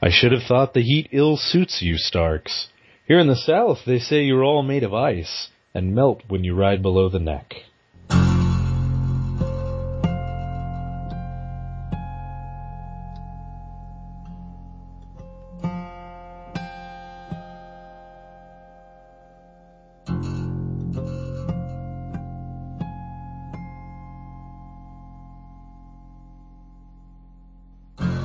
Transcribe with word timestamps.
I 0.00 0.10
should 0.10 0.32
have 0.32 0.44
thought 0.44 0.74
the 0.74 0.82
heat 0.82 1.08
ill 1.10 1.36
suits 1.36 1.82
you, 1.82 1.96
Starks. 1.96 2.68
Here 3.06 3.18
in 3.18 3.26
the 3.26 3.34
South, 3.34 3.78
they 3.84 3.98
say 3.98 4.22
you're 4.22 4.44
all 4.44 4.62
made 4.62 4.84
of 4.84 4.94
ice 4.94 5.48
and 5.74 5.94
melt 5.94 6.22
when 6.28 6.44
you 6.44 6.54
ride 6.54 6.82
below 6.82 7.08
the 7.08 7.18
neck. 7.18 7.54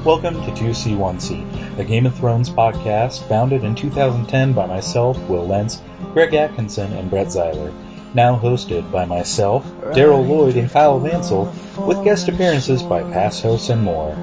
Welcome 0.05 0.33
to 0.33 0.51
2C1C, 0.51 1.79
a 1.79 1.83
Game 1.85 2.05
of 2.05 2.13
Thrones 2.13 2.49
podcast 2.49 3.25
founded 3.29 3.63
in 3.63 3.73
2010 3.73 4.51
by 4.51 4.65
myself, 4.65 5.17
Will 5.29 5.47
Lentz, 5.47 5.81
Greg 6.11 6.33
Atkinson, 6.33 6.91
and 6.91 7.09
Brett 7.09 7.27
Zeiler. 7.27 7.73
Now 8.13 8.37
hosted 8.37 8.91
by 8.91 9.05
myself, 9.05 9.65
Daryl 9.95 10.27
Lloyd, 10.27 10.57
and 10.57 10.69
Kyle 10.69 10.99
Vansel, 10.99 11.45
with 11.87 12.03
guest 12.03 12.27
appearances 12.27 12.83
by 12.83 13.01
past 13.13 13.43
hosts 13.43 13.69
and 13.69 13.81
more. 13.81 14.13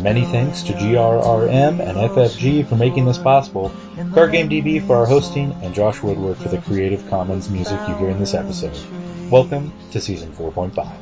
Many 0.00 0.24
thanks 0.24 0.62
to 0.62 0.72
GRRM 0.72 1.80
and 1.80 1.98
FFG 1.98 2.66
for 2.66 2.76
making 2.76 3.04
this 3.04 3.18
possible, 3.18 3.70
CardGameDB 3.96 4.86
for 4.86 4.96
our 4.96 5.06
hosting, 5.06 5.52
and 5.62 5.74
Josh 5.74 6.02
Woodward 6.02 6.38
for 6.38 6.48
the 6.48 6.62
Creative 6.62 7.06
Commons 7.10 7.50
music 7.50 7.78
you 7.86 7.94
hear 7.96 8.08
in 8.08 8.18
this 8.18 8.32
episode. 8.32 8.78
Welcome 9.30 9.74
to 9.90 10.00
Season 10.00 10.32
4.5. 10.32 10.96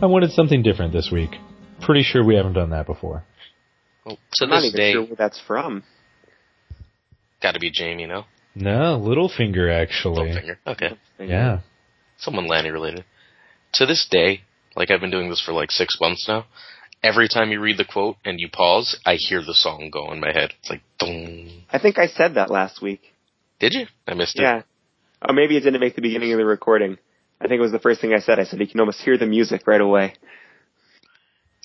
I 0.00 0.06
wanted 0.06 0.30
something 0.30 0.62
different 0.62 0.92
this 0.92 1.10
week. 1.10 1.36
Pretty 1.82 2.02
sure 2.02 2.24
we 2.24 2.36
haven't 2.36 2.54
done 2.54 2.70
that 2.70 2.86
before. 2.86 3.24
Well, 4.04 4.18
so 4.32 4.44
I'm 4.44 4.50
not 4.50 4.60
this 4.60 4.68
even 4.68 4.78
day, 4.78 4.92
sure 4.92 5.04
where 5.04 5.16
that's 5.16 5.40
from. 5.46 5.82
got 7.42 7.52
to 7.52 7.60
be 7.60 7.70
Jamie, 7.70 8.06
no? 8.06 8.24
No, 8.54 8.98
Littlefinger 8.98 9.70
actually. 9.72 10.30
Littlefinger. 10.30 10.56
Okay. 10.66 10.96
Yeah. 11.18 11.60
Someone 12.18 12.46
Lanny 12.46 12.70
related. 12.70 13.04
To 13.74 13.86
this 13.86 14.06
day, 14.10 14.42
like 14.74 14.90
I've 14.90 15.00
been 15.00 15.10
doing 15.10 15.28
this 15.28 15.42
for 15.44 15.52
like 15.52 15.70
six 15.70 15.98
months 16.00 16.26
now, 16.28 16.46
every 17.02 17.28
time 17.28 17.50
you 17.50 17.60
read 17.60 17.76
the 17.76 17.84
quote 17.84 18.16
and 18.24 18.40
you 18.40 18.48
pause, 18.50 18.98
I 19.04 19.16
hear 19.16 19.42
the 19.42 19.54
song 19.54 19.90
go 19.92 20.10
in 20.12 20.20
my 20.20 20.32
head. 20.32 20.52
It's 20.60 20.70
like, 20.70 20.82
dong. 20.98 21.64
I 21.70 21.78
think 21.78 21.98
I 21.98 22.06
said 22.06 22.34
that 22.34 22.50
last 22.50 22.80
week. 22.80 23.02
Did 23.60 23.74
you? 23.74 23.86
I 24.06 24.14
missed 24.14 24.38
it. 24.38 24.42
Yeah. 24.42 24.62
Or 25.26 25.34
maybe 25.34 25.56
it 25.56 25.60
didn't 25.60 25.80
make 25.80 25.96
the 25.96 26.02
beginning 26.02 26.32
of 26.32 26.38
the 26.38 26.44
recording. 26.44 26.98
I 27.40 27.48
think 27.48 27.58
it 27.58 27.62
was 27.62 27.72
the 27.72 27.78
first 27.78 28.00
thing 28.00 28.14
I 28.14 28.20
said. 28.20 28.38
I 28.38 28.44
said 28.44 28.60
you 28.60 28.66
can 28.66 28.80
almost 28.80 29.00
hear 29.02 29.18
the 29.18 29.26
music 29.26 29.66
right 29.66 29.80
away. 29.80 30.14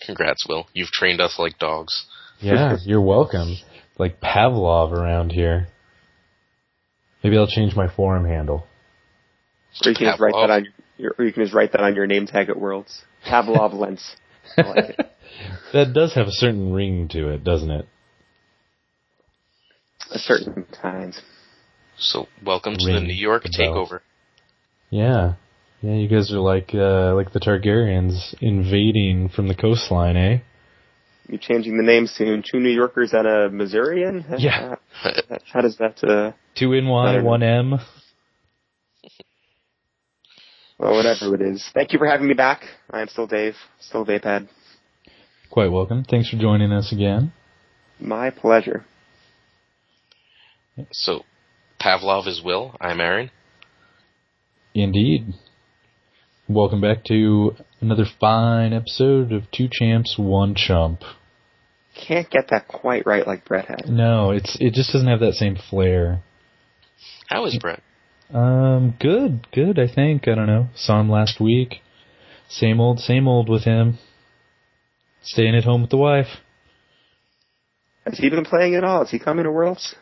Congrats, 0.05 0.45
Will. 0.47 0.67
You've 0.73 0.89
trained 0.91 1.21
us 1.21 1.35
like 1.37 1.57
dogs. 1.59 2.05
Yeah, 2.39 2.77
you're 2.83 3.01
welcome. 3.01 3.55
Like 3.97 4.19
Pavlov 4.19 4.91
around 4.91 5.31
here. 5.31 5.67
Maybe 7.23 7.37
I'll 7.37 7.47
change 7.47 7.75
my 7.75 7.87
forum 7.93 8.25
handle. 8.25 8.65
Or 9.85 9.89
you 9.89 9.95
can 9.95 10.07
just 10.07 10.19
write 10.19 10.33
that 10.33 10.49
on 10.49 10.67
your, 10.97 11.15
or 11.17 11.25
you 11.25 11.31
can 11.31 11.43
just 11.43 11.53
write 11.53 11.71
that 11.73 11.81
on 11.81 11.95
your 11.95 12.07
name 12.07 12.25
tag 12.25 12.49
at 12.49 12.59
Worlds. 12.59 13.03
Pavlov 13.25 13.73
Lens. 13.73 14.15
Like. 14.57 14.97
That 15.73 15.93
does 15.93 16.13
have 16.15 16.27
a 16.27 16.31
certain 16.31 16.73
ring 16.73 17.07
to 17.09 17.29
it, 17.29 17.43
doesn't 17.43 17.71
it? 17.71 17.87
A 20.11 20.19
certain 20.19 20.65
kind. 20.81 21.15
So, 21.97 22.27
welcome 22.45 22.75
to 22.75 22.85
the 22.85 22.99
New 22.99 23.13
York 23.13 23.45
takeover. 23.57 24.01
Yeah. 24.89 25.35
Yeah, 25.81 25.95
you 25.95 26.07
guys 26.07 26.31
are 26.31 26.39
like 26.39 26.71
uh 26.75 27.15
like 27.15 27.33
the 27.33 27.39
Targaryens 27.39 28.35
invading 28.39 29.29
from 29.29 29.47
the 29.47 29.55
coastline, 29.55 30.15
eh? 30.15 30.39
You 31.27 31.39
changing 31.39 31.77
the 31.77 31.83
name 31.83 32.05
soon? 32.07 32.43
Two 32.49 32.59
New 32.59 32.69
Yorkers 32.69 33.13
and 33.13 33.27
a 33.27 33.49
Missourian? 33.49 34.25
Yeah. 34.37 34.75
How, 35.01 35.11
how 35.51 35.61
does 35.61 35.77
that? 35.77 36.03
Uh, 36.03 36.33
Two 36.55 36.73
I 36.75 36.81
NY, 36.81 37.23
one 37.23 37.41
M. 37.41 37.79
well, 40.77 40.95
whatever 40.95 41.33
it 41.35 41.41
is. 41.41 41.67
Thank 41.73 41.93
you 41.93 41.99
for 41.99 42.05
having 42.05 42.27
me 42.27 42.33
back. 42.33 42.63
I 42.89 43.01
am 43.01 43.07
still 43.07 43.27
Dave. 43.27 43.55
Still 43.79 44.05
Vapad. 44.05 44.49
Quite 45.49 45.71
welcome. 45.71 46.03
Thanks 46.03 46.29
for 46.29 46.37
joining 46.37 46.71
us 46.71 46.91
again. 46.91 47.33
My 47.99 48.29
pleasure. 48.29 48.85
So, 50.91 51.21
Pavlov 51.79 52.27
is 52.27 52.41
Will. 52.43 52.75
I'm 52.79 52.99
Aaron. 52.99 53.31
Indeed. 54.73 55.33
Welcome 56.53 56.81
back 56.81 57.05
to 57.05 57.55
another 57.79 58.03
fine 58.19 58.73
episode 58.73 59.31
of 59.31 59.49
Two 59.51 59.69
Champs, 59.71 60.17
One 60.17 60.53
Chump. 60.53 60.99
Can't 61.95 62.29
get 62.29 62.49
that 62.49 62.67
quite 62.67 63.05
right 63.05 63.25
like 63.25 63.45
Brett 63.45 63.67
had. 63.67 63.87
No, 63.87 64.31
it's 64.31 64.57
it 64.59 64.73
just 64.73 64.91
doesn't 64.91 65.07
have 65.07 65.21
that 65.21 65.35
same 65.35 65.55
flair. 65.55 66.21
How 67.29 67.45
is 67.45 67.57
Brett? 67.57 67.81
Um, 68.33 68.95
good, 68.99 69.47
good. 69.53 69.79
I 69.79 69.87
think 69.87 70.27
I 70.27 70.35
don't 70.35 70.47
know. 70.47 70.67
Saw 70.75 70.99
him 70.99 71.09
last 71.09 71.39
week. 71.39 71.75
Same 72.49 72.81
old, 72.81 72.99
same 72.99 73.29
old 73.29 73.47
with 73.47 73.63
him. 73.63 73.97
Staying 75.23 75.55
at 75.55 75.63
home 75.63 75.81
with 75.81 75.89
the 75.89 75.97
wife. 75.97 76.41
Has 78.05 78.17
he 78.17 78.29
been 78.29 78.43
playing 78.43 78.75
at 78.75 78.83
all? 78.83 79.03
Is 79.03 79.09
he 79.09 79.19
coming 79.19 79.45
to 79.45 79.51
Worlds? 79.51 79.95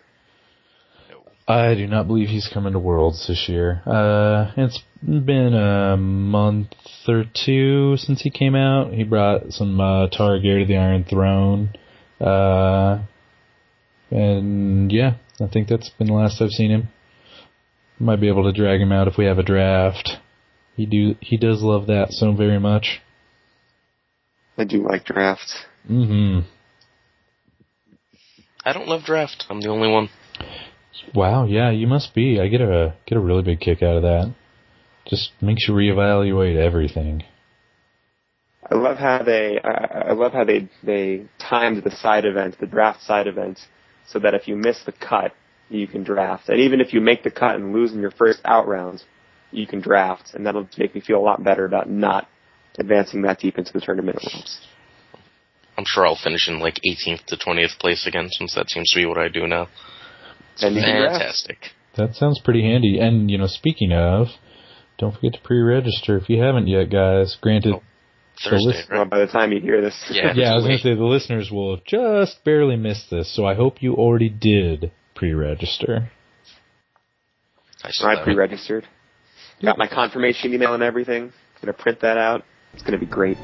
I 1.50 1.74
do 1.74 1.88
not 1.88 2.06
believe 2.06 2.30
he's 2.30 2.48
coming 2.48 2.74
to 2.74 2.80
Worlds 2.80 3.26
this 3.28 3.50
year. 3.50 3.82
Uh, 3.84 4.52
it's 4.56 4.84
been 5.04 5.56
a 5.56 5.98
month 5.98 6.76
or 7.08 7.24
two 7.34 7.98
since 7.98 8.22
he 8.22 8.30
came 8.30 8.54
out. 8.54 8.94
He 8.94 9.04
brought 9.04 9.52
some 9.52 9.82
uh, 9.82 10.10
Targaryen 10.10 10.62
to 10.62 10.66
the 10.68 10.78
Iron 10.78 11.06
Throne. 11.06 11.72
Uh, 12.22 13.00
and 14.12 14.92
yeah, 14.92 15.16
I 15.42 15.48
think 15.48 15.68
that's 15.68 15.90
been 15.90 16.06
the 16.06 16.14
last 16.14 16.40
I've 16.40 16.52
seen 16.52 16.70
him. 16.70 16.90
Might 17.98 18.22
be 18.22 18.28
able 18.28 18.44
to 18.44 18.56
drag 18.56 18.80
him 18.80 18.92
out 18.92 19.08
if 19.08 19.18
we 19.18 19.26
have 19.26 19.40
a 19.40 19.44
draft. 19.44 20.18
He 20.76 20.86
do 20.86 21.16
he 21.20 21.36
does 21.36 21.64
love 21.64 21.88
that 21.88 22.12
so 22.12 22.32
very 22.32 22.60
much. 22.60 23.02
I 24.56 24.66
do 24.66 24.88
like 24.88 25.04
drafts. 25.04 25.66
Mm-hmm. 25.90 26.48
I 28.64 28.72
don't 28.72 28.88
love 28.88 29.04
draft. 29.04 29.46
I'm 29.50 29.62
the 29.62 29.70
only 29.70 29.90
one. 29.90 30.10
Wow, 31.14 31.46
yeah, 31.46 31.72
you 31.72 31.88
must 31.88 32.14
be. 32.14 32.40
I 32.40 32.48
get 32.48 32.62
a 32.62 32.96
get 33.06 33.18
a 33.18 33.22
really 33.22 33.44
big 33.44 33.60
kick 33.60 33.82
out 33.82 33.98
of 33.98 34.04
that. 34.04 34.34
Just 35.08 35.32
makes 35.42 35.68
you 35.68 35.74
reevaluate 35.74 36.56
everything. 36.56 37.24
I 38.70 38.76
love 38.76 38.98
how 38.98 39.24
they 39.24 39.60
I 39.64 40.10
I 40.10 40.14
love 40.14 40.34
how 40.34 40.44
they 40.44 40.70
they 40.84 41.26
timed 41.40 41.84
the 41.84 41.92
side 41.92 42.26
event, 42.26 42.58
the 42.60 42.68
draft 42.68 43.02
side 43.04 43.28
event, 43.28 43.60
so 44.08 44.20
that 44.20 44.34
if 44.34 44.48
you 44.48 44.56
miss 44.56 44.84
the 44.86 44.92
cut, 44.92 45.34
you 45.70 45.88
can 45.88 46.04
draft, 46.04 46.50
and 46.50 46.60
even 46.60 46.82
if 46.82 46.94
you 46.94 47.02
make 47.02 47.24
the 47.24 47.32
cut 47.32 47.56
and 47.56 47.74
lose 47.74 47.94
in 47.94 48.00
your 48.00 48.12
first 48.12 48.42
out 48.46 48.68
round, 48.68 49.04
you 49.52 49.66
can 49.66 49.82
draft, 49.82 50.34
and 50.34 50.46
that'll 50.46 50.68
make 50.78 50.94
me 50.94 51.02
feel 51.02 51.18
a 51.18 51.22
lot 51.22 51.44
better 51.44 51.66
about 51.66 51.90
not 51.90 52.28
advancing 52.78 53.22
that 53.24 53.40
deep 53.40 53.58
into 53.58 53.74
the 53.74 53.82
tournament 53.82 54.18
at 54.18 54.34
Worlds. 54.34 54.68
I'm 55.78 55.86
sure 55.88 56.06
I'll 56.06 56.20
finish 56.22 56.48
in 56.50 56.60
like 56.60 56.80
18th 56.86 57.26
to 57.28 57.38
20th 57.38 57.80
place 57.80 58.06
again, 58.06 58.28
since 58.32 58.54
that 58.56 58.70
seems 58.70 58.90
to 58.92 59.00
be 59.00 59.06
what 59.06 59.18
I 59.18 59.30
do 59.30 59.48
now. 59.48 59.70
Fantastic. 60.60 61.58
That 61.96 62.16
sounds 62.16 62.40
pretty 62.44 62.62
handy. 62.64 63.00
And 63.00 63.30
you 63.30 63.38
know, 63.38 63.48
speaking 63.48 63.92
of, 63.92 64.28
don't 64.98 65.14
forget 65.16 65.34
to 65.34 65.40
pre-register 65.42 66.18
if 66.18 66.30
you 66.30 66.42
haven't 66.42 66.68
yet, 66.68 66.90
guys. 66.90 67.38
Granted, 67.42 67.76
Oh, 67.76 67.82
Thursday, 68.44 68.68
listen- 68.68 68.86
Well, 68.92 69.02
right? 69.02 69.10
by 69.10 69.20
the 69.20 69.28
time 69.28 69.52
you 69.52 69.60
hear 69.60 69.82
this, 69.82 69.96
Yeah. 70.12 70.34
yeah, 70.36 70.52
I 70.52 70.56
was 70.56 70.64
gonna 70.66 70.78
say 70.78 70.94
the 70.96 71.04
listeners 71.04 71.52
will 71.52 71.76
have 71.76 71.86
just 71.86 72.44
barely 72.44 72.76
missed 72.78 73.10
this, 73.10 73.34
so 73.34 73.46
I 73.46 73.54
hope 73.56 73.82
you 73.82 73.96
already 73.96 74.30
did 74.30 74.92
pre-register. 75.16 76.10
I 77.84 77.92
I 78.06 78.24
pre-registered. 78.24 78.86
Got 79.62 79.78
my 79.78 79.88
confirmation 79.88 80.54
email 80.54 80.74
and 80.74 80.84
everything. 80.84 81.34
Gonna 81.62 81.74
print 81.74 82.00
that 82.02 82.18
out. 82.18 82.44
It's 82.74 82.84
gonna 82.84 82.98
be 82.98 83.06
great. 83.06 83.38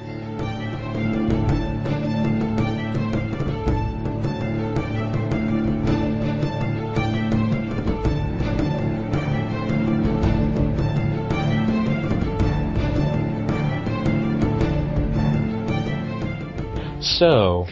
So, 17.18 17.68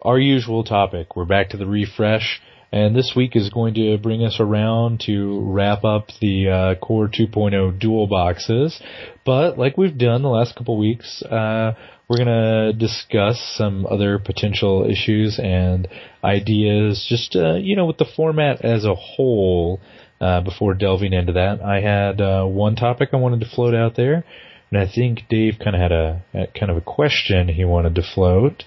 our 0.00 0.18
usual 0.18 0.64
topic. 0.64 1.14
We're 1.14 1.26
back 1.26 1.50
to 1.50 1.58
the 1.58 1.66
refresh, 1.66 2.40
and 2.72 2.96
this 2.96 3.12
week 3.14 3.36
is 3.36 3.50
going 3.50 3.74
to 3.74 3.98
bring 3.98 4.24
us 4.24 4.38
around 4.40 5.02
to 5.04 5.40
wrap 5.42 5.84
up 5.84 6.06
the 6.22 6.48
uh, 6.48 6.74
Core 6.76 7.06
2.0 7.06 7.78
dual 7.78 8.06
boxes. 8.06 8.80
But 9.26 9.58
like 9.58 9.76
we've 9.76 9.98
done 9.98 10.22
the 10.22 10.30
last 10.30 10.56
couple 10.56 10.78
weeks, 10.78 11.22
uh, 11.22 11.74
we're 12.08 12.16
gonna 12.16 12.72
discuss 12.72 13.38
some 13.58 13.84
other 13.84 14.18
potential 14.18 14.90
issues 14.90 15.38
and 15.38 15.86
ideas, 16.24 17.04
just 17.06 17.36
uh, 17.36 17.56
you 17.56 17.76
know, 17.76 17.84
with 17.84 17.98
the 17.98 18.08
format 18.16 18.64
as 18.64 18.86
a 18.86 18.94
whole. 18.94 19.80
Uh, 20.18 20.40
before 20.40 20.72
delving 20.72 21.12
into 21.12 21.32
that, 21.32 21.60
I 21.60 21.80
had 21.80 22.20
uh, 22.20 22.44
one 22.44 22.76
topic 22.76 23.08
I 23.12 23.16
wanted 23.16 23.40
to 23.40 23.50
float 23.54 23.74
out 23.74 23.96
there, 23.96 24.24
and 24.72 24.80
I 24.80 24.90
think 24.90 25.28
Dave 25.28 25.58
kind 25.62 25.76
of 25.76 25.82
had 25.82 25.92
a, 25.92 26.24
a 26.32 26.46
kind 26.58 26.70
of 26.70 26.78
a 26.78 26.80
question 26.80 27.48
he 27.48 27.64
wanted 27.64 27.94
to 27.96 28.02
float. 28.02 28.64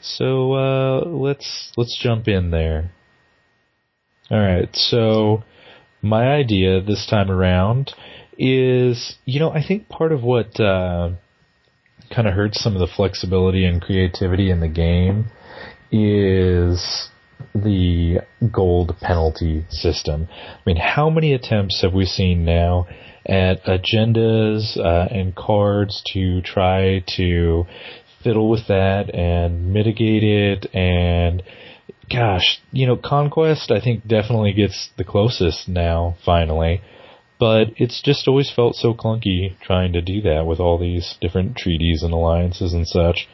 So 0.00 0.52
uh, 0.54 1.04
let's 1.06 1.72
let's 1.76 1.96
jump 1.98 2.26
in 2.26 2.50
there. 2.50 2.90
All 4.28 4.40
right. 4.40 4.68
So 4.74 5.44
my 6.02 6.32
idea 6.32 6.80
this 6.80 7.06
time 7.08 7.30
around 7.30 7.94
is, 8.36 9.16
you 9.24 9.38
know, 9.38 9.50
I 9.50 9.64
think 9.66 9.88
part 9.88 10.12
of 10.12 10.22
what 10.24 10.58
uh, 10.58 11.10
kind 12.12 12.26
of 12.26 12.34
hurts 12.34 12.60
some 12.60 12.74
of 12.74 12.80
the 12.80 12.92
flexibility 12.94 13.64
and 13.64 13.80
creativity 13.80 14.50
in 14.50 14.58
the 14.58 14.68
game 14.68 15.26
is 15.92 17.08
the 17.54 18.18
gold 18.52 18.96
penalty 19.00 19.64
system. 19.70 20.28
I 20.30 20.60
mean, 20.66 20.76
how 20.76 21.10
many 21.10 21.32
attempts 21.32 21.82
have 21.82 21.94
we 21.94 22.04
seen 22.04 22.44
now 22.44 22.86
at 23.24 23.64
agendas 23.64 24.76
uh, 24.78 25.08
and 25.10 25.34
cards 25.34 26.02
to 26.12 26.40
try 26.42 27.02
to 27.16 27.64
fiddle 28.22 28.50
with 28.50 28.66
that 28.68 29.14
and 29.14 29.72
mitigate 29.72 30.22
it 30.22 30.74
and 30.74 31.42
gosh, 32.10 32.60
you 32.72 32.86
know, 32.86 32.96
Conquest 32.96 33.70
I 33.70 33.80
think 33.80 34.06
definitely 34.06 34.52
gets 34.52 34.90
the 34.96 35.04
closest 35.04 35.68
now 35.68 36.16
finally. 36.24 36.80
But 37.38 37.68
it's 37.76 38.00
just 38.02 38.26
always 38.26 38.50
felt 38.50 38.76
so 38.76 38.94
clunky 38.94 39.58
trying 39.60 39.92
to 39.92 40.00
do 40.00 40.22
that 40.22 40.46
with 40.46 40.58
all 40.58 40.78
these 40.78 41.16
different 41.20 41.56
treaties 41.56 42.02
and 42.02 42.14
alliances 42.14 42.72
and 42.72 42.86
such. 42.86 43.28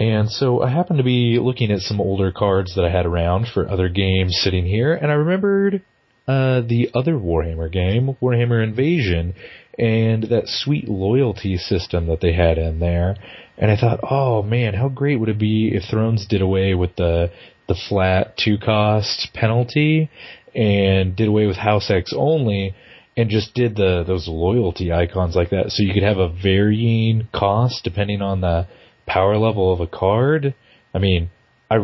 And 0.00 0.30
so 0.30 0.62
I 0.62 0.70
happened 0.70 0.96
to 0.96 1.04
be 1.04 1.38
looking 1.38 1.70
at 1.70 1.80
some 1.80 2.00
older 2.00 2.32
cards 2.32 2.74
that 2.74 2.86
I 2.86 2.90
had 2.90 3.04
around 3.04 3.48
for 3.52 3.68
other 3.68 3.90
games 3.90 4.40
sitting 4.42 4.64
here, 4.64 4.94
and 4.94 5.10
I 5.10 5.14
remembered 5.14 5.82
uh, 6.26 6.62
the 6.62 6.88
other 6.94 7.12
Warhammer 7.12 7.70
game, 7.70 8.16
Warhammer 8.22 8.64
Invasion, 8.64 9.34
and 9.78 10.22
that 10.24 10.44
sweet 10.46 10.88
loyalty 10.88 11.58
system 11.58 12.06
that 12.06 12.22
they 12.22 12.32
had 12.32 12.56
in 12.56 12.80
there. 12.80 13.14
And 13.58 13.70
I 13.70 13.76
thought, 13.76 14.00
oh 14.02 14.42
man, 14.42 14.72
how 14.72 14.88
great 14.88 15.20
would 15.20 15.28
it 15.28 15.38
be 15.38 15.70
if 15.74 15.82
Thrones 15.90 16.26
did 16.26 16.40
away 16.40 16.74
with 16.74 16.96
the 16.96 17.30
the 17.68 17.76
flat 17.88 18.38
two 18.38 18.56
cost 18.56 19.28
penalty 19.34 20.10
and 20.54 21.14
did 21.14 21.28
away 21.28 21.46
with 21.46 21.56
House 21.56 21.90
X 21.90 22.14
only 22.16 22.74
and 23.18 23.28
just 23.28 23.52
did 23.54 23.76
the 23.76 24.02
those 24.06 24.26
loyalty 24.26 24.92
icons 24.92 25.36
like 25.36 25.50
that 25.50 25.66
so 25.68 25.82
you 25.82 25.92
could 25.92 26.02
have 26.02 26.18
a 26.18 26.32
varying 26.42 27.28
cost 27.34 27.84
depending 27.84 28.22
on 28.22 28.40
the 28.40 28.66
power 29.12 29.36
level 29.36 29.72
of 29.72 29.80
a 29.80 29.86
card. 29.86 30.54
I 30.94 30.98
mean, 30.98 31.30
I, 31.70 31.76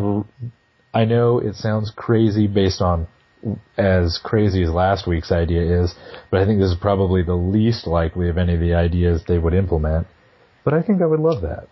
I 0.93 1.05
know 1.05 1.39
it 1.39 1.55
sounds 1.55 1.91
crazy 1.95 2.47
based 2.47 2.81
on 2.81 3.07
as 3.77 4.19
crazy 4.23 4.63
as 4.63 4.69
last 4.69 5.07
week's 5.07 5.31
idea 5.31 5.83
is, 5.83 5.93
but 6.31 6.41
I 6.41 6.45
think 6.45 6.59
this 6.59 6.71
is 6.71 6.77
probably 6.79 7.23
the 7.23 7.35
least 7.35 7.85
likely 7.85 8.29
of 8.29 8.37
any 8.37 8.55
of 8.55 8.59
the 8.59 8.73
ideas 8.73 9.23
they 9.27 9.37
would 9.37 9.53
implement. 9.53 10.07
But 10.63 10.73
I 10.73 10.81
think 10.81 11.01
I 11.01 11.05
would 11.05 11.19
love 11.19 11.41
that. 11.43 11.67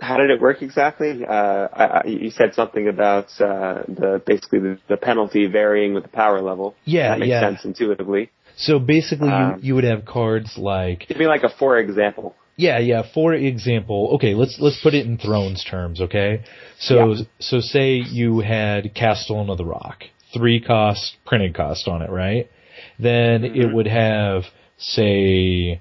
How 0.00 0.16
did 0.16 0.30
it 0.30 0.40
work 0.40 0.62
exactly? 0.62 1.24
Uh, 1.24 1.68
I, 1.72 1.84
I, 1.84 2.02
you 2.06 2.30
said 2.30 2.54
something 2.54 2.88
about 2.88 3.26
uh, 3.40 3.82
the 3.86 4.22
basically 4.26 4.58
the, 4.58 4.78
the, 4.88 4.96
penalty 4.96 5.46
varying 5.46 5.94
with 5.94 6.02
the 6.02 6.08
power 6.08 6.40
level. 6.40 6.74
Yeah, 6.84 7.10
that 7.10 7.20
makes 7.20 7.28
yeah. 7.28 7.40
sense 7.40 7.64
intuitively. 7.64 8.30
So 8.56 8.80
basically, 8.80 9.28
um, 9.28 9.60
you 9.60 9.68
you 9.68 9.74
would 9.76 9.84
have 9.84 10.04
cards 10.04 10.58
like. 10.58 11.06
Give 11.06 11.18
me 11.18 11.26
like 11.26 11.44
a 11.44 11.50
for 11.50 11.78
example. 11.78 12.34
Yeah, 12.56 12.78
yeah. 12.78 13.02
For 13.14 13.34
example, 13.34 14.12
okay, 14.14 14.34
let's 14.34 14.58
let's 14.60 14.80
put 14.82 14.94
it 14.94 15.06
in 15.06 15.18
Thrones 15.18 15.64
terms, 15.64 16.00
okay? 16.00 16.44
So 16.78 17.12
yeah. 17.12 17.22
so 17.38 17.60
say 17.60 17.94
you 17.94 18.40
had 18.40 18.94
Castellan 18.94 19.48
of 19.48 19.58
the 19.58 19.64
Rock, 19.64 20.04
three 20.34 20.60
cost 20.60 21.16
printed 21.24 21.54
cost 21.54 21.88
on 21.88 22.02
it, 22.02 22.10
right? 22.10 22.50
Then 22.98 23.42
mm-hmm. 23.42 23.60
it 23.60 23.74
would 23.74 23.86
have 23.86 24.44
say 24.78 25.80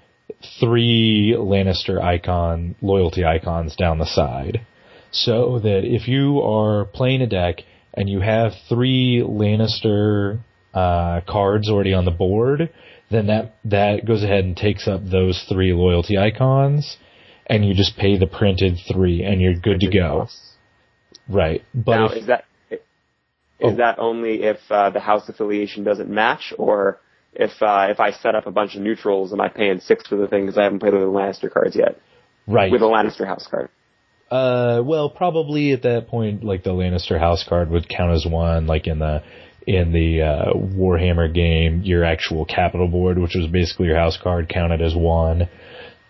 three 0.60 1.36
Lannister 1.38 2.02
icon 2.02 2.76
loyalty 2.82 3.26
icons 3.26 3.76
down 3.76 4.00
the 4.00 4.06
side, 4.06 4.66
so 5.12 5.60
that 5.60 5.82
if 5.84 6.08
you 6.08 6.42
are 6.42 6.86
playing 6.86 7.22
a 7.22 7.28
deck 7.28 7.58
and 7.94 8.10
you 8.10 8.22
have 8.22 8.54
three 8.70 9.22
Lannister 9.26 10.40
uh, 10.74 11.20
cards 11.28 11.70
already 11.70 11.94
on 11.94 12.06
the 12.06 12.12
board, 12.12 12.70
then 13.12 13.28
that 13.28 13.56
that 13.66 14.06
goes 14.06 14.24
ahead 14.24 14.46
and 14.46 14.56
takes 14.56 14.88
up 14.88 15.02
those 15.04 15.46
three 15.50 15.74
loyalty 15.74 16.18
icons, 16.18 16.98
and 17.46 17.66
you 17.66 17.74
just 17.74 17.98
pay 17.98 18.18
the 18.18 18.28
printed 18.28 18.78
three, 18.92 19.24
and 19.24 19.42
you're 19.42 19.56
good 19.56 19.82
to 19.82 19.90
go. 19.90 20.28
Right, 21.30 21.64
but 21.74 21.98
now 21.98 22.06
if, 22.08 22.18
is 22.18 22.28
that 22.28 22.46
is 22.72 22.80
oh. 23.62 23.76
that 23.76 24.00
only 24.00 24.44
if 24.44 24.58
uh, 24.70 24.90
the 24.90 25.00
house 25.00 25.28
affiliation 25.30 25.84
doesn't 25.84 26.10
match, 26.10 26.54
or 26.58 27.00
if 27.34 27.52
uh, 27.62 27.88
if 27.90 28.00
I 28.00 28.12
set 28.12 28.36
up 28.36 28.48
a 28.48 28.52
bunch 28.52 28.76
of 28.76 28.82
neutrals, 28.82 29.32
am 29.34 29.42
I 29.42 29.50
paying 29.50 29.80
six 29.80 30.08
for 30.08 30.16
the 30.16 30.28
thing 30.28 30.46
because 30.46 30.58
I 30.58 30.64
haven't 30.64 30.80
played 30.80 30.94
with 30.94 31.04
the 31.04 31.08
Lannister 31.08 31.52
cards 31.52 31.76
yet? 31.76 32.00
Right, 32.48 32.72
with 32.72 32.82
a 32.82 32.86
Lannister 32.86 33.26
house 33.26 33.48
card. 33.50 33.70
Uh, 34.32 34.82
well, 34.84 35.10
probably 35.10 35.74
at 35.74 35.84
that 35.84 36.08
point, 36.08 36.44
like 36.44 36.64
the 36.64 36.72
Lannister 36.72 37.20
house 37.20 37.46
card 37.48 37.70
would 37.70 37.90
count 37.90 38.14
as 38.14 38.26
one, 38.26 38.66
like 38.66 38.88
in 38.88 39.00
the 39.00 39.24
in 39.68 39.92
the 39.92 40.22
uh, 40.22 40.54
Warhammer 40.54 41.34
game, 41.34 41.82
your 41.84 42.04
actual 42.04 42.46
capital 42.46 42.88
board, 42.88 43.18
which 43.18 43.36
was 43.36 43.48
basically 43.52 43.88
your 43.88 43.98
house 43.98 44.18
card, 44.22 44.50
counted 44.50 44.82
as 44.82 44.96
one. 44.96 45.48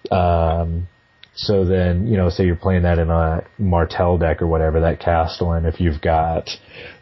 Um, 0.09 0.88
so 1.33 1.65
then, 1.65 2.07
you 2.07 2.18
know, 2.18 2.30
say 2.30 2.45
you're 2.45 2.56
playing 2.56 2.83
that 2.83 3.00
in 3.00 3.09
a 3.09 3.44
Martell 3.57 4.18
deck 4.18 4.42
or 4.42 4.48
whatever, 4.48 4.81
that 4.81 5.00
Castellan, 5.00 5.65
if 5.65 5.80
you've 5.80 6.01
got 6.01 6.50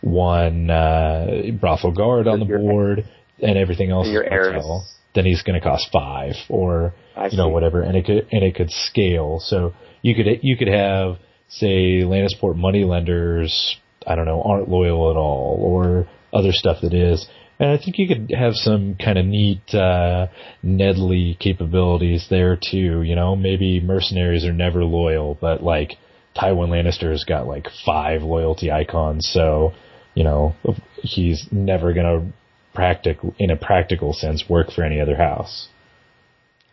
one 0.01 0.69
uh, 0.69 1.41
Brothel 1.59 1.91
Guard 1.91 2.27
on 2.27 2.39
the 2.39 2.45
board 2.45 3.05
and 3.41 3.57
everything 3.57 3.89
else 3.89 4.07
is 4.07 4.13
Martell, 4.13 4.85
then 5.15 5.25
he's 5.25 5.41
going 5.41 5.59
to 5.59 5.65
cost 5.65 5.89
five 5.91 6.35
or 6.47 6.93
I 7.15 7.27
you 7.27 7.37
know 7.37 7.47
see. 7.47 7.51
whatever, 7.51 7.81
and 7.81 7.97
it 7.97 8.05
could 8.05 8.27
and 8.31 8.43
it 8.43 8.55
could 8.55 8.69
scale. 8.69 9.39
So 9.39 9.73
you 10.01 10.13
could 10.15 10.27
you 10.43 10.55
could 10.57 10.67
have 10.67 11.17
say 11.47 12.01
Lannisport 12.03 12.55
moneylenders, 12.55 13.75
I 14.05 14.15
don't 14.15 14.25
know, 14.25 14.41
aren't 14.43 14.69
loyal 14.69 15.09
at 15.09 15.17
all, 15.17 15.57
or 15.59 16.07
other 16.33 16.51
stuff 16.51 16.77
that 16.81 16.93
is. 16.93 17.27
And 17.59 17.71
I 17.71 17.77
think 17.77 17.97
you 17.97 18.07
could 18.07 18.31
have 18.37 18.53
some 18.55 18.95
kind 18.95 19.17
of 19.17 19.25
neat 19.25 19.61
uh, 19.73 20.27
Nedley 20.63 21.37
capabilities 21.37 22.27
there 22.29 22.55
too. 22.55 23.01
You 23.01 23.15
know, 23.15 23.35
maybe 23.35 23.81
mercenaries 23.81 24.45
are 24.45 24.53
never 24.53 24.85
loyal, 24.85 25.37
but 25.39 25.61
like 25.61 25.97
Tywin 26.37 26.69
Lannister's 26.69 27.25
got 27.25 27.47
like 27.47 27.67
five 27.85 28.21
loyalty 28.21 28.71
icons, 28.71 29.29
so 29.29 29.73
you 30.13 30.23
know 30.23 30.55
he's 31.01 31.47
never 31.51 31.93
gonna 31.93 32.31
practic 32.73 33.17
in 33.37 33.49
a 33.51 33.57
practical 33.57 34.13
sense 34.13 34.45
work 34.47 34.71
for 34.71 34.83
any 34.83 35.01
other 35.01 35.17
house. 35.17 35.67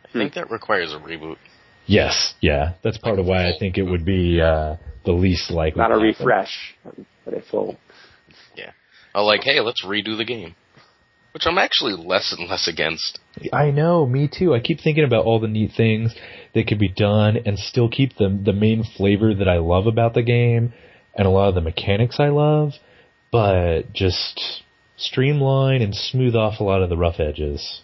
I 0.05 0.13
think 0.13 0.35
that 0.35 0.51
requires 0.51 0.93
a 0.93 0.99
reboot. 0.99 1.37
Yes, 1.87 2.35
yeah, 2.41 2.75
that's 2.83 2.99
part 2.99 3.19
of 3.19 3.27
why 3.27 3.49
I 3.49 3.53
think 3.59 3.77
it 3.77 3.83
would 3.83 4.05
be 4.05 4.41
uh, 4.41 4.77
the 5.05 5.13
least 5.13 5.51
likely. 5.51 5.81
Not 5.81 5.93
a 5.93 5.99
refresh, 5.99 6.77
but 7.25 7.35
a 7.35 7.41
full 7.41 7.77
like, 9.23 9.43
hey, 9.43 9.61
let's 9.61 9.85
redo 9.85 10.17
the 10.17 10.25
game. 10.25 10.55
Which 11.33 11.47
I'm 11.47 11.59
actually 11.59 11.93
less 11.93 12.35
and 12.37 12.49
less 12.49 12.67
against. 12.67 13.19
I 13.53 13.71
know, 13.71 14.07
me 14.07 14.27
too. 14.27 14.55
I 14.55 14.61
keep 14.61 14.81
thinking 14.81 15.05
about 15.05 15.27
all 15.27 15.39
the 15.39 15.49
neat 15.49 15.73
things 15.77 16.15
that 16.55 16.67
could 16.67 16.79
be 16.79 16.89
done 16.89 17.37
and 17.45 17.59
still 17.59 17.91
keep 17.91 18.17
the 18.17 18.29
the 18.29 18.55
main 18.55 18.85
flavor 18.97 19.35
that 19.35 19.47
I 19.47 19.59
love 19.59 19.87
about 19.87 20.15
the 20.15 20.23
game 20.23 20.73
and 21.15 21.27
a 21.27 21.31
lot 21.31 21.49
of 21.49 21.55
the 21.55 21.61
mechanics 21.61 22.21
I 22.21 22.29
love, 22.29 22.73
but 23.31 23.93
just 23.93 24.63
streamline 24.97 25.83
and 25.83 25.95
smooth 25.95 26.35
off 26.35 26.61
a 26.61 26.65
lot 26.65 26.83
of 26.83 26.89
the 26.89 26.97
rough 26.97 27.21
edges. 27.21 27.83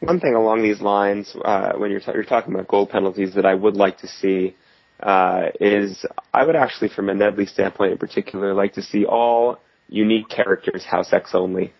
One 0.00 0.20
thing 0.20 0.34
along 0.34 0.62
these 0.62 0.80
lines, 0.80 1.34
uh, 1.44 1.72
when 1.76 1.90
you're, 1.90 2.00
t- 2.00 2.12
you're 2.14 2.22
talking 2.22 2.54
about 2.54 2.68
goal 2.68 2.86
penalties 2.86 3.34
that 3.34 3.44
I 3.44 3.54
would 3.54 3.76
like 3.76 3.98
to 3.98 4.06
see 4.06 4.54
uh, 5.02 5.50
is 5.60 6.04
I 6.32 6.44
would 6.44 6.56
actually, 6.56 6.88
from 6.88 7.08
a 7.08 7.14
Nedley 7.14 7.46
standpoint 7.48 7.92
in 7.92 7.98
particular, 7.98 8.54
like 8.54 8.74
to 8.74 8.82
see 8.82 9.04
all 9.04 9.58
unique 9.88 10.28
characters 10.28 10.84
House 10.84 11.12
X 11.12 11.30
only. 11.34 11.72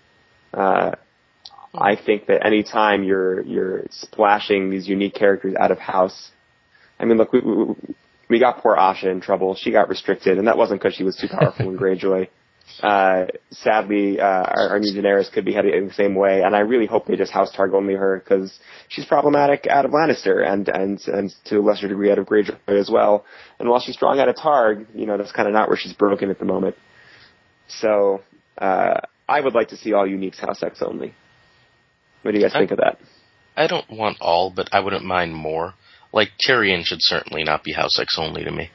Uh, 0.53 0.93
I 1.75 1.97
think 1.97 2.27
that 2.27 2.47
any 2.47 2.63
time 2.63 3.05
you're 3.05 3.43
you're 3.43 3.83
splashing 3.91 4.71
these 4.71 4.89
unique 4.89 5.15
characters 5.15 5.55
out 5.59 5.71
of 5.71 5.79
house, 5.79 6.31
I 6.99 7.05
mean, 7.05 7.19
look, 7.19 7.33
we 7.33 7.41
we, 7.41 7.75
we 8.31 8.39
got 8.39 8.63
poor 8.63 8.77
Asha 8.77 9.11
in 9.11 9.21
trouble. 9.21 9.55
She 9.55 9.73
got 9.73 9.89
restricted, 9.89 10.39
and 10.39 10.47
that 10.47 10.57
wasn't 10.57 10.81
because 10.81 10.95
she 10.95 11.05
was 11.05 11.17
too 11.17 11.29
powerful 11.29 11.69
in 11.69 11.77
Greyjoy 11.79 12.29
uh, 12.83 13.27
sadly, 13.51 14.21
uh, 14.21 14.25
our, 14.25 14.69
our, 14.71 14.79
new 14.79 14.93
Daenerys 14.93 15.33
could 15.33 15.45
be 15.45 15.53
headed 15.53 15.75
in 15.75 15.89
the 15.89 15.95
same 15.95 16.15
way, 16.15 16.43
and 16.43 16.55
I 16.55 16.61
really 16.61 16.87
hope 16.87 17.07
they 17.07 17.17
just 17.17 17.33
house 17.33 17.55
Targ 17.55 17.75
only 17.75 17.95
her 17.95 18.23
because 18.23 18.57
she's 18.89 19.05
problematic 19.05 19.67
out 19.67 19.85
of 19.85 19.91
Lannister 19.91 20.47
and 20.47 20.69
and 20.69 21.01
and 21.09 21.35
to 21.47 21.59
a 21.59 21.61
lesser 21.61 21.89
degree 21.89 22.11
out 22.11 22.19
of 22.19 22.27
Greyjoy 22.27 22.57
as 22.69 22.89
well. 22.91 23.25
And 23.59 23.69
while 23.69 23.81
she's 23.81 23.97
strong 23.97 24.21
out 24.21 24.29
of 24.29 24.37
Targ, 24.37 24.87
you 24.95 25.07
know 25.07 25.17
that's 25.17 25.33
kind 25.33 25.49
of 25.49 25.55
not 25.55 25.69
where 25.69 25.77
she's 25.77 25.93
broken 25.93 26.31
at 26.31 26.39
the 26.39 26.45
moment. 26.45 26.77
So 27.67 28.23
uh, 28.59 29.01
I 29.29 29.41
would 29.41 29.55
like 29.55 29.69
to 29.69 29.77
see 29.77 29.93
all 29.93 30.07
uniques 30.07 30.39
House 30.39 30.63
X 30.63 30.81
only. 30.81 31.15
What 32.23 32.33
do 32.33 32.39
you 32.39 32.45
guys 32.45 32.55
I, 32.55 32.61
think 32.61 32.71
of 32.71 32.79
that? 32.79 32.99
I 33.57 33.67
don't 33.67 33.91
want 33.91 34.19
all, 34.21 34.53
but 34.55 34.69
I 34.73 34.81
wouldn't 34.81 35.05
mind 35.05 35.35
more. 35.35 35.75
Like 36.13 36.29
Tyrion 36.41 36.85
should 36.85 37.03
certainly 37.03 37.43
not 37.43 37.65
be 37.65 37.73
House 37.73 37.99
X 37.99 38.17
only 38.19 38.45
to 38.45 38.53
me. 38.53 38.71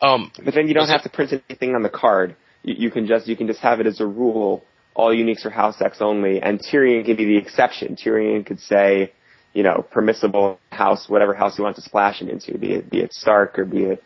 Um, 0.00 0.32
but 0.44 0.54
then 0.54 0.66
you 0.66 0.74
don't 0.74 0.88
have 0.88 1.00
it, 1.00 1.04
to 1.04 1.10
print 1.10 1.32
anything 1.48 1.76
on 1.76 1.82
the 1.82 1.88
card 1.88 2.34
you, 2.62 2.74
you 2.78 2.90
can 2.90 3.06
just 3.06 3.26
you 3.26 3.36
can 3.36 3.46
just 3.46 3.60
have 3.60 3.80
it 3.80 3.86
as 3.86 4.00
a 4.00 4.06
rule. 4.06 4.64
All 4.94 5.14
uniques 5.14 5.46
are 5.46 5.50
house 5.50 5.80
X 5.80 5.98
only, 6.00 6.42
and 6.42 6.60
Tyrion 6.60 7.04
can 7.04 7.16
be 7.16 7.24
the 7.24 7.38
exception. 7.38 7.96
Tyrion 7.96 8.44
could 8.44 8.60
say, 8.60 9.12
you 9.54 9.62
know, 9.62 9.86
permissible 9.90 10.58
house, 10.70 11.08
whatever 11.08 11.34
house 11.34 11.56
you 11.56 11.64
want 11.64 11.76
to 11.76 11.82
splash 11.82 12.20
him 12.20 12.28
into, 12.28 12.58
be 12.58 12.74
it 12.74 12.90
be 12.90 13.00
it 13.00 13.12
Stark 13.12 13.58
or 13.58 13.64
be 13.64 13.84
it 13.84 14.02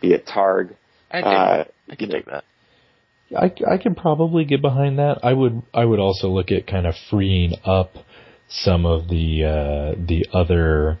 be 0.00 0.12
it 0.12 0.26
Targ. 0.26 0.74
I, 1.10 1.20
Uh, 1.20 1.64
I 1.90 1.94
can 1.96 2.08
take 2.08 2.26
that. 2.26 2.44
I, 3.36 3.52
I 3.68 3.76
can 3.78 3.94
probably 3.94 4.44
get 4.44 4.60
behind 4.60 4.98
that. 4.98 5.18
I 5.22 5.32
would 5.32 5.62
I 5.72 5.84
would 5.84 6.00
also 6.00 6.28
look 6.28 6.50
at 6.50 6.66
kind 6.66 6.86
of 6.86 6.94
freeing 7.10 7.54
up 7.64 7.92
some 8.48 8.84
of 8.86 9.08
the 9.08 9.44
uh, 9.44 9.94
the 9.98 10.26
other 10.32 10.98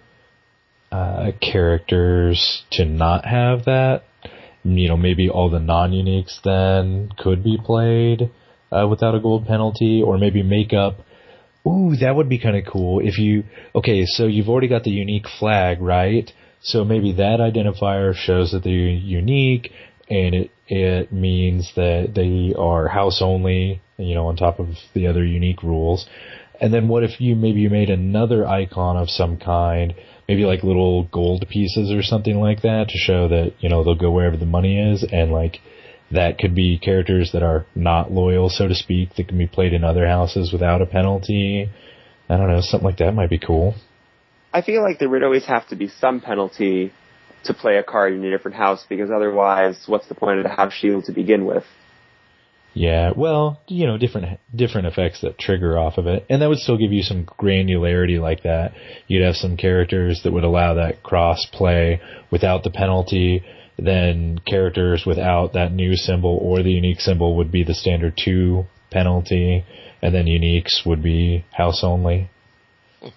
uh, 0.92 1.32
characters 1.40 2.62
to 2.72 2.84
not 2.84 3.24
have 3.24 3.64
that. 3.64 4.04
You 4.62 4.88
know, 4.88 4.96
maybe 4.96 5.28
all 5.28 5.48
the 5.48 5.58
non-uniques 5.58 6.42
then 6.44 7.10
could 7.18 7.42
be 7.42 7.58
played 7.64 8.30
uh, 8.70 8.86
without 8.88 9.14
a 9.14 9.20
gold 9.20 9.46
penalty, 9.46 10.02
or 10.04 10.18
maybe 10.18 10.42
make 10.42 10.72
up. 10.72 11.00
Ooh, 11.66 11.94
that 11.96 12.14
would 12.14 12.28
be 12.28 12.38
kind 12.38 12.56
of 12.56 12.64
cool 12.70 13.00
if 13.00 13.18
you. 13.18 13.44
Okay, 13.74 14.04
so 14.06 14.26
you've 14.26 14.48
already 14.48 14.68
got 14.68 14.82
the 14.82 14.90
unique 14.90 15.26
flag, 15.38 15.80
right? 15.80 16.30
So 16.62 16.84
maybe 16.84 17.12
that 17.12 17.40
identifier 17.40 18.14
shows 18.14 18.52
that 18.52 18.64
they're 18.64 18.72
unique, 18.72 19.72
and 20.08 20.34
it 20.34 20.50
it 20.66 21.12
means 21.12 21.72
that 21.76 22.12
they 22.14 22.54
are 22.58 22.88
house 22.88 23.20
only. 23.22 23.80
You 23.96 24.14
know, 24.14 24.28
on 24.28 24.36
top 24.36 24.58
of 24.58 24.68
the 24.94 25.06
other 25.06 25.24
unique 25.24 25.62
rules. 25.62 26.06
And 26.60 26.72
then 26.74 26.88
what 26.88 27.04
if 27.04 27.20
you 27.20 27.34
maybe 27.34 27.60
you 27.60 27.70
made 27.70 27.90
another 27.90 28.46
icon 28.46 28.96
of 28.96 29.08
some 29.08 29.38
kind, 29.38 29.94
maybe 30.30 30.44
like 30.44 30.62
little 30.62 31.02
gold 31.10 31.44
pieces 31.48 31.90
or 31.90 32.04
something 32.04 32.38
like 32.38 32.62
that 32.62 32.86
to 32.88 32.96
show 32.96 33.26
that, 33.26 33.52
you 33.58 33.68
know, 33.68 33.82
they'll 33.82 33.96
go 33.96 34.12
wherever 34.12 34.36
the 34.36 34.46
money 34.46 34.78
is 34.78 35.02
and 35.02 35.32
like 35.32 35.58
that 36.12 36.38
could 36.38 36.54
be 36.54 36.78
characters 36.78 37.32
that 37.32 37.42
are 37.42 37.66
not 37.74 38.12
loyal, 38.12 38.48
so 38.48 38.68
to 38.68 38.74
speak, 38.76 39.16
that 39.16 39.26
can 39.26 39.36
be 39.36 39.48
played 39.48 39.72
in 39.72 39.82
other 39.82 40.06
houses 40.06 40.52
without 40.52 40.82
a 40.82 40.86
penalty. 40.86 41.68
I 42.28 42.36
don't 42.36 42.46
know, 42.46 42.60
something 42.60 42.86
like 42.86 42.98
that 42.98 43.12
might 43.12 43.28
be 43.28 43.40
cool. 43.40 43.74
I 44.52 44.62
feel 44.62 44.82
like 44.82 45.00
there 45.00 45.08
would 45.08 45.24
always 45.24 45.46
have 45.46 45.66
to 45.70 45.74
be 45.74 45.88
some 45.88 46.20
penalty 46.20 46.92
to 47.46 47.52
play 47.52 47.78
a 47.78 47.82
card 47.82 48.12
in 48.12 48.24
a 48.24 48.30
different 48.30 48.56
house 48.56 48.86
because 48.88 49.10
otherwise, 49.10 49.82
what's 49.88 50.06
the 50.06 50.14
point 50.14 50.38
of 50.38 50.44
the 50.44 50.50
house 50.50 50.74
shield 50.74 51.06
to 51.06 51.12
begin 51.12 51.44
with? 51.44 51.64
Yeah, 52.72 53.12
well, 53.16 53.60
you 53.66 53.86
know, 53.86 53.98
different 53.98 54.38
different 54.54 54.86
effects 54.86 55.22
that 55.22 55.38
trigger 55.38 55.76
off 55.76 55.98
of 55.98 56.06
it, 56.06 56.24
and 56.30 56.40
that 56.40 56.48
would 56.48 56.58
still 56.58 56.78
give 56.78 56.92
you 56.92 57.02
some 57.02 57.24
granularity 57.24 58.20
like 58.20 58.44
that. 58.44 58.72
You'd 59.08 59.24
have 59.24 59.34
some 59.34 59.56
characters 59.56 60.20
that 60.22 60.32
would 60.32 60.44
allow 60.44 60.74
that 60.74 61.02
cross 61.02 61.46
play 61.52 62.00
without 62.30 62.62
the 62.62 62.70
penalty. 62.70 63.42
Then 63.76 64.38
characters 64.46 65.04
without 65.06 65.54
that 65.54 65.72
new 65.72 65.96
symbol 65.96 66.38
or 66.40 66.62
the 66.62 66.70
unique 66.70 67.00
symbol 67.00 67.36
would 67.36 67.50
be 67.50 67.64
the 67.64 67.74
standard 67.74 68.14
two 68.22 68.66
penalty, 68.90 69.64
and 70.02 70.14
then 70.14 70.26
uniques 70.26 70.86
would 70.86 71.02
be 71.02 71.44
house 71.52 71.82
only. 71.82 72.30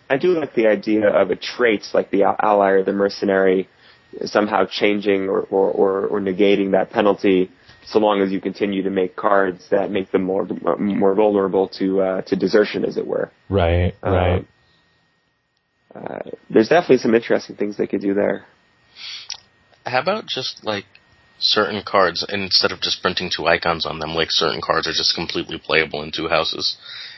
I 0.10 0.17
do 0.17 0.29
like 0.29 0.55
the 0.55 0.67
idea 0.67 1.10
of 1.10 1.29
a 1.29 1.36
trait 1.36 1.86
like 1.93 2.10
the 2.10 2.24
ally 2.24 2.69
or 2.69 2.83
the 2.83 2.93
mercenary 2.93 3.67
somehow 4.25 4.65
changing 4.65 5.27
or, 5.27 5.41
or, 5.41 5.72
or, 5.72 6.07
or 6.07 6.22
negating 6.22 6.72
that 6.72 6.91
penalty 6.91 7.51
so 7.86 8.00
long 8.00 8.22
as 8.22 8.32
you 8.32 8.40
continue 8.42 8.84
to 8.84 8.90
make 8.90 9.16
cards 9.16 9.68
that 9.72 9.92
make 9.92 10.12
them 10.12 10.24
more 10.24 10.46
more 10.78 11.16
vulnerable 11.16 11.68
to 11.80 12.02
uh, 12.02 12.22
to 12.24 12.36
desertion, 12.36 12.86
as 12.86 12.98
it 12.98 13.06
were. 13.06 13.32
Right, 13.50 13.96
Um, 14.04 14.13
right. 14.13 14.48
Uh, 15.96 16.30
there's 16.50 16.70
definitely 16.70 16.98
some 16.98 17.13
interesting 17.13 17.56
things 17.56 17.78
they 17.78 17.88
could 17.88 18.02
do 18.02 18.13
there. 18.13 18.46
How 19.86 20.02
about 20.02 20.25
just 20.25 20.63
like 20.63 20.86
certain 21.40 21.84
cards 21.86 22.25
instead 22.30 22.72
of 22.72 22.82
just 22.82 23.02
printing 23.02 23.30
two 23.36 23.46
icons 23.46 23.86
on 23.86 24.00
them, 24.00 24.16
like 24.16 24.32
certain 24.32 24.62
cards 24.62 24.88
are 24.88 24.94
just 24.94 25.13
completely 25.13 25.60
playable 25.60 26.02
in 26.02 26.12
two 26.12 26.30
houses. 26.30 26.78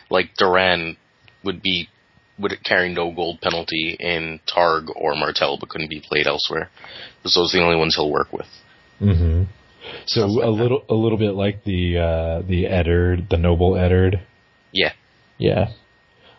Like 0.09 0.31
Duran 0.37 0.97
would 1.43 1.61
be 1.61 1.89
would 2.37 2.61
carry 2.65 2.93
no 2.93 3.13
gold 3.13 3.39
penalty 3.39 3.95
in 3.97 4.41
Targ 4.45 4.87
or 4.93 5.15
Martell, 5.15 5.57
but 5.57 5.69
couldn't 5.69 5.89
be 5.89 6.03
played 6.05 6.27
elsewhere. 6.27 6.69
Because 7.17 7.35
those 7.35 7.53
are 7.53 7.59
the 7.59 7.63
only 7.63 7.77
ones 7.77 7.95
he'll 7.95 8.11
work 8.11 8.33
with. 8.33 8.47
hmm 8.99 9.43
So 10.07 10.25
like 10.25 10.43
a 10.43 10.51
that. 10.51 10.51
little 10.51 10.85
a 10.89 10.93
little 10.93 11.17
bit 11.17 11.31
like 11.31 11.63
the 11.63 11.97
uh, 11.97 12.41
the 12.47 12.67
Eddard, 12.67 13.27
the 13.29 13.37
noble 13.37 13.75
Eddard. 13.75 14.21
Yeah. 14.71 14.93
Yeah, 15.37 15.71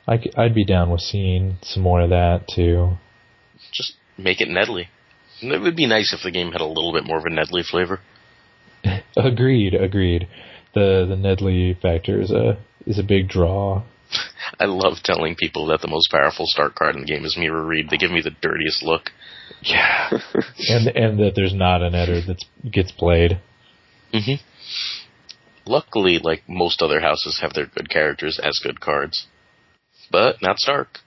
I, 0.08 0.18
would 0.38 0.54
be 0.54 0.64
down 0.64 0.90
with 0.90 1.00
seeing 1.00 1.58
some 1.62 1.82
more 1.82 2.00
of 2.00 2.10
that 2.10 2.48
too. 2.48 2.96
Just 3.72 3.94
make 4.16 4.40
it 4.40 4.48
Nedley. 4.48 4.86
It 5.42 5.60
would 5.60 5.76
be 5.76 5.86
nice 5.86 6.14
if 6.14 6.22
the 6.22 6.30
game 6.30 6.52
had 6.52 6.62
a 6.62 6.66
little 6.66 6.92
bit 6.92 7.04
more 7.04 7.18
of 7.18 7.24
a 7.24 7.30
Nedley 7.30 7.62
flavor. 7.62 8.00
Agreed, 9.16 9.74
agreed. 9.74 10.28
The 10.74 11.04
the 11.08 11.16
Nedley 11.16 11.78
factor 11.80 12.20
is 12.20 12.30
a 12.30 12.58
is 12.86 12.98
a 12.98 13.02
big 13.02 13.28
draw. 13.28 13.82
I 14.60 14.64
love 14.66 14.98
telling 15.02 15.34
people 15.34 15.66
that 15.66 15.80
the 15.80 15.88
most 15.88 16.10
powerful 16.10 16.46
start 16.46 16.74
card 16.74 16.94
in 16.94 17.02
the 17.02 17.06
game 17.06 17.24
is 17.24 17.36
Meera 17.38 17.66
Reed. 17.66 17.88
They 17.90 17.96
give 17.96 18.10
me 18.10 18.20
the 18.22 18.30
dirtiest 18.30 18.82
look. 18.82 19.10
Yeah, 19.62 20.10
and 20.68 20.88
and 20.88 21.18
that 21.18 21.32
there's 21.34 21.54
not 21.54 21.82
an 21.82 21.94
Eddard 21.94 22.24
that 22.26 22.44
gets 22.70 22.92
played. 22.92 23.40
hmm 24.12 24.34
Luckily, 25.66 26.20
like 26.22 26.48
most 26.48 26.80
other 26.80 27.00
houses 27.00 27.40
have 27.42 27.52
their 27.54 27.66
good 27.66 27.90
characters 27.90 28.38
as 28.42 28.60
good 28.62 28.80
cards. 28.80 29.26
But 30.10 30.36
not 30.40 30.58
Stark. 30.58 31.00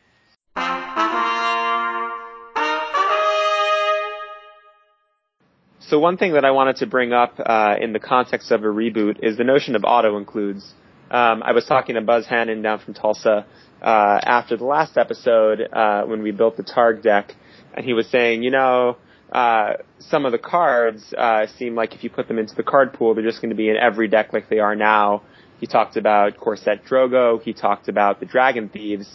So 5.79 5.97
one 5.97 6.17
thing 6.17 6.33
that 6.33 6.45
I 6.45 6.51
wanted 6.51 6.75
to 6.77 6.85
bring 6.85 7.13
up 7.13 7.39
uh, 7.43 7.75
in 7.81 7.93
the 7.93 7.99
context 7.99 8.51
of 8.51 8.63
a 8.63 8.67
reboot 8.67 9.23
is 9.23 9.37
the 9.37 9.43
notion 9.43 9.75
of 9.75 9.83
auto 9.83 10.17
includes. 10.17 10.73
Um, 11.11 11.41
I 11.41 11.53
was 11.53 11.65
talking 11.65 11.95
to 11.95 12.01
Buzz 12.01 12.27
Hannon 12.27 12.61
down 12.61 12.79
from 12.79 12.93
Tulsa 12.93 13.45
uh, 13.81 14.19
after 14.23 14.57
the 14.57 14.65
last 14.65 14.95
episode 14.95 15.61
uh, 15.61 16.03
when 16.03 16.21
we 16.21 16.31
built 16.31 16.55
the 16.55 16.63
Targ 16.63 17.01
deck, 17.01 17.33
and 17.73 17.83
he 17.83 17.93
was 17.93 18.07
saying, 18.07 18.43
you 18.43 18.51
know, 18.51 18.97
uh, 19.31 19.73
some 19.99 20.25
of 20.25 20.31
the 20.31 20.37
cards 20.37 21.11
uh, 21.17 21.47
seem 21.57 21.73
like 21.73 21.95
if 21.95 22.03
you 22.03 22.11
put 22.11 22.27
them 22.27 22.37
into 22.37 22.53
the 22.53 22.63
card 22.63 22.93
pool, 22.93 23.15
they're 23.15 23.23
just 23.23 23.41
going 23.41 23.49
to 23.49 23.55
be 23.55 23.69
in 23.69 23.75
every 23.75 24.07
deck 24.07 24.33
like 24.33 24.49
they 24.49 24.59
are 24.59 24.75
now. 24.75 25.23
He 25.59 25.65
talked 25.65 25.97
about 25.97 26.37
Core 26.37 26.55
Set 26.55 26.85
Drogo. 26.85 27.41
He 27.41 27.53
talked 27.53 27.89
about 27.89 28.19
the 28.19 28.25
Dragon 28.27 28.69
Thieves, 28.69 29.09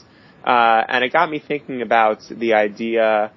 uh, 0.44 0.82
and 0.88 1.04
it 1.04 1.12
got 1.12 1.30
me 1.30 1.38
thinking 1.46 1.80
about 1.80 2.18
the 2.28 2.54
idea 2.54 3.30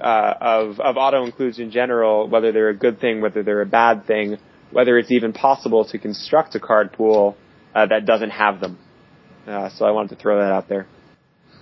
uh, 0.00 0.34
of 0.40 0.78
of 0.78 0.96
auto 0.96 1.24
includes 1.24 1.58
in 1.58 1.72
general, 1.72 2.28
whether 2.28 2.52
they're 2.52 2.68
a 2.68 2.76
good 2.76 3.00
thing, 3.00 3.20
whether 3.20 3.42
they're 3.42 3.62
a 3.62 3.66
bad 3.66 4.06
thing, 4.06 4.38
whether 4.70 4.98
it's 4.98 5.10
even 5.10 5.32
possible 5.32 5.84
to 5.86 5.98
construct 5.98 6.54
a 6.54 6.60
card 6.60 6.92
pool 6.92 7.36
uh, 7.74 7.86
that 7.86 8.06
doesn't 8.06 8.30
have 8.30 8.60
them. 8.60 8.78
Uh, 9.46 9.68
so 9.70 9.84
I 9.84 9.90
wanted 9.90 10.16
to 10.16 10.22
throw 10.22 10.38
that 10.38 10.52
out 10.52 10.68
there. 10.68 10.86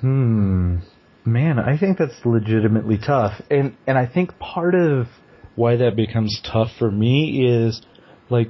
Hmm. 0.01 0.79
Man, 1.25 1.59
I 1.59 1.79
think 1.79 1.99
that's 1.99 2.21
legitimately 2.25 2.99
tough. 2.99 3.41
And 3.51 3.77
and 3.87 3.97
I 3.97 4.07
think 4.07 4.39
part 4.39 4.75
of 4.75 5.07
why 5.55 5.77
that 5.77 5.95
becomes 5.95 6.41
tough 6.45 6.71
for 6.79 6.91
me 6.91 7.47
is 7.47 7.81
like 8.29 8.49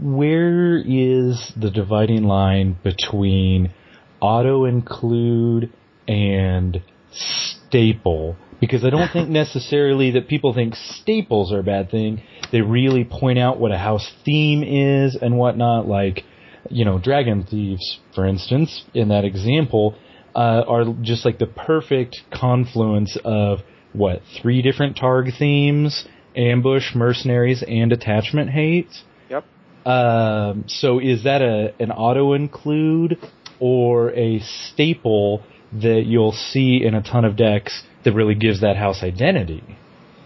where 0.00 0.78
is 0.78 1.52
the 1.56 1.70
dividing 1.70 2.24
line 2.24 2.78
between 2.82 3.74
auto 4.20 4.64
include 4.64 5.70
and 6.08 6.82
staple? 7.12 8.36
Because 8.58 8.84
I 8.84 8.90
don't 8.90 9.12
think 9.12 9.28
necessarily 9.42 10.12
that 10.12 10.28
people 10.28 10.54
think 10.54 10.74
staples 10.74 11.52
are 11.52 11.58
a 11.58 11.64
bad 11.64 11.90
thing. 11.90 12.22
They 12.52 12.62
really 12.62 13.04
point 13.04 13.38
out 13.38 13.60
what 13.60 13.72
a 13.72 13.78
house 13.78 14.10
theme 14.24 14.62
is 14.62 15.18
and 15.20 15.36
whatnot, 15.36 15.86
like, 15.86 16.24
you 16.70 16.84
know, 16.84 16.98
Dragon 16.98 17.44
Thieves, 17.44 17.98
for 18.14 18.26
instance, 18.26 18.84
in 18.94 19.08
that 19.08 19.24
example, 19.24 19.96
uh, 20.34 20.64
are 20.66 20.84
just 21.02 21.24
like 21.24 21.38
the 21.38 21.46
perfect 21.46 22.22
confluence 22.32 23.16
of 23.24 23.60
what 23.92 24.22
three 24.40 24.62
different 24.62 24.96
targ 24.96 25.36
themes: 25.38 26.06
ambush, 26.36 26.94
mercenaries, 26.94 27.62
and 27.66 27.92
attachment 27.92 28.50
hate. 28.50 28.90
Yep. 29.30 29.44
Um, 29.86 30.64
so 30.66 30.98
is 30.98 31.24
that 31.24 31.42
a 31.42 31.74
an 31.80 31.92
auto 31.92 32.32
include 32.32 33.18
or 33.60 34.12
a 34.12 34.40
staple 34.40 35.42
that 35.72 36.04
you'll 36.06 36.32
see 36.32 36.84
in 36.84 36.94
a 36.94 37.02
ton 37.02 37.24
of 37.24 37.36
decks 37.36 37.82
that 38.04 38.12
really 38.12 38.34
gives 38.34 38.60
that 38.60 38.76
house 38.76 39.02
identity? 39.02 39.62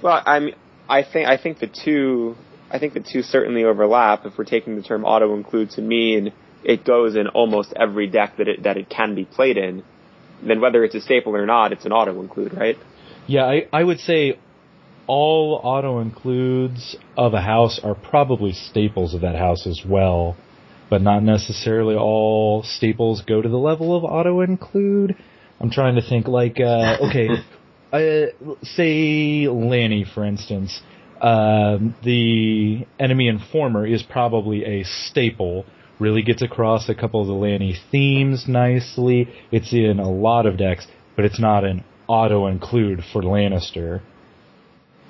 Well, 0.02 0.22
I'm. 0.24 0.50
I 0.88 1.02
think 1.02 1.28
I 1.28 1.36
think 1.36 1.58
the 1.58 1.66
two. 1.66 2.36
I 2.70 2.78
think 2.78 2.94
the 2.94 3.00
two 3.00 3.22
certainly 3.22 3.64
overlap. 3.64 4.26
If 4.26 4.36
we're 4.36 4.44
taking 4.44 4.76
the 4.76 4.82
term 4.82 5.04
auto 5.04 5.34
include 5.34 5.70
to 5.70 5.82
mean 5.82 6.32
it 6.64 6.84
goes 6.84 7.16
in 7.16 7.28
almost 7.28 7.72
every 7.74 8.08
deck 8.08 8.36
that 8.38 8.48
it 8.48 8.62
that 8.64 8.76
it 8.76 8.88
can 8.88 9.14
be 9.14 9.24
played 9.24 9.56
in, 9.56 9.82
then 10.42 10.60
whether 10.60 10.84
it's 10.84 10.94
a 10.94 11.00
staple 11.00 11.34
or 11.34 11.46
not, 11.46 11.72
it's 11.72 11.84
an 11.84 11.92
auto 11.92 12.20
include, 12.20 12.54
right? 12.54 12.76
Yeah, 13.26 13.44
I, 13.44 13.68
I 13.72 13.84
would 13.84 14.00
say 14.00 14.38
all 15.06 15.60
auto 15.62 16.00
includes 16.00 16.96
of 17.16 17.34
a 17.34 17.40
house 17.40 17.80
are 17.82 17.94
probably 17.94 18.52
staples 18.52 19.14
of 19.14 19.22
that 19.22 19.36
house 19.36 19.66
as 19.66 19.82
well, 19.86 20.36
but 20.90 21.02
not 21.02 21.22
necessarily 21.22 21.94
all 21.94 22.62
staples 22.62 23.22
go 23.22 23.40
to 23.40 23.48
the 23.48 23.56
level 23.56 23.96
of 23.96 24.04
auto 24.04 24.40
include. 24.40 25.16
I'm 25.60 25.70
trying 25.70 25.96
to 25.96 26.02
think 26.02 26.28
like, 26.28 26.60
uh, 26.60 26.98
okay, 27.08 27.28
uh, 27.92 28.56
say 28.62 29.48
Lanny, 29.48 30.04
for 30.04 30.24
instance. 30.24 30.80
Um, 31.20 31.94
the 32.04 32.86
enemy 32.98 33.28
informer 33.28 33.86
is 33.86 34.02
probably 34.02 34.64
a 34.64 34.84
staple. 34.84 35.64
Really 35.98 36.22
gets 36.22 36.42
across 36.42 36.88
a 36.88 36.94
couple 36.94 37.20
of 37.20 37.26
the 37.26 37.32
Lanny 37.34 37.74
themes 37.90 38.46
nicely. 38.46 39.28
It's 39.50 39.72
in 39.72 39.98
a 39.98 40.08
lot 40.10 40.46
of 40.46 40.56
decks, 40.56 40.86
but 41.16 41.24
it's 41.24 41.40
not 41.40 41.64
an 41.64 41.84
auto 42.06 42.46
include 42.46 43.02
for 43.12 43.22
Lannister. 43.22 44.00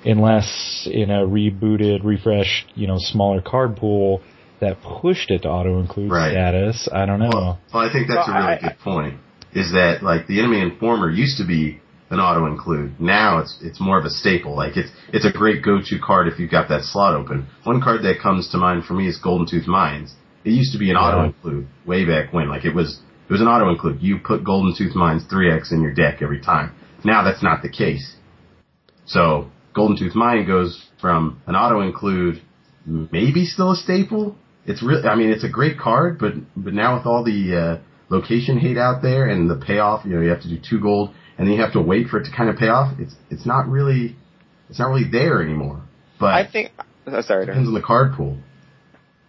unless 0.05 0.87
in 0.89 1.11
a 1.11 1.27
rebooted, 1.27 2.05
refreshed, 2.05 2.67
you 2.73 2.87
know, 2.87 2.95
smaller 2.97 3.41
card 3.41 3.75
pool 3.75 4.21
that 4.61 4.77
pushed 4.81 5.29
it 5.29 5.41
to 5.41 5.49
auto 5.49 5.77
include 5.81 6.09
Right. 6.09 6.31
status. 6.31 6.87
I 6.93 7.05
don't 7.05 7.19
know. 7.19 7.29
Well, 7.33 7.59
well, 7.73 7.83
I 7.83 7.91
think 7.91 8.07
that's 8.07 8.25
Well, 8.25 8.37
a 8.37 8.39
really 8.39 8.53
I- 8.53 8.59
good 8.59 8.79
point. 8.79 9.15
Is 9.53 9.73
that 9.73 10.01
like 10.01 10.25
the 10.27 10.39
enemy 10.39 10.61
informer 10.61 11.09
used 11.09 11.37
to 11.39 11.43
be 11.45 11.79
an 12.09 12.19
auto 12.19 12.45
include. 12.47 12.99
Now 12.99 13.39
it's 13.39 13.57
it's 13.61 13.79
more 13.79 13.99
of 13.99 14.05
a 14.05 14.09
staple. 14.09 14.55
Like 14.55 14.75
it's 14.77 14.89
it's 15.13 15.25
a 15.25 15.31
great 15.31 15.63
go 15.63 15.79
to 15.83 15.99
card 15.99 16.27
if 16.27 16.39
you've 16.39 16.51
got 16.51 16.69
that 16.69 16.83
slot 16.83 17.13
open. 17.15 17.47
One 17.63 17.81
card 17.81 18.01
that 18.03 18.19
comes 18.21 18.49
to 18.51 18.57
mind 18.57 18.85
for 18.85 18.93
me 18.93 19.07
is 19.07 19.17
Golden 19.17 19.47
Tooth 19.47 19.67
Mines. 19.67 20.13
It 20.43 20.51
used 20.51 20.71
to 20.73 20.79
be 20.79 20.89
an 20.89 20.95
Yeah. 20.95 21.03
auto 21.03 21.23
include 21.25 21.67
way 21.85 22.05
back 22.05 22.33
when. 22.33 22.49
Like 22.49 22.65
it 22.65 22.73
was 22.73 22.99
it 23.27 23.31
was 23.31 23.41
an 23.41 23.47
auto 23.47 23.69
include. 23.69 24.01
You 24.01 24.17
put 24.19 24.43
Golden 24.43 24.73
Tooth 24.75 24.95
Mines 24.95 25.23
three 25.29 25.51
X 25.51 25.71
in 25.71 25.81
your 25.81 25.93
deck 25.93 26.21
every 26.21 26.39
time. 26.41 26.71
Now 27.03 27.23
that's 27.23 27.43
not 27.43 27.61
the 27.61 27.69
case. 27.69 28.15
So 29.05 29.47
Golden 29.73 29.97
Tooth 29.97 30.15
Mine 30.15 30.45
goes 30.47 30.87
from 31.01 31.41
an 31.47 31.55
auto 31.55 31.81
include, 31.81 32.41
maybe 32.85 33.45
still 33.45 33.71
a 33.71 33.75
staple. 33.75 34.35
It's 34.65 34.83
really, 34.83 35.07
I 35.07 35.15
mean, 35.15 35.29
it's 35.29 35.43
a 35.43 35.49
great 35.49 35.77
card, 35.79 36.17
but 36.19 36.33
but 36.55 36.73
now 36.73 36.95
with 36.97 37.05
all 37.05 37.23
the 37.23 37.41
uh, 37.79 38.13
location 38.13 38.57
hate 38.59 38.77
out 38.77 39.01
there 39.01 39.27
and 39.27 39.49
the 39.49 39.55
payoff, 39.55 40.05
you 40.05 40.15
know, 40.15 40.21
you 40.21 40.29
have 40.29 40.41
to 40.41 40.49
do 40.49 40.57
two 40.69 40.79
gold 40.79 41.11
and 41.39 41.47
then 41.47 41.55
you 41.55 41.61
have 41.61 41.73
to 41.73 41.81
wait 41.81 42.07
for 42.07 42.19
it 42.19 42.25
to 42.25 42.31
kind 42.35 42.49
of 42.49 42.57
pay 42.57 42.67
off. 42.67 42.99
It's 42.99 43.15
it's 43.31 43.45
not 43.45 43.67
really 43.67 44.15
it's 44.69 44.77
not 44.77 44.89
really 44.89 45.09
there 45.09 45.41
anymore. 45.41 45.81
But 46.19 46.33
I 46.33 46.45
think. 46.45 46.71
Oh, 47.07 47.21
sorry, 47.21 47.43
it 47.43 47.45
depends 47.47 47.67
on 47.67 47.73
the 47.73 47.81
card 47.81 48.13
pool. 48.13 48.37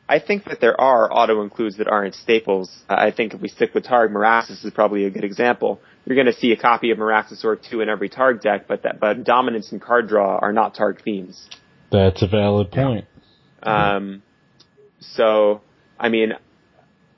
I 0.09 0.19
think 0.19 0.45
that 0.47 0.61
there 0.61 0.79
are 0.79 1.11
auto 1.11 1.41
includes 1.41 1.77
that 1.77 1.87
aren't 1.87 2.17
staples. 2.17 2.69
I 2.89 3.13
think 3.13 3.33
if 3.33 3.41
we 3.41 3.49
stick 3.49 3.73
with 3.75 3.85
Targ, 3.85 4.11
Meraxes 4.11 4.65
is 4.65 4.73
probably 4.75 5.05
a 5.05 5.11
good 5.11 5.23
example. 5.23 5.81
You're 6.05 6.17
going 6.17 6.27
to 6.27 6.33
see 6.33 6.51
a 6.51 6.57
copy 6.57 6.91
of 6.91 6.99
Meraxes 6.99 7.45
or 7.45 7.55
two 7.55 7.81
in 7.81 7.89
every 7.89 8.11
Targ 8.11 8.43
deck, 8.43 8.67
but 8.67 8.83
that 8.83 8.99
but 8.99 9.23
dominance 9.23 9.71
and 9.71 9.81
card 9.81 10.09
draw 10.09 10.37
are 10.37 10.53
not 10.53 10.75
Targ 10.75 11.01
themes. 11.03 11.49
That's 11.93 12.23
a 12.23 12.27
valid 12.27 12.73
point. 12.73 13.05
Um, 13.63 14.23
so, 14.99 15.61
I 15.99 16.09
mean, 16.09 16.33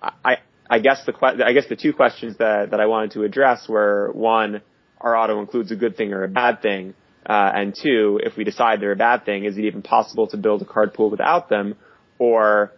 I, 0.03 0.37
I 0.69 0.79
guess 0.81 1.05
the 1.07 1.13
que- 1.13 1.43
I 1.45 1.53
guess 1.55 1.69
the 1.69 1.77
two 1.77 1.93
questions 1.93 2.37
that, 2.39 2.73
that 2.73 2.81
I 2.81 2.87
wanted 2.87 3.13
to 3.13 3.25
address 3.25 3.69
were 3.69 4.11
one, 4.13 4.61
are 5.03 5.17
auto 5.17 5.41
includes 5.41 5.71
a 5.71 5.77
good 5.77 5.97
thing 5.97 6.13
or 6.13 6.25
a 6.25 6.29
bad 6.29 6.63
thing? 6.63 6.95
Uh, 7.25 7.51
and 7.55 7.75
two, 7.81 8.21
if 8.23 8.37
we 8.37 8.45
decide 8.45 8.81
they're 8.81 8.93
a 8.93 8.97
bad 8.97 9.25
thing, 9.25 9.45
is 9.45 9.57
it 9.57 9.65
even 9.65 9.83
possible 9.83 10.27
to 10.29 10.37
build 10.37 10.63
a 10.63 10.65
card 10.65 10.93
pool 10.93 11.11
without 11.11 11.49
them? 11.49 11.77
Or 12.19 12.73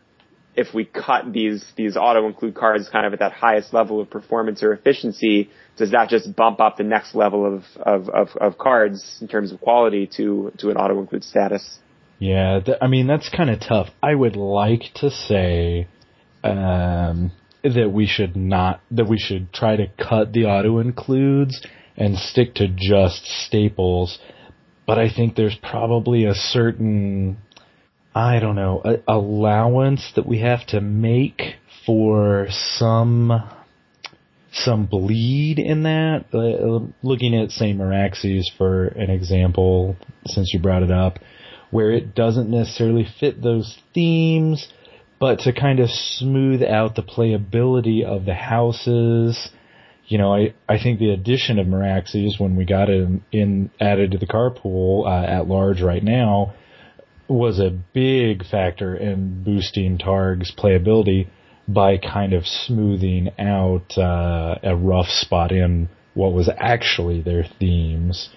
if 0.55 0.75
we 0.75 0.85
cut 0.85 1.33
these, 1.33 1.65
these 1.77 1.97
auto 1.97 2.27
include 2.27 2.55
cards 2.55 2.89
kind 2.89 3.07
of 3.07 3.13
at 3.13 3.21
that 3.21 3.33
highest 3.33 3.73
level 3.73 4.01
of 4.01 4.11
performance 4.11 4.63
or 4.63 4.73
efficiency, 4.73 5.51
does 5.77 5.91
that 5.93 6.09
just 6.09 6.37
bump 6.37 6.61
up 6.61 6.77
the 6.77 6.85
next 6.85 7.15
level 7.15 7.47
of, 7.47 7.65
of, 7.81 8.09
of, 8.09 8.29
of 8.41 8.59
cards 8.59 9.19
in 9.21 9.29
terms 9.29 9.51
of 9.51 9.61
quality 9.61 10.09
to, 10.17 10.53
to 10.59 10.71
an 10.71 10.77
auto 10.77 11.01
include 11.01 11.25
status? 11.25 11.79
Yeah, 12.19 12.61
th- 12.65 12.79
I 12.81 12.87
mean 12.87 13.07
that's 13.07 13.29
kind 13.29 13.51
of 13.51 13.61
tough. 13.61 13.89
I 14.03 14.15
would 14.15 14.37
like 14.37 14.83
to 14.97 15.11
say 15.11 15.89
um, 16.45 17.33
that 17.63 17.91
we 17.93 18.07
should 18.07 18.37
not 18.37 18.81
that 18.91 19.09
we 19.09 19.19
should 19.19 19.53
try 19.53 19.77
to 19.77 19.87
cut 19.99 20.33
the 20.33 20.45
auto 20.45 20.79
includes 20.79 21.61
and 21.97 22.17
stick 22.19 22.55
to 22.55 22.69
just 22.69 23.27
staples, 23.47 24.19
but 24.87 24.99
I 24.99 25.09
think 25.09 25.37
there's 25.37 25.57
probably 25.63 26.25
a 26.25 26.35
certain 26.35 27.39
I 28.15 28.39
don't 28.39 28.55
know 28.55 28.81
a- 28.85 29.13
allowance 29.13 30.13
that 30.15 30.27
we 30.27 30.41
have 30.41 30.67
to 30.69 30.81
make 30.81 31.57
for 31.85 32.47
some 32.51 33.33
some 34.53 34.87
bleed 34.87 35.59
in 35.59 35.83
that. 35.83 36.27
Uh, 36.33 36.87
looking 37.03 37.35
at 37.35 37.51
St. 37.51 37.77
Meraxes 37.77 38.51
for 38.57 38.87
an 38.87 39.11
example, 39.11 39.97
since 40.27 40.53
you 40.55 40.61
brought 40.61 40.85
it 40.85 40.93
up, 40.93 41.19
where 41.71 41.91
it 41.91 42.15
doesn't 42.15 42.49
necessarily 42.49 43.07
fit 43.19 43.43
those 43.43 43.77
themes, 43.93 44.69
but 45.19 45.41
to 45.41 45.53
kind 45.53 45.81
of 45.81 45.91
smooth 45.91 46.63
out 46.63 46.95
the 46.95 47.03
playability 47.03 48.05
of 48.05 48.25
the 48.27 48.35
houses. 48.35 49.51
You 50.07 50.19
know, 50.19 50.35
I, 50.35 50.55
I 50.69 50.79
think 50.83 50.99
the 50.99 51.11
addition 51.11 51.59
of 51.59 51.67
Meraxes 51.67 52.39
when 52.39 52.57
we 52.57 52.65
got 52.65 52.91
it 52.91 53.01
in, 53.01 53.25
in 53.33 53.71
added 53.81 54.11
to 54.13 54.19
the 54.19 54.27
card 54.27 54.57
pool 54.57 55.07
uh, 55.07 55.25
at 55.25 55.49
large 55.49 55.81
right 55.81 56.03
now 56.03 56.55
was 57.27 57.59
a 57.59 57.71
big 57.71 58.45
factor 58.45 58.95
in 58.95 59.43
boosting 59.43 59.97
Targ's 59.97 60.53
playability 60.55 61.29
by 61.67 61.97
kind 61.97 62.35
of 62.35 62.47
smoothing 62.47 63.31
out 63.39 63.97
uh, 63.97 64.57
a 64.63 64.77
rough 64.77 65.09
spot 65.09 65.51
in 65.53 65.89
what 66.13 66.33
was 66.35 66.51
actually 66.55 67.23
their 67.23 67.45
themes. 67.59 68.29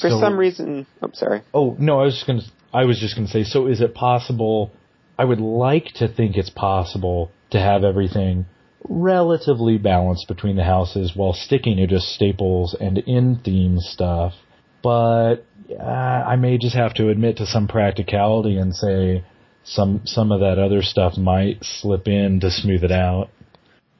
For 0.00 0.10
So- 0.10 0.20
some 0.20 0.36
reason, 0.38 0.86
I'm 1.00 1.14
sorry. 1.14 1.42
Oh 1.54 1.76
no, 1.78 2.00
I 2.00 2.04
was 2.04 2.14
just 2.14 2.26
gonna. 2.26 2.42
I 2.74 2.84
was 2.84 3.00
just 3.00 3.14
gonna 3.16 3.28
say. 3.28 3.44
So 3.44 3.66
is 3.68 3.80
it 3.80 3.94
possible? 3.94 4.72
I 5.18 5.24
would 5.24 5.40
like 5.40 5.86
to 5.94 6.08
think 6.08 6.36
it's 6.36 6.50
possible 6.50 7.30
to 7.50 7.58
have 7.58 7.84
everything 7.84 8.44
relatively 8.88 9.78
balanced 9.78 10.28
between 10.28 10.56
the 10.56 10.64
houses 10.64 11.12
while 11.14 11.32
sticking 11.32 11.76
to 11.78 11.86
just 11.86 12.08
staples 12.08 12.74
and 12.78 12.98
in 12.98 13.40
theme 13.44 13.78
stuff. 13.80 14.34
But 14.82 15.44
uh, 15.70 15.82
I 15.82 16.36
may 16.36 16.58
just 16.58 16.76
have 16.76 16.94
to 16.94 17.08
admit 17.08 17.38
to 17.38 17.46
some 17.46 17.66
practicality 17.68 18.56
and 18.56 18.74
say 18.74 19.24
some 19.64 20.02
some 20.04 20.30
of 20.30 20.40
that 20.40 20.58
other 20.58 20.82
stuff 20.82 21.16
might 21.16 21.64
slip 21.64 22.06
in 22.06 22.40
to 22.40 22.50
smooth 22.50 22.84
it 22.84 22.92
out. 22.92 23.30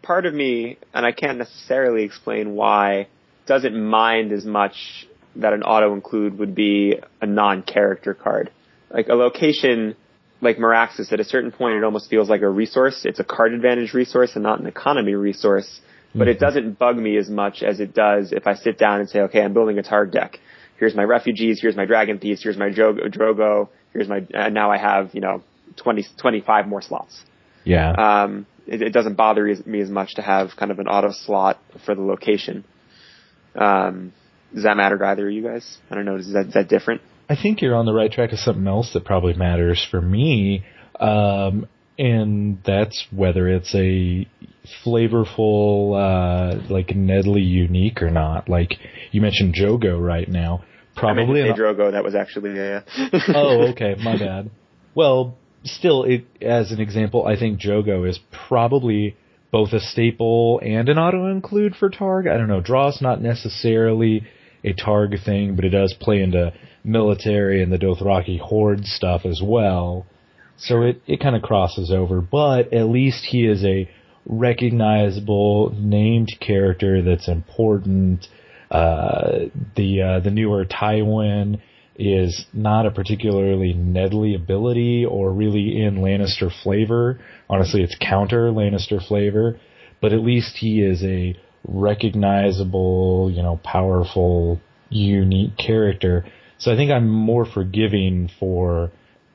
part 0.06 0.24
of 0.24 0.32
me, 0.32 0.78
and 0.94 1.04
I 1.04 1.12
can't 1.12 1.38
necessarily 1.38 2.04
explain 2.04 2.54
why, 2.54 3.08
doesn't 3.46 3.76
mind 3.76 4.32
as 4.32 4.44
much 4.44 5.06
that 5.34 5.52
an 5.52 5.62
auto 5.62 5.92
include 5.92 6.38
would 6.38 6.54
be 6.54 6.94
a 7.20 7.26
non-character 7.26 8.14
card. 8.14 8.50
Like 8.88 9.08
a 9.08 9.14
location 9.14 9.96
like 10.40 10.58
Meraxes, 10.58 11.12
at 11.12 11.20
a 11.20 11.24
certain 11.24 11.50
point 11.50 11.76
it 11.76 11.84
almost 11.84 12.10
feels 12.10 12.28
like 12.28 12.42
a 12.42 12.48
resource. 12.48 13.02
It's 13.04 13.20
a 13.20 13.24
card 13.24 13.52
advantage 13.54 13.94
resource 13.94 14.32
and 14.34 14.42
not 14.42 14.60
an 14.60 14.66
economy 14.66 15.14
resource. 15.14 15.80
But 16.14 16.28
it 16.28 16.38
doesn't 16.38 16.78
bug 16.78 16.96
me 16.96 17.18
as 17.18 17.28
much 17.28 17.62
as 17.62 17.78
it 17.78 17.92
does 17.92 18.32
if 18.32 18.46
I 18.46 18.54
sit 18.54 18.78
down 18.78 19.00
and 19.00 19.08
say, 19.08 19.20
okay, 19.20 19.42
I'm 19.42 19.52
building 19.52 19.78
a 19.78 19.82
targ 19.82 20.12
deck. 20.12 20.38
Here's 20.78 20.94
my 20.94 21.02
refugees, 21.02 21.60
here's 21.60 21.76
my 21.76 21.84
dragon 21.84 22.18
thieves, 22.18 22.42
here's 22.42 22.56
my 22.56 22.70
Drogo, 22.70 23.06
Drogo 23.14 23.68
here's 23.92 24.08
my, 24.08 24.26
and 24.32 24.54
now 24.54 24.70
I 24.70 24.78
have, 24.78 25.14
you 25.14 25.20
know, 25.20 25.42
20, 25.76 26.06
25 26.20 26.68
more 26.68 26.80
slots 26.82 27.22
Yeah. 27.64 27.90
um, 27.92 28.46
it, 28.66 28.82
it 28.82 28.92
doesn't 28.92 29.14
bother 29.14 29.44
me 29.66 29.80
as 29.80 29.90
much 29.90 30.14
to 30.14 30.22
have 30.22 30.50
kind 30.56 30.70
of 30.70 30.78
an 30.78 30.86
auto 30.88 31.12
slot 31.12 31.58
for 31.84 31.94
the 31.94 32.02
location. 32.02 32.64
Um, 33.54 34.12
does 34.54 34.64
that 34.64 34.76
matter 34.76 34.98
to 34.98 35.04
either 35.06 35.28
of 35.28 35.32
you 35.34 35.42
guys? 35.42 35.78
I 35.90 35.94
don't 35.94 36.04
know. 36.04 36.16
Is 36.16 36.32
that, 36.32 36.46
is 36.46 36.54
that 36.54 36.68
different? 36.68 37.00
I 37.28 37.36
think 37.40 37.60
you're 37.60 37.74
on 37.74 37.86
the 37.86 37.92
right 37.92 38.10
track 38.10 38.30
to 38.30 38.36
something 38.36 38.66
else 38.66 38.92
that 38.94 39.04
probably 39.04 39.34
matters 39.34 39.84
for 39.90 40.00
me, 40.00 40.64
um, 41.00 41.66
and 41.98 42.58
that's 42.64 43.06
whether 43.10 43.48
it's 43.48 43.74
a 43.74 44.28
flavorful, 44.84 45.94
uh, 45.96 46.72
like 46.72 46.88
Nedley 46.88 47.44
unique 47.44 48.02
or 48.02 48.10
not. 48.10 48.48
Like 48.48 48.74
you 49.10 49.20
mentioned 49.20 49.54
Jogo 49.54 50.00
right 50.00 50.28
now, 50.28 50.64
I 50.96 51.00
probably. 51.00 51.42
to 51.42 51.46
say 51.46 51.50
an- 51.50 51.56
Drogo. 51.56 51.92
That 51.92 52.04
was 52.04 52.14
actually 52.14 52.58
a. 52.58 52.84
oh, 53.34 53.68
okay, 53.70 53.96
my 54.02 54.18
bad. 54.18 54.50
Well, 54.94 55.36
still, 55.64 56.04
it, 56.04 56.26
as 56.40 56.70
an 56.70 56.80
example, 56.80 57.26
I 57.26 57.36
think 57.38 57.60
Jogo 57.60 58.08
is 58.08 58.18
probably 58.48 59.16
both 59.50 59.72
a 59.72 59.80
staple 59.80 60.60
and 60.62 60.88
an 60.88 60.98
auto 60.98 61.30
include 61.30 61.76
for 61.76 61.90
Targ. 61.90 62.30
I 62.30 62.36
don't 62.36 62.48
know. 62.48 62.60
Draw's 62.60 63.00
not 63.00 63.20
necessarily 63.20 64.26
a 64.64 64.72
Targ 64.72 65.22
thing, 65.24 65.54
but 65.56 65.64
it 65.64 65.70
does 65.70 65.94
play 65.98 66.20
into 66.20 66.52
military 66.86 67.62
and 67.62 67.72
the 67.72 67.78
Dothraki 67.78 68.38
horde 68.38 68.84
stuff 68.86 69.26
as 69.26 69.40
well. 69.42 70.06
So 70.56 70.82
it, 70.82 71.02
it 71.06 71.20
kind 71.20 71.36
of 71.36 71.42
crosses 71.42 71.90
over, 71.90 72.20
but 72.20 72.72
at 72.72 72.88
least 72.88 73.26
he 73.26 73.46
is 73.46 73.62
a 73.64 73.90
recognizable 74.24 75.74
named 75.78 76.32
character 76.40 77.02
that's 77.02 77.28
important. 77.28 78.26
Uh, 78.70 79.46
the 79.76 80.02
uh, 80.02 80.20
the 80.20 80.30
newer 80.30 80.64
Tywin 80.64 81.60
is 81.98 82.46
not 82.52 82.86
a 82.86 82.90
particularly 82.90 83.74
Nedley 83.74 84.34
ability 84.34 85.04
or 85.04 85.30
really 85.32 85.82
in 85.82 85.98
Lannister 85.98 86.50
flavor. 86.62 87.20
Honestly, 87.48 87.82
it's 87.82 87.96
counter 88.00 88.50
Lannister 88.50 89.06
flavor, 89.06 89.58
but 90.00 90.12
at 90.12 90.20
least 90.20 90.56
he 90.56 90.82
is 90.82 91.02
a 91.04 91.38
recognizable, 91.66 93.30
you 93.32 93.42
know, 93.42 93.60
powerful, 93.62 94.60
unique 94.88 95.56
character. 95.56 96.24
So 96.58 96.72
I 96.72 96.76
think 96.76 96.90
I'm 96.90 97.08
more 97.08 97.44
forgiving 97.44 98.30
for 98.40 98.90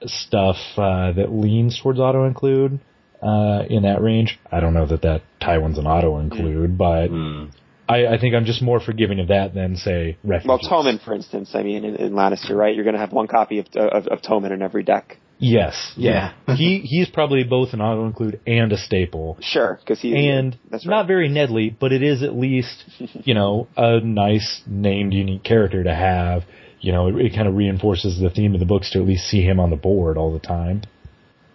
stuff 0.06 0.58
uh, 0.78 1.12
that 1.14 1.28
leans 1.32 1.80
towards 1.82 2.00
auto 2.00 2.26
include 2.26 2.80
uh, 3.22 3.64
in 3.70 3.84
that 3.84 4.02
range. 4.02 4.40
I 4.52 4.60
don't 4.60 4.74
know 4.74 4.88
that 4.88 5.04
that 5.04 5.22
Tywin's 5.42 5.78
an 5.78 5.88
auto 5.88 6.18
include, 6.20 6.78
but 6.78 7.08
Hmm. 7.08 7.46
I, 7.90 8.08
I 8.16 8.18
think 8.20 8.36
I'm 8.36 8.46
just 8.46 8.62
more 8.62 8.80
forgiving 8.80 9.20
of 9.20 9.28
that 9.28 9.54
than 9.54 9.76
say 9.76 10.18
well, 10.24 10.40
refugees. 10.40 10.70
Tommen, 10.70 11.04
for 11.04 11.14
instance. 11.14 11.52
I 11.54 11.64
mean, 11.64 11.84
in, 11.84 11.96
in 11.98 12.14
Lannister, 12.14 12.56
right? 12.56 12.74
You're 12.74 12.86
going 12.86 12.94
to 12.96 13.02
have 13.02 13.12
one 13.12 13.28
copy 13.28 13.60
of, 13.60 13.68
of, 13.76 14.08
of 14.08 14.22
Tommen 14.22 14.52
in 14.52 14.62
every 14.62 14.84
deck. 14.84 15.18
Yes, 15.40 15.94
Yeah. 15.98 16.34
he 16.56 16.80
he's 16.80 17.10
probably 17.10 17.44
both 17.44 17.74
an 17.74 17.82
auto 17.82 18.06
include 18.06 18.40
and 18.46 18.72
a 18.72 18.78
staple. 18.78 19.38
Sure, 19.42 19.80
because 19.82 20.00
he. 20.00 20.30
And 20.30 20.58
that's 20.70 20.86
right. 20.86 20.98
not 20.98 21.08
very 21.08 21.30
Nedley, 21.30 21.76
but 21.78 21.92
it 21.92 22.04
is 22.04 22.22
at 22.22 22.36
least, 22.36 22.84
you 23.26 23.34
know, 23.34 23.68
a 23.76 24.00
nice 24.00 24.62
named 24.68 25.14
unique 25.14 25.44
character 25.44 25.84
to 25.84 25.94
have. 25.94 26.44
You 26.82 26.92
know, 26.92 27.08
it, 27.08 27.16
it 27.28 27.36
kind 27.36 27.48
of 27.48 27.56
reinforces 27.56 28.20
the 28.20 28.30
theme 28.30 28.54
of 28.54 28.60
the 28.60 28.66
books 28.66 28.92
to 28.92 29.00
at 29.00 29.06
least 29.06 29.26
see 29.28 29.42
him 29.42 29.60
on 29.60 29.70
the 29.70 29.76
board 29.76 30.18
all 30.18 30.34
the 30.34 30.40
time. 30.40 30.82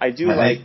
I 0.00 0.10
do 0.10 0.30
I- 0.30 0.34
like. 0.34 0.58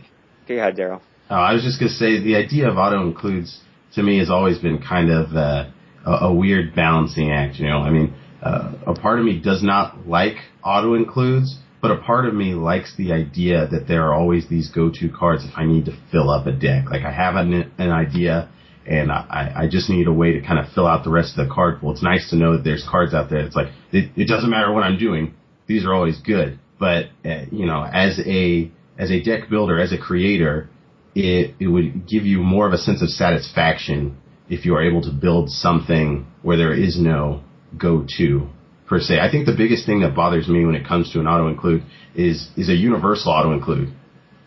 Go 0.48 0.56
ahead, 0.56 0.76
Daryl. 0.76 1.00
Oh, 1.30 1.36
I 1.36 1.54
was 1.54 1.62
just 1.62 1.78
gonna 1.78 1.90
say 1.90 2.20
the 2.20 2.36
idea 2.36 2.68
of 2.68 2.76
auto 2.76 3.06
includes 3.06 3.60
to 3.94 4.02
me 4.02 4.18
has 4.18 4.28
always 4.28 4.58
been 4.58 4.82
kind 4.82 5.10
of 5.10 5.34
uh, 5.34 5.70
a, 6.04 6.26
a 6.26 6.34
weird 6.34 6.74
balancing 6.74 7.30
act. 7.30 7.56
You 7.56 7.68
know, 7.68 7.78
I 7.78 7.90
mean, 7.90 8.14
uh, 8.42 8.72
a 8.86 8.94
part 8.94 9.18
of 9.18 9.24
me 9.24 9.40
does 9.40 9.62
not 9.62 10.06
like 10.06 10.36
auto 10.64 10.94
includes, 10.94 11.58
but 11.80 11.90
a 11.90 11.96
part 11.96 12.26
of 12.26 12.34
me 12.34 12.54
likes 12.54 12.94
the 12.96 13.12
idea 13.12 13.66
that 13.68 13.86
there 13.88 14.02
are 14.06 14.14
always 14.14 14.48
these 14.48 14.70
go-to 14.70 15.08
cards 15.08 15.44
if 15.44 15.52
I 15.56 15.64
need 15.64 15.86
to 15.86 15.96
fill 16.10 16.28
up 16.30 16.46
a 16.46 16.52
deck. 16.52 16.90
Like 16.90 17.02
I 17.02 17.12
have 17.12 17.36
an, 17.36 17.72
an 17.78 17.90
idea. 17.90 18.50
And 18.86 19.12
I, 19.12 19.52
I 19.56 19.68
just 19.70 19.88
need 19.88 20.06
a 20.06 20.12
way 20.12 20.32
to 20.32 20.40
kind 20.40 20.58
of 20.58 20.72
fill 20.74 20.86
out 20.86 21.04
the 21.04 21.10
rest 21.10 21.38
of 21.38 21.46
the 21.46 21.54
card 21.54 21.80
pool. 21.80 21.92
It's 21.92 22.02
nice 22.02 22.30
to 22.30 22.36
know 22.36 22.56
that 22.56 22.64
there's 22.64 22.84
cards 22.90 23.14
out 23.14 23.30
there. 23.30 23.40
It's 23.40 23.54
like 23.56 23.68
it, 23.92 24.10
it 24.16 24.26
doesn't 24.28 24.50
matter 24.50 24.72
what 24.72 24.82
I'm 24.82 24.98
doing; 24.98 25.34
these 25.66 25.84
are 25.84 25.94
always 25.94 26.18
good. 26.20 26.58
But 26.78 27.06
uh, 27.24 27.44
you 27.52 27.66
know, 27.66 27.84
as 27.84 28.18
a 28.18 28.70
as 28.98 29.10
a 29.10 29.22
deck 29.22 29.48
builder, 29.48 29.80
as 29.80 29.92
a 29.92 29.98
creator, 29.98 30.68
it 31.14 31.54
it 31.60 31.68
would 31.68 32.08
give 32.08 32.24
you 32.24 32.40
more 32.42 32.66
of 32.66 32.72
a 32.72 32.78
sense 32.78 33.02
of 33.02 33.08
satisfaction 33.08 34.16
if 34.48 34.64
you 34.64 34.74
are 34.74 34.82
able 34.82 35.02
to 35.02 35.12
build 35.12 35.50
something 35.50 36.26
where 36.42 36.56
there 36.56 36.72
is 36.74 36.98
no 37.00 37.42
go 37.78 38.04
to 38.18 38.48
per 38.86 38.98
se. 39.00 39.18
I 39.20 39.30
think 39.30 39.46
the 39.46 39.56
biggest 39.56 39.86
thing 39.86 40.00
that 40.00 40.14
bothers 40.14 40.48
me 40.48 40.64
when 40.66 40.74
it 40.74 40.86
comes 40.86 41.12
to 41.12 41.20
an 41.20 41.26
auto 41.26 41.48
include 41.48 41.84
is 42.14 42.48
is 42.56 42.68
a 42.68 42.74
universal 42.74 43.32
auto 43.32 43.52
include. 43.52 43.92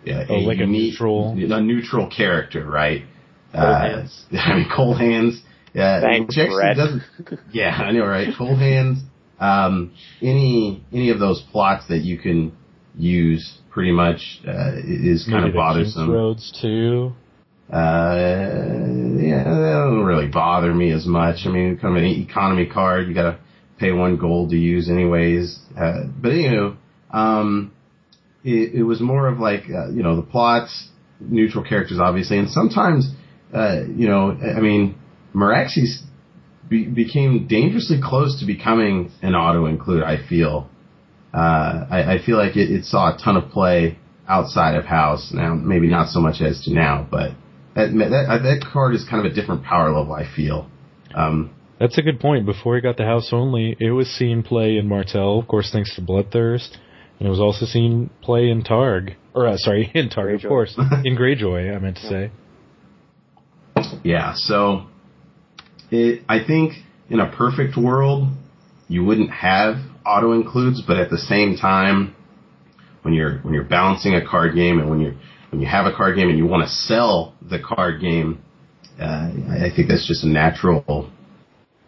Yeah, 0.03 0.25
Oh, 0.29 0.35
like 0.35 0.59
a 0.59 0.67
neutral- 0.67 1.31
a 1.31 1.61
neutral 1.61 2.07
character, 2.07 2.63
right? 2.63 3.05
Cold 3.55 3.65
Uh, 3.67 3.79
hands. 3.79 4.25
I 4.33 4.55
mean, 4.57 4.67
cold 4.75 4.97
hands. 4.99 5.41
Yeah, 5.73 6.01
Thanks, 6.01 6.35
which 6.35 6.45
actually 6.45 6.55
Brett. 6.61 6.77
doesn't. 6.77 7.01
Yeah, 7.51 7.69
I 7.75 7.91
know, 7.91 8.05
right? 8.05 8.29
Cold 8.37 8.59
hands. 8.59 8.99
Um, 9.39 9.91
any 10.21 10.83
any 10.93 11.09
of 11.09 11.19
those 11.19 11.41
plots 11.51 11.87
that 11.89 11.99
you 11.99 12.17
can 12.17 12.53
use 12.97 13.57
pretty 13.71 13.91
much 13.91 14.39
uh, 14.47 14.71
is 14.77 15.25
kind 15.29 15.43
Maybe 15.43 15.49
of 15.49 15.55
bothersome. 15.55 16.05
King's 16.05 16.13
Roads 16.15 16.59
too. 16.61 17.13
Uh, 17.69 19.17
yeah, 19.19 19.43
that 19.43 19.81
don't 19.89 20.05
really 20.05 20.27
bother 20.27 20.73
me 20.73 20.91
as 20.91 21.05
much. 21.05 21.39
I 21.45 21.49
mean, 21.49 21.77
kind 21.77 21.97
of 21.97 22.03
an 22.03 22.09
economy 22.09 22.67
card, 22.67 23.07
you 23.07 23.13
gotta 23.13 23.39
pay 23.79 23.91
one 23.91 24.17
gold 24.17 24.51
to 24.51 24.55
use 24.55 24.89
anyways. 24.89 25.59
Uh, 25.77 26.03
but 26.21 26.29
you 26.33 26.51
know, 26.51 26.77
um, 27.11 27.73
it, 28.43 28.75
it 28.75 28.83
was 28.83 29.01
more 29.01 29.27
of 29.27 29.39
like, 29.39 29.63
uh, 29.63 29.89
you 29.89 30.03
know, 30.03 30.15
the 30.15 30.21
plots, 30.21 30.89
neutral 31.19 31.63
characters 31.63 31.99
obviously, 31.99 32.37
and 32.37 32.49
sometimes, 32.49 33.11
uh, 33.53 33.81
you 33.95 34.08
know, 34.08 34.31
I 34.31 34.60
mean, 34.60 34.95
Meraxes 35.34 36.01
be, 36.69 36.86
became 36.86 37.47
dangerously 37.47 37.99
close 38.03 38.39
to 38.39 38.45
becoming 38.45 39.12
an 39.21 39.36
auto 39.36 39.65
include, 39.65 40.03
I 40.03 40.17
feel. 40.27 40.69
Uh, 41.34 41.86
I, 41.89 42.15
I 42.15 42.25
feel 42.25 42.38
like 42.38 42.55
it, 42.55 42.71
it 42.71 42.86
saw 42.86 43.13
a 43.13 43.17
ton 43.17 43.38
of 43.38 43.49
play 43.49 43.99
outside 44.27 44.75
of 44.75 44.86
house. 44.86 45.31
Now, 45.34 45.53
maybe 45.53 45.88
not 45.88 46.10
so 46.10 46.19
much 46.19 46.41
as 46.41 46.63
to 46.65 46.73
now, 46.73 47.08
but 47.10 47.31
that, 47.75 47.91
that, 47.91 48.39
that 48.43 48.65
card 48.71 48.95
is 48.95 49.05
kind 49.10 49.25
of 49.25 49.31
a 49.31 49.36
different 49.36 49.63
power 49.63 49.91
level, 49.91 50.13
I 50.13 50.25
feel. 50.34 50.69
Um, 51.13 51.51
That's 51.79 51.97
a 51.97 52.01
good 52.01 52.19
point. 52.19 52.45
Before 52.45 52.75
he 52.75 52.81
got 52.81 52.97
the 52.97 53.05
house 53.05 53.29
only, 53.31 53.75
it 53.79 53.91
was 53.91 54.08
seen 54.08 54.43
play 54.43 54.77
in 54.77 54.88
Martell, 54.88 55.39
of 55.39 55.47
course, 55.47 55.69
thanks 55.71 55.93
to 55.95 56.01
Bloodthirst, 56.01 56.77
and 57.19 57.27
it 57.27 57.29
was 57.29 57.39
also 57.39 57.65
seen 57.65 58.10
play 58.21 58.49
in 58.49 58.63
Targ, 58.63 59.15
or 59.34 59.47
uh, 59.47 59.58
sorry, 59.58 59.91
in 59.93 60.10
Targ, 60.10 60.39
Greyjoy. 60.39 60.43
of 60.45 60.49
course, 60.49 60.75
in 61.03 61.17
Greyjoy. 61.17 61.75
I 61.75 61.79
meant 61.79 61.97
to 61.97 62.08
say. 62.08 62.31
Yeah, 64.05 64.33
so 64.35 64.85
it, 65.89 66.21
I 66.29 66.45
think 66.45 66.73
in 67.09 67.19
a 67.19 67.35
perfect 67.35 67.75
world, 67.75 68.27
you 68.87 69.03
wouldn't 69.03 69.31
have 69.31 69.77
auto 70.05 70.33
includes, 70.33 70.83
but 70.85 70.97
at 70.97 71.09
the 71.09 71.17
same 71.17 71.57
time, 71.57 72.15
when 73.01 73.15
you're 73.15 73.39
when 73.39 73.55
you're 73.55 73.63
balancing 73.63 74.13
a 74.13 74.23
card 74.23 74.53
game 74.53 74.77
and 74.77 74.91
when 74.91 74.99
you 74.99 75.13
when 75.49 75.59
you 75.59 75.67
have 75.67 75.87
a 75.87 75.91
card 75.91 76.15
game 76.17 76.29
and 76.29 76.37
you 76.37 76.45
want 76.45 76.67
to 76.67 76.69
sell 76.69 77.33
the 77.41 77.57
card 77.59 77.99
game, 77.99 78.43
uh, 79.01 79.31
I, 79.49 79.71
think 79.75 79.87
that's 79.87 80.07
just 80.07 80.23
a 80.23 80.29
natural. 80.29 81.09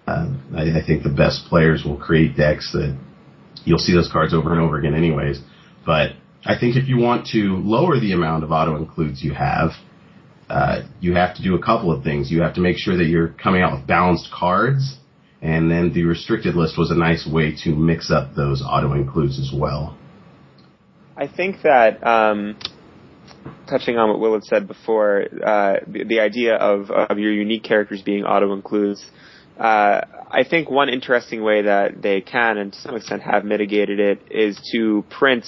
Uh, 0.07 0.33
I, 0.55 0.79
I 0.79 0.83
think 0.87 1.03
the 1.03 1.13
best 1.15 1.45
players 1.47 1.83
will 1.85 1.97
create 1.97 2.35
decks 2.35 2.71
that 2.73 2.97
you'll 3.63 3.77
see 3.77 3.93
those 3.93 4.09
cards 4.11 4.33
over 4.33 4.53
and 4.53 4.61
over 4.61 4.79
again, 4.79 4.95
anyways. 4.95 5.39
But 5.85 6.13
I 6.45 6.57
think 6.59 6.77
if 6.77 6.87
you 6.87 6.97
want 6.97 7.27
to 7.33 7.57
lower 7.57 7.99
the 7.99 8.13
amount 8.13 8.43
of 8.43 8.51
auto 8.51 8.75
includes 8.75 9.21
you 9.21 9.35
have, 9.35 9.71
uh, 10.49 10.81
you 10.99 11.15
have 11.15 11.35
to 11.35 11.43
do 11.43 11.55
a 11.55 11.61
couple 11.61 11.91
of 11.91 12.03
things. 12.03 12.31
You 12.31 12.41
have 12.41 12.55
to 12.55 12.61
make 12.61 12.77
sure 12.77 12.97
that 12.97 13.05
you're 13.05 13.29
coming 13.29 13.61
out 13.61 13.73
with 13.73 13.87
balanced 13.87 14.29
cards, 14.31 14.97
and 15.41 15.69
then 15.69 15.93
the 15.93 16.03
restricted 16.03 16.55
list 16.55 16.77
was 16.77 16.89
a 16.91 16.95
nice 16.95 17.27
way 17.27 17.55
to 17.63 17.75
mix 17.75 18.09
up 18.11 18.35
those 18.35 18.63
auto 18.65 18.93
includes 18.93 19.39
as 19.39 19.51
well. 19.53 19.97
I 21.17 21.27
think 21.27 21.63
that 21.63 22.05
um, 22.05 22.57
touching 23.67 23.97
on 23.97 24.09
what 24.09 24.19
Will 24.19 24.33
had 24.33 24.43
said 24.43 24.67
before, 24.67 25.23
uh, 25.23 25.79
the, 25.85 26.05
the 26.05 26.19
idea 26.19 26.55
of 26.55 26.91
of 26.91 27.19
your 27.19 27.33
unique 27.33 27.63
characters 27.63 28.01
being 28.01 28.23
auto 28.23 28.53
includes. 28.53 29.05
Uh, 29.59 30.01
I 30.29 30.43
think 30.47 30.69
one 30.69 30.87
interesting 30.87 31.41
way 31.41 31.63
that 31.63 32.01
they 32.01 32.21
can, 32.21 32.57
and 32.57 32.71
to 32.71 32.79
some 32.79 32.95
extent 32.95 33.23
have 33.23 33.43
mitigated 33.43 33.99
it, 33.99 34.21
is 34.29 34.59
to 34.73 35.03
print 35.09 35.45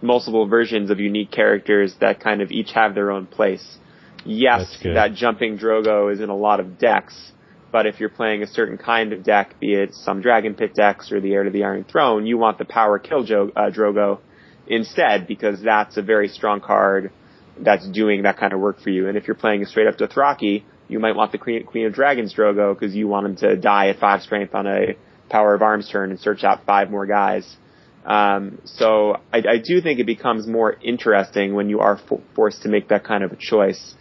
multiple 0.00 0.48
versions 0.48 0.90
of 0.90 0.98
unique 0.98 1.30
characters 1.30 1.94
that 2.00 2.20
kind 2.20 2.40
of 2.40 2.50
each 2.50 2.72
have 2.72 2.94
their 2.94 3.10
own 3.10 3.26
place. 3.26 3.76
Yes, 4.24 4.78
that 4.82 5.14
jumping 5.14 5.58
Drogo 5.58 6.12
is 6.12 6.20
in 6.20 6.28
a 6.28 6.36
lot 6.36 6.60
of 6.60 6.78
decks, 6.78 7.32
but 7.72 7.86
if 7.86 7.98
you're 7.98 8.08
playing 8.08 8.42
a 8.42 8.46
certain 8.46 8.78
kind 8.78 9.12
of 9.12 9.24
deck, 9.24 9.58
be 9.58 9.74
it 9.74 9.94
some 9.94 10.20
Dragon 10.20 10.54
Pit 10.54 10.74
decks 10.74 11.10
or 11.10 11.20
the 11.20 11.32
Heir 11.32 11.44
to 11.44 11.50
the 11.50 11.64
Iron 11.64 11.84
Throne, 11.84 12.26
you 12.26 12.38
want 12.38 12.58
the 12.58 12.64
Power 12.64 12.98
Kill 12.98 13.24
jo- 13.24 13.50
uh, 13.56 13.70
Drogo 13.70 14.20
instead 14.66 15.26
because 15.26 15.60
that's 15.60 15.96
a 15.96 16.02
very 16.02 16.28
strong 16.28 16.60
card 16.60 17.10
that's 17.58 17.86
doing 17.88 18.22
that 18.22 18.38
kind 18.38 18.52
of 18.52 18.60
work 18.60 18.80
for 18.80 18.90
you. 18.90 19.08
And 19.08 19.16
if 19.16 19.26
you're 19.26 19.34
playing 19.34 19.62
a 19.62 19.66
straight 19.66 19.86
up 19.86 19.96
Dothraki, 19.96 20.64
you 20.88 20.98
might 20.98 21.16
want 21.16 21.32
the 21.32 21.38
Queen, 21.38 21.64
Queen 21.64 21.86
of 21.86 21.94
Dragons 21.94 22.34
Drogo 22.34 22.78
because 22.78 22.94
you 22.94 23.08
want 23.08 23.26
him 23.26 23.36
to 23.36 23.56
die 23.56 23.88
at 23.88 23.98
five 23.98 24.22
strength 24.22 24.54
on 24.54 24.66
a 24.66 24.94
Power 25.30 25.54
of 25.54 25.62
Arms 25.62 25.88
turn 25.88 26.10
and 26.10 26.20
search 26.20 26.44
out 26.44 26.64
five 26.66 26.90
more 26.90 27.06
guys. 27.06 27.56
Um, 28.04 28.60
so 28.64 29.16
I, 29.32 29.38
I 29.38 29.58
do 29.64 29.80
think 29.80 30.00
it 30.00 30.06
becomes 30.06 30.46
more 30.46 30.76
interesting 30.82 31.54
when 31.54 31.70
you 31.70 31.80
are 31.80 31.98
fo- 32.08 32.20
forced 32.34 32.62
to 32.62 32.68
make 32.68 32.88
that 32.88 33.04
kind 33.04 33.24
of 33.24 33.32
a 33.32 33.36
choice 33.36 33.94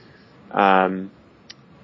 um, 0.54 1.12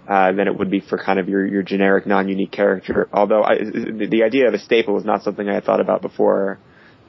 uh, 0.07 0.31
than 0.31 0.47
it 0.47 0.57
would 0.57 0.71
be 0.71 0.79
for 0.79 0.97
kind 0.97 1.19
of 1.19 1.27
your, 1.27 1.45
your 1.45 1.63
generic 1.63 2.05
non-unique 2.05 2.51
character. 2.51 3.09
Although 3.11 3.43
I, 3.43 3.57
the 3.57 4.07
the 4.09 4.23
idea 4.23 4.47
of 4.47 4.53
a 4.53 4.59
staple 4.59 4.97
is 4.97 5.05
not 5.05 5.23
something 5.23 5.47
I 5.49 5.55
had 5.55 5.65
thought 5.65 5.81
about 5.81 6.01
before, 6.01 6.59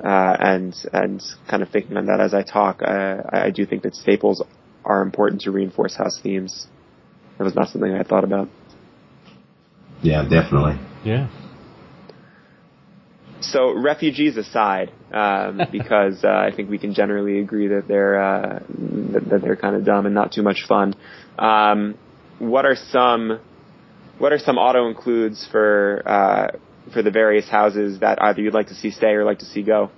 uh, 0.03 0.37
and 0.39 0.75
and 0.93 1.23
kind 1.49 1.63
of 1.63 1.71
thinking 1.71 1.97
on 1.97 2.07
that 2.07 2.21
as 2.21 2.35
I 2.35 2.43
talk, 2.43 2.83
uh, 2.83 3.23
I, 3.33 3.47
I 3.47 3.51
do 3.51 3.67
think 3.67 3.83
that 3.83 3.95
staples 3.95 4.43
are 4.85 5.03
important 5.03 5.43
to 5.43 5.51
reinforce 5.51 5.95
house 5.95 6.19
themes. 6.23 6.67
That 7.39 7.45
was 7.45 7.55
not 7.55 7.69
something 7.69 7.93
I 7.93 7.99
had 7.99 8.09
thought 8.09 8.25
about. 8.25 8.49
Yeah, 10.03 10.23
definitely. 10.23 10.79
Yeah. 11.05 11.29
So 13.41 13.73
refugees 13.73 14.37
aside, 14.37 14.93
um, 15.13 15.61
because 15.73 16.25
uh, 16.25 16.29
I 16.29 16.51
think 16.55 16.71
we 16.71 16.79
can 16.79 16.95
generally 16.95 17.39
agree 17.39 17.69
that 17.69 17.87
they're 17.87 18.21
uh, 18.21 18.59
that, 19.13 19.29
that 19.31 19.43
they're 19.43 19.57
kind 19.57 19.77
of 19.77 19.85
dumb 19.85 20.07
and 20.07 20.15
not 20.15 20.33
too 20.33 20.43
much 20.43 20.65
fun. 20.67 20.95
Um, 21.39 21.97
what 22.39 22.65
are 22.65 22.77
some 22.77 23.41
what 24.19 24.33
are 24.33 24.39
some 24.39 24.59
auto 24.59 24.89
includes 24.89 25.47
for 25.51 26.03
uh, 26.07 26.49
for 26.93 27.03
the 27.03 27.11
various 27.11 27.49
houses 27.49 28.01
that 28.01 28.23
either 28.23 28.41
you'd 28.41 28.55
like 28.55 28.69
to 28.69 28.75
see 28.75 28.91
stay 28.91 29.13
or 29.13 29.25
like 29.25 29.39
to 29.41 29.45
see 29.45 29.63
go? 29.63 29.91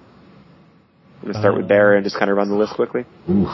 I'm 1.23 1.29
gonna 1.29 1.39
start 1.39 1.57
with 1.57 1.65
Uh, 1.67 1.69
Bear 1.69 1.97
and 1.97 2.05
just 2.05 2.19
kind 2.19 2.31
of 2.31 2.37
run 2.37 2.49
the 2.49 2.57
list 2.57 2.75
quickly. 2.75 3.05
Oof. 3.29 3.49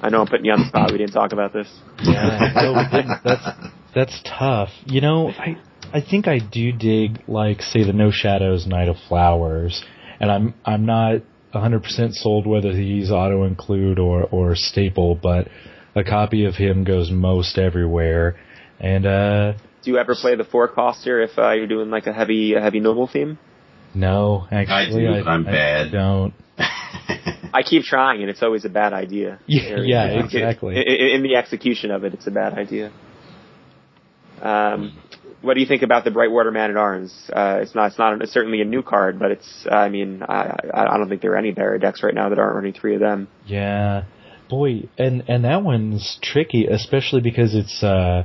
I 0.00 0.10
know 0.10 0.20
I'm 0.20 0.28
putting 0.28 0.44
you 0.44 0.52
on 0.52 0.60
the 0.60 0.68
spot. 0.68 0.92
We 0.92 0.98
didn't 0.98 1.12
talk 1.12 1.32
about 1.32 1.52
this. 1.52 1.68
Yeah, 2.02 2.52
no. 2.54 3.08
That's 3.24 3.72
that's 3.94 4.22
tough. 4.24 4.68
You 4.86 5.00
know, 5.00 5.28
I 5.30 5.56
I 5.92 6.00
think 6.00 6.28
I 6.28 6.38
do 6.38 6.72
dig 6.72 7.22
like 7.26 7.62
say 7.62 7.84
the 7.84 7.92
No 7.92 8.10
Shadows 8.12 8.66
Knight 8.66 8.88
of 8.88 8.96
Flowers, 9.08 9.84
and 10.20 10.30
I'm 10.30 10.54
I'm 10.64 10.86
not 10.86 11.22
100% 11.54 12.12
sold 12.12 12.46
whether 12.46 12.72
these 12.72 13.10
auto 13.10 13.44
include 13.44 13.98
or 13.98 14.24
or 14.24 14.54
staple, 14.54 15.16
but 15.16 15.48
a 15.98 16.04
copy 16.04 16.44
of 16.44 16.54
him 16.54 16.84
goes 16.84 17.10
most 17.10 17.58
everywhere, 17.58 18.38
and 18.80 19.04
uh 19.06 19.52
Do 19.82 19.90
you 19.90 19.98
ever 19.98 20.14
play 20.14 20.34
the 20.36 20.44
four 20.44 20.68
coster 20.68 21.20
if 21.22 21.38
uh, 21.38 21.52
you're 21.52 21.66
doing 21.66 21.90
like 21.90 22.06
a 22.06 22.12
heavy 22.12 22.54
a 22.54 22.60
heavy 22.60 22.80
noble 22.80 23.06
theme? 23.06 23.38
no, 23.94 24.46
actually 24.50 25.00
do, 25.00 25.24
but 25.24 25.28
I'm 25.30 25.46
I 25.46 25.50
bad. 25.50 25.86
Uh, 25.88 25.90
don't. 25.90 26.34
I 27.54 27.62
keep 27.64 27.82
trying, 27.84 28.20
and 28.20 28.28
it's 28.30 28.42
always 28.42 28.64
a 28.64 28.68
bad 28.68 28.92
idea. 28.92 29.38
Yeah, 29.46 29.70
Or- 29.72 29.84
yeah, 29.84 30.10
in- 30.12 30.24
exactly. 30.26 30.76
In, 30.76 31.08
in 31.16 31.22
the 31.22 31.36
execution 31.36 31.90
of 31.90 32.04
it, 32.04 32.12
it's 32.14 32.26
a 32.26 32.30
bad 32.30 32.52
idea. 32.58 32.92
Um, 34.42 34.96
what 35.40 35.54
do 35.54 35.60
you 35.60 35.66
think 35.66 35.82
about 35.82 36.04
the 36.04 36.10
Brightwater 36.10 36.52
Man 36.52 36.70
at 36.70 36.76
Arms? 36.76 37.30
Uh, 37.32 37.58
it's 37.62 37.74
not, 37.74 37.86
it's 37.88 37.98
not, 37.98 38.20
it's 38.22 38.32
certainly 38.32 38.60
a 38.60 38.64
new 38.64 38.82
card, 38.82 39.18
but 39.18 39.30
it's, 39.30 39.66
I 39.70 39.88
mean, 39.88 40.22
I, 40.22 40.54
I 40.74 40.94
I 40.94 40.96
don't 40.98 41.08
think 41.08 41.22
there 41.22 41.32
are 41.32 41.36
any 41.36 41.52
Barra 41.52 41.78
decks 41.80 42.02
right 42.02 42.14
now 42.14 42.28
that 42.28 42.38
aren't 42.38 42.56
running 42.56 42.72
three 42.72 42.94
of 42.94 43.00
them. 43.00 43.28
Yeah, 43.46 44.04
boy, 44.48 44.88
and 44.96 45.24
and 45.28 45.44
that 45.44 45.62
one's 45.62 46.18
tricky, 46.22 46.66
especially 46.66 47.20
because 47.20 47.54
it's 47.54 47.82
uh, 47.82 48.24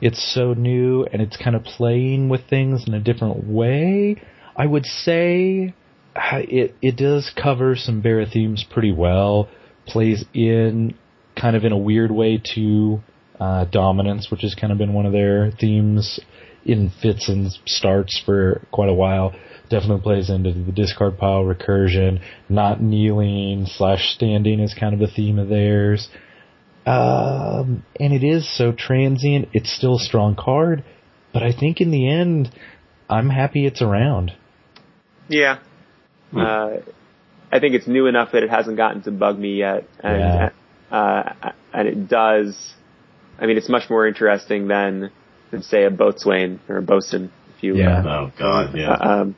it's 0.00 0.34
so 0.34 0.54
new 0.54 1.04
and 1.04 1.20
it's 1.20 1.36
kind 1.36 1.56
of 1.56 1.64
playing 1.64 2.28
with 2.28 2.48
things 2.48 2.84
in 2.86 2.94
a 2.94 3.00
different 3.00 3.46
way. 3.46 4.16
I 4.56 4.66
would 4.66 4.86
say 4.86 5.74
it 6.16 6.74
it 6.82 6.96
does 6.96 7.30
cover 7.40 7.76
some 7.76 8.00
Barra 8.00 8.26
themes 8.26 8.64
pretty 8.68 8.92
well. 8.92 9.48
Plays 9.86 10.24
in 10.34 10.94
kind 11.40 11.56
of 11.56 11.64
in 11.64 11.72
a 11.72 11.78
weird 11.78 12.10
way 12.10 12.42
to 12.54 13.00
uh, 13.38 13.64
dominance, 13.66 14.30
which 14.30 14.42
has 14.42 14.54
kind 14.54 14.72
of 14.72 14.78
been 14.78 14.92
one 14.92 15.06
of 15.06 15.12
their 15.12 15.50
themes 15.58 16.20
in 16.64 16.92
fits 17.02 17.28
and 17.28 17.50
starts 17.66 18.20
for 18.24 18.66
quite 18.70 18.88
a 18.88 18.94
while. 18.94 19.34
Definitely 19.70 20.02
plays 20.02 20.30
into 20.30 20.52
the 20.52 20.72
discard 20.72 21.16
pile 21.16 21.44
recursion. 21.44 22.20
Not 22.48 22.82
kneeling 22.82 23.66
slash 23.66 24.12
standing 24.14 24.60
is 24.60 24.74
kind 24.74 24.94
of 24.94 25.00
a 25.00 25.06
theme 25.06 25.38
of 25.38 25.48
theirs. 25.48 26.08
Um, 26.86 27.84
and 27.98 28.12
it 28.12 28.24
is 28.24 28.48
so 28.56 28.72
transient. 28.72 29.48
It's 29.52 29.72
still 29.72 29.96
a 29.96 30.00
strong 30.00 30.34
card, 30.34 30.82
but 31.32 31.42
I 31.42 31.52
think 31.52 31.80
in 31.80 31.90
the 31.90 32.08
end, 32.08 32.52
I'm 33.08 33.28
happy 33.30 33.66
it's 33.66 33.80
around. 33.80 34.32
Yeah. 35.28 35.58
Hmm. 36.32 36.38
Uh, 36.38 36.70
I 37.52 37.58
think 37.58 37.74
it's 37.74 37.86
new 37.86 38.06
enough 38.06 38.32
that 38.32 38.42
it 38.42 38.50
hasn't 38.50 38.76
gotten 38.76 39.02
to 39.02 39.10
bug 39.10 39.38
me 39.38 39.56
yet, 39.56 39.84
and 39.98 40.18
yeah. 40.18 40.50
uh, 40.96 41.52
and 41.72 41.88
it 41.88 42.08
does. 42.08 42.74
I 43.38 43.46
mean, 43.46 43.56
it's 43.56 43.68
much 43.68 43.90
more 43.90 44.06
interesting 44.06 44.68
than, 44.68 45.10
than 45.50 45.62
say 45.62 45.84
a 45.84 45.90
boatswain 45.90 46.60
or 46.68 46.78
a 46.78 46.82
bosun. 46.82 47.30
If 47.56 47.64
you, 47.64 47.76
yeah. 47.76 48.00
Uh, 48.00 48.08
oh 48.08 48.32
God, 48.38 48.76
yeah. 48.76 48.92
Uh, 48.92 49.08
um, 49.08 49.36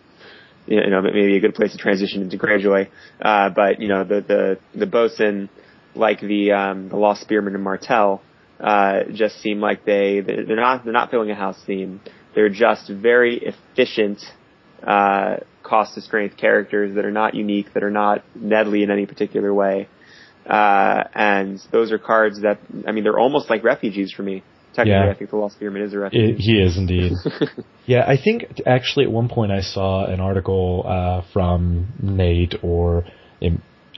you 0.66 0.90
know, 0.90 1.02
maybe 1.02 1.36
a 1.36 1.40
good 1.40 1.54
place 1.54 1.72
to 1.72 1.78
transition 1.78 2.22
into 2.22 2.38
Greyjoy. 2.38 2.88
Uh, 3.20 3.50
but 3.50 3.80
you 3.80 3.88
know, 3.88 4.04
the 4.04 4.20
the 4.20 4.58
the 4.78 4.86
bosun, 4.86 5.48
like 5.94 6.20
the 6.20 6.52
um, 6.52 6.88
the 6.88 6.96
Lost 6.96 7.22
Spearman 7.22 7.54
and 7.54 7.64
Martell, 7.64 8.22
uh, 8.60 9.04
just 9.12 9.40
seem 9.40 9.60
like 9.60 9.84
they 9.84 10.20
they're 10.20 10.56
not 10.56 10.84
they're 10.84 10.92
not 10.92 11.10
filling 11.10 11.30
a 11.30 11.34
house 11.34 11.60
theme. 11.66 12.00
They're 12.34 12.48
just 12.48 12.88
very 12.88 13.42
efficient 13.42 14.20
uh, 14.82 15.36
cost 15.62 15.94
to 15.94 16.00
strength 16.00 16.36
characters 16.36 16.94
that 16.94 17.04
are 17.04 17.10
not 17.10 17.34
unique, 17.34 17.72
that 17.74 17.82
are 17.82 17.90
not 17.90 18.24
Nedley 18.36 18.82
in 18.82 18.90
any 18.90 19.06
particular 19.06 19.52
way. 19.52 19.88
Uh, 20.46 21.04
and 21.14 21.60
those 21.70 21.92
are 21.92 21.98
cards 21.98 22.42
that, 22.42 22.58
I 22.86 22.92
mean, 22.92 23.04
they're 23.04 23.18
almost 23.18 23.48
like 23.48 23.62
refugees 23.62 24.12
for 24.12 24.22
me. 24.22 24.42
Technically, 24.74 24.92
yeah. 24.92 25.10
I 25.10 25.14
think 25.14 25.30
the 25.30 25.36
Lost 25.36 25.56
Spearman 25.56 25.82
is 25.82 25.92
a 25.92 25.98
refugee. 25.98 26.30
It, 26.32 26.36
he 26.38 26.52
is 26.62 26.76
indeed. 26.78 27.12
yeah, 27.86 28.04
I 28.06 28.16
think 28.16 28.44
actually 28.66 29.04
at 29.04 29.10
one 29.10 29.28
point 29.28 29.52
I 29.52 29.60
saw 29.60 30.06
an 30.06 30.20
article 30.20 30.84
uh, 30.86 31.22
from 31.32 31.92
Nate 32.00 32.54
or 32.62 33.04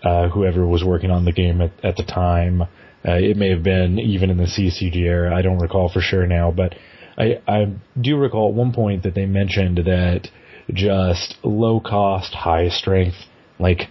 uh, 0.03 0.29
whoever 0.29 0.67
was 0.67 0.85
working 0.85 1.11
on 1.11 1.25
the 1.25 1.33
game 1.33 1.61
at, 1.61 1.73
at 1.85 1.97
the 1.97 2.03
time. 2.03 2.63
Uh, 2.63 3.19
it 3.19 3.37
may 3.37 3.51
have 3.51 3.63
been 3.63 3.99
even 3.99 4.31
in 4.31 4.37
the 4.37 4.45
CCG 4.45 4.97
era. 4.97 5.35
I 5.35 5.43
don't 5.43 5.59
recall 5.59 5.89
for 5.89 6.01
sure 6.01 6.27
now, 6.27 6.51
but 6.51 6.75
I, 7.17 7.41
I 7.47 7.75
do 8.01 8.17
recall 8.17 8.49
at 8.49 8.55
one 8.55 8.73
point 8.73 9.03
that 9.05 9.15
they 9.15 9.27
mentioned 9.27 9.79
that 9.79 10.29
just 10.73 11.37
low 11.43 11.81
cost, 11.81 12.35
high 12.35 12.69
strength, 12.69 13.17
like 13.59 13.83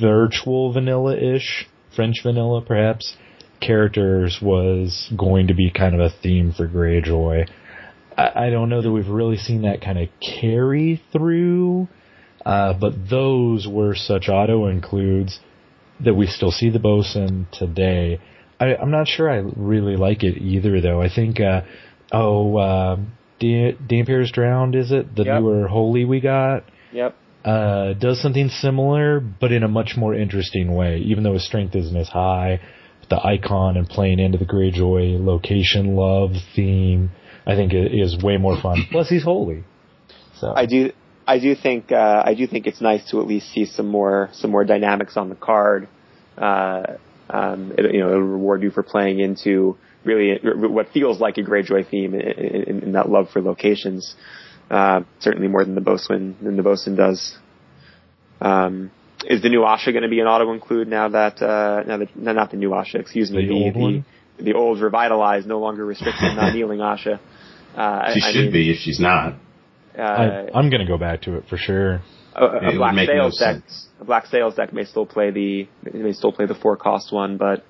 virtual 0.00 0.72
vanilla 0.72 1.16
ish, 1.16 1.66
French 1.94 2.22
vanilla 2.22 2.60
perhaps, 2.60 3.16
characters 3.60 4.38
was 4.40 5.10
going 5.16 5.48
to 5.48 5.54
be 5.54 5.70
kind 5.70 5.94
of 5.94 6.00
a 6.00 6.10
theme 6.22 6.52
for 6.52 6.68
Greyjoy. 6.68 7.48
I, 8.16 8.46
I 8.46 8.50
don't 8.50 8.68
know 8.68 8.82
that 8.82 8.90
we've 8.90 9.08
really 9.08 9.36
seen 9.36 9.62
that 9.62 9.80
kind 9.80 9.98
of 9.98 10.08
carry 10.20 11.02
through, 11.12 11.88
uh, 12.44 12.74
but 12.78 13.08
those 13.08 13.66
were 13.66 13.94
such 13.94 14.28
auto 14.28 14.66
includes 14.66 15.40
that 16.00 16.14
we 16.14 16.26
still 16.26 16.50
see 16.50 16.70
the 16.70 16.78
bosun 16.78 17.46
today. 17.52 18.20
I, 18.60 18.74
am 18.74 18.90
not 18.90 19.08
sure 19.08 19.30
I 19.30 19.42
really 19.56 19.96
like 19.96 20.22
it 20.22 20.38
either, 20.38 20.80
though. 20.80 21.00
I 21.00 21.08
think, 21.08 21.40
uh, 21.40 21.62
oh, 22.12 22.56
uh, 22.56 22.96
Damphair's 23.40 24.30
Drowned, 24.32 24.74
is 24.74 24.92
it? 24.92 25.14
The 25.14 25.24
yep. 25.24 25.40
newer 25.40 25.68
Holy 25.68 26.04
we 26.04 26.20
got? 26.20 26.64
Yep. 26.92 27.16
Uh, 27.44 27.92
does 27.94 28.22
something 28.22 28.48
similar, 28.48 29.20
but 29.20 29.52
in 29.52 29.62
a 29.62 29.68
much 29.68 29.94
more 29.96 30.14
interesting 30.14 30.74
way, 30.74 30.98
even 30.98 31.24
though 31.24 31.34
his 31.34 31.44
strength 31.44 31.74
isn't 31.74 31.96
as 31.96 32.08
high. 32.08 32.60
The 33.08 33.24
icon 33.24 33.76
and 33.76 33.88
playing 33.88 34.18
into 34.18 34.38
the 34.38 34.44
Greyjoy 34.44 35.24
location 35.24 35.94
love 35.94 36.32
theme, 36.54 37.10
I 37.46 37.54
think 37.54 37.72
it 37.72 37.92
is 37.92 38.22
way 38.22 38.36
more 38.36 38.60
fun. 38.60 38.84
Plus, 38.90 39.08
he's 39.08 39.24
holy. 39.24 39.64
So 40.38 40.52
I 40.54 40.66
do, 40.66 40.92
I 41.26 41.38
do 41.38 41.54
think, 41.54 41.92
uh, 41.92 42.22
I 42.24 42.34
do 42.34 42.46
think 42.46 42.66
it's 42.66 42.80
nice 42.80 43.08
to 43.10 43.20
at 43.20 43.26
least 43.26 43.52
see 43.52 43.66
some 43.66 43.88
more, 43.88 44.30
some 44.32 44.50
more 44.50 44.64
dynamics 44.64 45.16
on 45.16 45.28
the 45.28 45.34
card. 45.34 45.88
Uh, 46.36 46.82
um, 47.30 47.72
it, 47.78 47.94
you 47.94 48.00
know, 48.00 48.08
it'll 48.08 48.22
reward 48.22 48.62
you 48.62 48.70
for 48.70 48.82
playing 48.82 49.20
into 49.20 49.76
really 50.04 50.38
what 50.42 50.90
feels 50.92 51.20
like 51.20 51.38
a 51.38 51.42
Greyjoy 51.42 51.88
theme 51.88 52.14
in, 52.14 52.20
in, 52.20 52.82
in 52.82 52.92
that 52.92 53.08
love 53.08 53.30
for 53.30 53.40
locations. 53.40 54.14
Uh, 54.70 55.02
certainly 55.18 55.48
more 55.48 55.64
than 55.64 55.74
the 55.74 55.80
bosun 55.80 56.36
than 56.42 56.56
the 56.56 56.62
bosun 56.62 56.96
does. 56.96 57.36
Um, 58.40 58.90
is 59.28 59.42
the 59.42 59.48
new 59.48 59.60
Asha 59.60 59.92
going 59.92 60.02
to 60.02 60.08
be 60.08 60.20
an 60.20 60.26
auto 60.26 60.52
include 60.52 60.88
now 60.88 61.08
that 61.08 61.42
uh, 61.42 61.82
now 61.86 61.98
that 61.98 62.16
no, 62.16 62.32
not 62.32 62.50
the 62.50 62.56
new 62.56 62.70
Asha, 62.70 62.96
excuse 62.96 63.30
me, 63.30 63.42
the, 63.42 63.48
the 63.48 63.54
old 63.54 63.76
one? 63.76 64.04
the, 64.38 64.44
the 64.44 64.54
old 64.54 64.80
revitalized, 64.80 65.46
no 65.46 65.58
longer 65.60 65.84
restricted, 65.84 66.36
not 66.36 66.54
kneeling 66.54 66.80
Asha. 66.80 67.18
Uh, 67.74 68.14
she 68.14 68.22
I, 68.22 68.32
should 68.32 68.38
I 68.38 68.42
mean, 68.44 68.52
be 68.52 68.70
if 68.70 68.78
she's 68.78 69.00
not. 69.00 69.34
Uh, 69.96 70.02
I, 70.02 70.58
am 70.58 70.70
going 70.70 70.80
to 70.80 70.86
go 70.86 70.98
back 70.98 71.22
to 71.22 71.36
it 71.36 71.44
for 71.48 71.56
sure. 71.56 72.00
A, 72.34 72.44
a 72.44 72.76
black 72.76 72.94
sails 72.96 73.40
no 73.40 73.46
deck, 73.46 73.62
sense. 73.62 73.86
a 74.00 74.04
black 74.04 74.26
sails 74.26 74.56
deck 74.56 74.72
may 74.72 74.84
still 74.84 75.06
play 75.06 75.30
the 75.30 75.68
may 75.92 76.12
still 76.12 76.32
play 76.32 76.46
the 76.46 76.54
four 76.54 76.76
cost 76.76 77.12
one, 77.12 77.36
but 77.36 77.64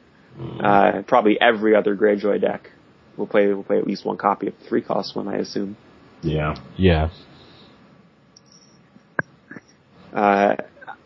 uh, 0.62 1.03
probably 1.07 1.38
every 1.40 1.77
other 1.77 1.95
Greyjoy 1.95 2.40
deck 2.40 2.71
will 3.17 3.27
play 3.27 3.53
will 3.53 3.62
play 3.62 3.79
at 3.79 3.87
least 3.87 4.05
one 4.05 4.17
copy 4.17 4.49
of 4.49 4.55
the 4.59 4.69
three 4.69 4.83
cost 4.83 5.14
one, 5.14 5.29
I 5.29 5.37
assume. 5.37 5.77
Yeah. 6.23 6.55
Yeah. 6.77 7.11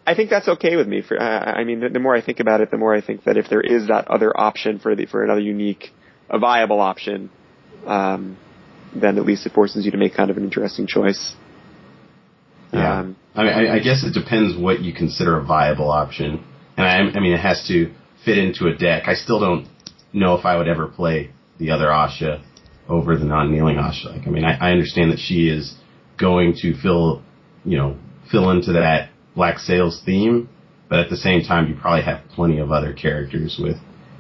I 0.09 0.15
think 0.15 0.31
that's 0.31 0.49
okay 0.49 0.75
with 0.77 0.89
me. 0.89 1.03
For 1.03 1.21
uh, 1.21 1.53
I 1.61 1.65
mean, 1.65 1.81
the, 1.81 1.91
the, 1.91 1.99
more 1.99 2.17
I 2.17 2.23
think 2.23 2.41
about 2.41 2.63
it, 2.63 2.71
the 2.71 2.79
more 2.79 2.95
I 2.95 3.03
think 3.03 3.25
that 3.25 3.37
if 3.37 3.51
there 3.51 3.61
is 3.61 3.89
that 3.89 4.09
other 4.09 4.35
option 4.35 4.79
for 4.79 4.97
the 4.97 5.05
for 5.05 5.23
another 5.23 5.43
unique, 5.43 5.91
a 6.31 6.39
viable 6.39 6.81
option, 6.81 7.29
um, 7.87 8.39
then 8.97 9.19
at 9.19 9.27
least 9.27 9.45
it 9.45 9.53
forces 9.53 9.85
you 9.85 9.91
to 9.91 9.99
make 9.99 10.15
kind 10.15 10.31
of 10.31 10.39
an 10.39 10.45
interesting 10.45 10.87
choice. 10.87 11.35
Yeah. 12.73 13.01
Um, 13.01 13.17
I 13.35 13.43
mean, 13.43 13.53
I, 13.53 13.75
I 13.75 13.79
guess 13.81 14.03
it 14.03 14.15
depends 14.15 14.57
what 14.57 14.81
you 14.81 14.95
consider 14.95 15.39
a 15.39 15.45
viable 15.45 15.91
option, 15.91 16.43
and 16.79 16.87
I, 16.87 16.97
I 17.19 17.21
mean, 17.21 17.35
it 17.35 17.41
has 17.41 17.67
to 17.69 17.93
fit 18.25 18.39
into 18.39 18.67
a 18.67 18.75
deck. 18.75 19.03
I 19.09 19.15
still 19.15 19.41
don't 19.41 19.69
know 20.15 20.37
if 20.37 20.47
I 20.47 20.57
would 20.57 20.69
ever 20.69 20.87
play 20.87 21.33
the 21.59 21.71
other 21.71 21.89
Asha 21.89 22.43
over 22.89 23.19
the 23.19 23.27
non-kneeling 23.27 23.77
Asha. 23.77 24.17
Like, 24.17 24.27
I 24.27 24.31
mean, 24.31 24.45
I, 24.45 24.69
I 24.69 24.71
understand 24.73 25.13
that 25.13 25.19
she 25.19 25.51
is 25.51 25.75
going 26.19 26.55
to 26.63 26.75
fill, 26.81 27.23
you 27.67 27.77
know, 27.77 27.99
fill 28.31 28.51
into 28.51 28.73
that 28.73 29.11
Black 29.39 29.59
Sails 29.59 30.03
theme, 30.05 30.49
but 30.89 30.99
at 30.99 31.11
the 31.11 31.17
same 31.17 31.43
time, 31.45 31.69
you 31.69 31.77
probably 31.81 32.03
have 32.03 32.23
plenty 32.35 32.59
of 32.59 32.73
other 32.73 32.93
characters 32.93 33.57
with, 33.63 33.77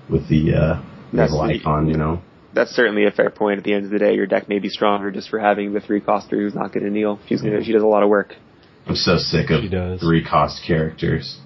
with 0.08 0.28
the, 0.28 0.54
uh, 0.54 0.82
naval 1.12 1.40
icon, 1.40 1.88
you 1.88 1.96
know. 1.96 2.22
That's 2.54 2.70
certainly 2.70 3.04
a 3.04 3.10
fair 3.10 3.28
point. 3.28 3.58
At 3.58 3.64
the 3.64 3.74
end 3.74 3.84
of 3.84 3.90
the 3.90 3.98
day, 3.98 4.14
your 4.14 4.26
deck 4.26 4.48
may 4.48 4.60
be 4.60 4.68
stronger 4.68 5.10
just 5.10 5.28
for 5.28 5.40
having 5.40 5.74
the 5.74 5.80
three 5.80 6.00
coster 6.00 6.36
who's 6.36 6.54
not 6.54 6.72
going 6.72 6.84
to 6.84 6.90
kneel. 6.90 7.18
She's 7.26 7.42
gonna, 7.42 7.64
she 7.64 7.72
does 7.72 7.82
a 7.82 7.86
lot 7.86 8.04
of 8.04 8.08
work. 8.08 8.36
I'm 8.86 8.94
so 8.94 9.18
sick 9.18 9.50
of 9.50 10.00
three 10.00 10.24
cost 10.24 10.62
characters. 10.64 11.40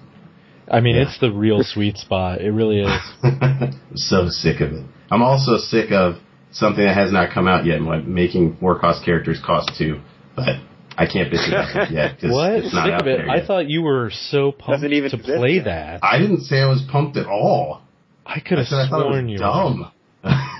I 0.69 0.79
mean, 0.79 0.95
yeah. 0.95 1.03
it's 1.03 1.19
the 1.19 1.31
real 1.31 1.61
sweet 1.63 1.97
spot. 1.97 2.41
It 2.41 2.51
really 2.51 2.81
is. 2.81 3.01
So 3.95 4.27
sick 4.29 4.59
of 4.61 4.71
it. 4.71 4.85
I'm 5.11 5.21
also 5.21 5.57
sick 5.57 5.91
of 5.91 6.15
something 6.51 6.83
that 6.83 6.95
has 6.95 7.11
not 7.11 7.33
come 7.33 7.47
out 7.47 7.65
yet, 7.65 7.81
like 7.81 8.05
making 8.05 8.57
four 8.57 8.79
cost 8.79 9.05
characters 9.05 9.39
cost 9.43 9.71
two, 9.77 10.01
but 10.35 10.55
I 10.97 11.05
can't 11.07 11.31
bitch 11.31 11.47
about 11.47 11.89
it 11.89 11.91
yet 11.93 12.15
because 12.15 12.65
it's 12.65 12.73
not 12.73 12.85
sick 12.85 12.93
out 12.93 13.03
there. 13.05 13.25
Yet. 13.25 13.43
I 13.43 13.45
thought 13.45 13.69
you 13.69 13.81
were 13.81 14.11
so 14.11 14.51
pumped 14.51 14.85
even 14.85 15.09
to 15.11 15.17
play 15.17 15.59
that. 15.59 16.03
I 16.03 16.17
didn't 16.19 16.41
say 16.41 16.59
I 16.59 16.67
was 16.67 16.83
pumped 16.91 17.17
at 17.17 17.27
all. 17.27 17.81
I 18.25 18.39
could 18.39 18.57
have 18.57 18.67
I 18.71 18.87
sworn 18.87 19.29
you 19.29 19.35
were 19.35 19.39
dumb. 19.39 19.91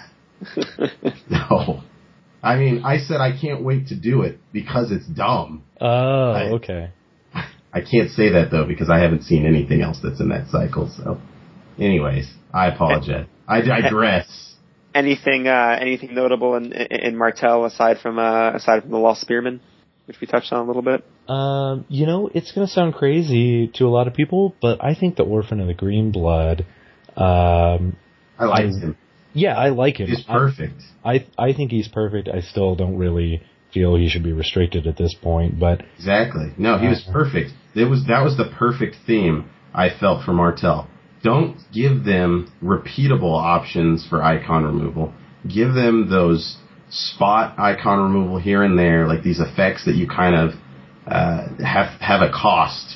no. 1.29 1.83
I 2.41 2.57
mean, 2.57 2.83
I 2.83 2.97
said 2.97 3.21
I 3.21 3.39
can't 3.39 3.63
wait 3.63 3.87
to 3.87 3.95
do 3.95 4.23
it 4.23 4.37
because 4.51 4.91
it's 4.91 5.07
dumb. 5.07 5.63
Oh, 5.79 6.31
I, 6.31 6.43
okay. 6.55 6.91
I 7.73 7.81
can't 7.81 8.11
say 8.11 8.29
that 8.33 8.51
though 8.51 8.65
because 8.65 8.89
I 8.89 8.99
haven't 8.99 9.23
seen 9.23 9.45
anything 9.45 9.81
else 9.81 9.99
that's 10.03 10.19
in 10.19 10.29
that 10.29 10.47
cycle. 10.49 10.91
So, 10.95 11.19
anyways, 11.79 12.31
I 12.53 12.67
apologize. 12.67 13.27
I 13.47 13.61
digress. 13.61 14.55
Anything, 14.93 15.47
uh, 15.47 15.77
anything 15.81 16.13
notable 16.13 16.55
in, 16.55 16.71
in 16.71 17.17
Martell 17.17 17.65
aside 17.65 17.97
from 17.99 18.19
uh, 18.19 18.51
aside 18.51 18.83
from 18.83 18.91
the 18.91 18.99
Lost 18.99 19.21
Spearman, 19.21 19.59
which 20.05 20.19
we 20.19 20.27
touched 20.27 20.51
on 20.51 20.61
a 20.61 20.67
little 20.67 20.81
bit? 20.81 21.05
Um, 21.27 21.85
you 21.89 22.05
know, 22.05 22.29
it's 22.33 22.51
going 22.51 22.67
to 22.67 22.73
sound 22.73 22.93
crazy 22.93 23.67
to 23.75 23.85
a 23.85 23.89
lot 23.89 24.07
of 24.07 24.13
people, 24.13 24.55
but 24.61 24.83
I 24.83 24.95
think 24.95 25.15
the 25.15 25.23
Orphan 25.23 25.59
of 25.59 25.67
the 25.67 25.73
Green 25.73 26.11
Blood. 26.11 26.65
Um, 27.15 27.97
I 28.37 28.45
like 28.45 28.65
him. 28.65 28.97
Yeah, 29.33 29.57
I 29.57 29.69
like 29.69 29.97
him. 29.97 30.07
He's 30.07 30.23
perfect. 30.23 30.81
I 31.03 31.27
I 31.37 31.53
think 31.53 31.71
he's 31.71 31.87
perfect. 31.87 32.27
I 32.27 32.41
still 32.41 32.75
don't 32.75 32.97
really 32.97 33.41
feel 33.73 33.95
he 33.95 34.07
should 34.07 34.23
be 34.23 34.31
restricted 34.31 34.85
at 34.85 34.97
this 34.97 35.15
point, 35.21 35.59
but 35.59 35.81
exactly. 35.97 36.53
No, 36.57 36.77
he 36.77 36.87
was 36.87 37.03
uh, 37.07 37.11
perfect. 37.11 37.51
It 37.75 37.85
was 37.85 38.05
that 38.07 38.23
was 38.23 38.37
the 38.37 38.51
perfect 38.57 38.97
theme 39.07 39.49
I 39.73 39.89
felt 39.89 40.23
for 40.23 40.33
Martell. 40.33 40.87
Don't 41.23 41.57
give 41.73 42.03
them 42.03 42.51
repeatable 42.61 43.33
options 43.33 44.05
for 44.07 44.21
icon 44.21 44.65
removal. 44.65 45.13
Give 45.47 45.73
them 45.73 46.09
those 46.09 46.57
spot 46.93 47.58
icon 47.58 47.99
removal 48.03 48.38
here 48.39 48.63
and 48.63 48.77
there, 48.77 49.08
like 49.08 49.23
these 49.23 49.39
effects 49.39 49.86
that 49.86 49.95
you 49.95 50.08
kind 50.08 50.36
of 50.36 50.51
uh, 51.08 51.47
have 51.63 51.99
have 51.99 52.21
a 52.21 52.32
cost, 52.32 52.95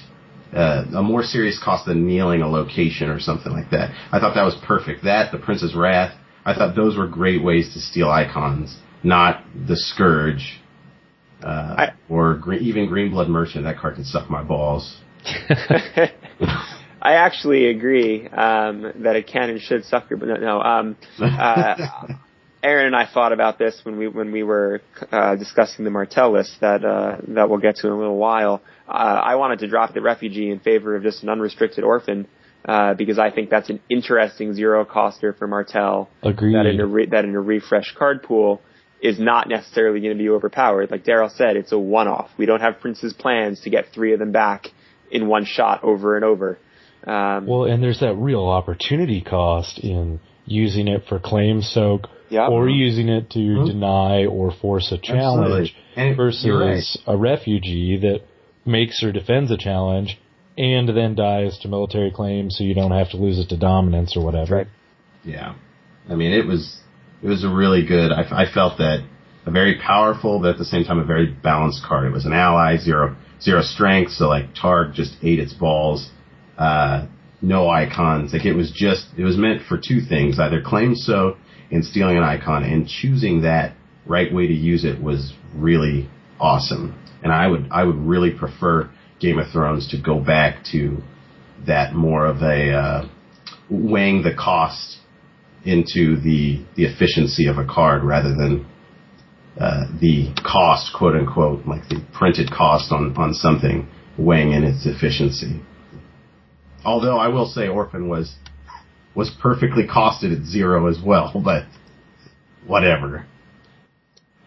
uh, 0.54 0.86
a 0.96 1.02
more 1.02 1.24
serious 1.24 1.62
cost 1.62 1.86
than 1.86 2.08
kneeling 2.08 2.42
a 2.42 2.48
location 2.48 3.10
or 3.10 3.20
something 3.20 3.52
like 3.52 3.72
that. 3.72 3.90
I 4.12 4.20
thought 4.20 4.36
that 4.36 4.44
was 4.44 4.56
perfect. 4.66 5.04
That 5.04 5.32
the 5.32 5.40
Prince's 5.40 5.76
Wrath, 5.76 6.16
I 6.46 6.54
thought 6.54 6.76
those 6.76 6.96
were 6.96 7.08
great 7.08 7.44
ways 7.44 7.74
to 7.74 7.80
steal 7.80 8.10
icons, 8.10 8.78
not 9.04 9.44
the 9.68 9.76
Scourge. 9.76 10.62
Uh, 11.44 11.76
I- 11.78 11.94
or 12.10 12.42
even 12.54 12.88
green, 12.88 13.12
Blood 13.12 13.30
Merchant, 13.30 13.64
that 13.66 13.78
card 13.78 13.96
can 13.96 14.06
suck 14.06 14.30
my 14.30 14.44
balls. 14.44 14.98
I 17.00 17.14
actually 17.14 17.68
agree 17.68 18.28
um, 18.28 18.92
that 19.04 19.16
it 19.16 19.28
can 19.28 19.50
and 19.52 19.62
should 19.62 19.86
suck 19.86 20.10
your. 20.10 20.18
But 20.18 20.30
no, 20.30 20.36
no 20.36 20.62
um, 20.62 20.98
uh, 21.20 22.08
Aaron 22.68 22.88
and 22.88 22.96
I 22.96 23.08
thought 23.12 23.32
about 23.32 23.58
this 23.58 23.80
when 23.84 23.98
we 23.98 24.08
when 24.08 24.32
we 24.32 24.44
were 24.44 24.82
uh, 25.12 25.36
discussing 25.36 25.86
the 25.86 25.92
Martell 25.92 26.34
list 26.34 26.58
that 26.62 26.84
uh, 26.84 27.18
that 27.30 27.50
we'll 27.50 27.60
get 27.60 27.78
to 27.78 27.88
in 27.88 27.94
a 27.94 27.98
little 27.98 28.18
while. 28.18 28.62
Uh, 28.88 28.92
I 28.92 29.36
wanted 29.36 29.60
to 29.60 29.68
drop 29.68 29.94
the 29.94 30.02
refugee 30.02 30.50
in 30.50 30.60
favor 30.60 30.96
of 30.96 31.04
just 31.04 31.24
an 31.24 31.30
unrestricted 31.30 31.84
orphan 31.84 32.28
uh, 32.66 32.94
because 32.94 33.18
I 33.20 33.32
think 33.32 33.50
that's 33.50 33.70
an 33.70 33.80
interesting 33.90 34.54
zero 34.54 34.84
coster 34.86 35.34
for 35.34 35.48
Martell. 35.48 36.10
Agreed. 36.22 36.56
That 36.56 36.66
in 36.66 36.80
a 36.80 36.86
re- 36.86 37.06
that 37.08 37.24
in 37.24 37.36
a 37.36 37.42
refresh 37.42 37.96
card 37.98 38.24
pool 38.24 38.62
is 39.02 39.20
not 39.20 39.48
necessarily 39.48 40.02
going 40.02 40.18
to 40.18 40.22
be 40.22 40.30
overpowered. 40.30 40.92
Like 40.92 41.06
Daryl 41.06 41.32
said, 41.32 41.56
it's 41.56 41.72
a 41.72 41.78
one-off. 41.78 42.32
We 42.38 42.48
don't 42.48 42.62
have 42.62 42.80
Prince's 42.80 43.14
plans 43.14 43.62
to 43.62 43.70
get 43.70 43.86
three 43.94 44.14
of 44.14 44.20
them 44.20 44.32
back 44.32 44.68
in 45.12 45.28
one 45.28 45.46
shot 45.46 45.84
over 45.84 46.16
and 46.16 46.26
over. 46.26 46.58
Um, 47.06 47.46
Well, 47.46 47.66
and 47.66 47.82
there's 47.82 48.00
that 48.00 48.16
real 48.16 48.46
opportunity 48.46 49.22
cost 49.22 49.80
in 49.80 50.20
using 50.46 50.88
it 50.88 51.04
for 51.08 51.20
claim 51.20 51.62
soak 51.62 52.08
Yeah. 52.30 52.48
or 52.48 52.68
using 52.70 53.10
it 53.10 53.30
to 53.32 53.40
Mhm. 53.40 53.68
deny 53.68 54.26
or 54.26 54.52
force 54.52 54.92
a 54.92 54.98
challenge 54.98 55.74
And 55.96 56.16
versus 56.16 56.46
right. 57.08 57.14
a 57.14 57.18
refugee 57.18 57.98
that 57.98 58.22
makes 58.66 59.02
or 59.02 59.12
defends 59.12 59.50
a 59.52 59.58
challenge 59.58 60.18
and 60.58 60.90
then 60.90 61.16
dies 61.16 61.58
to 61.60 61.68
military 61.68 62.12
claim 62.12 62.50
so 62.50 62.64
you 62.64 62.74
don't 62.74 62.92
have 62.92 63.10
to 63.12 63.18
lose 63.18 63.40
it 63.40 63.50
to 63.50 63.58
dominance 63.58 64.18
or 64.18 64.24
whatever. 64.26 64.56
Right. 64.58 64.68
Yeah, 65.24 65.54
I 66.10 66.16
mean 66.16 66.32
it 66.34 66.46
was 66.46 66.80
it 67.24 67.28
was 67.28 67.44
a 67.44 67.50
really 67.50 67.84
good. 67.84 68.12
I, 68.12 68.44
I 68.44 68.46
felt 68.46 68.78
that 68.78 69.02
a 69.46 69.52
very 69.52 69.76
powerful, 69.76 70.40
but 70.40 70.50
at 70.52 70.58
the 70.58 70.66
same 70.66 70.84
time 70.84 71.00
a 71.00 71.04
very 71.06 71.28
balanced 71.28 71.84
card. 71.84 72.06
It 72.06 72.12
was 72.14 72.26
an 72.26 72.34
ally, 72.34 72.78
zero 72.78 73.16
zero 73.42 73.62
strength, 73.62 74.12
so 74.12 74.28
like 74.28 74.54
Targ 74.54 74.94
just 74.94 75.16
ate 75.24 75.40
its 75.40 75.54
balls. 75.54 76.10
Uh, 76.58 77.06
no 77.42 77.70
icons. 77.70 78.34
Like 78.34 78.46
it 78.46 78.54
was 78.54 78.72
just 78.72 79.06
it 79.18 79.24
was 79.24 79.38
meant 79.38 79.62
for 79.64 79.78
two 79.78 80.02
things: 80.02 80.40
either 80.40 80.62
claim 80.62 80.96
so 80.96 81.38
and 81.72 81.84
stealing 81.84 82.18
an 82.18 82.24
icon, 82.24 82.64
and 82.64 82.88
choosing 82.88 83.42
that 83.42 83.76
right 84.06 84.34
way 84.34 84.48
to 84.48 84.54
use 84.54 84.86
it 84.86 85.02
was 85.02 85.34
really 85.54 86.10
awesome. 86.40 86.98
And 87.24 87.32
I 87.32 87.48
would 87.48 87.68
I 87.72 87.84
would 87.84 87.98
really 87.98 88.32
prefer 88.32 88.90
Game 89.20 89.40
of 89.40 89.52
Thrones 89.52 89.90
to 89.90 90.02
go 90.02 90.20
back 90.20 90.64
to 90.72 90.98
that 91.66 91.94
more 91.94 92.26
of 92.26 92.42
a 92.42 92.72
uh, 92.72 93.10
weighing 93.70 94.24
the 94.24 94.34
cost 94.34 94.98
into 95.66 96.20
the 96.22 96.64
the 96.76 96.86
efficiency 96.86 97.48
of 97.48 97.58
a 97.58 97.66
card 97.66 98.04
rather 98.04 98.30
than 98.36 98.66
uh, 99.60 99.86
the 100.00 100.32
cost, 100.46 100.94
quote 100.96 101.16
unquote, 101.16 101.66
like 101.66 101.90
the 101.90 102.06
printed 102.14 102.52
cost 102.52 102.92
on 102.92 103.16
on 103.18 103.34
something 103.34 103.88
weighing 104.18 104.52
in 104.52 104.64
its 104.64 104.86
efficiency. 104.86 105.62
Although 106.86 107.18
I 107.18 107.28
will 107.28 107.48
say 107.48 107.68
Orphan 107.68 108.08
was 108.08 108.36
was 109.18 109.32
perfectly 109.42 109.88
costed 109.88 110.32
at 110.40 110.46
zero 110.46 110.88
as 110.88 111.00
well, 111.04 111.34
but 111.44 111.64
whatever. 112.66 113.26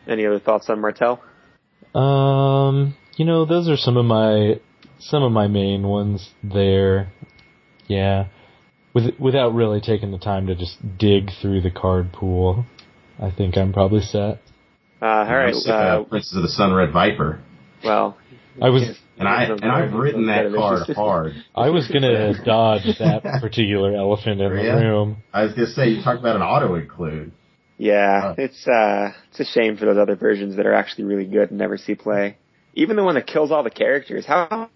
any 0.07 0.25
other 0.25 0.39
thoughts 0.39 0.71
on 0.71 0.81
Martell? 0.81 1.21
Um, 1.95 2.97
you 3.17 3.25
know, 3.25 3.45
those 3.45 3.69
are 3.69 3.77
some 3.77 3.97
of 3.97 4.07
my 4.07 4.61
some 5.01 5.23
of 5.25 5.33
my 5.33 5.49
main 5.49 5.83
ones 5.83 6.31
there. 6.43 7.13
Yeah. 7.89 8.29
With 8.95 9.19
without 9.19 9.55
really 9.55 9.81
taking 9.81 10.13
the 10.13 10.19
time 10.19 10.47
to 10.47 10.55
just 10.55 10.77
dig 10.99 11.31
through 11.43 11.63
the 11.63 11.71
card 11.71 12.13
pool, 12.13 12.65
I 13.21 13.31
think 13.31 13.57
I'm 13.57 13.73
probably 13.73 14.03
set. 14.03 14.41
Uh, 15.03 15.07
all 15.07 15.25
right. 15.25 15.55
Sick 15.55 15.73
Uh, 15.73 16.05
Princess 16.05 16.37
of 16.37 16.43
the 16.43 16.49
Sun 16.49 16.73
Red 16.73 16.93
Viper, 16.93 17.41
well, 17.83 18.17
I 18.63 18.69
was 18.69 18.99
and 19.21 19.29
I 19.29 19.45
and 19.45 19.65
I've 19.65 19.93
written 19.93 20.27
that 20.27 20.53
card 20.55 20.89
hard. 20.97 21.33
I 21.55 21.71
was 21.71 21.87
gonna 21.89 22.43
dodge 22.45 22.83
that 22.99 23.23
particular 23.41 23.95
elephant 23.95 24.41
in 24.41 24.49
the 24.57 24.63
Yeah. 24.63 24.81
room. 24.81 25.19
I 25.33 25.43
was 25.45 25.53
gonna 25.53 25.69
say 25.69 25.91
you 25.91 26.03
talked 26.03 26.21
about 26.21 26.37
an 26.37 26.43
auto 26.43 26.75
include. 26.75 27.33
Yeah, 27.79 28.21
Uh. 28.31 28.35
it's 28.39 28.67
uh, 28.67 29.13
it's 29.31 29.41
a 29.41 29.45
shame 29.45 29.77
for 29.77 29.87
those 29.87 29.97
other 29.99 30.17
versions 30.17 30.57
that 30.57 30.67
are 30.67 30.75
actually 30.75 31.05
really 31.05 31.27
good 31.27 31.51
and 31.51 31.59
never 31.59 31.77
see 31.79 31.95
play. 31.95 32.37
Even 32.75 32.97
the 32.97 33.05
one 33.05 33.15
that 33.15 33.27
kills 33.27 33.51
all 33.51 33.63
the 33.63 33.71
characters. 33.71 34.25
How 34.27 34.69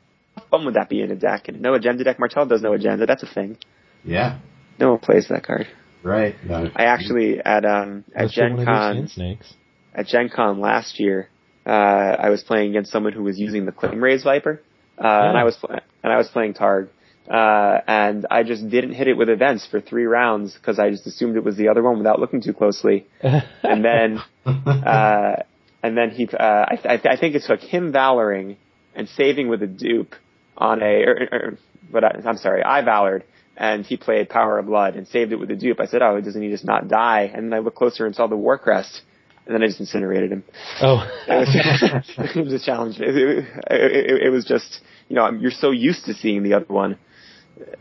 fun 0.50 0.64
would 0.64 0.74
that 0.74 0.88
be 0.88 1.00
in 1.02 1.10
a 1.10 1.16
deck? 1.16 1.48
And 1.48 1.60
no 1.60 1.74
agenda 1.74 2.02
deck. 2.04 2.18
Martell 2.18 2.46
does 2.46 2.62
no 2.62 2.72
agenda. 2.72 3.06
That's 3.06 3.22
a 3.22 3.26
thing. 3.32 3.56
Yeah, 4.04 4.38
No 4.78 4.90
one 4.90 4.98
plays 5.00 5.28
that 5.28 5.44
card. 5.46 5.66
right. 6.02 6.34
No. 6.44 6.70
I 6.76 6.84
actually 6.84 7.40
at 7.44 7.64
um 7.64 8.04
at 8.14 8.22
Let's 8.24 8.34
Gen 8.34 8.64
Con 8.64 9.08
snakes. 9.08 9.54
at 9.94 10.06
Gen 10.06 10.28
Con 10.28 10.60
last 10.60 10.98
year, 11.00 11.28
uh, 11.66 11.70
I 11.70 12.30
was 12.30 12.42
playing 12.42 12.70
against 12.70 12.92
someone 12.92 13.12
who 13.12 13.22
was 13.22 13.38
using 13.38 13.66
the 13.66 13.72
Claim 13.72 14.02
Raise 14.02 14.22
Viper, 14.22 14.60
uh, 14.98 15.02
and 15.02 15.38
I 15.38 15.44
was 15.44 15.56
pl- 15.56 15.70
and 15.70 16.12
I 16.12 16.16
was 16.16 16.28
playing 16.28 16.54
Targ, 16.54 16.88
uh, 17.28 17.80
and 17.86 18.26
I 18.30 18.42
just 18.42 18.68
didn't 18.68 18.94
hit 18.94 19.08
it 19.08 19.16
with 19.16 19.28
events 19.28 19.66
for 19.70 19.80
three 19.80 20.04
rounds 20.04 20.54
because 20.54 20.78
I 20.78 20.90
just 20.90 21.06
assumed 21.06 21.36
it 21.36 21.44
was 21.44 21.56
the 21.56 21.68
other 21.68 21.82
one 21.82 21.98
without 21.98 22.20
looking 22.20 22.42
too 22.42 22.52
closely, 22.52 23.06
and 23.22 23.84
then 23.84 24.20
uh, 24.46 25.36
and 25.82 25.96
then 25.96 26.10
he, 26.10 26.28
uh, 26.28 26.42
I, 26.42 26.78
I, 26.84 27.00
I 27.10 27.16
think 27.16 27.34
it 27.34 27.42
took 27.46 27.60
him 27.60 27.92
valoring 27.92 28.56
and 28.94 29.08
saving 29.08 29.48
with 29.48 29.62
a 29.62 29.66
dupe 29.66 30.14
on 30.56 30.82
a, 30.82 31.04
or, 31.04 31.28
or, 31.32 31.58
but 31.90 32.04
I, 32.04 32.20
I'm 32.26 32.38
sorry, 32.38 32.62
I 32.62 32.82
valored 32.82 33.24
and 33.56 33.84
he 33.86 33.96
played 33.96 34.28
Power 34.28 34.58
of 34.58 34.66
Blood 34.66 34.96
and 34.96 35.06
saved 35.06 35.32
it 35.32 35.36
with 35.36 35.50
a 35.50 35.56
dupe. 35.56 35.80
I 35.80 35.86
said, 35.86 36.02
oh, 36.02 36.20
doesn't 36.20 36.40
he 36.40 36.48
just 36.48 36.64
not 36.64 36.88
die? 36.88 37.30
And 37.32 37.46
then 37.46 37.54
I 37.54 37.58
looked 37.60 37.76
closer 37.76 38.06
and 38.06 38.14
saw 38.14 38.26
the 38.26 38.36
War 38.36 38.58
Crest, 38.58 39.02
and 39.46 39.54
then 39.54 39.62
I 39.62 39.66
just 39.66 39.80
incinerated 39.80 40.32
him. 40.32 40.44
oh, 40.80 41.06
It 41.28 42.44
was, 42.44 42.52
a 42.52 42.64
challenge. 42.64 42.98
It, 42.98 43.14
it, 43.14 43.46
it, 43.70 44.22
it 44.26 44.30
was 44.30 44.44
just, 44.44 44.80
you 45.08 45.16
know, 45.16 45.30
you're 45.30 45.50
so 45.50 45.70
used 45.70 46.06
to 46.06 46.14
seeing 46.14 46.42
the 46.42 46.54
other 46.54 46.66
one. 46.68 46.98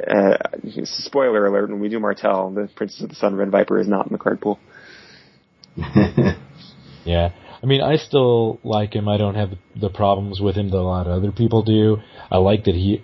Uh, 0.06 0.38
spoiler 0.84 1.46
alert, 1.48 1.70
when 1.70 1.80
we 1.80 1.90
do 1.90 2.00
Martell, 2.00 2.52
the 2.52 2.70
Princess 2.76 3.02
of 3.02 3.10
the 3.10 3.16
Sun 3.16 3.36
Red 3.36 3.50
Viper 3.50 3.80
is 3.80 3.88
not 3.88 4.06
in 4.06 4.14
the 4.14 4.20
card 4.20 4.42
pool. 4.42 4.60
yeah. 7.06 7.32
I 7.62 7.66
mean, 7.66 7.82
I 7.82 7.96
still 7.96 8.60
like 8.64 8.94
him. 8.94 9.08
I 9.08 9.18
don't 9.18 9.36
have 9.36 9.52
the 9.80 9.90
problems 9.90 10.42
with 10.42 10.56
him 10.56 10.70
that 10.70 10.78
a 10.78 10.80
lot 10.80 11.08
of 11.08 11.14
other 11.14 11.32
people 11.32 11.64
do. 11.64 11.98
I 12.30 12.38
like 12.38 12.66
that 12.66 12.76
he, 12.76 13.04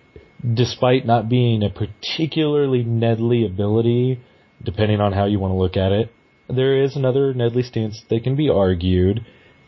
despite 0.54 1.06
not 1.06 1.30
being 1.30 1.64
a 1.64 1.70
particularly 1.70 2.84
Nedley 2.84 3.46
ability, 3.46 4.20
depending 4.62 5.00
on 5.00 5.14
how 5.14 5.26
you 5.26 5.40
want 5.40 5.54
to 5.54 5.58
look 5.58 5.78
at 5.78 5.94
it, 5.94 6.12
there 6.50 6.84
is 6.84 6.96
another 6.96 7.34
Nedley 7.34 7.64
stance 7.64 8.04
that 8.10 8.24
can 8.24 8.36
be 8.36 8.50
argued 8.50 9.26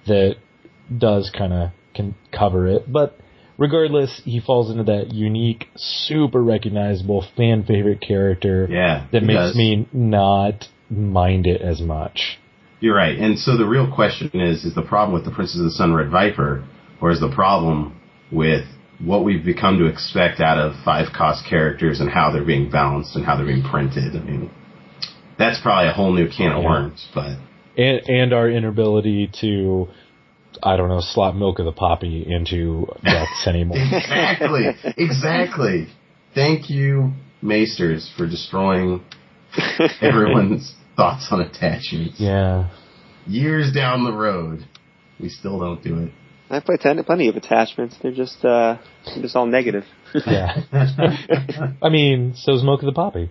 that 0.08 0.36
does 0.96 1.32
kind 1.36 1.54
of 1.54 1.70
can 1.94 2.16
cover 2.32 2.68
it. 2.68 2.92
But 2.92 3.18
regardless, 3.58 4.22
he 4.26 4.40
falls 4.40 4.72
into 4.72 4.84
that 4.86 5.14
unique, 5.14 5.68
super 5.76 6.44
recognizable 6.44 7.26
fan 7.38 7.64
favorite 7.64 8.02
character 8.02 8.68
yeah, 8.70 9.08
that 9.12 9.24
makes 9.24 9.52
does. 9.52 9.56
me 9.56 9.88
not 9.94 10.68
mind 10.90 11.48
it 11.48 11.62
as 11.62 11.82
much. 11.82 12.40
You're 12.80 12.96
right. 12.96 13.18
And 13.18 13.38
so 13.38 13.58
the 13.58 13.68
real 13.68 13.94
question 13.94 14.32
is, 14.34 14.66
is 14.66 14.74
the 14.74 14.82
problem 14.82 15.14
with 15.14 15.24
the 15.24 15.32
Princess 15.32 15.60
of 15.60 15.66
the 15.66 15.72
Sun 15.72 15.94
Red 15.94 16.10
Viper, 16.10 16.68
or 17.00 17.12
is 17.12 17.20
the 17.20 17.32
problem 17.34 18.00
with 18.32 18.66
what 19.00 19.24
we've 19.24 19.46
become 19.46 19.78
to 19.78 19.86
expect 19.86 20.40
out 20.40 20.58
of 20.58 20.74
five 20.84 21.14
cost 21.16 21.46
characters 21.48 22.00
and 22.00 22.10
how 22.10 22.32
they're 22.32 22.46
being 22.46 22.70
balanced 22.72 23.16
and 23.16 23.24
how 23.24 23.36
they're 23.36 23.46
being 23.46 23.64
printed? 23.64 24.16
I 24.16 24.20
mean, 24.20 24.50
that's 25.42 25.60
probably 25.62 25.90
a 25.90 25.94
whole 25.94 26.14
new 26.14 26.28
can 26.30 26.52
of 26.52 26.62
Yeah. 26.64 26.70
worms, 26.70 27.08
but 27.14 27.38
and 27.78 28.02
and 28.08 28.34
our 28.34 28.50
inability 28.50 29.30
to 29.42 29.88
I 30.64 30.76
don't 30.78 30.90
know 30.90 31.00
slot 31.02 31.36
milk 31.36 31.60
of 31.60 31.66
the 31.66 31.72
poppy 31.72 32.26
into 32.28 32.86
decks 33.04 33.48
anymore. 33.48 33.78
exactly, 33.92 34.66
exactly. 34.98 35.88
Thank 36.36 36.70
you, 36.70 37.14
Maesters, 37.42 38.10
for 38.18 38.28
destroying 38.28 39.02
everyone's 40.02 40.74
thoughts 40.96 41.28
on 41.32 41.42
attachments. 41.42 42.20
yeah, 42.20 42.70
Years 43.28 43.72
down 43.74 44.04
the 44.04 44.14
road, 44.14 44.66
we 45.20 45.30
still 45.30 45.60
don't 45.60 45.82
do 45.84 45.98
it. 46.04 46.12
I 46.50 46.60
play 46.60 46.76
ten, 46.80 47.02
plenty 47.06 47.30
of 47.30 47.36
attachments. 47.38 47.96
They're 48.02 48.12
just, 48.14 48.44
uh, 48.44 48.78
they're 49.06 49.22
just 49.24 49.36
all 49.38 49.46
negative. 49.46 49.86
yeah. 50.28 50.64
I 51.82 51.90
mean, 51.90 52.34
so's 52.36 52.62
milk 52.64 52.82
of 52.82 52.88
the 52.88 52.92
poppy. 52.94 53.30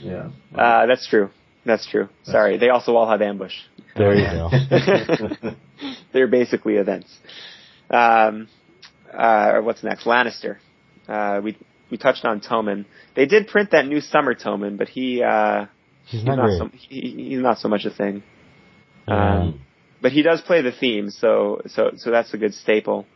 Yeah. 0.00 0.30
Uh, 0.54 0.86
that's 0.86 1.06
true. 1.08 1.30
That's 1.64 1.86
true. 1.86 2.08
Sorry. 2.22 2.58
They 2.58 2.68
also 2.68 2.94
all 2.94 3.08
have 3.08 3.20
ambush. 3.22 3.54
There 3.96 4.14
you 4.14 4.24
go. 4.24 5.50
They're 6.12 6.28
basically 6.28 6.74
events. 6.76 7.12
Um, 7.90 8.48
uh, 9.12 9.60
what's 9.60 9.82
next? 9.82 10.04
Lannister. 10.04 10.58
Uh, 11.08 11.40
we, 11.42 11.58
we 11.90 11.98
touched 11.98 12.24
on 12.24 12.40
Tommen. 12.40 12.84
They 13.14 13.26
did 13.26 13.48
print 13.48 13.72
that 13.72 13.86
new 13.86 14.00
summer 14.00 14.34
Tommen, 14.34 14.76
but 14.78 14.88
he, 14.88 15.22
uh, 15.22 15.66
He's 16.06 16.20
he's 16.20 16.24
not 16.24 16.36
not 16.36 16.58
so, 16.58 16.70
he, 16.72 17.28
he's 17.30 17.40
not 17.40 17.58
so 17.58 17.68
much 17.68 17.84
a 17.84 17.90
thing. 17.90 18.22
Yeah. 19.08 19.38
Um, 19.38 19.60
but 20.00 20.12
he 20.12 20.22
does 20.22 20.40
play 20.40 20.62
the 20.62 20.72
theme, 20.72 21.10
so, 21.10 21.62
so, 21.66 21.92
so 21.96 22.10
that's 22.10 22.32
a 22.32 22.38
good 22.38 22.54
staple. 22.54 23.06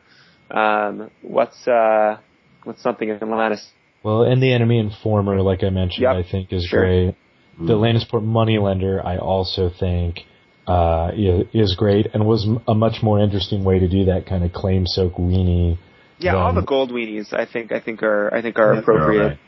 Um, 0.51 1.11
what's 1.23 1.69
uh, 1.69 2.19
what's 2.65 2.83
something 2.83 3.09
in 3.09 3.31
Lannis? 3.31 3.65
Well, 4.03 4.23
and 4.23 4.43
the 4.43 4.53
enemy 4.53 4.79
informer, 4.79 5.41
like 5.43 5.63
I 5.63 5.71
mentioned, 5.71 6.03
Yep, 6.03 6.17
I 6.17 6.23
think 6.31 6.53
is 6.53 6.65
sure. 6.65 6.81
great. 6.85 7.15
The 7.59 7.75
Lannisport 7.75 8.23
moneylender, 8.25 9.05
I 9.05 9.19
also 9.19 9.69
think 9.69 10.21
uh, 10.67 11.11
is 11.53 11.75
great, 11.77 12.07
and 12.15 12.25
was 12.27 12.49
a 12.67 12.75
much 12.75 13.03
more 13.03 13.19
interesting 13.21 13.65
way 13.65 13.79
to 13.81 13.89
do 13.89 14.07
that 14.07 14.25
kind 14.27 14.45
of 14.45 14.53
claim 14.53 14.87
soak 14.87 15.15
weenie. 15.17 15.77
Yeah, 16.19 16.37
all 16.37 16.55
the 16.55 16.63
gold 16.63 16.91
weenies 16.91 17.33
I 17.33 17.45
think 17.47 17.73
I 17.73 17.81
think 17.81 18.03
are 18.03 18.33
I 18.33 18.41
think 18.43 18.59
are 18.59 18.75
Yeah, 18.75 18.81
they're 18.81 18.81
appropriate. 18.81 19.39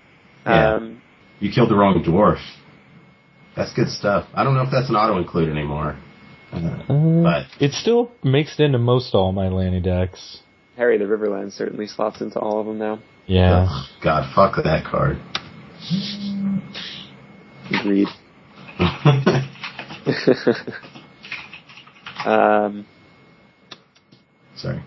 Yeah. 0.47 0.75
Um, 0.75 1.03
You 1.41 1.51
killed 1.53 1.71
the 1.71 1.77
wrong 1.77 2.03
dwarf. 2.03 2.41
That's 3.57 3.73
good 3.75 3.89
stuff. 3.89 4.27
I 4.35 4.43
don't 4.45 4.55
know 4.55 4.63
if 4.63 4.71
that's 4.71 4.89
an 4.89 4.97
auto 4.97 5.19
include 5.19 5.51
anymore. 5.51 5.97
Uh, 6.53 6.57
Uh, 6.89 7.23
But- 7.23 7.47
it 7.61 7.73
still 7.73 8.11
makes 8.25 8.59
it 8.59 8.65
into 8.65 8.79
most 8.79 9.15
all 9.15 9.33
my 9.33 9.49
Lanny 9.49 9.81
decks. 9.81 10.43
Harry 10.77 10.99
the 10.99 11.05
Riverland 11.05 11.53
certainly 11.53 11.87
slots 11.87 12.21
into 12.21 12.39
all 12.39 12.61
of 12.61 12.67
them 12.67 12.79
now. 12.79 13.01
Yeah. 13.27 13.67
ugh, 13.69 13.87
God, 14.03 14.33
fuck 14.35 14.63
that 14.63 14.85
card. 14.85 15.19
Agreed. 17.71 18.09
um, 22.27 22.87
Sorry. 24.57 24.83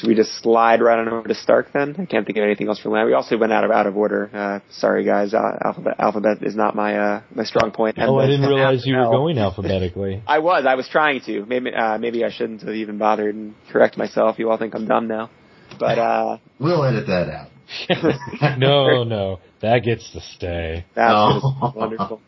Should 0.00 0.08
we 0.08 0.14
just 0.14 0.32
slide 0.42 0.80
right 0.80 0.98
on 0.98 1.08
over 1.08 1.28
to 1.28 1.34
Stark 1.34 1.72
then? 1.72 1.94
I 1.98 2.06
can't 2.06 2.24
think 2.26 2.38
of 2.38 2.44
anything 2.44 2.68
else 2.68 2.80
for 2.80 2.88
land. 2.88 3.06
We 3.06 3.12
also 3.14 3.36
went 3.36 3.52
out 3.52 3.64
of 3.64 3.70
out 3.70 3.86
of 3.86 3.96
order. 3.96 4.30
Uh, 4.32 4.60
sorry 4.72 5.04
guys, 5.04 5.34
uh, 5.34 5.38
alphabet 5.62 5.96
alphabet 5.98 6.38
is 6.42 6.56
not 6.56 6.74
my 6.74 6.96
uh, 6.96 7.22
my 7.34 7.44
strong 7.44 7.70
point. 7.70 7.96
Oh, 8.00 8.18
I 8.18 8.26
didn't 8.26 8.48
realize 8.48 8.86
you 8.86 8.96
were 8.96 9.02
L. 9.02 9.10
going 9.10 9.36
alphabetically. 9.38 10.22
I 10.26 10.38
was. 10.38 10.64
I 10.66 10.74
was 10.74 10.88
trying 10.88 11.20
to. 11.26 11.44
Maybe 11.46 11.72
uh, 11.74 11.98
maybe 11.98 12.24
I 12.24 12.30
shouldn't 12.30 12.62
have 12.62 12.74
even 12.74 12.98
bothered 12.98 13.34
and 13.34 13.54
correct 13.70 13.96
myself. 13.98 14.38
You 14.38 14.50
all 14.50 14.56
think 14.58 14.74
I'm 14.74 14.86
dumb 14.86 15.06
now, 15.06 15.30
but 15.78 15.98
uh, 15.98 16.38
We'll 16.58 16.82
edit 16.84 17.06
that 17.06 17.28
out. 17.28 17.48
no, 18.58 19.04
no, 19.04 19.38
that 19.60 19.80
gets 19.84 20.10
to 20.12 20.20
stay. 20.20 20.84
that's 20.94 21.12
Oh. 21.14 21.72
wonderful. 21.76 22.20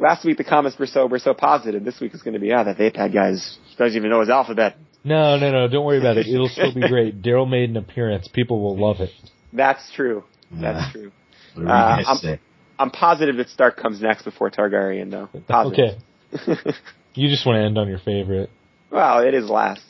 Last 0.00 0.24
week 0.24 0.38
the 0.38 0.44
comments 0.44 0.78
were 0.78 0.86
so 0.86 1.06
were 1.06 1.18
so 1.18 1.34
positive. 1.34 1.84
This 1.84 2.00
week 2.00 2.14
is 2.14 2.22
going 2.22 2.34
to 2.34 2.40
be 2.40 2.52
ah 2.52 2.64
that 2.64 2.78
Vapad 2.78 3.12
guy's 3.12 3.58
doesn't 3.76 3.96
even 3.96 4.10
know 4.10 4.20
his 4.20 4.28
alphabet. 4.30 4.76
No, 5.04 5.36
no, 5.38 5.50
no, 5.50 5.68
don't 5.68 5.84
worry 5.86 5.98
about 5.98 6.16
it. 6.18 6.26
It'll 6.26 6.48
still 6.48 6.74
be 6.74 6.80
great. 6.86 7.22
Daryl 7.22 7.48
made 7.48 7.70
an 7.70 7.76
appearance. 7.76 8.28
People 8.28 8.60
will 8.60 8.76
love 8.78 9.00
it. 9.00 9.10
That's 9.52 9.90
true. 9.94 10.24
That's 10.50 10.92
true. 10.92 11.12
What 11.54 11.62
do 11.62 11.68
you 11.68 11.68
Uh, 11.68 12.02
I'm- 12.06 12.38
I'm 12.80 12.90
positive 12.90 13.36
that 13.38 13.48
Stark 13.48 13.76
comes 13.76 14.00
next 14.00 14.22
before 14.22 14.50
Targaryen, 14.50 15.10
though. 15.10 15.28
Positive. 15.48 15.96
Okay. 16.32 16.70
You 17.14 17.28
just 17.28 17.44
want 17.44 17.56
to 17.56 17.62
end 17.64 17.76
on 17.78 17.88
your 17.88 17.98
favorite. 17.98 18.48
well, 18.92 19.18
it 19.26 19.34
is 19.34 19.48
last, 19.50 19.82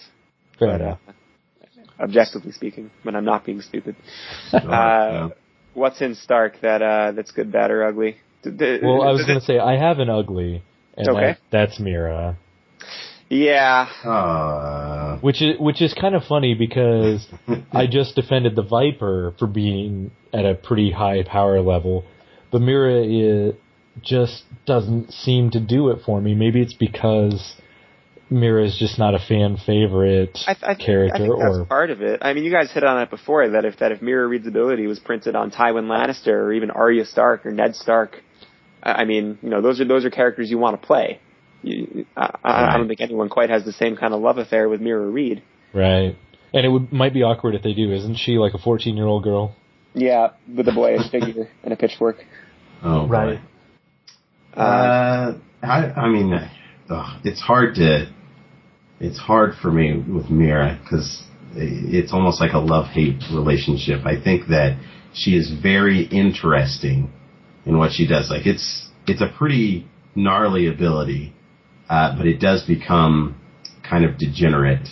Fair 0.59 0.69
but 0.69 0.81
uh, 0.81 0.85
enough. 0.85 0.99
objectively 2.01 2.53
speaking, 2.53 2.91
when 3.03 3.15
I'm 3.17 3.25
not 3.27 3.45
being 3.45 3.61
stupid. 3.61 3.97
Sure, 4.51 4.61
Uh, 4.61 4.65
yeah. 5.29 5.29
what's 5.75 6.01
in 6.01 6.15
Stark 6.15 6.61
that 6.63 6.81
uh, 6.81 7.13
that's 7.13 7.31
good, 7.33 7.53
bad, 7.53 7.71
or 7.71 7.85
ugly? 7.85 8.17
D- 8.43 8.51
d- 8.53 8.79
Well, 8.83 9.03
I 9.03 9.13
was 9.13 9.27
going 9.27 9.39
to 9.39 9.45
say 9.45 9.59
I 9.59 9.77
have 9.77 9.99
an 9.99 10.09
ugly, 10.09 10.63
and 10.97 11.09
Okay. 11.09 11.21
that, 11.27 11.39
that's 11.51 11.79
Meera, 11.81 12.37
Yeah, 13.31 13.89
Uh, 14.05 15.19
which 15.19 15.43
is 15.43 15.59
which 15.59 15.83
is 15.83 15.93
kind 15.93 16.15
of 16.15 16.25
funny 16.25 16.55
because 16.55 17.27
I 17.73 17.87
just 17.87 18.15
defended 18.15 18.57
the 18.57 18.63
Viper 18.63 19.35
for 19.39 19.47
being 19.47 20.11
at 20.33 20.47
a 20.47 20.55
pretty 20.55 20.91
high 20.91 21.23
power 21.25 21.61
level, 21.61 22.05
but 22.51 22.63
Meera 22.63 23.05
is, 23.51 23.55
just 24.03 24.45
doesn't 24.65 25.13
seem 25.13 25.51
to 25.51 25.61
do 25.61 25.91
it 25.91 26.01
for 26.07 26.21
me. 26.23 26.35
Maybe 26.35 26.63
it's 26.63 26.73
because 26.73 27.57
Meera 28.31 28.65
is 28.65 28.79
just 28.79 28.99
not 28.99 29.15
a 29.15 29.19
fan 29.19 29.59
favorite 29.59 30.39
I, 30.47 30.55
th- 30.55 30.65
I, 30.65 30.75
think- 30.75 30.87
character, 30.87 31.15
I 31.17 31.19
think 31.19 31.39
that's 31.39 31.57
or 31.59 31.65
part 31.67 31.91
of 31.91 32.01
it. 32.01 32.21
I 32.23 32.33
mean, 32.33 32.45
you 32.45 32.53
guys 32.53 32.71
hit 32.73 32.85
on 32.85 33.03
it 33.03 33.11
before 33.11 33.47
that 33.51 33.67
if 33.67 33.79
that 33.81 33.93
if 33.93 34.01
Meera 34.01 34.27
Reed's 34.27 34.47
ability 34.47 34.87
was 34.87 34.99
printed 35.01 35.35
on 35.37 35.51
Tywin 35.51 35.85
Lannister 35.87 36.29
or 36.33 36.53
even 36.55 36.71
Arya 36.71 37.05
Stark 37.05 37.45
or 37.45 37.51
Ned 37.51 37.75
Stark, 37.75 38.23
I 38.83 39.03
I 39.03 39.05
mean, 39.05 39.39
you 39.43 39.51
know, 39.51 39.61
those 39.61 39.81
are 39.83 39.85
those 39.85 40.07
are 40.07 40.11
characters 40.11 40.51
you 40.51 40.57
want 40.57 40.81
to 40.81 40.87
play. 40.87 41.21
You, 41.63 42.07
I, 42.17 42.39
I, 42.45 42.75
I 42.75 42.77
don't 42.77 42.89
think 42.89 43.01
anyone 43.01 43.29
quite 43.29 43.51
has 43.51 43.65
the 43.65 43.73
same 43.73 43.97
kind 43.97 44.15
of 44.15 44.21
love 44.21 44.39
affair 44.39 44.69
with 44.69 44.81
Meera 44.81 45.13
Reed. 45.13 45.43
right. 45.75 46.17
And 46.55 46.65
it 46.65 46.69
would 46.71 46.91
might 46.93 47.13
be 47.13 47.23
awkward 47.23 47.55
if 47.55 47.63
they 47.63 47.75
do. 47.75 47.93
Isn't 47.93 48.17
she 48.17 48.39
like 48.39 48.55
a 48.55 48.59
fourteen 48.59 48.97
year 48.97 49.05
old 49.07 49.23
girl? 49.23 49.55
Yeah, 49.95 50.31
with 50.57 50.67
a 50.69 50.73
boyish 50.73 51.09
figure 51.11 51.49
and 51.63 51.73
a 51.73 51.77
pitchfork. 51.77 52.17
oh. 52.83 53.07
Right. 53.07 53.41
Uh, 54.57 54.61
Uh, 54.61 55.39
I, 55.63 55.77
I 55.93 56.09
mean, 56.09 56.33
ugh, 56.89 57.21
it's 57.25 57.41
hard 57.41 57.75
to, 57.77 58.11
it's 59.01 59.19
hard 59.19 59.55
for 59.61 59.71
me 59.71 59.93
with 59.99 60.27
Meera 60.27 60.81
because 60.83 61.23
it's 61.55 62.13
almost 62.13 62.41
like 62.41 62.53
a 62.53 62.59
love-hate 62.59 63.23
relationship. 63.33 64.07
I 64.07 64.21
think 64.23 64.49
that 64.49 64.79
she 65.15 65.37
is 65.37 65.53
very 65.63 66.05
interesting 66.05 67.11
in 67.67 67.77
what 67.79 67.93
she 67.93 68.07
does. 68.07 68.31
Like 68.31 68.47
it's, 68.47 68.89
it's 69.07 69.21
a 69.21 69.29
pretty 69.37 69.87
gnarly 70.15 70.67
ability, 70.69 71.35
uh, 71.89 72.17
but 72.17 72.27
it 72.27 72.41
does 72.41 72.65
become 72.65 73.41
kind 73.89 74.05
of 74.05 74.19
degenerate 74.19 74.89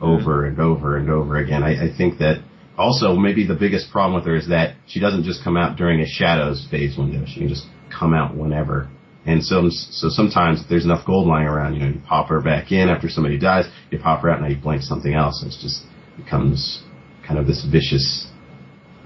over 0.00 0.44
and 0.44 0.58
over 0.58 0.96
and 0.96 1.10
over 1.10 1.36
again. 1.36 1.62
I, 1.62 1.90
I 1.92 1.96
think 1.96 2.18
that 2.18 2.42
also 2.76 3.14
maybe 3.14 3.46
the 3.46 3.54
biggest 3.54 3.90
problem 3.90 4.14
with 4.14 4.24
her 4.24 4.34
is 4.34 4.48
that 4.48 4.76
she 4.86 5.00
doesn't 5.00 5.24
just 5.24 5.44
come 5.44 5.56
out 5.56 5.76
during 5.76 6.00
a 6.00 6.06
shadows 6.06 6.66
phase 6.70 6.96
window. 6.96 7.24
She 7.26 7.40
can 7.40 7.48
just 7.48 7.66
come 7.96 8.14
out 8.14 8.36
whenever. 8.36 8.90
And 9.26 9.44
so, 9.44 9.68
so 9.68 10.08
sometimes 10.08 10.62
if 10.62 10.68
there's 10.68 10.84
enough 10.84 11.06
gold 11.06 11.28
lying 11.28 11.46
around, 11.46 11.74
you 11.74 11.80
know, 11.80 11.88
you 11.88 12.00
pop 12.08 12.28
her 12.28 12.40
back 12.40 12.72
in 12.72 12.88
after 12.88 13.08
somebody 13.08 13.38
dies, 13.38 13.66
you 13.90 13.98
pop 13.98 14.22
her 14.22 14.30
out, 14.30 14.38
and 14.38 14.48
now 14.48 14.54
you 14.56 14.60
blank 14.60 14.82
something 14.82 15.12
else. 15.12 15.44
It 15.44 15.50
just 15.60 15.84
becomes 16.16 16.82
kind 17.26 17.38
of 17.38 17.46
this 17.46 17.66
vicious, 17.70 18.26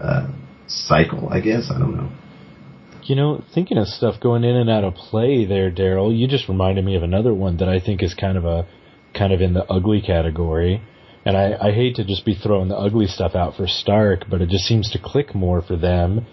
uh, 0.00 0.28
cycle, 0.68 1.28
I 1.30 1.40
guess. 1.40 1.70
I 1.74 1.78
don't 1.78 1.96
know. 1.96 2.10
You 3.04 3.16
know, 3.16 3.42
thinking 3.54 3.76
of 3.78 3.86
stuff 3.86 4.20
going 4.20 4.44
in 4.44 4.56
and 4.56 4.70
out 4.70 4.84
of 4.84 4.94
play 4.94 5.44
there, 5.44 5.70
Daryl, 5.70 6.16
you 6.16 6.26
just 6.26 6.48
reminded 6.48 6.84
me 6.84 6.96
of 6.96 7.02
another 7.02 7.34
one 7.34 7.58
that 7.58 7.68
I 7.68 7.78
think 7.80 8.02
is 8.02 8.14
kind 8.14 8.38
of 8.38 8.44
a 8.44 8.66
kind 9.14 9.32
of 9.32 9.40
in 9.40 9.52
the 9.54 9.64
ugly 9.64 10.00
category. 10.00 10.82
And 11.26 11.36
I, 11.36 11.54
I 11.68 11.72
hate 11.72 11.96
to 11.96 12.04
just 12.04 12.24
be 12.24 12.34
throwing 12.34 12.68
the 12.68 12.76
ugly 12.76 13.06
stuff 13.06 13.34
out 13.34 13.56
for 13.56 13.66
Stark, 13.66 14.24
but 14.30 14.42
it 14.42 14.48
just 14.48 14.64
seems 14.64 14.90
to 14.92 14.98
click 15.02 15.34
more 15.34 15.62
for 15.62 15.76
them. 15.76 16.26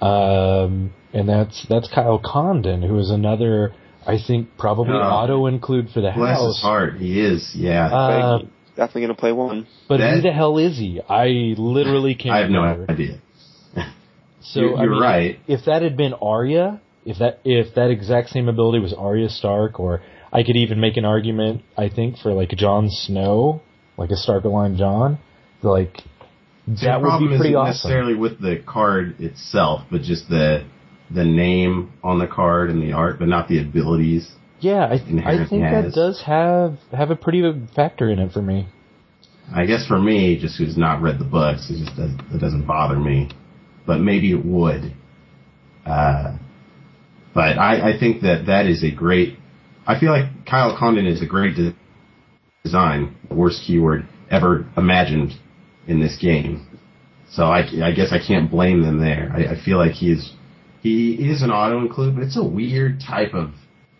Um, 0.00 0.92
and 1.12 1.28
that's 1.28 1.66
that's 1.68 1.88
Kyle 1.92 2.20
Condon, 2.24 2.82
who 2.82 2.98
is 2.98 3.10
another 3.10 3.74
I 4.06 4.16
think 4.24 4.56
probably 4.58 4.94
Oh. 4.94 5.00
auto 5.02 5.46
include 5.46 5.90
for 5.90 6.00
the 6.00 6.10
Bless 6.14 6.38
house. 6.38 6.56
his 6.56 6.62
heart. 6.62 6.96
He 6.98 7.20
is, 7.20 7.52
yeah. 7.54 7.86
Uh, 7.86 8.38
definitely 8.76 9.02
going 9.02 9.14
to 9.14 9.20
play 9.20 9.32
one. 9.32 9.66
but 9.88 10.00
who 10.00 10.20
the 10.22 10.32
hell 10.32 10.56
is 10.58 10.78
he? 10.78 11.00
I 11.06 11.54
literally 11.58 12.14
can't 12.14 12.34
I 12.34 12.38
have 12.40 12.50
no 12.50 12.86
idea. 12.88 13.18
So 14.40 14.60
You're- 14.60 14.74
I 14.76 14.82
you're 14.82 14.92
mean, 14.92 15.02
right. 15.02 15.38
If 15.46 15.64
that 15.66 15.82
had 15.82 15.96
been 15.96 16.14
Arya, 16.14 16.80
if 17.04 17.18
that 17.18 17.40
if 17.44 17.74
that 17.74 17.90
exact 17.90 18.30
same 18.30 18.48
ability 18.48 18.78
was 18.78 18.92
Arya 18.94 19.28
Stark, 19.28 19.78
or 19.80 20.02
I 20.32 20.42
could 20.42 20.56
even 20.56 20.80
make 20.80 20.96
an 20.96 21.04
argument, 21.04 21.62
I 21.76 21.88
think 21.88 22.18
for 22.18 22.32
like 22.32 22.50
Jon 22.50 22.88
Snow, 22.90 23.60
like 23.96 24.10
a 24.10 24.16
Stark 24.16 24.44
aligned 24.44 24.78
Jon, 24.78 25.18
like 25.62 25.98
See, 26.76 26.86
that 26.86 27.02
would 27.02 27.18
be 27.18 27.26
pretty 27.26 27.34
isn't 27.50 27.56
awesome. 27.56 27.66
necessarily 27.70 28.14
with 28.14 28.40
the 28.40 28.56
card 28.64 29.20
itself, 29.20 29.82
but 29.90 30.02
just 30.02 30.28
the 30.28 30.64
the 31.10 31.24
name 31.24 31.92
on 32.04 32.18
the 32.20 32.26
card 32.28 32.70
and 32.70 32.80
the 32.80 32.92
art, 32.92 33.18
but 33.18 33.26
not 33.28 33.48
the 33.48 33.58
abilities. 33.60 34.30
Yeah, 34.60 34.84
I 34.84 34.92
I 34.92 34.96
Inherent 35.08 35.50
think 35.50 35.62
that 35.62 35.92
does 35.92 36.22
have 36.22 36.78
have 36.92 37.10
a 37.10 37.16
pretty 37.16 37.40
big 37.42 37.70
factor 37.74 38.08
in 38.10 38.18
it 38.18 38.30
for 38.32 38.42
me. 38.42 38.68
I 39.52 39.66
guess 39.66 39.86
for 39.86 39.98
me, 39.98 40.38
just 40.38 40.58
who's 40.58 40.76
not 40.76 41.02
read 41.02 41.18
the 41.18 41.24
books, 41.24 41.68
it 41.70 41.78
just 41.84 41.96
does, 41.96 42.12
it 42.32 42.38
doesn't 42.40 42.66
bother 42.66 42.98
me. 42.98 43.28
But 43.90 43.98
maybe 43.98 44.30
it 44.30 44.44
would. 44.44 44.94
Uh, 45.84 46.36
but 47.34 47.58
I, 47.58 47.90
I 47.90 47.98
think 47.98 48.22
that 48.22 48.46
that 48.46 48.66
is 48.66 48.84
a 48.84 48.92
great. 48.92 49.36
I 49.84 49.98
feel 49.98 50.12
like 50.12 50.46
Kyle 50.46 50.76
Condon 50.78 51.06
is 51.06 51.20
a 51.22 51.26
great 51.26 51.56
de- 51.56 51.74
design, 52.62 53.16
the 53.28 53.34
worst 53.34 53.64
keyword 53.66 54.06
ever 54.30 54.64
imagined 54.76 55.32
in 55.88 55.98
this 55.98 56.16
game. 56.22 56.68
So 57.32 57.46
I, 57.46 57.62
I 57.82 57.90
guess 57.90 58.12
I 58.12 58.24
can't 58.24 58.48
blame 58.48 58.82
them 58.82 59.00
there. 59.00 59.32
I, 59.34 59.54
I 59.54 59.64
feel 59.64 59.78
like 59.78 59.94
he 59.94 60.12
is 60.12 60.34
he 60.82 61.14
is 61.14 61.42
an 61.42 61.50
auto 61.50 61.80
include, 61.80 62.14
but 62.14 62.22
it's 62.22 62.36
a 62.36 62.44
weird 62.44 63.00
type 63.00 63.34
of 63.34 63.50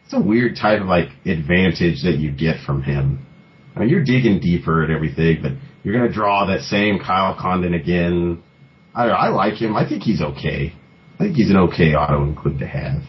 it's 0.05 0.15
a 0.15 0.21
weird 0.21 0.55
type 0.55 0.83
of 0.83 0.87
like 0.87 1.09
advantage 1.27 2.05
that 2.05 2.19
you 2.21 2.31
get 2.31 2.65
from 2.65 2.85
him. 2.85 3.27
I 3.75 3.81
mean, 3.81 3.89
you're 3.89 4.05
digging 4.05 4.39
deeper 4.39 4.85
and 4.85 4.93
everything, 4.93 5.43
but 5.43 5.51
you're 5.83 5.99
gonna 5.99 6.13
draw 6.13 6.47
that 6.47 6.61
same 6.61 7.01
Kyle 7.01 7.37
Condon 7.37 7.75
again. 7.75 8.41
I 8.95 9.09
I 9.09 9.29
like 9.29 9.55
him. 9.55 9.77
I 9.77 9.89
think 9.89 10.03
he's 10.03 10.21
okay. 10.21 10.73
I 11.19 11.25
think 11.25 11.37
he's 11.37 11.51
an 11.51 11.57
okay 11.57 11.95
auto 11.95 12.23
include 12.25 12.59
to 12.61 12.67
have. 12.67 13.03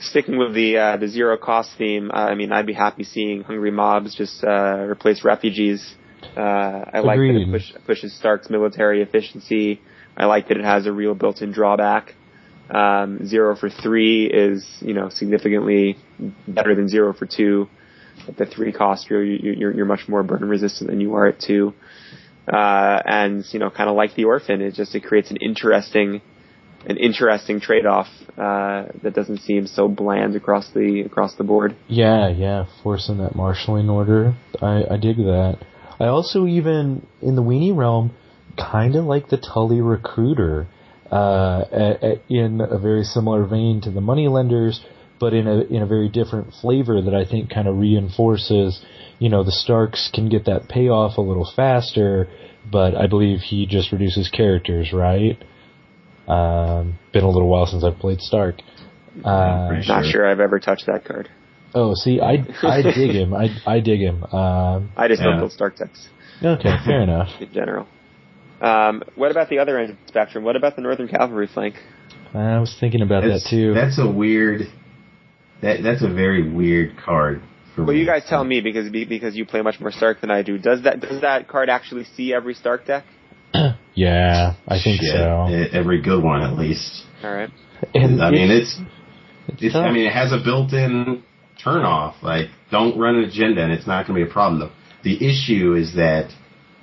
Sticking 0.00 0.38
with 0.38 0.54
the 0.54 0.78
uh, 0.78 0.96
the 0.96 1.08
zero 1.08 1.36
cost 1.36 1.70
theme, 1.76 2.10
uh, 2.10 2.14
I 2.14 2.34
mean, 2.34 2.52
I'd 2.52 2.66
be 2.66 2.72
happy 2.72 3.04
seeing 3.04 3.42
hungry 3.42 3.70
mobs 3.70 4.14
just 4.14 4.42
uh, 4.44 4.86
replace 4.88 5.24
refugees. 5.24 5.94
Uh, 6.36 6.40
I 6.40 7.00
like 7.00 7.18
that 7.18 7.36
it 7.36 7.50
push, 7.50 7.72
pushes 7.86 8.14
Stark's 8.16 8.50
military 8.50 9.02
efficiency. 9.02 9.80
I 10.16 10.26
like 10.26 10.48
that 10.48 10.58
it 10.58 10.64
has 10.64 10.86
a 10.86 10.92
real 10.92 11.14
built-in 11.14 11.52
drawback. 11.52 12.14
Um, 12.70 13.26
zero 13.26 13.56
for 13.56 13.68
three 13.68 14.26
is, 14.26 14.66
you 14.80 14.94
know, 14.94 15.08
significantly 15.08 15.96
better 16.46 16.74
than 16.74 16.88
zero 16.88 17.12
for 17.12 17.26
two. 17.26 17.68
At 18.28 18.36
the 18.36 18.46
three 18.46 18.72
cost, 18.72 19.08
you're, 19.08 19.24
you're 19.24 19.72
you're 19.72 19.86
much 19.86 20.06
more 20.08 20.22
burn 20.22 20.46
resistant 20.48 20.90
than 20.90 21.00
you 21.00 21.14
are 21.14 21.26
at 21.26 21.40
two. 21.40 21.74
Uh, 22.52 23.00
and 23.04 23.44
you 23.52 23.58
know, 23.58 23.70
kind 23.70 23.88
of 23.88 23.96
like 23.96 24.14
the 24.14 24.24
orphan, 24.24 24.60
it 24.60 24.74
just 24.74 24.94
it 24.94 25.00
creates 25.00 25.30
an 25.30 25.36
interesting 25.36 26.20
an 26.86 26.96
interesting 26.96 27.60
trade 27.60 27.86
off 27.86 28.08
uh, 28.38 28.86
that 29.02 29.12
doesn't 29.14 29.38
seem 29.40 29.66
so 29.66 29.86
bland 29.86 30.34
across 30.34 30.70
the 30.72 31.02
across 31.02 31.34
the 31.36 31.44
board. 31.44 31.76
Yeah, 31.88 32.28
yeah, 32.28 32.66
forcing 32.82 33.18
that 33.18 33.34
marshaling 33.34 33.90
order. 33.90 34.34
I, 34.60 34.84
I 34.90 34.96
dig 34.96 35.16
that. 35.16 35.58
I 35.98 36.06
also 36.06 36.46
even 36.46 37.06
in 37.20 37.36
the 37.36 37.42
weenie 37.42 37.76
realm 37.76 38.14
kind 38.56 38.96
of 38.96 39.04
like 39.04 39.28
the 39.28 39.36
Tully 39.36 39.80
recruiter 39.80 40.66
uh, 41.10 41.64
at, 41.70 42.02
at, 42.02 42.22
in 42.28 42.60
a 42.60 42.78
very 42.78 43.04
similar 43.04 43.46
vein 43.46 43.80
to 43.82 43.90
the 43.90 44.00
moneylenders, 44.00 44.80
but 45.18 45.34
in 45.34 45.46
a 45.46 45.60
in 45.62 45.82
a 45.82 45.86
very 45.86 46.08
different 46.08 46.54
flavor 46.60 47.02
that 47.02 47.14
I 47.14 47.24
think 47.24 47.50
kind 47.50 47.68
of 47.68 47.76
reinforces. 47.76 48.84
You 49.20 49.28
know, 49.28 49.44
the 49.44 49.52
Starks 49.52 50.10
can 50.12 50.28
get 50.28 50.46
that 50.46 50.68
payoff 50.68 51.18
a 51.18 51.20
little 51.20 51.48
faster, 51.54 52.26
but 52.68 52.96
I 52.96 53.06
believe 53.06 53.40
he 53.40 53.66
just 53.66 53.92
reduces 53.92 54.28
characters, 54.28 54.92
right? 54.92 55.38
Um, 56.26 56.98
been 57.12 57.24
a 57.24 57.30
little 57.30 57.48
while 57.48 57.66
since 57.66 57.84
I've 57.84 57.98
played 57.98 58.20
Stark. 58.20 58.56
Uh, 59.24 59.80
Not 59.86 60.06
sure 60.06 60.28
I've 60.28 60.40
ever 60.40 60.58
touched 60.58 60.86
that 60.86 61.04
card. 61.04 61.28
Oh, 61.74 61.94
see, 61.94 62.20
I 62.20 62.44
I 62.62 62.82
dig 62.94 63.10
him. 63.10 63.34
I 63.34 63.48
I 63.66 63.80
dig 63.80 64.00
him. 64.00 64.24
Um, 64.24 64.90
I 64.96 65.06
just 65.08 65.20
yeah. 65.20 65.30
don't 65.30 65.38
build 65.38 65.52
Stark 65.52 65.76
decks. 65.76 66.08
Okay, 66.42 66.74
fair 66.84 67.02
enough. 67.02 67.28
In 67.40 67.52
general. 67.52 67.86
Um, 68.60 69.02
what 69.14 69.30
about 69.30 69.48
the 69.48 69.58
other 69.58 69.78
end 69.78 69.90
of 69.90 69.96
the 69.96 70.08
spectrum? 70.08 70.44
What 70.44 70.56
about 70.56 70.76
the 70.76 70.82
Northern 70.82 71.08
Cavalry 71.08 71.46
flank? 71.46 71.76
I 72.34 72.58
was 72.58 72.76
thinking 72.78 73.02
about 73.02 73.22
that's, 73.22 73.44
that 73.44 73.50
too. 73.50 73.74
That's 73.74 73.98
a 73.98 74.10
weird. 74.10 74.62
That 75.62 75.82
that's 75.82 76.02
a 76.02 76.08
very 76.08 76.48
weird 76.48 76.96
card. 76.96 77.42
Well, 77.84 77.94
me. 77.94 78.00
you 78.00 78.06
guys 78.06 78.24
tell 78.28 78.44
me 78.44 78.60
because 78.60 78.90
because 78.90 79.36
you 79.36 79.46
play 79.46 79.62
much 79.62 79.80
more 79.80 79.90
Stark 79.90 80.20
than 80.20 80.30
I 80.30 80.42
do. 80.42 80.58
Does 80.58 80.82
that 80.84 81.00
does 81.00 81.20
that 81.22 81.48
card 81.48 81.68
actually 81.68 82.04
see 82.16 82.32
every 82.34 82.54
Stark 82.54 82.86
deck? 82.86 83.04
yeah, 83.94 84.54
I 84.66 84.80
think 84.82 85.00
Shit, 85.00 85.14
so. 85.14 85.46
Every 85.72 86.00
good 86.00 86.22
one, 86.22 86.42
at 86.42 86.56
least. 86.56 87.04
All 87.22 87.32
right. 87.32 87.50
And 87.94 88.22
I 88.22 88.30
mean, 88.30 88.50
it's, 88.50 88.78
it's, 89.48 89.62
it's 89.62 89.74
I 89.74 89.90
mean, 89.90 90.06
it 90.06 90.12
has 90.12 90.32
a 90.32 90.38
built-in 90.42 91.22
turnoff. 91.64 92.22
Like, 92.22 92.48
don't 92.70 92.98
run 92.98 93.16
an 93.16 93.24
agenda, 93.24 93.62
and 93.62 93.72
it's 93.72 93.86
not 93.86 94.06
going 94.06 94.18
to 94.18 94.24
be 94.24 94.30
a 94.30 94.32
problem. 94.32 94.70
The, 95.02 95.16
the 95.16 95.26
issue 95.26 95.74
is 95.74 95.94
that 95.94 96.30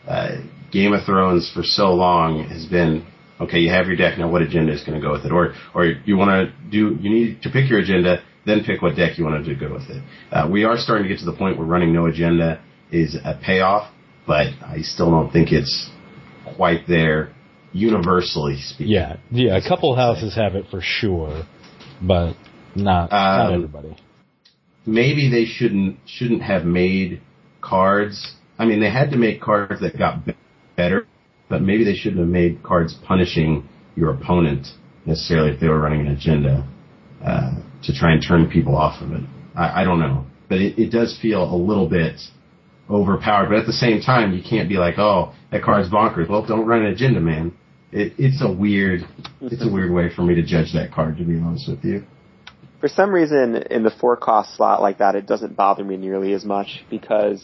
uh, 0.07 0.37
Game 0.71 0.93
of 0.93 1.05
Thrones 1.05 1.51
for 1.53 1.63
so 1.63 1.93
long 1.93 2.43
has 2.49 2.65
been 2.65 3.05
okay. 3.39 3.59
You 3.59 3.69
have 3.69 3.87
your 3.87 3.95
deck 3.95 4.17
now. 4.17 4.29
What 4.29 4.41
agenda 4.41 4.73
is 4.73 4.83
going 4.83 4.99
to 4.99 5.05
go 5.05 5.13
with 5.13 5.25
it? 5.25 5.31
Or 5.31 5.53
or 5.73 5.85
you 5.85 6.17
want 6.17 6.49
to 6.49 6.69
do? 6.69 6.97
You 6.99 7.09
need 7.09 7.41
to 7.43 7.49
pick 7.49 7.69
your 7.69 7.79
agenda, 7.79 8.23
then 8.47 8.63
pick 8.63 8.81
what 8.81 8.95
deck 8.95 9.17
you 9.17 9.25
want 9.25 9.43
to 9.43 9.53
do 9.53 9.59
go 9.59 9.73
with 9.73 9.89
it. 9.89 10.01
Uh, 10.31 10.47
we 10.49 10.63
are 10.63 10.77
starting 10.77 11.03
to 11.03 11.09
get 11.09 11.19
to 11.19 11.25
the 11.25 11.37
point 11.37 11.57
where 11.57 11.67
running 11.67 11.93
no 11.93 12.05
agenda 12.05 12.63
is 12.91 13.15
a 13.15 13.37
payoff, 13.43 13.91
but 14.25 14.47
I 14.65 14.79
still 14.81 15.11
don't 15.11 15.31
think 15.31 15.51
it's 15.51 15.89
quite 16.55 16.87
there 16.87 17.33
universally 17.73 18.57
speaking. 18.61 18.93
Yeah, 18.93 19.17
yeah. 19.29 19.57
A 19.57 19.67
couple 19.67 19.95
houses 19.95 20.33
have 20.35 20.55
it 20.55 20.65
for 20.71 20.79
sure, 20.81 21.43
but 22.01 22.35
not 22.73 23.11
um, 23.11 23.11
not 23.11 23.53
everybody. 23.53 23.97
Maybe 24.85 25.29
they 25.29 25.45
shouldn't 25.45 25.99
shouldn't 26.05 26.41
have 26.41 26.63
made 26.63 27.21
cards. 27.61 28.33
I 28.57 28.65
mean, 28.65 28.79
they 28.79 28.89
had 28.89 29.11
to 29.11 29.17
make 29.17 29.41
cards 29.41 29.81
that 29.81 29.97
got 29.97 30.19
better, 30.77 31.05
but 31.49 31.61
maybe 31.61 31.83
they 31.83 31.95
shouldn't 31.95 32.19
have 32.19 32.29
made 32.29 32.63
cards 32.63 32.95
punishing 33.05 33.67
your 33.95 34.11
opponent 34.11 34.67
necessarily 35.05 35.51
if 35.51 35.59
they 35.59 35.67
were 35.67 35.79
running 35.79 36.01
an 36.01 36.07
agenda 36.07 36.67
uh, 37.23 37.51
to 37.83 37.93
try 37.93 38.13
and 38.13 38.23
turn 38.25 38.49
people 38.49 38.75
off 38.75 39.01
of 39.01 39.11
it. 39.11 39.21
I, 39.55 39.81
I 39.81 39.83
don't 39.83 39.99
know, 39.99 40.25
but 40.49 40.59
it, 40.59 40.79
it 40.79 40.91
does 40.91 41.17
feel 41.21 41.43
a 41.43 41.55
little 41.55 41.87
bit 41.87 42.19
overpowered. 42.89 43.49
But 43.49 43.59
at 43.59 43.65
the 43.65 43.73
same 43.73 44.01
time, 44.01 44.33
you 44.33 44.43
can't 44.47 44.69
be 44.69 44.75
like, 44.75 44.97
oh, 44.97 45.33
that 45.51 45.63
card's 45.63 45.89
bonkers. 45.89 46.29
Well, 46.29 46.45
don't 46.45 46.65
run 46.65 46.83
an 46.83 46.93
agenda, 46.93 47.19
man. 47.19 47.53
It, 47.91 48.13
it's 48.17 48.41
a 48.41 48.51
weird, 48.51 49.01
it's 49.41 49.65
a 49.65 49.71
weird 49.71 49.91
way 49.91 50.09
for 50.13 50.21
me 50.21 50.35
to 50.35 50.43
judge 50.43 50.73
that 50.73 50.91
card, 50.91 51.17
to 51.17 51.23
be 51.23 51.39
honest 51.39 51.69
with 51.69 51.83
you. 51.83 52.03
For 52.79 52.87
some 52.87 53.11
reason, 53.11 53.55
in 53.55 53.83
the 53.83 53.89
four 53.89 54.17
cost 54.17 54.55
slot 54.55 54.81
like 54.81 54.99
that, 54.99 55.15
it 55.15 55.25
doesn't 55.25 55.55
bother 55.55 55.83
me 55.83 55.97
nearly 55.97 56.33
as 56.33 56.45
much 56.45 56.85
because 56.89 57.43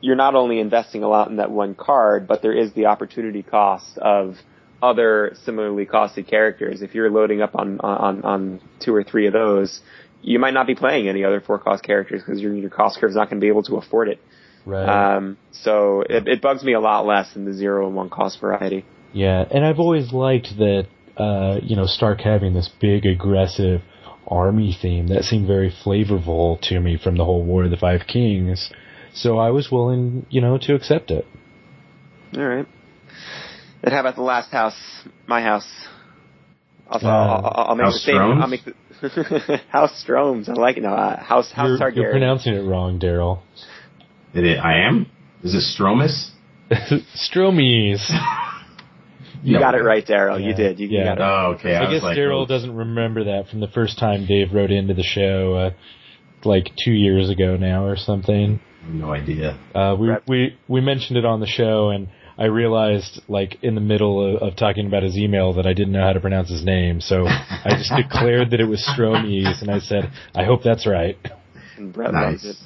you're 0.00 0.16
not 0.16 0.34
only 0.34 0.60
investing 0.60 1.02
a 1.02 1.08
lot 1.08 1.28
in 1.28 1.36
that 1.36 1.50
one 1.50 1.74
card, 1.74 2.26
but 2.26 2.40
there 2.40 2.56
is 2.56 2.72
the 2.72 2.86
opportunity 2.86 3.42
cost 3.42 3.98
of 3.98 4.36
other 4.82 5.36
similarly 5.44 5.86
costly 5.86 6.22
characters. 6.22 6.82
If 6.82 6.94
you're 6.94 7.10
loading 7.10 7.42
up 7.42 7.54
on 7.54 7.80
on 7.80 8.22
on 8.22 8.60
two 8.80 8.94
or 8.94 9.04
three 9.04 9.26
of 9.26 9.32
those, 9.32 9.80
you 10.22 10.38
might 10.38 10.54
not 10.54 10.66
be 10.66 10.74
playing 10.74 11.08
any 11.08 11.24
other 11.24 11.40
four 11.40 11.58
cost 11.58 11.82
characters 11.82 12.22
because 12.24 12.40
your 12.40 12.54
your 12.54 12.70
cost 12.70 12.98
curve 12.98 13.10
is 13.10 13.16
not 13.16 13.28
going 13.28 13.40
to 13.40 13.44
be 13.44 13.48
able 13.48 13.62
to 13.64 13.76
afford 13.76 14.08
it. 14.08 14.20
Right. 14.66 15.16
Um, 15.16 15.38
so 15.52 16.02
it, 16.02 16.28
it 16.28 16.42
bugs 16.42 16.62
me 16.62 16.74
a 16.74 16.80
lot 16.80 17.06
less 17.06 17.32
than 17.32 17.44
the 17.44 17.54
zero 17.54 17.86
and 17.86 17.96
one 17.96 18.10
cost 18.10 18.40
variety. 18.40 18.84
Yeah, 19.12 19.44
and 19.50 19.64
I've 19.64 19.78
always 19.78 20.12
liked 20.12 20.48
that, 20.58 20.86
uh, 21.16 21.58
you 21.62 21.76
know, 21.76 21.86
Stark 21.86 22.20
having 22.20 22.54
this 22.54 22.70
big 22.80 23.06
aggressive 23.06 23.80
army 24.28 24.76
theme 24.80 25.08
that 25.08 25.24
seemed 25.24 25.46
very 25.46 25.72
flavorful 25.84 26.60
to 26.68 26.78
me 26.78 26.96
from 27.02 27.16
the 27.16 27.24
whole 27.24 27.42
War 27.42 27.64
of 27.64 27.70
the 27.70 27.76
Five 27.76 28.02
Kings. 28.06 28.70
So 29.12 29.38
I 29.38 29.50
was 29.50 29.70
willing, 29.72 30.26
you 30.30 30.40
know, 30.40 30.58
to 30.58 30.74
accept 30.74 31.10
it. 31.10 31.26
All 32.36 32.44
right. 32.44 32.66
And 33.82 33.92
how 33.92 34.00
about 34.00 34.16
the 34.16 34.22
last 34.22 34.50
house, 34.50 34.76
my 35.26 35.40
house? 35.42 35.68
Also, 36.88 37.06
uh, 37.06 37.10
I'll, 37.10 37.68
I'll, 37.70 37.74
make 37.76 37.84
House 37.84 37.94
the 37.94 38.00
same. 38.00 38.14
Stromes? 38.16 38.42
I'll 38.42 38.48
make 38.48 38.64
the 38.64 39.60
House 39.70 40.04
Stromes. 40.06 40.48
I 40.48 40.52
like 40.54 40.76
it. 40.76 40.82
No, 40.82 40.90
uh, 40.90 41.22
House 41.22 41.50
House 41.52 41.68
you're, 41.68 41.78
Targaryen. 41.78 41.96
You're 41.96 42.10
pronouncing 42.10 42.54
it 42.54 42.60
wrong, 42.62 42.98
Daryl. 42.98 43.42
It, 44.34 44.44
it, 44.44 44.58
I 44.58 44.86
am. 44.86 45.06
Is 45.42 45.54
it 45.54 45.62
Stromus? 45.80 46.30
Stromies. 47.16 48.00
You 49.42 49.54
No. 49.54 49.60
got 49.60 49.74
it 49.74 49.82
right, 49.82 50.06
Daryl. 50.06 50.38
Yeah. 50.38 50.48
You 50.48 50.54
did. 50.54 50.78
You, 50.80 50.88
you 50.88 50.98
Yeah. 50.98 51.14
got 51.14 51.18
it. 51.18 51.22
Oh, 51.22 51.54
okay. 51.54 51.74
I, 51.74 51.86
I 51.86 51.90
guess 51.90 52.02
like, 52.02 52.18
Daryl 52.18 52.42
oh, 52.42 52.46
doesn't 52.46 52.76
remember 52.76 53.24
that 53.24 53.48
from 53.48 53.60
the 53.60 53.68
first 53.68 53.98
time 53.98 54.26
Dave 54.26 54.52
wrote 54.52 54.70
into 54.70 54.92
the 54.92 55.02
show, 55.02 55.54
uh, 55.54 55.70
like 56.46 56.70
two 56.84 56.92
years 56.92 57.30
ago 57.30 57.56
now 57.56 57.86
or 57.86 57.96
something. 57.96 58.60
No 58.86 59.14
idea. 59.14 59.58
Uh, 59.74 59.96
we 59.98 60.10
we 60.28 60.58
we 60.68 60.80
mentioned 60.82 61.16
it 61.16 61.24
on 61.24 61.40
the 61.40 61.46
show, 61.46 61.88
and 61.88 62.08
I 62.40 62.46
realized, 62.46 63.20
like 63.28 63.58
in 63.62 63.74
the 63.74 63.82
middle 63.82 64.36
of, 64.36 64.42
of 64.42 64.56
talking 64.56 64.86
about 64.86 65.02
his 65.02 65.16
email, 65.18 65.52
that 65.54 65.66
I 65.66 65.74
didn't 65.74 65.92
know 65.92 66.02
how 66.02 66.14
to 66.14 66.20
pronounce 66.20 66.48
his 66.48 66.64
name. 66.64 67.02
So 67.02 67.26
I 67.26 67.76
just 67.76 67.92
declared 67.96 68.50
that 68.52 68.60
it 68.60 68.64
was 68.64 68.82
Stromies, 68.96 69.60
and 69.60 69.70
I 69.70 69.78
said, 69.78 70.10
"I 70.34 70.44
hope 70.44 70.62
that's 70.64 70.86
right." 70.86 71.18
And 71.76 71.92
Brett 71.92 72.14
Nice. 72.14 72.42
loves 72.42 72.44
it. 72.46 72.56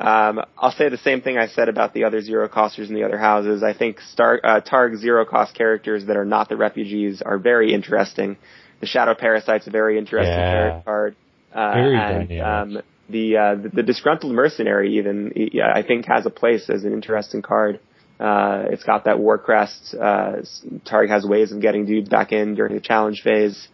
Um, 0.00 0.40
I'll 0.56 0.70
say 0.70 0.88
the 0.88 0.96
same 0.98 1.20
thing 1.22 1.36
I 1.36 1.48
said 1.48 1.68
about 1.68 1.92
the 1.92 2.04
other 2.04 2.20
zero 2.20 2.48
costers 2.48 2.88
in 2.88 2.94
the 2.94 3.02
other 3.02 3.18
houses. 3.18 3.64
I 3.64 3.72
think 3.72 4.00
Star, 4.00 4.40
uh, 4.44 4.60
Targ 4.60 4.96
zero 4.96 5.24
cost 5.24 5.54
characters 5.56 6.06
that 6.06 6.16
are 6.16 6.24
not 6.24 6.48
the 6.48 6.56
refugees 6.56 7.20
are 7.20 7.38
very 7.38 7.74
interesting. 7.74 8.36
The 8.78 8.86
Shadow 8.86 9.16
Parasite's 9.16 9.66
a 9.66 9.70
very 9.70 9.98
interesting 9.98 10.38
Yeah. 10.38 10.52
character 10.52 10.82
card. 10.84 11.16
Uh, 11.52 11.72
Very 11.74 11.96
and, 11.98 12.40
um, 12.40 12.82
the, 13.08 13.36
uh, 13.36 13.54
the 13.56 13.68
the 13.70 13.82
disgruntled 13.82 14.32
mercenary 14.32 14.98
even 14.98 15.32
yeah, 15.34 15.72
I 15.74 15.82
think 15.82 16.06
has 16.06 16.26
a 16.26 16.30
place 16.30 16.70
as 16.70 16.84
an 16.84 16.92
interesting 16.92 17.42
card. 17.42 17.80
Uh, 18.18 18.64
it's 18.70 18.82
got 18.84 19.04
that 19.04 19.18
war 19.18 19.38
crest. 19.38 19.94
Uh, 19.94 20.42
Targ 20.84 21.08
has 21.08 21.24
ways 21.24 21.52
of 21.52 21.60
getting 21.60 21.86
dudes 21.86 22.08
back 22.08 22.32
in 22.32 22.54
during 22.54 22.74
the 22.74 22.80
challenge 22.80 23.22
phase. 23.22 23.68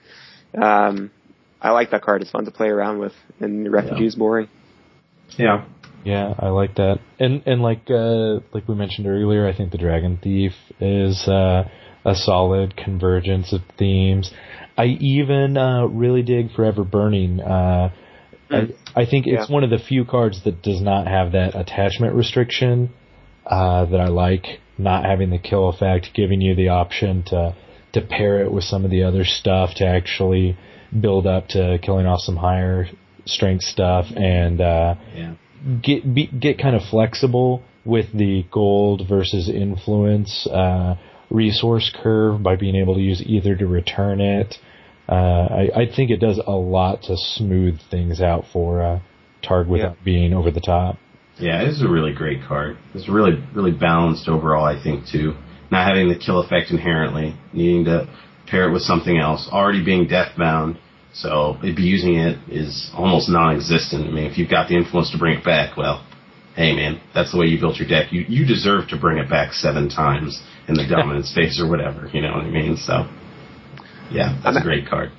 Um, 0.60 1.10
I 1.60 1.70
like 1.70 1.90
that 1.92 2.02
card. 2.02 2.20
It's 2.22 2.30
fun 2.30 2.44
to 2.44 2.50
play 2.50 2.68
around 2.68 2.98
with, 2.98 3.14
and 3.40 3.64
the 3.64 3.70
refugee's 3.70 4.14
boring. 4.14 4.48
Yeah. 5.38 5.64
Yeah, 6.04 6.34
I 6.38 6.48
like 6.48 6.74
that. 6.74 6.98
And 7.18 7.42
and 7.46 7.62
like 7.62 7.90
uh 7.90 8.40
like 8.52 8.68
we 8.68 8.74
mentioned 8.74 9.06
earlier, 9.06 9.48
I 9.48 9.56
think 9.56 9.72
the 9.72 9.78
Dragon 9.78 10.18
Thief 10.22 10.52
is 10.78 11.26
uh 11.26 11.66
a 12.04 12.14
solid 12.14 12.76
convergence 12.76 13.54
of 13.54 13.62
themes. 13.78 14.30
I 14.76 14.84
even 15.00 15.56
uh 15.56 15.86
really 15.86 16.22
dig 16.22 16.52
Forever 16.52 16.84
Burning. 16.84 17.40
Uh 17.40 17.90
I, 18.50 18.68
I 18.94 19.06
think 19.06 19.26
it's 19.26 19.48
Yeah. 19.48 19.54
one 19.54 19.64
of 19.64 19.70
the 19.70 19.78
few 19.78 20.04
cards 20.04 20.44
that 20.44 20.60
does 20.60 20.82
not 20.82 21.06
have 21.06 21.32
that 21.32 21.54
attachment 21.54 22.14
restriction 22.14 22.90
uh 23.46 23.84
that 23.86 24.00
I 24.00 24.08
like 24.08 24.60
not 24.78 25.04
having 25.04 25.30
the 25.30 25.38
kill 25.38 25.68
effect, 25.68 26.10
giving 26.14 26.40
you 26.40 26.54
the 26.54 26.68
option 26.68 27.22
to 27.24 27.54
to 27.92 28.00
pair 28.00 28.42
it 28.42 28.50
with 28.52 28.64
some 28.64 28.84
of 28.84 28.90
the 28.90 29.04
other 29.04 29.24
stuff 29.24 29.74
to 29.76 29.86
actually 29.86 30.56
build 31.00 31.26
up 31.26 31.48
to 31.48 31.78
killing 31.82 32.06
off 32.06 32.20
some 32.20 32.36
higher 32.36 32.88
strength 33.26 33.64
stuff 33.64 34.06
and 34.16 34.60
uh 34.60 34.94
Yeah. 35.14 35.34
get 35.82 36.14
be, 36.14 36.26
get 36.26 36.58
kind 36.58 36.74
of 36.76 36.82
flexible 36.90 37.62
with 37.84 38.12
the 38.12 38.44
gold 38.50 39.02
versus 39.08 39.48
influence 39.48 40.46
uh, 40.46 40.96
resource 41.30 41.90
curve 42.02 42.42
by 42.42 42.56
being 42.56 42.74
able 42.76 42.94
to 42.94 43.00
use 43.00 43.22
either 43.26 43.54
to 43.56 43.66
return 43.66 44.20
it. 44.20 44.56
Uh, 45.08 45.14
I, 45.14 45.70
I 45.82 45.86
think 45.94 46.10
it 46.10 46.16
does 46.18 46.40
a 46.46 46.52
lot 46.52 47.02
to 47.02 47.16
smooth 47.16 47.78
things 47.90 48.22
out 48.22 48.44
for 48.52 48.82
uh, 48.82 49.00
Targ 49.42 49.68
without 49.68 49.96
being 50.04 50.32
over 50.32 50.50
the 50.50 50.60
top. 50.62 50.96
Yeah, 51.38 51.64
this 51.64 51.76
is 51.76 51.82
a 51.82 51.88
really 51.88 52.12
great 52.12 52.44
card. 52.46 52.78
It's 52.94 53.08
really, 53.08 53.42
really 53.54 53.72
balanced 53.72 54.28
overall, 54.28 54.64
I 54.64 54.80
think, 54.80 55.06
too. 55.06 55.34
Not 55.70 55.88
having 55.88 56.08
the 56.08 56.18
kill 56.18 56.40
effect 56.40 56.70
inherently, 56.70 57.34
needing 57.52 57.84
to 57.86 58.08
pair 58.46 58.68
it 58.68 58.72
with 58.72 58.82
something 58.82 59.18
else, 59.18 59.48
already 59.50 59.84
being 59.84 60.06
deathbound. 60.06 60.78
So 61.12 61.56
abusing 61.62 62.16
it 62.16 62.38
is 62.48 62.90
almost 62.94 63.28
non-existent. 63.28 64.06
I 64.06 64.10
mean, 64.10 64.30
if 64.30 64.38
you've 64.38 64.50
got 64.50 64.68
the 64.68 64.76
influence 64.76 65.10
to 65.12 65.18
bring 65.18 65.38
it 65.38 65.44
back, 65.44 65.76
well, 65.76 66.04
hey 66.56 66.74
man, 66.74 67.00
that's 67.14 67.32
the 67.32 67.38
way 67.38 67.46
you 67.46 67.58
built 67.58 67.76
your 67.76 67.88
deck. 67.88 68.12
You 68.12 68.22
you 68.28 68.44
deserve 68.46 68.88
to 68.88 68.98
bring 68.98 69.18
it 69.18 69.28
back 69.28 69.52
seven 69.52 69.88
times 69.88 70.42
in 70.68 70.74
the 70.74 70.86
dominance 70.86 71.32
phase 71.34 71.60
or 71.60 71.68
whatever. 71.68 72.08
You 72.12 72.20
know 72.20 72.32
what 72.32 72.44
I 72.44 72.50
mean? 72.50 72.76
So, 72.76 73.08
yeah, 74.10 74.40
that's 74.42 74.56
I'm 74.56 74.62
a 74.62 74.62
great 74.62 74.88
card. 74.88 75.10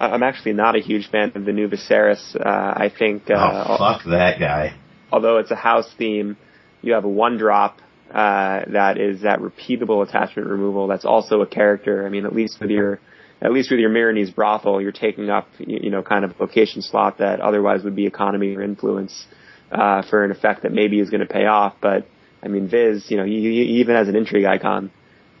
I'm 0.00 0.22
actually 0.22 0.52
not 0.52 0.76
a 0.76 0.80
huge 0.80 1.10
fan 1.10 1.32
of 1.34 1.44
the 1.44 1.52
new 1.52 1.68
Viserys. 1.68 2.36
Uh, 2.36 2.48
I 2.48 2.90
think. 2.96 3.30
Uh, 3.30 3.64
oh 3.68 3.78
fuck 3.78 4.04
that 4.04 4.38
guy. 4.38 4.78
Although 5.10 5.38
it's 5.38 5.50
a 5.50 5.56
house 5.56 5.92
theme, 5.96 6.36
you 6.82 6.92
have 6.94 7.04
a 7.04 7.08
one 7.08 7.38
drop 7.38 7.78
uh, 8.10 8.62
that 8.72 8.98
is 8.98 9.22
that 9.22 9.40
repeatable 9.40 10.06
attachment 10.06 10.48
removal. 10.48 10.86
That's 10.86 11.04
also 11.04 11.40
a 11.42 11.46
character. 11.46 12.06
I 12.06 12.08
mean, 12.08 12.24
at 12.24 12.34
least 12.34 12.60
with 12.60 12.70
your 12.70 13.00
at 13.40 13.52
least 13.52 13.70
with 13.70 13.78
your 13.78 13.90
Meereenese 13.90 14.34
brothel, 14.34 14.80
you're 14.80 14.92
taking 14.92 15.30
up 15.30 15.48
you 15.58 15.90
know 15.90 16.02
kind 16.02 16.24
of 16.24 16.38
location 16.40 16.82
slot 16.82 17.18
that 17.18 17.40
otherwise 17.40 17.84
would 17.84 17.96
be 17.96 18.06
economy 18.06 18.54
or 18.56 18.62
influence 18.62 19.26
uh, 19.70 20.02
for 20.08 20.24
an 20.24 20.30
effect 20.30 20.62
that 20.62 20.72
maybe 20.72 21.00
is 21.00 21.10
going 21.10 21.20
to 21.20 21.26
pay 21.26 21.44
off. 21.46 21.74
But 21.80 22.06
I 22.42 22.48
mean, 22.48 22.68
Viz, 22.68 23.10
you 23.10 23.16
know, 23.16 23.24
he, 23.24 23.40
he 23.40 23.80
even 23.80 23.96
has 23.96 24.08
an 24.08 24.16
intrigue 24.16 24.44
icon. 24.44 24.90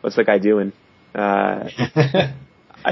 What's 0.00 0.16
the 0.16 0.24
guy 0.24 0.38
doing? 0.38 0.72
Uh, 1.14 1.68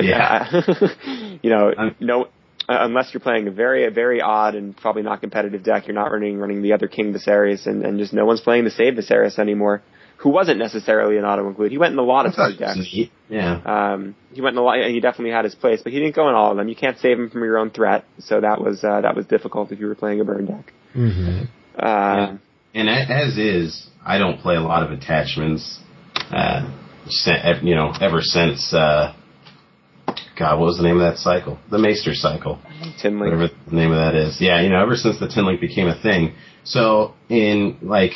yeah. 0.01 0.49
I, 0.51 1.39
you 1.43 1.51
know, 1.51 1.73
no, 2.01 2.29
unless 2.69 3.13
you're 3.13 3.21
playing 3.21 3.49
a 3.49 3.51
very, 3.51 3.89
very 3.91 4.21
odd 4.21 4.55
and 4.55 4.77
probably 4.77 5.03
not 5.03 5.21
competitive 5.21 5.63
deck, 5.63 5.87
you're 5.87 5.95
not 5.95 6.11
running 6.13 6.39
running 6.39 6.63
the 6.63 6.73
other 6.73 6.89
King 6.89 7.13
Viserys, 7.13 7.67
and, 7.67 7.85
and 7.85 7.99
just 7.99 8.13
no 8.13 8.25
one's 8.25 8.41
playing 8.41 8.65
the 8.65 8.71
Save 8.71 8.95
Viserys 8.95 9.39
anymore. 9.39 9.83
Who 10.19 10.31
wasn't 10.31 10.59
necessarily 10.59 11.19
an 11.19 11.27
auto 11.27 11.47
include. 11.47 11.73
He 11.73 11.79
went 11.79 11.93
in 11.93 11.99
a 11.99 12.03
lot 12.03 12.25
of 12.25 12.35
card 12.35 12.57
decks. 12.59 12.79
Yeah. 13.29 13.61
Um, 13.67 14.17
he 14.33 14.41
went 14.41 14.55
in 14.55 14.59
a 14.59 14.63
lot, 14.63 14.79
and 14.79 14.95
he 14.95 15.01
definitely 15.01 15.33
had 15.33 15.45
his 15.45 15.55
place, 15.55 15.83
but 15.83 15.93
he 15.93 15.99
didn't 15.99 16.17
go 16.17 16.29
in 16.31 16.35
all 16.35 16.53
of 16.53 16.57
them. 16.57 16.69
You 16.69 16.75
can't 16.75 16.99
save 16.99 17.19
him 17.19 17.29
from 17.29 17.45
your 17.45 17.59
own 17.59 17.71
threat, 17.71 18.07
so 18.19 18.41
that 18.41 18.61
was 18.61 18.83
uh, 18.83 19.03
that 19.03 19.15
was 19.15 19.27
difficult 19.27 19.73
if 19.73 19.79
you 19.79 19.87
were 19.87 19.95
playing 19.95 20.21
a 20.21 20.25
burn 20.25 20.47
deck. 20.47 20.73
Mm-hmm. 20.95 21.45
Uh, 21.79 22.17
yeah. 22.17 22.37
And 22.75 22.89
as 22.89 23.37
is, 23.37 23.89
I 24.05 24.19
don't 24.19 24.41
play 24.41 24.57
a 24.57 24.61
lot 24.61 24.83
of 24.83 24.91
attachments. 24.91 25.81
Uh, 26.31 26.71
you 27.63 27.75
know, 27.75 27.93
ever 28.01 28.21
since 28.21 28.73
uh, 28.73 29.15
God, 30.37 30.59
what 30.59 30.67
was 30.67 30.77
the 30.77 30.83
name 30.83 31.01
of 31.01 31.11
that 31.13 31.19
cycle? 31.19 31.59
The 31.71 31.79
Maester 31.79 32.15
cycle. 32.15 32.61
Tin 33.01 33.19
Link. 33.19 33.33
Whatever 33.33 33.49
the 33.69 33.75
name 33.75 33.91
of 33.91 33.97
that 33.97 34.15
is. 34.15 34.37
Yeah, 34.39 34.61
you 34.61 34.69
know, 34.69 34.83
ever 34.83 34.95
since 34.95 35.19
the 35.19 35.29
Tin 35.29 35.47
Link 35.47 35.61
became 35.61 35.89
a 35.89 36.01
thing. 36.01 36.35
So 36.65 37.15
in 37.29 37.79
like, 37.81 38.13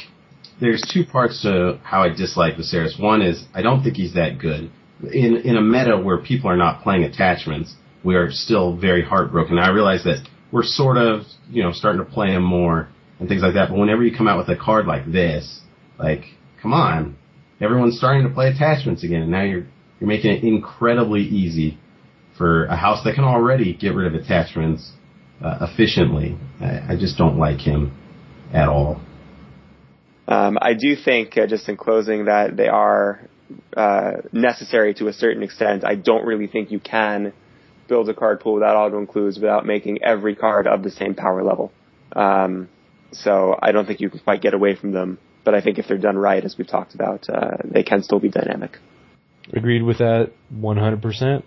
there's 0.60 0.82
two 0.92 1.04
parts 1.04 1.42
to 1.42 1.80
how 1.82 2.02
I 2.02 2.10
dislike 2.10 2.54
Viserys. 2.56 3.00
One 3.00 3.22
is 3.22 3.44
I 3.54 3.62
don't 3.62 3.82
think 3.82 3.96
he's 3.96 4.14
that 4.14 4.38
good. 4.38 4.70
In 5.02 5.36
in 5.38 5.56
a 5.56 5.62
meta 5.62 5.96
where 5.96 6.18
people 6.18 6.50
are 6.50 6.56
not 6.56 6.82
playing 6.82 7.04
attachments, 7.04 7.74
we 8.04 8.16
are 8.16 8.30
still 8.30 8.76
very 8.76 9.02
heartbroken. 9.02 9.58
I 9.58 9.70
realize 9.70 10.04
that 10.04 10.26
we're 10.52 10.62
sort 10.62 10.98
of, 10.98 11.22
you 11.48 11.62
know, 11.62 11.72
starting 11.72 12.04
to 12.04 12.10
play 12.10 12.28
him 12.28 12.42
more 12.42 12.88
and 13.18 13.28
things 13.28 13.40
like 13.40 13.54
that. 13.54 13.70
But 13.70 13.78
whenever 13.78 14.04
you 14.04 14.14
come 14.14 14.28
out 14.28 14.36
with 14.36 14.48
a 14.48 14.60
card 14.60 14.86
like 14.86 15.10
this, 15.10 15.60
like, 15.98 16.24
come 16.60 16.74
on, 16.74 17.16
everyone's 17.62 17.96
starting 17.96 18.28
to 18.28 18.34
play 18.34 18.48
attachments 18.48 19.04
again, 19.04 19.22
and 19.22 19.30
now 19.30 19.42
you're 19.42 19.66
you're 19.98 20.08
making 20.08 20.32
it 20.32 20.44
incredibly 20.44 21.22
easy 21.22 21.78
for 22.41 22.64
a 22.64 22.76
house 22.76 23.05
that 23.05 23.14
can 23.14 23.24
already 23.24 23.74
get 23.74 23.95
rid 23.95 24.07
of 24.07 24.18
attachments 24.18 24.93
uh, 25.45 25.59
efficiently. 25.61 26.38
I, 26.59 26.95
I, 26.95 26.97
just 26.99 27.18
don't 27.18 27.36
like 27.36 27.59
him 27.59 27.95
at 28.51 28.66
all. 28.66 28.99
Um, 30.26 30.57
I 30.59 30.72
do 30.72 30.97
think, 30.97 31.36
uh, 31.36 31.47
just 31.47 31.68
in 31.68 31.76
closing, 31.76 32.24
that 32.24 32.57
they 32.57 32.68
are 32.68 33.20
uh, 33.76 34.12
necessary 34.32 34.95
to 34.95 35.09
a 35.09 35.12
certain 35.12 35.43
extent. 35.43 35.84
I 35.84 35.97
don't 35.97 36.24
really 36.24 36.47
think 36.47 36.70
you 36.70 36.80
can 36.80 37.34
build 37.88 38.09
a 38.09 38.14
card 38.14 38.41
pool 38.41 38.55
without 38.55 38.74
auto 38.74 38.99
includes 38.99 39.36
without 39.36 39.66
making 39.66 39.99
every 40.03 40.34
card 40.34 40.66
of 40.66 40.82
the 40.82 40.91
same 40.91 41.14
power 41.14 41.45
level. 41.45 41.70
Um, 42.16 42.70
so 43.12 43.55
I 43.61 43.72
don't 43.72 43.84
think 43.84 44.01
you 44.01 44.09
can 44.09 44.20
quite 44.20 44.41
get 44.41 44.55
away 44.55 44.76
from 44.76 44.93
them. 44.93 45.18
But 45.45 45.55
I 45.55 45.61
think 45.61 45.78
if 45.78 45.88
they're 45.88 45.99
done 45.99 46.16
right, 46.16 46.43
as 46.43 46.57
we've 46.57 46.66
talked 46.66 46.95
about, 46.95 47.28
uh, 47.28 47.59
they 47.66 47.82
can 47.82 48.03
still 48.03 48.18
be 48.18 48.30
dynamic. 48.30 48.78
Agreed 49.53 49.82
with 49.82 49.99
that 49.99 50.32
100%. 50.55 51.43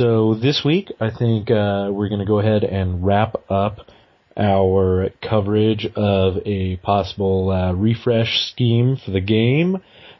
So 0.00 0.32
this 0.32 0.62
week, 0.64 0.90
I 0.98 1.10
think 1.10 1.50
uh, 1.50 1.90
we're 1.92 2.08
going 2.08 2.20
to 2.20 2.24
go 2.24 2.38
ahead 2.38 2.64
and 2.64 3.04
wrap 3.04 3.36
up 3.50 3.80
our 4.34 5.10
coverage 5.20 5.84
of 5.94 6.38
a 6.46 6.76
possible 6.76 7.50
uh, 7.50 7.74
refresh 7.74 8.50
scheme 8.50 8.96
for 8.96 9.10
the 9.10 9.20
game. 9.20 9.76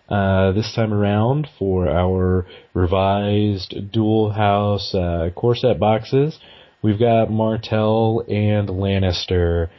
Uh, 0.07 0.53
this 0.53 0.75
time 0.75 0.93
around 0.93 1.49
for 1.59 1.89
our 1.89 2.47
revised 2.75 3.91
dual 3.91 4.33
house 4.33 4.95
uh, 4.95 5.31
core 5.35 5.57
set 5.57 5.81
boxes, 5.81 6.39
we've 6.83 6.99
got 6.99 7.31
Martell 7.31 8.23
and 8.29 8.69
Lannister. 8.69 9.71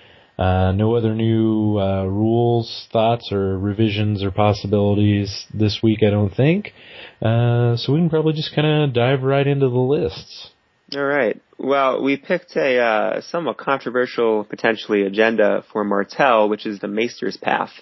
Uh, 0.42 0.72
no 0.72 0.96
other 0.96 1.14
new 1.14 1.78
uh, 1.78 2.04
rules, 2.04 2.88
thoughts, 2.92 3.32
or 3.32 3.60
revisions 3.60 4.24
or 4.24 4.32
possibilities 4.32 5.46
this 5.54 5.82
week, 5.84 6.00
I 6.02 6.10
don't 6.10 6.34
think. 6.34 6.74
Uh, 7.22 7.78
so 7.78 7.94
we 7.94 8.00
can 8.00 8.10
probably 8.10 8.34
just 8.34 8.56
kind 8.56 8.66
of 8.66 8.92
dive 8.92 9.22
right 9.22 9.46
into 9.46 9.70
the 9.70 9.78
lists. 9.78 10.50
All 10.96 11.04
right. 11.04 11.40
Well, 11.60 12.02
we 12.02 12.18
picked 12.18 12.56
a 12.56 12.80
uh, 12.80 13.22
somewhat 13.22 13.58
controversial, 13.58 14.44
potentially, 14.44 15.04
agenda 15.04 15.64
for 15.72 15.84
Martell, 15.84 16.50
which 16.50 16.66
is 16.66 16.80
the 16.80 16.88
Maester's 16.88 17.38
Path. 17.38 17.74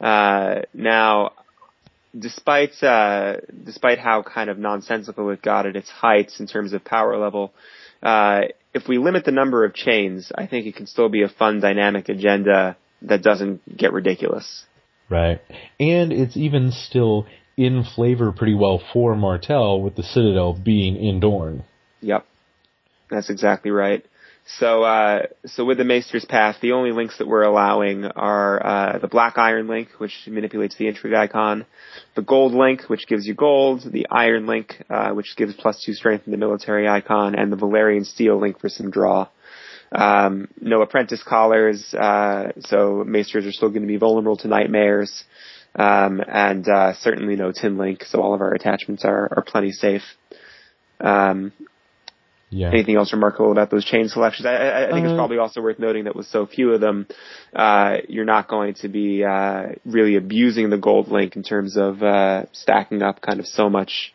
Uh, 0.00 0.60
now, 0.72 1.32
despite 2.16 2.80
uh, 2.84 3.38
despite 3.64 3.98
how 3.98 4.22
kind 4.22 4.48
of 4.48 4.58
nonsensical 4.58 5.28
it 5.30 5.42
got 5.42 5.66
at 5.66 5.74
its 5.74 5.90
heights 5.90 6.38
in 6.38 6.46
terms 6.46 6.72
of 6.72 6.84
power 6.84 7.18
level, 7.18 7.52
uh, 8.02 8.42
if 8.72 8.86
we 8.88 8.98
limit 8.98 9.24
the 9.24 9.32
number 9.32 9.64
of 9.64 9.74
chains, 9.74 10.30
I 10.34 10.46
think 10.46 10.66
it 10.66 10.76
can 10.76 10.86
still 10.86 11.08
be 11.08 11.22
a 11.22 11.28
fun, 11.28 11.60
dynamic 11.60 12.08
agenda 12.08 12.76
that 13.02 13.22
doesn't 13.22 13.76
get 13.76 13.92
ridiculous. 13.92 14.64
Right. 15.08 15.40
And 15.78 16.12
it's 16.12 16.36
even 16.36 16.70
still 16.70 17.26
in 17.56 17.84
flavor 17.84 18.32
pretty 18.32 18.54
well 18.54 18.80
for 18.92 19.16
Martell 19.16 19.82
with 19.82 19.96
the 19.96 20.02
Citadel 20.02 20.54
being 20.54 20.96
in 20.96 21.20
Dorne. 21.20 21.64
Yep. 22.00 22.24
That's 23.10 23.28
exactly 23.28 23.70
right. 23.70 24.04
So, 24.58 24.82
uh, 24.82 25.26
so 25.46 25.64
with 25.64 25.78
the 25.78 25.84
Maester's 25.84 26.24
Path, 26.24 26.56
the 26.60 26.72
only 26.72 26.92
links 26.92 27.18
that 27.18 27.28
we're 27.28 27.42
allowing 27.42 28.04
are 28.04 28.66
uh, 28.66 28.98
the 28.98 29.06
Black 29.06 29.38
Iron 29.38 29.68
link, 29.68 29.88
which 29.98 30.12
manipulates 30.26 30.76
the 30.76 30.88
intrigue 30.88 31.14
icon, 31.14 31.66
the 32.16 32.22
Gold 32.22 32.52
link, 32.52 32.82
which 32.88 33.06
gives 33.06 33.26
you 33.26 33.34
gold, 33.34 33.82
the 33.90 34.06
Iron 34.10 34.46
link, 34.46 34.82
uh, 34.90 35.10
which 35.10 35.36
gives 35.36 35.54
plus 35.54 35.82
two 35.84 35.92
strength 35.92 36.26
in 36.26 36.32
the 36.32 36.38
military 36.38 36.88
icon, 36.88 37.34
and 37.34 37.52
the 37.52 37.56
Valyrian 37.56 38.04
Steel 38.04 38.40
link 38.40 38.60
for 38.60 38.68
some 38.68 38.90
draw. 38.90 39.28
Um, 39.92 40.48
no 40.60 40.82
apprentice 40.82 41.22
collars, 41.22 41.94
uh, 41.94 42.52
so 42.60 43.04
Maesters 43.06 43.46
are 43.46 43.52
still 43.52 43.70
going 43.70 43.82
to 43.82 43.88
be 43.88 43.98
vulnerable 43.98 44.36
to 44.38 44.48
nightmares, 44.48 45.24
um, 45.74 46.20
and 46.26 46.68
uh, 46.68 46.94
certainly 46.94 47.36
no 47.36 47.52
tin 47.52 47.76
link, 47.78 48.04
so 48.04 48.20
all 48.20 48.34
of 48.34 48.40
our 48.40 48.54
attachments 48.54 49.04
are, 49.04 49.28
are 49.36 49.44
plenty 49.46 49.70
safe. 49.70 50.02
Um, 51.00 51.52
yeah. 52.50 52.68
Anything 52.72 52.96
else 52.96 53.12
remarkable 53.12 53.52
about 53.52 53.70
those 53.70 53.84
chain 53.84 54.08
selections? 54.08 54.44
I, 54.44 54.86
I 54.86 54.90
think 54.90 55.06
uh, 55.06 55.10
it's 55.10 55.16
probably 55.16 55.38
also 55.38 55.60
worth 55.60 55.78
noting 55.78 56.04
that 56.04 56.16
with 56.16 56.26
so 56.26 56.46
few 56.46 56.72
of 56.72 56.80
them, 56.80 57.06
uh, 57.54 57.98
you're 58.08 58.24
not 58.24 58.48
going 58.48 58.74
to 58.74 58.88
be 58.88 59.22
uh, 59.22 59.68
really 59.84 60.16
abusing 60.16 60.68
the 60.68 60.76
gold 60.76 61.08
link 61.08 61.36
in 61.36 61.44
terms 61.44 61.76
of 61.76 62.02
uh, 62.02 62.46
stacking 62.52 63.02
up 63.02 63.20
kind 63.20 63.38
of 63.38 63.46
so 63.46 63.70
much, 63.70 64.12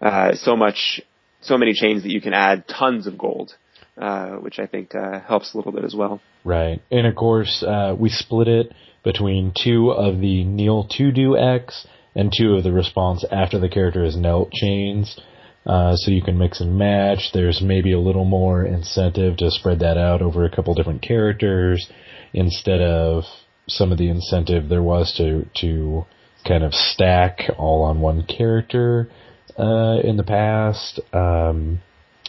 uh, 0.00 0.34
so 0.34 0.56
much, 0.56 1.00
so 1.40 1.56
many 1.56 1.72
chains 1.72 2.02
that 2.02 2.10
you 2.10 2.20
can 2.20 2.34
add 2.34 2.66
tons 2.66 3.06
of 3.06 3.16
gold, 3.16 3.54
uh, 3.96 4.30
which 4.36 4.58
I 4.58 4.66
think 4.66 4.92
helps 4.92 5.54
a 5.54 5.56
little 5.56 5.72
bit 5.72 5.84
as 5.84 5.94
well. 5.94 6.20
Right, 6.44 6.82
and 6.90 7.06
of 7.06 7.14
course 7.14 7.64
we 7.96 8.08
split 8.08 8.48
it 8.48 8.72
between 9.04 9.52
two 9.56 9.92
of 9.92 10.18
the 10.18 10.42
kneel 10.42 10.88
to 10.96 11.12
do 11.12 11.36
X 11.36 11.86
and 12.16 12.32
two 12.36 12.56
of 12.56 12.64
the 12.64 12.72
response 12.72 13.24
after 13.30 13.60
the 13.60 13.68
character 13.68 14.02
is 14.02 14.16
knelt 14.16 14.50
chains. 14.50 15.20
Uh, 15.64 15.94
so 15.94 16.10
you 16.10 16.22
can 16.22 16.38
mix 16.38 16.60
and 16.60 16.76
match. 16.76 17.30
There's 17.32 17.62
maybe 17.62 17.92
a 17.92 18.00
little 18.00 18.24
more 18.24 18.64
incentive 18.64 19.36
to 19.38 19.50
spread 19.50 19.78
that 19.80 19.96
out 19.96 20.20
over 20.20 20.44
a 20.44 20.50
couple 20.50 20.74
different 20.74 21.02
characters 21.02 21.88
instead 22.32 22.80
of 22.80 23.24
some 23.68 23.92
of 23.92 23.98
the 23.98 24.08
incentive 24.08 24.68
there 24.68 24.82
was 24.82 25.14
to 25.16 25.46
to 25.60 26.04
kind 26.46 26.64
of 26.64 26.74
stack 26.74 27.42
all 27.58 27.84
on 27.84 28.00
one 28.00 28.24
character 28.24 29.08
uh, 29.58 29.98
in 30.02 30.16
the 30.16 30.24
past. 30.24 30.98
Um, 31.12 31.80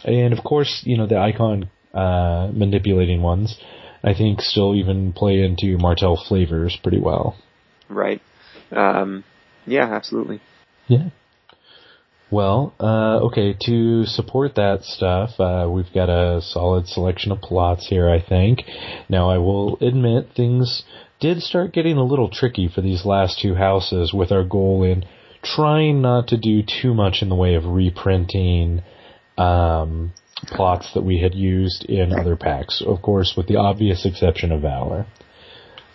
and 0.04 0.32
of 0.32 0.44
course, 0.44 0.82
you 0.84 0.96
know 0.96 1.06
the 1.06 1.18
icon 1.18 1.70
uh, 1.92 2.50
manipulating 2.52 3.22
ones. 3.22 3.58
I 4.04 4.14
think 4.14 4.42
still 4.42 4.74
even 4.74 5.12
play 5.12 5.42
into 5.42 5.78
Martell 5.78 6.22
flavors 6.28 6.78
pretty 6.82 7.00
well. 7.00 7.36
Right. 7.88 8.20
Um, 8.70 9.24
yeah, 9.66 9.94
absolutely. 9.94 10.40
Yeah. 10.88 11.08
Well, 12.34 12.74
uh, 12.80 13.26
okay, 13.26 13.54
to 13.66 14.06
support 14.06 14.56
that 14.56 14.82
stuff, 14.82 15.38
uh, 15.38 15.68
we've 15.70 15.92
got 15.94 16.08
a 16.08 16.42
solid 16.42 16.88
selection 16.88 17.30
of 17.30 17.40
plots 17.40 17.86
here, 17.86 18.10
I 18.10 18.20
think. 18.20 18.62
Now, 19.08 19.30
I 19.30 19.38
will 19.38 19.78
admit 19.80 20.30
things 20.34 20.82
did 21.20 21.42
start 21.42 21.72
getting 21.72 21.96
a 21.96 22.02
little 22.02 22.28
tricky 22.28 22.66
for 22.66 22.80
these 22.80 23.04
last 23.04 23.38
two 23.40 23.54
houses 23.54 24.12
with 24.12 24.32
our 24.32 24.42
goal 24.42 24.82
in 24.82 25.04
trying 25.44 26.02
not 26.02 26.26
to 26.26 26.36
do 26.36 26.64
too 26.64 26.92
much 26.92 27.22
in 27.22 27.28
the 27.28 27.36
way 27.36 27.54
of 27.54 27.66
reprinting 27.66 28.82
um, 29.38 30.12
plots 30.48 30.92
that 30.94 31.04
we 31.04 31.20
had 31.20 31.36
used 31.36 31.84
in 31.84 32.12
other 32.12 32.34
packs, 32.34 32.82
of 32.84 33.00
course, 33.00 33.34
with 33.36 33.46
the 33.46 33.58
obvious 33.58 34.04
exception 34.04 34.50
of 34.50 34.62
Valor. 34.62 35.06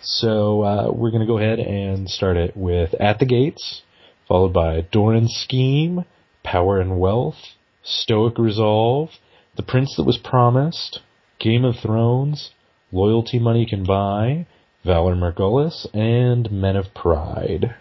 So 0.00 0.62
uh, 0.62 0.90
we're 0.90 1.10
going 1.10 1.20
to 1.20 1.26
go 1.26 1.36
ahead 1.36 1.58
and 1.58 2.08
start 2.08 2.38
it 2.38 2.56
with 2.56 2.94
At 2.98 3.18
the 3.18 3.26
Gates, 3.26 3.82
followed 4.26 4.54
by 4.54 4.86
Doran's 4.90 5.34
Scheme, 5.34 6.06
Power 6.42 6.80
and 6.80 6.98
Wealth, 6.98 7.36
Stoic 7.82 8.38
Resolve, 8.38 9.10
The 9.56 9.62
Prince 9.62 9.94
That 9.96 10.04
Was 10.04 10.18
Promised, 10.18 11.00
Game 11.38 11.64
of 11.64 11.76
Thrones, 11.82 12.50
Loyalty 12.92 13.38
Money 13.38 13.66
Can 13.66 13.84
Buy, 13.84 14.46
Valar 14.84 15.16
Morghulis, 15.16 15.86
and 15.94 16.50
Men 16.50 16.76
of 16.76 16.94
Pride. 16.94 17.74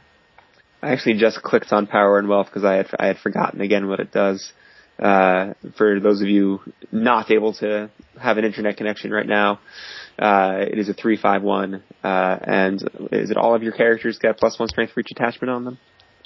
I 0.82 0.92
actually 0.92 1.18
just 1.18 1.42
clicked 1.42 1.72
on 1.72 1.88
Power 1.88 2.20
and 2.20 2.30
Wealth 2.30 2.48
because 2.48 2.64
I 2.64 2.76
had 2.76 2.88
I 2.98 3.08
had 3.08 3.18
forgotten 3.18 3.62
again 3.62 3.88
what 3.88 4.00
it 4.00 4.12
does. 4.12 4.52
Uh, 4.98 5.54
for 5.78 6.00
those 6.00 6.22
of 6.22 6.28
you 6.28 6.60
not 6.92 7.32
able 7.32 7.54
to 7.54 7.90
have 8.20 8.38
an 8.38 8.44
internet 8.44 8.76
connection 8.76 9.12
right 9.12 9.26
now, 9.26 9.60
uh, 10.18 10.58
it 10.60 10.78
is 10.78 10.90
a 10.90 10.94
three 10.94 11.18
five 11.18 11.42
one, 11.42 11.84
uh, 12.04 12.38
and 12.42 12.82
is 13.12 13.32
it 13.32 13.38
all 13.38 13.56
of 13.56 13.64
your 13.64 13.72
characters 13.72 14.20
get 14.20 14.38
plus 14.38 14.60
one 14.60 14.68
strength 14.68 14.94
for 14.94 15.00
each 15.00 15.12
attachment 15.12 15.50
on 15.50 15.64
them? 15.64 15.78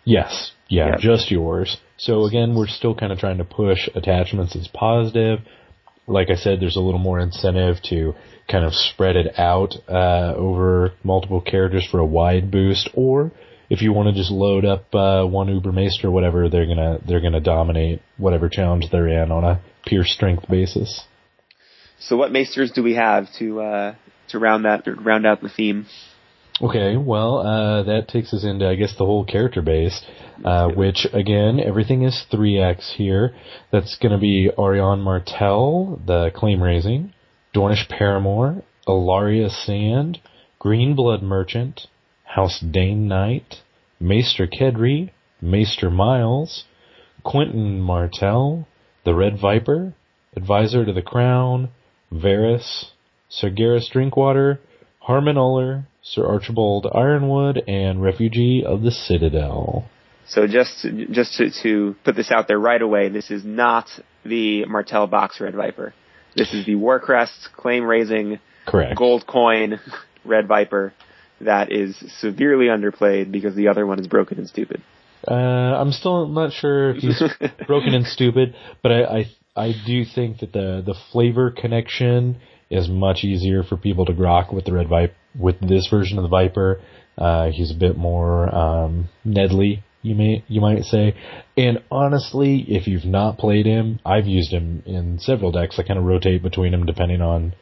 Yes, 0.05 0.51
yeah, 0.67 0.87
Yeah. 0.87 0.95
just 0.97 1.31
yours. 1.31 1.77
So 1.97 2.25
again, 2.25 2.55
we're 2.55 2.67
still 2.67 2.95
kind 2.95 3.11
of 3.11 3.19
trying 3.19 3.37
to 3.37 3.45
push 3.45 3.87
attachments 3.95 4.55
as 4.55 4.67
positive. 4.67 5.39
Like 6.07 6.29
I 6.29 6.35
said, 6.35 6.59
there's 6.59 6.75
a 6.75 6.81
little 6.81 6.99
more 6.99 7.19
incentive 7.19 7.81
to 7.83 8.13
kind 8.49 8.65
of 8.65 8.73
spread 8.73 9.15
it 9.15 9.39
out 9.39 9.75
uh, 9.87 10.33
over 10.35 10.93
multiple 11.03 11.39
characters 11.39 11.87
for 11.89 11.99
a 11.99 12.05
wide 12.05 12.51
boost, 12.51 12.89
or 12.93 13.31
if 13.69 13.81
you 13.81 13.93
want 13.93 14.09
to 14.09 14.13
just 14.13 14.31
load 14.31 14.65
up 14.65 14.93
uh, 14.93 15.23
one 15.25 15.49
or 15.49 16.11
whatever, 16.11 16.49
they're 16.49 16.67
gonna 16.67 16.99
they're 17.07 17.21
gonna 17.21 17.39
dominate 17.39 18.01
whatever 18.17 18.49
challenge 18.49 18.85
they're 18.91 19.07
in 19.07 19.31
on 19.31 19.43
a 19.45 19.61
pure 19.85 20.03
strength 20.03 20.47
basis. 20.49 21.05
So 21.99 22.17
what 22.17 22.31
maesters 22.31 22.71
do 22.71 22.83
we 22.83 22.95
have 22.95 23.27
to 23.39 23.61
uh, 23.61 23.95
to 24.29 24.39
round 24.39 24.65
that 24.65 24.83
round 25.03 25.25
out 25.25 25.41
the 25.41 25.49
theme? 25.49 25.85
Okay, 26.61 26.97
well, 26.97 27.39
uh, 27.39 27.83
that 27.83 28.07
takes 28.07 28.31
us 28.31 28.43
into, 28.43 28.67
I 28.67 28.75
guess, 28.75 28.95
the 28.95 29.05
whole 29.05 29.25
character 29.25 29.63
base, 29.63 30.05
uh, 30.45 30.69
which, 30.69 31.07
again, 31.11 31.59
everything 31.59 32.03
is 32.03 32.25
3x 32.31 32.93
here. 32.93 33.33
That's 33.71 33.97
gonna 33.97 34.19
be 34.19 34.51
Arianne 34.55 35.01
Martell, 35.01 35.99
the 36.05 36.31
claim 36.35 36.61
raising, 36.61 37.13
Dornish 37.55 37.89
Paramour, 37.89 38.61
Ilaria 38.87 39.49
Sand, 39.49 40.19
Greenblood 40.61 41.23
Merchant, 41.23 41.87
House 42.23 42.59
Dayne 42.59 43.07
Knight, 43.07 43.61
Maester 43.99 44.45
Kedri, 44.47 45.09
Maester 45.41 45.89
Myles, 45.89 46.65
Quentyn 47.25 47.79
Martell, 47.79 48.67
the 49.05 49.15
Red 49.15 49.39
Viper, 49.39 49.95
Advisor 50.35 50.85
to 50.85 50.93
the 50.93 51.01
Crown, 51.01 51.69
Varys, 52.11 52.91
Sir 53.27 53.49
Gerris 53.49 53.89
Drinkwater, 53.91 54.59
Harmen 55.07 55.37
Uller, 55.37 55.87
Sir 56.03 56.25
Archibald 56.27 56.85
Yronwood, 56.85 57.63
and 57.67 58.01
Refugee 58.01 58.63
of 58.65 58.81
the 58.81 58.91
Citadel. 58.91 59.85
So 60.27 60.47
just 60.47 60.85
just 61.11 61.37
to, 61.37 61.49
to 61.63 61.95
put 62.03 62.15
this 62.15 62.31
out 62.31 62.47
there 62.47 62.59
right 62.59 62.81
away, 62.81 63.09
this 63.09 63.31
is 63.31 63.43
not 63.43 63.89
the 64.25 64.65
Martell 64.65 65.07
Box 65.07 65.39
Red 65.39 65.55
Viper. 65.55 65.93
This 66.35 66.53
is 66.53 66.65
the 66.65 66.75
Warcrest 66.75 67.53
claim 67.55 67.83
raising 67.83 68.39
Correct. 68.65 68.97
gold 68.97 69.25
coin 69.27 69.79
Red 70.25 70.47
Viper 70.47 70.93
that 71.41 71.71
is 71.71 71.95
severely 72.19 72.65
underplayed 72.65 73.31
because 73.31 73.55
the 73.55 73.67
other 73.67 73.85
one 73.85 73.99
is 73.99 74.07
broken 74.07 74.37
and 74.37 74.47
stupid. 74.47 74.81
Uh, 75.27 75.33
I'm 75.33 75.91
still 75.91 76.27
not 76.27 76.51
sure 76.53 76.91
if 76.91 76.97
he's 76.97 77.21
broken 77.67 77.93
and 77.93 78.05
stupid, 78.05 78.55
but 78.81 78.91
I, 78.91 79.03
I 79.03 79.25
I 79.55 79.73
do 79.85 80.03
think 80.03 80.39
that 80.39 80.51
the 80.51 80.83
the 80.85 80.95
flavor 81.11 81.51
connection 81.51 82.39
is 82.73 82.89
much 82.89 83.23
easier 83.23 83.63
for 83.63 83.77
people 83.77 84.05
to 84.05 84.13
grok 84.13 84.53
with 84.53 84.65
the 84.65 84.73
red 84.73 84.87
viper 84.87 85.13
with 85.37 85.59
this 85.59 85.87
version 85.89 86.17
of 86.17 86.23
the 86.23 86.29
Viper. 86.29 86.81
Uh, 87.17 87.49
he's 87.49 87.71
a 87.71 87.75
bit 87.75 87.97
more 87.97 88.53
um, 88.53 89.09
Nedly, 89.25 89.83
you 90.01 90.15
may 90.15 90.43
you 90.47 90.61
might 90.61 90.83
say. 90.83 91.15
And 91.55 91.83
honestly, 91.91 92.65
if 92.67 92.87
you've 92.87 93.05
not 93.05 93.37
played 93.37 93.65
him, 93.65 93.99
I've 94.05 94.25
used 94.25 94.51
him 94.51 94.83
in 94.85 95.19
several 95.19 95.51
decks. 95.51 95.77
I 95.77 95.83
kind 95.83 95.99
of 95.99 96.05
rotate 96.05 96.41
between 96.41 96.71
them 96.71 96.85
depending 96.85 97.21
on 97.21 97.53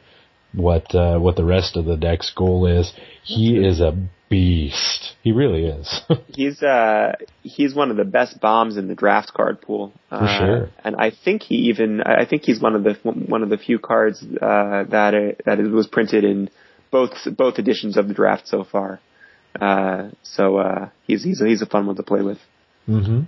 what 0.53 0.93
uh, 0.93 1.19
what 1.19 1.35
the 1.35 1.45
rest 1.45 1.77
of 1.77 1.85
the 1.85 1.97
deck's 1.97 2.31
goal 2.35 2.65
is. 2.67 2.93
He 3.23 3.57
is 3.57 3.79
a 3.79 3.97
beast. 4.31 5.13
He 5.21 5.33
really 5.33 5.65
is. 5.65 6.01
He's 6.33 6.63
uh 6.63 7.13
he's 7.43 7.75
one 7.75 7.91
of 7.91 7.97
the 7.97 8.05
best 8.05 8.39
bombs 8.39 8.77
in 8.77 8.87
the 8.87 8.95
draft 8.95 9.33
card 9.33 9.61
pool. 9.61 9.93
For 10.09 10.15
uh, 10.15 10.39
sure. 10.39 10.69
And 10.83 10.95
I 10.95 11.11
think 11.11 11.43
he 11.43 11.55
even 11.69 12.01
I 12.01 12.25
think 12.25 12.43
he's 12.43 12.59
one 12.59 12.75
of 12.75 12.83
the 12.83 12.93
one 13.03 13.43
of 13.43 13.49
the 13.49 13.57
few 13.57 13.77
cards 13.77 14.23
uh, 14.23 14.85
that 14.89 15.13
uh, 15.13 15.41
that 15.45 15.59
was 15.59 15.87
printed 15.87 16.23
in 16.23 16.49
both 16.91 17.11
both 17.37 17.59
editions 17.59 17.97
of 17.97 18.07
the 18.07 18.13
draft 18.13 18.47
so 18.47 18.63
far. 18.63 18.99
Uh, 19.59 20.09
so 20.23 20.57
uh, 20.57 20.89
he's 21.05 21.23
he's 21.23 21.41
a, 21.41 21.47
he's 21.47 21.61
a 21.61 21.65
fun 21.65 21.85
one 21.85 21.97
to 21.97 22.03
play 22.03 22.21
with. 22.21 22.39
hmm 22.85 23.21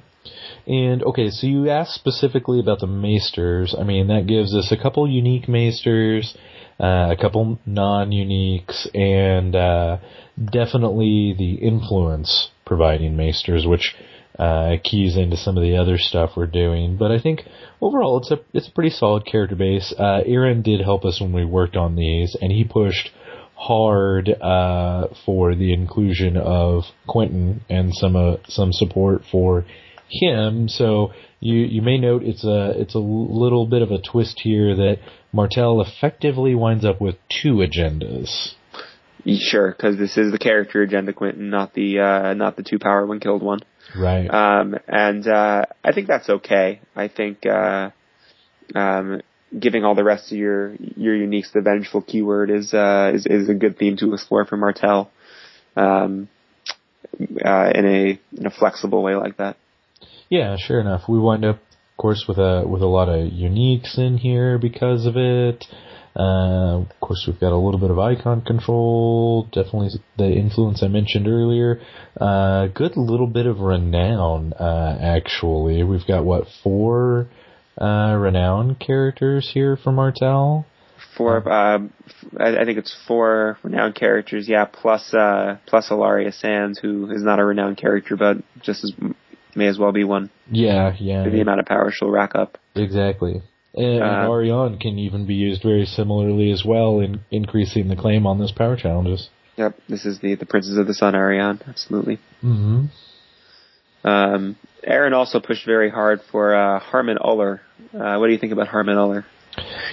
And 0.66 1.04
okay, 1.04 1.30
so 1.30 1.48
you 1.48 1.70
asked 1.70 1.96
specifically 1.96 2.62
about 2.62 2.80
the 2.80 2.88
maesters. 2.88 3.76
I 3.78 3.84
mean, 3.84 4.08
that 4.08 4.26
gives 4.26 4.56
us 4.56 4.72
a 4.72 4.82
couple 4.82 5.06
unique 5.10 5.50
maesters, 5.50 6.38
uh, 6.80 7.10
a 7.12 7.18
couple 7.20 7.60
non-uniques, 7.66 8.88
and 8.96 9.56
uh, 9.56 9.98
definitely 10.52 11.36
the 11.38 11.56
influence 11.56 12.50
providing 12.66 13.16
maesters, 13.16 13.66
which 13.68 13.96
uh, 14.40 14.78
keys 14.84 15.16
into 15.16 15.38
some 15.38 15.58
of 15.58 15.64
the 15.64 15.78
other 15.78 15.98
stuff 15.98 16.32
we're 16.36 16.48
doing. 16.48 16.98
But 16.98 17.12
I 17.12 17.20
think 17.20 17.42
overall, 17.82 18.18
it's 18.18 18.32
a 18.32 18.40
it's 18.54 18.68
a 18.68 18.72
pretty 18.72 18.90
solid 18.90 19.26
character 19.26 19.56
base. 19.56 19.94
Uh, 19.98 20.22
Aaron 20.26 20.62
did 20.62 20.82
help 20.82 21.06
us 21.06 21.22
when 21.22 21.34
we 21.34 21.46
worked 21.46 21.76
on 21.76 21.96
these, 21.96 22.36
and 22.42 22.52
he 22.52 22.64
pushed 22.64 23.12
hard 23.56 24.30
uh, 24.30 25.08
for 25.26 25.56
the 25.56 25.74
inclusion 25.74 26.36
of 26.38 26.84
Quentyn 27.08 27.62
and 27.70 27.94
some 27.94 28.16
uh, 28.16 28.38
some 28.48 28.74
support 28.74 29.22
for 29.32 29.66
him. 30.14 30.70
So 30.70 31.12
you 31.40 31.56
you 31.56 31.82
may 31.82 31.98
note 31.98 32.24
it's 32.24 32.44
a 32.44 32.74
it's 32.80 32.96
a 32.96 33.00
little 33.00 33.66
bit 33.66 33.82
of 33.82 33.92
a 33.92 34.00
twist 34.00 34.40
here 34.42 34.76
that 34.76 34.98
Martell 35.32 35.82
effectively 35.82 36.56
winds 36.56 36.86
up 36.86 37.02
with 37.02 37.16
two 37.30 37.56
agendas. 37.56 38.54
Sure, 39.26 39.72
because 39.72 39.98
this 39.98 40.18
is 40.18 40.32
the 40.32 40.38
character 40.38 40.82
agenda, 40.82 41.14
Quentyn, 41.14 41.50
not 41.50 41.74
the 41.74 42.00
uh, 42.00 42.34
not 42.34 42.58
the 42.58 42.64
two 42.64 42.78
power 42.78 43.06
when 43.06 43.20
killed 43.20 43.42
one. 43.42 43.60
Right. 43.98 44.28
Um, 44.28 44.76
and 44.88 45.26
uh, 45.28 45.66
I 45.84 45.94
think 45.94 46.08
that's 46.08 46.30
okay. 46.30 46.82
I 46.96 47.08
think 47.08 47.46
uh, 47.46 47.92
um, 48.76 49.22
giving 49.58 49.86
all 49.86 49.96
the 49.96 50.04
rest 50.04 50.32
of 50.32 50.38
your 50.38 50.76
your 50.98 51.16
uniques 51.16 51.54
the 51.54 51.62
vengeful 51.62 52.02
keyword 52.02 52.50
is 52.50 52.74
uh, 52.74 53.12
is 53.14 53.26
is 53.26 53.50
a 53.50 53.54
good 53.54 53.78
theme 53.78 53.96
to 53.98 54.14
explore 54.14 54.46
for 54.46 54.58
Martell, 54.58 55.10
um, 55.78 56.28
uh, 57.20 57.72
in 57.74 57.86
a 57.86 58.20
in 58.38 58.46
a 58.46 58.52
flexible 58.52 59.04
way 59.04 59.16
like 59.16 59.38
that. 59.38 59.56
Yeah, 60.34 60.58
sure 60.58 60.80
enough. 60.80 61.04
We 61.08 61.20
wind 61.20 61.46
up, 61.46 61.58
of 61.58 61.98
course, 61.98 62.26
with 62.28 62.40
a 62.40 62.64
with 62.68 62.82
a 62.82 62.88
lot 62.88 63.08
of 63.08 63.32
uniques 63.32 64.00
in 64.00 64.18
here 64.18 64.58
because 64.58 65.06
of 65.06 65.16
it. 65.16 65.64
Uh, 66.16 66.80
of 66.80 67.00
course, 67.00 67.26
we've 67.28 67.40
got 67.40 67.52
a 67.52 67.56
little 67.56 67.80
bit 67.80 67.92
of 67.92 68.00
icon 68.00 68.42
control. 68.42 69.44
Definitely 69.52 69.90
the 70.18 70.32
influence 70.32 70.82
I 70.82 70.88
mentioned 70.88 71.28
earlier. 71.28 71.82
Uh, 72.20 72.66
good 72.66 72.98
little 72.98 73.28
bit 73.28 73.46
of 73.46 73.60
renown. 73.60 74.54
Uh, 74.54 74.98
actually, 75.00 75.84
we've 75.84 76.08
got 76.08 76.26
what 76.26 76.48
four 76.64 77.28
uh, 77.80 78.18
renown 78.20 78.74
characters 78.74 79.52
here 79.54 79.78
for 79.78 79.92
Martell. 79.92 80.66
Four, 81.16 81.48
um, 81.48 81.94
I, 82.40 82.58
I 82.58 82.66
think 82.66 82.80
it's 82.80 82.96
four 83.08 83.60
renowned 83.62 83.94
characters, 83.94 84.50
yeah, 84.50 84.66
plus 84.66 85.14
uh, 85.14 85.58
plus 85.68 85.92
Ilaria 85.92 86.32
Sands, 86.32 86.80
who 86.80 87.12
is 87.12 87.22
not 87.22 87.38
a 87.38 87.46
renowned 87.46 87.78
character, 87.78 88.18
but 88.18 88.38
just 88.64 88.84
as 88.84 88.94
may 89.56 89.68
as 89.68 89.78
well 89.78 89.92
be 89.92 90.04
one 90.04 90.30
Yeah, 90.52 90.96
yeah, 91.00 91.28
the 91.28 91.42
amount 91.42 91.60
of 91.60 91.66
power 91.66 91.92
she'll 91.92 92.10
rack 92.10 92.36
up. 92.36 92.58
exactly. 92.76 93.42
And, 93.76 94.04
Uh, 94.04 94.28
Arianne 94.30 94.80
can 94.80 95.00
even 95.00 95.26
be 95.26 95.34
used 95.34 95.64
very 95.64 95.86
similarly 95.86 96.52
as 96.52 96.64
well 96.64 97.00
in 97.00 97.22
increasing 97.32 97.88
the 97.88 97.96
claim 97.96 98.28
on 98.28 98.38
those 98.38 98.52
power 98.52 98.76
challenges. 98.76 99.30
Yep, 99.58 99.76
this 99.90 100.06
is 100.06 100.20
the 100.20 100.36
the 100.36 100.46
Princess 100.46 100.78
of 100.78 100.86
the 100.88 100.94
Sun, 100.94 101.14
Arianne, 101.16 101.60
absolutely. 101.68 102.20
Mm-hmm. 102.44 102.86
Um, 104.06 104.56
Aaron 104.84 105.14
also 105.14 105.40
pushed 105.40 105.66
very 105.66 105.90
hard 105.90 106.22
for 106.32 106.54
uh, 106.56 106.80
Harmen 106.80 107.18
Uller. 107.24 107.62
Uh, 107.94 108.18
what 108.18 108.28
do 108.28 108.34
you 108.34 108.40
think 108.40 108.52
about 108.54 108.68
Harmen 108.68 108.98
Uller? 108.98 109.26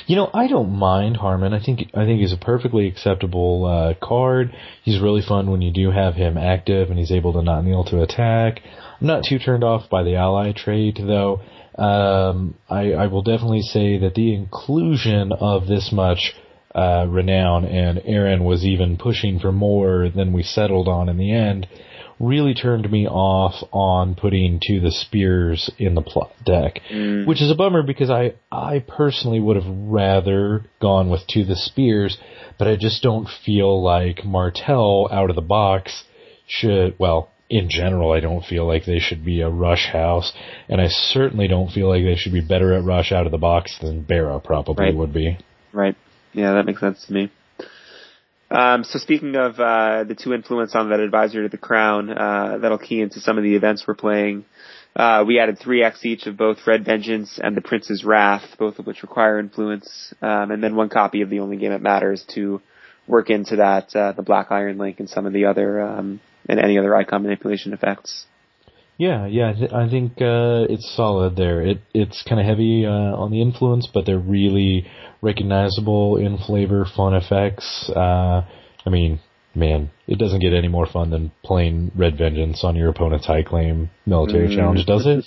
You 0.07 0.17
know, 0.17 0.31
I 0.33 0.49
don't 0.49 0.71
mind 0.73 1.17
Harmen. 1.19 1.53
I 1.53 1.63
think 1.63 1.91
I 1.95 2.05
think 2.07 2.21
he's 2.21 2.33
a 2.33 2.39
perfectly 2.39 2.87
acceptable 2.89 3.67
uh, 3.67 3.95
card. 4.05 4.55
He's 4.83 5.01
really 5.01 5.23
fun 5.23 5.51
when 5.51 5.61
you 5.63 5.71
do 5.71 5.91
have 5.91 6.15
him 6.15 6.39
active 6.39 6.89
and 6.91 6.99
he's 6.99 7.13
able 7.13 7.35
to 7.35 7.43
not 7.43 7.65
kneel 7.65 7.85
to 7.85 8.03
attack. 8.03 8.63
I'm 9.01 9.07
not 9.07 9.25
too 9.25 9.39
turned 9.39 9.65
off 9.65 9.89
by 9.91 10.03
the 10.03 10.17
ally 10.17 10.53
trade, 10.53 10.99
though. 11.01 11.41
Um, 11.79 12.55
I, 12.69 12.93
I 12.93 13.07
will 13.07 13.23
definitely 13.23 13.63
say 13.63 13.99
that 13.99 14.15
the 14.15 14.35
inclusion 14.35 15.33
of 15.33 15.67
this 15.67 15.91
much 15.93 16.35
uh, 16.75 17.07
renown 17.09 17.65
and 17.65 18.03
Aaron 18.05 18.45
was 18.45 18.65
even 18.65 18.97
pushing 18.99 19.39
for 19.39 19.53
more 19.53 20.09
than 20.15 20.33
we 20.33 20.43
settled 20.43 20.89
on 20.89 21.09
in 21.09 21.17
the 21.17 21.33
end 21.33 21.67
really 22.21 22.53
turned 22.53 22.89
me 22.91 23.09
off 23.09 23.55
on 23.73 24.15
putting 24.15 24.61
to 24.61 24.79
the 24.79 24.91
spears 24.91 25.71
in 25.79 25.95
the 25.95 26.03
plot 26.03 26.31
deck, 26.45 26.79
Mm. 26.93 27.27
which 27.27 27.41
is 27.41 27.51
a 27.51 27.55
bummer 27.55 27.83
because 27.83 28.11
I 28.11 28.35
I 28.53 28.81
personally 28.87 29.41
would 29.41 29.57
have 29.57 29.67
rather 29.67 30.67
gone 30.81 31.09
with 31.09 31.27
to 31.29 31.45
the 31.45 31.57
spears, 31.57 32.19
but 32.59 32.69
I 32.69 32.77
just 32.77 33.03
don't 33.03 33.27
feel 33.45 33.83
like 33.83 34.23
Martell 34.25 35.09
out 35.11 35.31
of 35.31 35.37
the 35.37 35.43
box 35.43 36.05
should 36.47 36.95
well. 36.99 37.31
In 37.51 37.69
general, 37.69 38.13
I 38.13 38.21
don't 38.21 38.45
feel 38.45 38.65
like 38.65 38.85
they 38.85 39.01
should 39.01 39.25
be 39.25 39.41
a 39.41 39.49
rush 39.51 39.87
house, 39.87 40.33
and 40.69 40.81
I 40.81 40.87
certainly 40.87 41.49
don't 41.49 41.69
feel 41.71 41.89
like 41.89 42.05
they 42.05 42.15
should 42.15 42.33
be 42.33 42.41
better 42.41 42.73
at 42.75 42.85
rush 42.85 43.11
out 43.11 43.27
of 43.27 43.33
the 43.33 43.39
box 43.39 43.77
than 43.81 44.03
Barra 44.03 44.39
probably 44.39 44.87
Right. 44.87 44.95
would 44.95 45.13
be. 45.13 45.37
Right. 45.73 45.97
Yeah, 46.33 46.53
that 46.53 46.65
makes 46.65 46.79
sense 46.79 47.05
to 47.07 47.13
me. 47.13 47.31
Um, 48.53 48.85
so 48.85 48.99
speaking 49.01 49.35
of 49.35 49.59
uh, 49.59 50.05
the 50.05 50.15
two 50.15 50.33
influence 50.33 50.77
on 50.77 50.91
that 50.91 51.01
advisor 51.01 51.43
to 51.43 51.49
the 51.49 51.59
crown, 51.59 52.11
uh, 52.11 52.59
that'll 52.61 52.79
key 52.79 53.01
into 53.01 53.21
some 53.21 53.37
of 53.37 53.43
the 53.43 53.57
events 53.57 53.85
we're 53.87 53.95
playing. 53.95 54.45
Uh, 54.95 55.25
we 55.27 55.39
added 55.41 55.59
three 55.59 55.83
X 55.85 56.05
each 56.05 56.27
of 56.27 56.37
both 56.37 56.59
Red 56.67 56.85
Vengeance 56.85 57.39
and 57.43 57.57
the 57.57 57.61
Prince's 57.61 58.05
Wrath, 58.05 58.57
both 58.59 58.79
of 58.79 58.87
which 58.87 59.03
require 59.03 59.39
influence, 59.39 60.13
um, 60.23 60.51
and 60.53 60.63
then 60.63 60.75
one 60.77 60.89
copy 60.89 61.23
of 61.23 61.31
the 61.31 61.41
Only 61.41 61.57
Game 61.57 61.71
That 61.71 61.83
Matters 61.83 62.25
to 62.35 62.61
work 63.09 63.31
into 63.31 63.57
that 63.57 63.95
uh, 63.95 64.13
the 64.13 64.23
Black 64.23 64.51
Iron 64.51 64.79
Link 64.79 65.01
and 65.01 65.09
some 65.09 65.27
of 65.27 65.33
the 65.33 65.45
other 65.47 65.81
um, 65.81 66.21
and 66.51 66.61
any 66.61 66.77
other 66.79 66.95
icon 66.95 67.23
manipulation 67.23 67.73
effects. 67.73 68.27
Yeah, 68.99 69.27
yeah, 69.27 69.51
I, 69.51 69.53
th- 69.55 69.73
I 69.73 69.89
think 69.89 70.13
uh, 70.21 70.69
it's 70.69 70.95
solid 70.95 71.35
there. 71.37 71.63
It 71.63 71.79
it's 71.95 72.23
kind 72.29 72.39
of 72.39 72.47
heavy 72.47 72.85
uh, 72.85 72.91
on 73.17 73.31
the 73.31 73.41
influence, 73.41 73.89
but 73.93 74.05
they're 74.05 74.19
really 74.19 74.87
recognizable 75.23 76.17
in 76.19 76.37
flavor, 76.37 76.85
fun 76.85 77.15
effects. 77.15 77.89
Uh, 77.89 78.43
I 78.85 78.91
mean, 78.91 79.21
man, 79.55 79.91
it 80.07 80.19
doesn't 80.19 80.41
get 80.41 80.53
any 80.53 80.69
more 80.69 80.87
fun 80.87 81.09
than 81.11 81.33
playing 81.43 81.93
Red 81.97 82.19
Vengeance 82.19 82.63
on 82.63 82.77
your 82.77 82.91
opponent's 82.91 83.27
high 83.27 83.43
claim 83.43 83.89
military 84.05 84.49
Mm. 84.49 84.57
challenge, 84.57 84.85
does 84.87 85.07
it? 85.07 85.25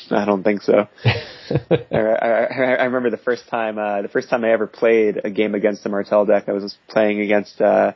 I 0.10 0.24
don't 0.24 0.42
think 0.42 0.62
so. 0.62 0.88
I, 1.04 1.96
I, 1.96 2.74
I 2.80 2.84
remember 2.84 3.10
the 3.10 3.22
first 3.24 3.48
time, 3.48 3.78
uh, 3.78 4.02
the 4.02 4.08
first 4.08 4.30
time 4.30 4.44
I 4.44 4.50
ever 4.52 4.66
played 4.66 5.20
a 5.24 5.30
game 5.30 5.54
against 5.54 5.84
the 5.84 5.90
Martell 5.90 6.26
deck. 6.26 6.48
I 6.48 6.52
was 6.52 6.76
playing 6.88 7.20
against 7.20 7.60
uh, 7.60 7.92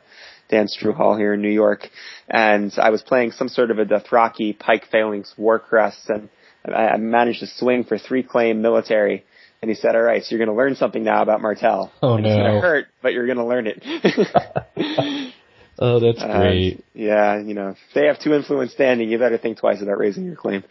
Dan 0.49 0.67
Struhall 0.67 1.17
here 1.17 1.33
in 1.33 1.41
New 1.41 1.49
York, 1.49 1.89
and 2.29 2.73
I 2.77 2.89
was 2.89 3.01
playing 3.01 3.31
some 3.31 3.49
sort 3.49 3.71
of 3.71 3.79
a 3.79 3.85
Dothraki 3.85 4.57
Pike 4.57 4.85
Phalanx 4.91 5.33
Warcrest, 5.37 6.09
and 6.09 6.29
I, 6.65 6.89
I 6.89 6.97
managed 6.97 7.41
to 7.41 7.47
swing 7.47 7.83
for 7.83 7.97
three 7.97 8.23
claim 8.23 8.61
military. 8.61 9.25
And 9.61 9.69
he 9.69 9.75
said, 9.75 9.95
"All 9.95 10.03
right, 10.03 10.23
so 10.23 10.35
you're 10.35 10.45
going 10.45 10.55
to 10.55 10.61
learn 10.61 10.75
something 10.75 11.03
now 11.03 11.23
about 11.23 11.41
Martell. 11.41 11.91
Oh, 12.01 12.13
And 12.13 12.25
It's 12.25 12.35
going 12.35 12.53
to 12.53 12.59
hurt, 12.61 12.87
but 13.01 13.13
you're 13.13 13.25
going 13.25 13.39
to 13.39 13.45
learn 13.45 13.65
it." 13.67 13.83
oh, 15.79 15.99
that's 15.99 16.23
great. 16.23 16.85
yeah, 16.93 17.39
you 17.39 17.55
know, 17.55 17.69
if 17.69 17.77
they 17.95 18.05
have 18.05 18.19
two 18.19 18.33
influence 18.33 18.73
standing, 18.73 19.09
you 19.09 19.17
better 19.17 19.39
think 19.39 19.57
twice 19.57 19.81
about 19.81 19.97
raising 19.97 20.25
your 20.25 20.35
claim. 20.35 20.63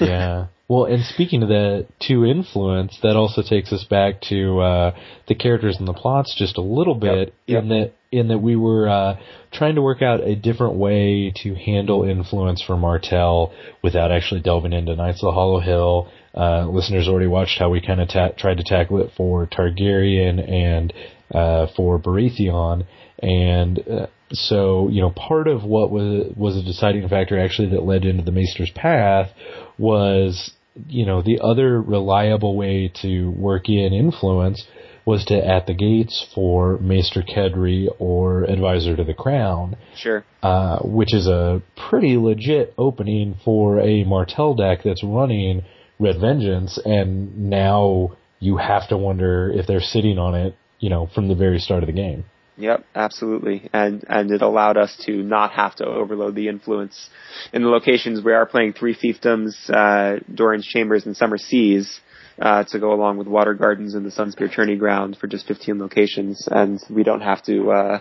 yeah. 0.00 0.46
Well, 0.70 0.84
and 0.84 1.04
speaking 1.04 1.42
of 1.42 1.48
that 1.48 1.88
to 2.02 2.24
influence, 2.24 2.96
that 3.02 3.16
also 3.16 3.42
takes 3.42 3.72
us 3.72 3.82
back 3.82 4.20
to 4.28 4.60
uh, 4.60 4.96
the 5.26 5.34
characters 5.34 5.76
and 5.80 5.88
the 5.88 5.92
plots 5.92 6.32
just 6.38 6.58
a 6.58 6.60
little 6.60 6.94
bit. 6.94 7.34
Yep. 7.48 7.62
In 7.64 7.68
that, 7.70 7.92
in 8.12 8.28
that 8.28 8.38
we 8.38 8.54
were 8.54 8.88
uh, 8.88 9.18
trying 9.52 9.74
to 9.74 9.82
work 9.82 10.00
out 10.00 10.20
a 10.20 10.36
different 10.36 10.76
way 10.76 11.32
to 11.42 11.56
handle 11.56 12.04
influence 12.04 12.62
for 12.62 12.76
Martell 12.76 13.52
without 13.82 14.12
actually 14.12 14.42
delving 14.42 14.72
into 14.72 14.94
Knights 14.94 15.24
of 15.24 15.26
the 15.26 15.32
Hollow 15.32 15.58
Hill. 15.58 16.08
Uh, 16.36 16.68
listeners 16.68 17.08
already 17.08 17.26
watched 17.26 17.58
how 17.58 17.68
we 17.68 17.80
kind 17.84 18.00
of 18.00 18.08
ta- 18.08 18.30
tried 18.38 18.58
to 18.58 18.62
tackle 18.62 19.02
it 19.02 19.10
for 19.16 19.48
Targaryen 19.48 20.38
and 20.48 20.92
uh, 21.34 21.66
for 21.74 21.98
Baratheon, 21.98 22.86
and 23.20 23.80
uh, 23.88 24.06
so 24.30 24.88
you 24.88 25.00
know 25.00 25.10
part 25.10 25.48
of 25.48 25.64
what 25.64 25.90
was 25.90 26.32
was 26.36 26.56
a 26.56 26.62
deciding 26.62 27.08
factor 27.08 27.40
actually 27.40 27.70
that 27.70 27.82
led 27.82 28.04
into 28.04 28.22
the 28.22 28.30
Maester's 28.30 28.70
path 28.70 29.30
was 29.76 30.52
you 30.88 31.06
know 31.06 31.22
the 31.22 31.40
other 31.40 31.80
reliable 31.80 32.56
way 32.56 32.92
to 33.02 33.30
work 33.30 33.68
in 33.68 33.92
influence 33.92 34.66
was 35.04 35.24
to 35.24 35.34
at 35.34 35.66
the 35.66 35.74
gates 35.74 36.26
for 36.34 36.78
Maester 36.78 37.22
Kedri 37.22 37.88
or 37.98 38.44
Advisor 38.44 38.96
to 38.96 39.04
the 39.04 39.14
Crown, 39.14 39.76
sure. 39.96 40.24
uh, 40.42 40.78
which 40.80 41.14
is 41.14 41.26
a 41.26 41.62
pretty 41.88 42.16
legit 42.16 42.74
opening 42.76 43.34
for 43.44 43.80
a 43.80 44.04
Martell 44.04 44.54
deck 44.54 44.80
that's 44.84 45.02
running 45.02 45.64
Red 45.98 46.20
Vengeance, 46.20 46.78
and 46.84 47.50
now 47.50 48.16
you 48.38 48.56
have 48.56 48.88
to 48.88 48.96
wonder 48.96 49.50
if 49.50 49.66
they're 49.66 49.80
sitting 49.80 50.18
on 50.18 50.34
it, 50.34 50.54
you 50.78 50.88
know, 50.88 51.08
from 51.14 51.28
the 51.28 51.34
very 51.34 51.58
start 51.58 51.82
of 51.82 51.86
the 51.86 51.92
game. 51.92 52.24
Yep, 52.56 52.84
absolutely. 52.94 53.70
And 53.72 54.04
and 54.08 54.30
it 54.30 54.42
allowed 54.42 54.76
us 54.76 54.96
to 55.06 55.12
not 55.12 55.52
have 55.52 55.76
to 55.76 55.86
overload 55.86 56.34
the 56.34 56.48
influence. 56.48 57.08
In 57.52 57.62
the 57.62 57.68
locations 57.68 58.22
we 58.22 58.32
are 58.32 58.46
playing 58.46 58.74
three 58.74 58.94
fiefdoms, 58.94 59.54
uh, 59.70 60.20
Doran's 60.32 60.66
Chambers 60.66 61.06
and 61.06 61.16
Summer 61.16 61.38
Seas, 61.38 62.00
uh, 62.40 62.64
to 62.64 62.78
go 62.78 62.92
along 62.92 63.18
with 63.18 63.26
Water 63.26 63.54
Gardens 63.54 63.94
and 63.94 64.04
the 64.04 64.10
Sunspear 64.10 64.54
Tourney 64.54 64.76
Ground 64.76 65.16
for 65.18 65.26
just 65.26 65.46
15 65.46 65.78
locations, 65.78 66.48
and 66.50 66.80
we 66.90 67.02
don't 67.02 67.22
have 67.22 67.42
to 67.44 67.70
uh, 67.70 68.00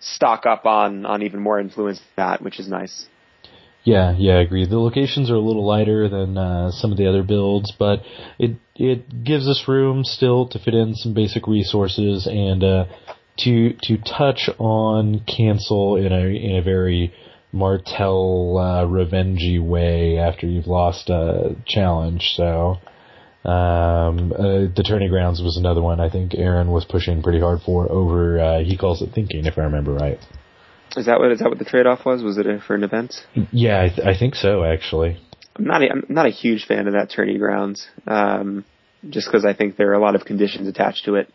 stock 0.00 0.46
up 0.46 0.66
on 0.66 1.04
on 1.06 1.22
even 1.22 1.40
more 1.40 1.58
influence 1.58 1.98
than 1.98 2.28
that, 2.28 2.42
which 2.42 2.60
is 2.60 2.68
nice. 2.68 3.06
Yeah, 3.82 4.14
yeah, 4.18 4.34
I 4.34 4.42
agree. 4.42 4.66
The 4.66 4.78
locations 4.78 5.30
are 5.30 5.36
a 5.36 5.40
little 5.40 5.66
lighter 5.66 6.08
than 6.08 6.36
uh, 6.36 6.70
some 6.70 6.92
of 6.92 6.98
the 6.98 7.08
other 7.08 7.22
builds, 7.22 7.72
but 7.78 8.02
it 8.38 8.56
it 8.76 9.24
gives 9.24 9.48
us 9.48 9.64
room 9.66 10.04
still 10.04 10.48
to 10.48 10.58
fit 10.58 10.74
in 10.74 10.94
some 10.94 11.14
basic 11.14 11.46
resources 11.46 12.26
and 12.26 12.62
uh, 12.62 12.84
to 13.44 13.74
to 13.82 13.96
touch 13.98 14.48
on 14.58 15.20
cancel 15.26 15.96
in 15.96 16.12
a 16.12 16.26
in 16.26 16.56
a 16.56 16.62
very 16.62 17.12
Martell 17.52 18.58
uh, 18.58 18.84
revengey 18.86 19.60
way 19.60 20.18
after 20.18 20.46
you've 20.46 20.66
lost 20.68 21.10
a 21.10 21.56
challenge. 21.66 22.32
So 22.36 22.78
um, 23.44 24.32
uh, 24.32 24.68
the 24.76 24.84
Tourney 24.86 25.08
grounds 25.08 25.40
was 25.42 25.56
another 25.56 25.82
one 25.82 26.00
I 26.00 26.10
think 26.10 26.34
Aaron 26.34 26.70
was 26.70 26.84
pushing 26.84 27.22
pretty 27.22 27.40
hard 27.40 27.60
for 27.62 27.90
over. 27.90 28.38
Uh, 28.38 28.60
he 28.60 28.76
calls 28.76 29.02
it 29.02 29.10
thinking, 29.14 29.46
if 29.46 29.58
I 29.58 29.62
remember 29.62 29.92
right. 29.92 30.18
Is 30.96 31.06
that 31.06 31.20
what 31.20 31.32
is 31.32 31.38
that 31.38 31.48
what 31.48 31.58
the 31.58 31.64
trade 31.64 31.86
off 31.86 32.04
was? 32.04 32.22
Was 32.22 32.36
it 32.38 32.46
for 32.66 32.74
an 32.74 32.84
event? 32.84 33.14
Yeah, 33.52 33.82
I, 33.82 33.88
th- 33.88 34.06
I 34.06 34.18
think 34.18 34.34
so 34.34 34.64
actually. 34.64 35.18
I'm 35.56 35.64
not 35.64 35.82
a, 35.82 35.90
I'm 35.90 36.04
not 36.08 36.26
a 36.26 36.30
huge 36.30 36.66
fan 36.66 36.86
of 36.86 36.94
that 36.94 37.10
Tourney 37.10 37.38
grounds, 37.38 37.86
um, 38.06 38.64
just 39.08 39.26
because 39.26 39.44
I 39.44 39.54
think 39.54 39.76
there 39.76 39.90
are 39.90 39.94
a 39.94 40.00
lot 40.00 40.14
of 40.14 40.24
conditions 40.24 40.68
attached 40.68 41.04
to 41.06 41.16
it, 41.16 41.28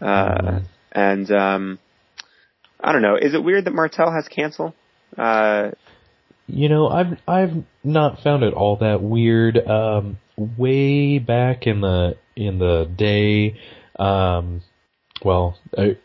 uh, 0.00 0.04
Mhm. 0.06 0.64
And 0.94 1.30
um, 1.30 1.78
I 2.80 2.92
don't 2.92 3.02
know. 3.02 3.16
Is 3.16 3.34
it 3.34 3.42
weird 3.42 3.64
that 3.66 3.74
Martell 3.74 4.12
has 4.12 4.28
cancel? 4.28 4.74
Uh, 5.16 5.70
You 6.46 6.68
know, 6.68 6.88
I've 6.88 7.18
I've 7.26 7.64
not 7.82 8.20
found 8.22 8.42
it 8.42 8.54
all 8.54 8.76
that 8.76 9.02
weird. 9.02 9.56
Um, 9.58 10.18
way 10.36 11.18
back 11.18 11.66
in 11.66 11.80
the 11.80 12.16
in 12.36 12.58
the 12.58 12.90
day, 12.96 13.56
um, 13.98 14.62
well, 15.24 15.56
a 15.78 15.96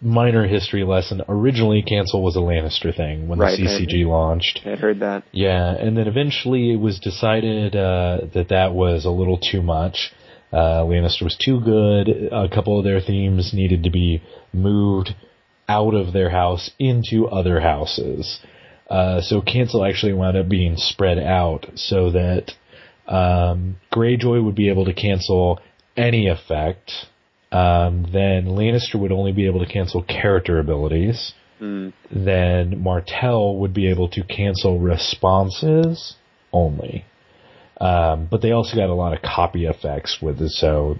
minor 0.00 0.46
history 0.46 0.84
lesson. 0.84 1.22
Originally, 1.28 1.82
cancel 1.82 2.22
was 2.22 2.36
a 2.36 2.40
Lannister 2.40 2.96
thing 2.96 3.26
when 3.28 3.38
Right, 3.38 3.58
the 3.58 3.64
CCG 3.66 4.04
I- 4.04 4.08
launched. 4.08 4.60
I 4.64 4.76
heard 4.76 5.00
that. 5.00 5.24
Yeah, 5.32 5.74
and 5.74 5.96
then 5.96 6.06
eventually 6.06 6.72
it 6.72 6.76
was 6.76 7.00
decided 7.00 7.74
uh, 7.74 8.20
that 8.34 8.48
that 8.50 8.72
was 8.74 9.04
a 9.04 9.10
little 9.10 9.38
too 9.38 9.60
much. 9.62 10.12
Uh, 10.54 10.84
Lannister 10.84 11.22
was 11.22 11.36
too 11.36 11.60
good. 11.60 12.08
A 12.32 12.48
couple 12.48 12.78
of 12.78 12.84
their 12.84 13.00
themes 13.00 13.52
needed 13.52 13.82
to 13.84 13.90
be 13.90 14.22
moved 14.52 15.14
out 15.68 15.94
of 15.94 16.12
their 16.12 16.30
house 16.30 16.70
into 16.78 17.26
other 17.26 17.60
houses. 17.60 18.40
Uh, 18.88 19.20
so 19.20 19.40
cancel 19.40 19.84
actually 19.84 20.12
wound 20.12 20.36
up 20.36 20.48
being 20.48 20.76
spread 20.76 21.18
out 21.18 21.66
so 21.74 22.10
that 22.12 22.52
um, 23.08 23.76
Greyjoy 23.92 24.44
would 24.44 24.54
be 24.54 24.68
able 24.68 24.84
to 24.84 24.94
cancel 24.94 25.58
any 25.96 26.28
effect. 26.28 26.92
Um, 27.50 28.06
then 28.12 28.46
Lannister 28.46 29.00
would 29.00 29.12
only 29.12 29.32
be 29.32 29.46
able 29.46 29.64
to 29.64 29.72
cancel 29.72 30.02
character 30.02 30.58
abilities 30.58 31.32
Hmm. 31.58 31.90
then 32.10 32.82
Martell 32.82 33.56
would 33.58 33.72
be 33.72 33.88
able 33.88 34.08
to 34.08 34.22
cancel 34.24 34.80
responses 34.80 36.16
only. 36.52 37.04
Um, 37.80 38.28
but 38.30 38.40
they 38.42 38.52
also 38.52 38.76
got 38.76 38.88
a 38.88 38.94
lot 38.94 39.14
of 39.14 39.22
copy 39.22 39.66
effects 39.66 40.18
with 40.22 40.40
it, 40.40 40.50
so 40.50 40.96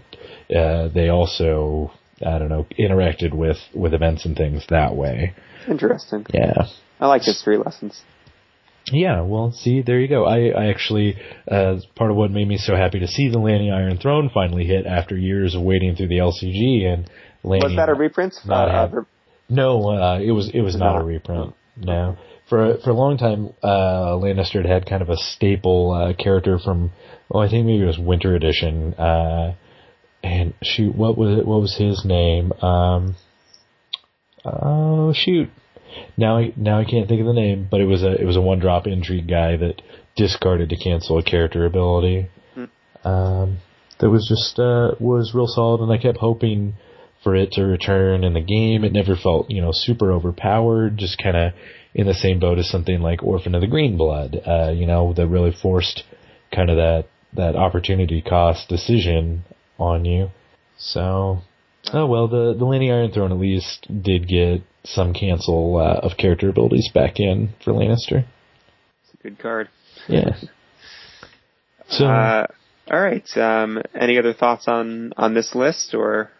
uh, 0.55 0.89
they 0.89 1.09
also 1.09 1.93
I 2.25 2.39
don't 2.39 2.49
know 2.49 2.67
interacted 2.79 3.33
with 3.35 3.59
with 3.75 3.95
events 3.95 4.25
and 4.25 4.37
things 4.37 4.65
that 4.71 4.95
way. 4.97 5.35
Interesting. 5.69 6.27
Yeah. 6.33 6.67
I 7.01 7.07
like 7.07 7.23
history 7.23 7.57
lessons. 7.59 8.03
Yeah, 8.93 9.23
well, 9.23 9.51
see, 9.51 9.81
there 9.81 9.99
you 9.99 10.09
go. 10.09 10.27
I, 10.27 10.49
I 10.49 10.67
actually, 10.67 11.17
uh, 11.51 11.77
part 11.97 12.11
of 12.11 12.19
what 12.19 12.31
made 12.31 12.47
me 12.47 12.59
so 12.59 12.77
happy 12.77 13.01
to 13.01 13.07
see 13.09 13.31
the 13.31 13.39
Lanny 13.39 13.71
Iron 13.71 13.97
Throne 13.97 14.31
finally 14.33 14.67
hit 14.67 14.85
after 14.85 15.17
years 15.17 15.55
of 15.55 15.63
waiting 15.63 15.97
through 15.97 16.09
the 16.09 16.19
LCG 16.19 16.85
and 16.85 17.09
Lanny. 17.43 17.65
Was 17.65 17.77
that 17.77 17.89
a 17.89 17.95
reprint? 17.95 18.35
Not 18.45 18.69
Uh, 18.69 18.73
have- 18.73 18.95
uh, 18.95 19.01
No, 19.49 19.89
uh, 19.89 20.19
it 20.21 20.33
was 20.33 20.51
it 20.51 20.61
was 20.61 20.77
not, 20.77 20.95
Not. 20.97 21.03
a 21.03 21.05
reprint. 21.05 21.55
No, 21.77 22.17
for 22.49 22.79
for 22.83 22.91
a 22.91 22.95
long 22.95 23.17
time, 23.17 23.51
uh, 23.63 24.17
Lannister 24.17 24.63
had 24.63 24.67
had 24.67 24.87
kind 24.87 25.03
of 25.03 25.09
a 25.09 25.17
staple 25.17 25.93
uh, 25.93 26.23
character 26.23 26.59
from. 26.59 26.93
Oh, 27.31 27.39
I 27.39 27.49
think 27.49 27.67
maybe 27.67 27.83
it 27.83 27.87
was 27.87 27.99
Winter 27.99 28.35
Edition. 28.35 28.95
Uh, 28.95 29.55
and 30.23 30.55
shoot, 30.63 30.95
what 30.95 31.19
was 31.19 31.39
it, 31.39 31.47
what 31.47 31.61
was 31.61 31.77
his 31.77 32.03
name? 32.05 32.53
Um, 32.53 33.17
oh 34.45 35.13
shoot, 35.15 35.51
now 36.17 36.39
I 36.39 36.53
now 36.57 36.81
I 36.81 36.85
can't 36.85 37.09
think 37.09 37.21
of 37.21 37.27
the 37.27 37.33
name, 37.33 37.69
but 37.71 37.81
it 37.81 37.87
was 37.87 38.03
a 38.03 38.13
it 38.13 38.25
was 38.25 38.37
a 38.37 38.41
one 38.41 38.59
drop 38.59 38.87
intrigue 38.87 39.29
guy 39.29 39.57
that 39.57 39.83
discarded 40.17 40.71
to 40.71 40.77
cancel 40.77 41.19
a 41.19 41.23
character 41.23 41.65
ability. 41.67 42.29
Hmm. 42.55 43.09
Um, 43.09 43.59
that 44.01 44.11
was 44.11 44.27
just 44.29 44.59
uh, 44.59 44.95
was 44.99 45.33
real 45.35 45.47
solid, 45.47 45.81
and 45.81 45.93
I 45.93 45.99
kept 45.99 46.19
hoping 46.19 46.75
for 47.23 47.35
it 47.35 47.53
to 47.53 47.63
return 47.63 48.25
in 48.25 48.35
the 48.35 48.41
game. 48.41 48.85
It 48.85 48.93
never 48.93 49.17
felt 49.17 49.51
you 49.51 49.61
know 49.61 49.71
super 49.73 50.13
overpowered, 50.13 50.97
just 50.97 51.23
kind 51.23 51.37
of 51.37 51.53
in 51.95 52.07
the 52.07 52.15
same 52.15 52.41
boat 52.41 52.59
as 52.59 52.69
something 52.69 53.01
like 53.01 53.23
Orphan 53.23 53.55
of 53.55 53.61
the 53.61 53.67
Green 53.69 53.97
Blood, 53.97 54.41
uh, 54.47 54.71
you 54.71 54.87
know, 54.87 55.13
that 55.15 55.29
really 55.29 55.53
forced 55.53 56.03
kind 56.55 56.71
of 56.71 56.77
that 56.77 57.07
that 57.35 57.57
opportunity 57.57 58.23
cost 58.23 58.69
decision 58.69 59.45
on 59.79 60.05
you. 60.05 60.29
So, 60.79 61.39
oh 61.93 62.07
well, 62.07 62.29
the 62.29 62.55
the 62.59 62.65
Lanny 62.65 62.91
Iron 62.91 63.13
Throne 63.13 63.33
at 63.33 63.39
least 63.39 63.87
did 64.03 64.29
get 64.29 64.63
some 64.85 65.15
cancel 65.15 65.77
uh, 65.77 66.07
of 66.07 66.17
character 66.17 66.49
abilities 66.49 66.91
back 66.93 67.19
in 67.19 67.51
for 67.65 67.73
Lannister. 67.73 68.25
It's 69.03 69.15
a 69.15 69.23
good 69.23 69.39
card. 69.39 69.69
Yeah. 70.09 70.37
So, 71.87 72.07
Uh, 72.07 72.47
all 72.91 72.99
right. 73.01 73.37
Um, 73.37 73.83
any 73.95 74.19
other 74.19 74.33
thoughts 74.33 74.69
on 74.69 75.13
on 75.19 75.35
this 75.35 75.55
list, 75.55 75.95
or 75.95 76.31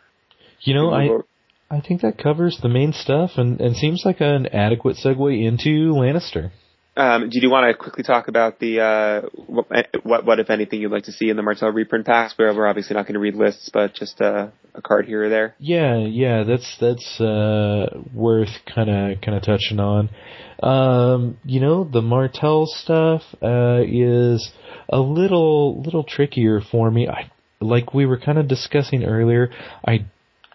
you 0.61 0.73
know, 0.73 0.91
I 0.91 1.09
I 1.71 1.81
think 1.81 2.03
that 2.03 2.19
covers 2.19 2.59
the 2.63 2.69
main 2.69 2.93
stuff 2.93 3.33
and 3.37 3.61
and 3.61 3.77
seems 3.77 4.03
like 4.05 4.21
an 4.21 4.47
adequate 4.49 4.97
segue 4.97 5.45
into 5.45 5.93
Lannister. 5.95 6.51
Um, 6.97 7.29
do 7.29 7.41
you 7.41 7.51
want 7.51 7.69
to 7.69 7.77
quickly 7.77 8.05
talk 8.05 8.29
about 8.29 8.61
the 8.61 8.81
uh, 8.81 9.29
what, 9.47 9.67
what, 10.05 10.25
what 10.25 10.39
if 10.39 10.49
anything 10.49 10.81
you'd 10.81 10.93
like 10.93 11.05
to 11.05 11.13
see 11.13 11.29
in 11.29 11.37
the 11.37 11.43
Martell 11.43 11.71
reprint 11.71 12.07
packs? 12.07 12.35
Where 12.37 12.55
we're 12.55 12.69
obviously 12.69 12.95
not 12.95 13.03
going 13.03 13.15
to 13.15 13.21
read 13.21 13.35
lists, 13.35 13.69
but 13.73 13.95
just 13.95 14.21
uh, 14.21 14.49
a 14.75 14.83
card 14.83 15.07
here 15.07 15.25
or 15.25 15.29
there. 15.29 15.57
Yeah, 15.59 15.99
yeah, 15.99 16.45
that's 16.45 16.77
that's 16.81 17.21
uh, 17.21 17.99
worth 18.13 18.51
kind 18.73 18.91
of 18.91 19.21
kind 19.23 19.37
of 19.37 19.43
touching 19.43 19.81
on. 19.81 20.09
Um, 20.63 21.39
you 21.45 21.61
know, 21.61 21.83
the 21.83 22.01
Martell 22.01 22.67
stuff 22.67 23.23
uh, 23.43 23.81
is 23.85 24.53
a 24.89 25.01
little 25.01 25.83
little 25.83 26.05
trickier 26.05 26.61
for 26.61 26.89
me. 26.93 27.09
I 27.09 27.33
like 27.61 27.93
we 27.93 28.07
were 28.07 28.21
kind 28.21 28.39
of 28.39 28.47
discussing 28.47 29.05
earlier. 29.05 29.51
I 29.85 30.07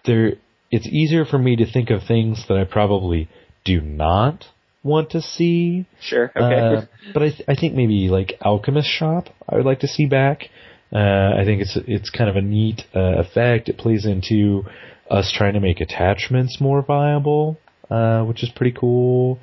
there 0.05 0.35
it's 0.71 0.87
easier 0.87 1.25
for 1.25 1.37
me 1.37 1.55
to 1.57 1.71
think 1.71 1.89
of 1.89 2.03
things 2.03 2.45
that 2.47 2.57
I 2.57 2.63
probably 2.63 3.29
do 3.65 3.81
not 3.81 4.45
want 4.83 5.11
to 5.11 5.21
see. 5.21 5.85
Sure. 6.01 6.31
Okay. 6.35 6.77
Uh, 6.77 6.81
but 7.13 7.23
I, 7.23 7.29
th- 7.29 7.43
I 7.47 7.55
think 7.55 7.75
maybe 7.75 8.09
like 8.09 8.33
Alchemist 8.41 8.87
Shop, 8.87 9.27
I 9.47 9.55
would 9.55 9.65
like 9.65 9.81
to 9.81 9.87
see 9.87 10.05
back. 10.05 10.49
Uh, 10.91 11.35
I 11.37 11.43
think 11.45 11.61
it's 11.61 11.77
it's 11.87 12.09
kind 12.09 12.29
of 12.29 12.35
a 12.35 12.41
neat 12.41 12.83
uh, 12.95 13.19
effect. 13.19 13.69
It 13.69 13.77
plays 13.77 14.05
into 14.05 14.63
us 15.09 15.31
trying 15.35 15.53
to 15.53 15.59
make 15.59 15.81
attachments 15.81 16.59
more 16.59 16.81
viable, 16.81 17.59
uh, 17.89 18.23
which 18.23 18.43
is 18.43 18.49
pretty 18.49 18.75
cool. 18.79 19.39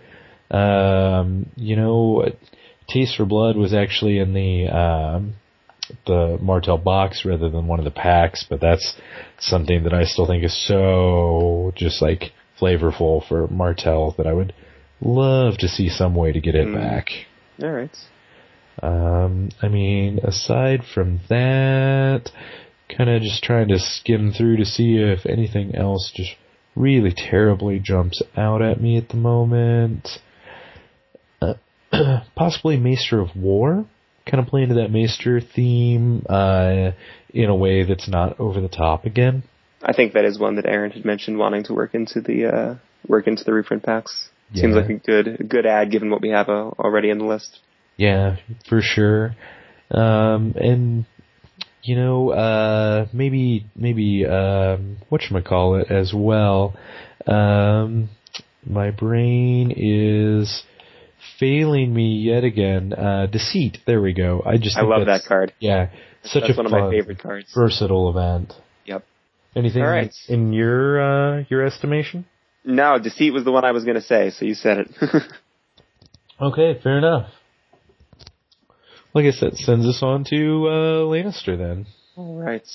Um, 0.51 1.51
you 1.57 1.77
know, 1.77 2.25
Taste 2.89 3.17
for 3.17 3.25
Blood 3.25 3.57
was 3.57 3.75
actually 3.75 4.19
in 4.19 4.33
the 4.33 4.69
um, 4.69 5.35
the 6.07 6.39
Martell 6.41 6.79
box 6.79 7.25
rather 7.25 7.49
than 7.51 7.67
one 7.67 7.79
of 7.79 7.85
the 7.85 7.91
packs, 7.91 8.45
but 8.49 8.61
that's 8.61 8.95
something 9.39 9.85
that 9.85 9.93
I 9.95 10.05
still 10.05 10.27
think 10.27 10.45
is 10.45 10.67
so 10.67 11.73
just 11.77 12.01
like 12.03 12.33
flavorful 12.61 13.27
for 13.27 13.47
Martell 13.49 14.15
that 14.17 14.27
I 14.27 14.33
would 14.33 14.53
love 15.01 15.59
to 15.59 15.69
see 15.69 15.89
some 15.89 16.15
way 16.15 16.33
to 16.33 16.41
get 16.41 16.55
it 16.55 16.69
Mm. 16.69 16.75
back. 16.75 17.09
All 17.63 17.71
right. 17.71 17.97
Um, 18.83 19.51
I 19.63 19.69
mean, 19.69 20.21
aside 20.23 20.85
from 20.85 21.21
that, 21.29 22.31
kind 22.97 23.09
of 23.11 23.23
just 23.23 23.43
trying 23.43 23.69
to 23.69 23.79
skim 23.79 24.33
through 24.33 24.57
to 24.59 24.65
see 24.65 24.97
if 24.99 25.25
anything 25.27 25.75
else 25.75 26.13
just 26.15 26.33
really 26.75 27.13
terribly 27.13 27.79
jumps 27.79 28.23
out 28.37 28.61
at 28.63 28.81
me 28.81 28.97
at 28.99 29.09
the 29.09 29.17
moment. 29.17 30.19
Uh, 31.41 31.55
possibly 32.37 32.77
Maester 32.77 33.21
of 33.21 33.35
War, 33.35 33.87
kind 34.27 34.43
of 34.43 34.49
play 34.49 34.63
into 34.63 34.75
that 34.77 34.91
Maester 34.91 35.41
theme 35.41 36.25
uh, 36.29 36.91
in 37.31 37.49
a 37.49 37.55
way 37.55 37.85
that's 37.85 38.09
not 38.09 38.39
over 38.41 38.61
the 38.61 38.69
top 38.69 39.05
again. 39.05 39.43
I 39.83 39.93
think 39.93 40.15
that 40.15 40.25
is 40.25 40.39
one 40.39 40.57
that 40.57 40.67
Aaron 40.67 40.91
had 40.91 41.05
mentioned 41.05 41.39
wanting 41.39 41.65
to 41.65 41.75
work 41.75 41.95
into 41.95 42.21
the 42.21 42.47
uh, 42.47 42.75
work 43.07 43.27
into 43.27 43.45
the 43.45 43.53
reprint 43.53 43.85
packs. 43.85 44.31
Seems 44.55 44.77
like 44.77 44.89
a 44.89 44.95
good 44.95 45.41
a 45.41 45.43
good 45.43 45.67
ad 45.67 45.91
given 45.91 46.11
what 46.11 46.23
we 46.23 46.31
have 46.31 46.49
uh, 46.49 46.71
already 46.79 47.11
in 47.11 47.19
the 47.19 47.25
list. 47.25 47.59
Yeah, 47.97 48.37
for 48.69 48.81
sure. 48.81 49.35
Um, 49.91 50.55
and 50.57 51.05
you 51.83 51.97
know, 51.97 52.31
uh, 52.31 53.07
maybe 53.13 53.67
maybe 53.75 54.25
um, 54.27 54.99
what 55.09 55.23
call 55.45 55.77
it 55.77 55.91
as 55.91 56.13
well. 56.15 56.77
Um, 57.27 58.09
my 58.65 58.91
brain 58.91 59.73
is 59.77 60.63
failing 61.39 61.93
me 61.95 62.19
yet 62.19 62.45
again. 62.45 62.93
Uh, 62.93 63.27
deceit. 63.27 63.79
There 63.87 64.01
we 64.01 64.13
go. 64.13 64.43
I 64.45 64.57
just 64.57 64.77
I 64.77 64.83
love 64.83 65.07
that 65.07 65.23
card. 65.27 65.53
Yeah, 65.61 65.91
such 66.23 66.43
That's 66.43 66.55
a 66.55 66.57
one 66.57 66.67
of 66.67 66.73
fun, 66.73 66.81
my 66.83 66.91
favorite 66.91 67.19
cards. 67.19 67.53
versatile 67.55 68.11
event. 68.11 68.53
Yep. 68.85 69.05
Anything 69.55 69.83
All 69.83 69.89
right. 69.89 70.15
in 70.29 70.53
your 70.53 71.01
uh, 71.39 71.45
your 71.49 71.65
estimation? 71.65 72.27
No, 72.65 72.99
deceit 72.99 73.33
was 73.33 73.45
the 73.45 73.53
one 73.53 73.65
I 73.65 73.73
was 73.73 73.85
going 73.85 73.95
to 73.95 74.03
say, 74.03 74.31
so 74.31 74.45
you 74.45 74.55
said 74.55 74.79
it. 74.79 74.91
Okay, 76.39 76.79
fair 76.83 76.99
enough. 76.99 77.31
Like 79.15 79.25
I 79.25 79.31
said, 79.31 79.55
sends 79.57 79.87
us 79.87 80.03
on 80.03 80.25
to 80.25 80.37
uh, 80.69 80.71
Lannister 81.07 81.57
then. 81.57 81.87
All 82.15 82.37
right. 82.37 82.67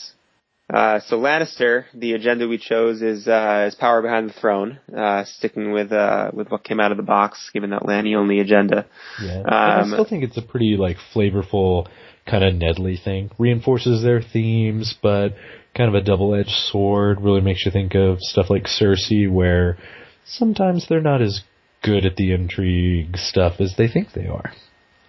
Uh, 0.74 1.02
so 1.02 1.18
Lannister, 1.20 1.86
the 1.94 2.14
agenda 2.14 2.48
we 2.48 2.58
chose 2.58 3.02
is 3.02 3.28
uh, 3.28 3.66
is 3.68 3.76
power 3.76 4.02
behind 4.02 4.30
the 4.30 4.34
throne, 4.34 4.80
uh, 4.96 5.26
sticking 5.26 5.74
with 5.74 5.92
uh, 5.92 6.32
with 6.34 6.50
what 6.50 6.64
came 6.64 6.80
out 6.80 6.92
of 6.92 6.98
the 6.98 7.04
box, 7.04 7.50
given 7.54 7.72
that 7.72 7.86
Lanny 7.86 8.16
only 8.16 8.40
agenda. 8.40 8.86
Yeah, 9.22 9.40
and 9.40 9.48
I 9.50 9.82
Um, 9.82 9.90
still 9.92 10.06
think 10.06 10.24
it's 10.24 10.38
a 10.38 10.42
pretty 10.42 10.78
like 10.78 10.98
flavorful 11.14 11.88
kind 12.26 12.44
of 12.44 12.54
Nedley 12.54 13.02
thing. 13.04 13.32
Reinforces 13.38 14.02
their 14.02 14.22
themes, 14.22 14.96
but 15.02 15.34
kind 15.76 15.90
of 15.90 15.96
a 15.96 16.02
double-edged 16.06 16.50
sword. 16.50 17.20
Really 17.22 17.42
makes 17.42 17.66
you 17.66 17.72
think 17.72 17.94
of 17.96 18.20
stuff 18.22 18.50
like 18.50 18.64
Cersei, 18.64 19.30
where 19.30 19.78
sometimes 20.26 20.88
they're 20.88 21.02
not 21.02 21.22
as 21.22 21.42
good 21.84 22.06
at 22.06 22.16
the 22.16 22.32
intrigue 22.32 23.18
stuff 23.18 23.60
as 23.60 23.76
they 23.78 23.88
think 23.90 24.14
they 24.14 24.28
are. 24.28 24.54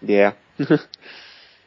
Yeah. 0.00 0.32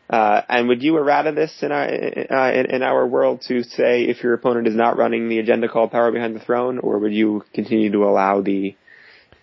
uh, 0.10 0.42
and 0.48 0.68
would 0.68 0.84
you 0.84 0.98
errata 0.98 1.32
this 1.32 1.64
in 1.64 1.72
our 1.72 1.86
uh, 1.86 2.52
in, 2.52 2.66
in 2.68 2.84
our 2.84 3.08
world 3.08 3.42
to 3.48 3.64
say 3.64 4.04
if 4.04 4.22
your 4.24 4.34
opponent 4.34 4.68
is 4.68 4.76
not 4.76 4.98
running 4.98 5.30
the 5.30 5.40
agenda 5.40 5.68
called 5.68 5.92
power 5.92 6.12
behind 6.12 6.36
the 6.36 6.40
throne, 6.40 6.80
or 6.80 7.00
would 7.00 7.14
you 7.14 7.44
continue 7.54 7.92
to 7.92 8.04
allow 8.04 8.42
the 8.42 8.76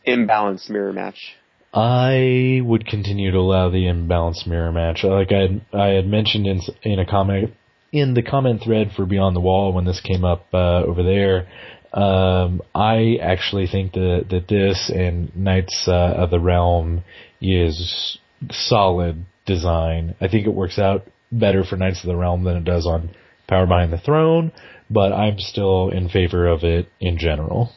imbalanced 0.07 0.71
mirror 0.71 0.93
match? 0.93 1.37
I 1.75 2.61
would 2.63 2.87
continue 2.87 3.33
to 3.33 3.39
allow 3.39 3.71
the 3.71 3.85
imbalanced 3.87 4.47
mirror 4.47 4.73
match. 4.73 5.05
Like 5.05 5.33
I 5.33 5.41
had, 5.41 5.67
I 5.73 5.87
had 5.89 6.07
mentioned 6.07 6.47
in 6.47 6.61
in 6.83 6.99
a 7.01 7.07
comment 7.07 7.55
in 7.91 8.15
the 8.15 8.23
comment 8.23 8.63
thread 8.63 8.93
for 8.95 9.05
Beyond 9.05 9.35
the 9.35 9.41
Wall 9.41 9.73
when 9.73 9.85
this 9.85 10.01
came 10.01 10.25
up 10.25 10.47
uh, 10.55 10.83
over 10.85 11.03
there. 11.03 11.49
Um, 11.93 12.63
I 12.75 13.19
actually 13.21 13.67
think 13.67 13.93
that 13.95 14.27
that 14.31 14.47
this 14.49 14.91
and 14.95 15.35
Knights 15.37 15.87
uh, 15.89 16.15
of 16.17 16.31
the 16.31 16.41
Realm 16.41 17.03
is 17.41 18.19
solid 18.51 19.25
design. 19.47 20.15
I 20.21 20.29
think 20.29 20.47
it 20.47 20.55
works 20.55 20.79
out 20.79 21.07
better 21.31 21.65
for 21.65 21.77
Knights 21.77 22.03
of 22.03 22.09
the 22.09 22.17
Realm 22.17 22.45
than 22.45 22.57
it 22.57 22.65
does 22.65 22.87
on 22.87 23.11
Power 23.49 23.67
Behind 23.67 23.93
the 23.93 23.99
Throne, 23.99 24.53
but 24.91 25.13
I'm 25.13 25.39
still 25.39 25.91
in 25.91 26.09
favor 26.09 26.47
of 26.47 26.65
it 26.65 26.89
in 27.01 27.19
general. 27.19 27.73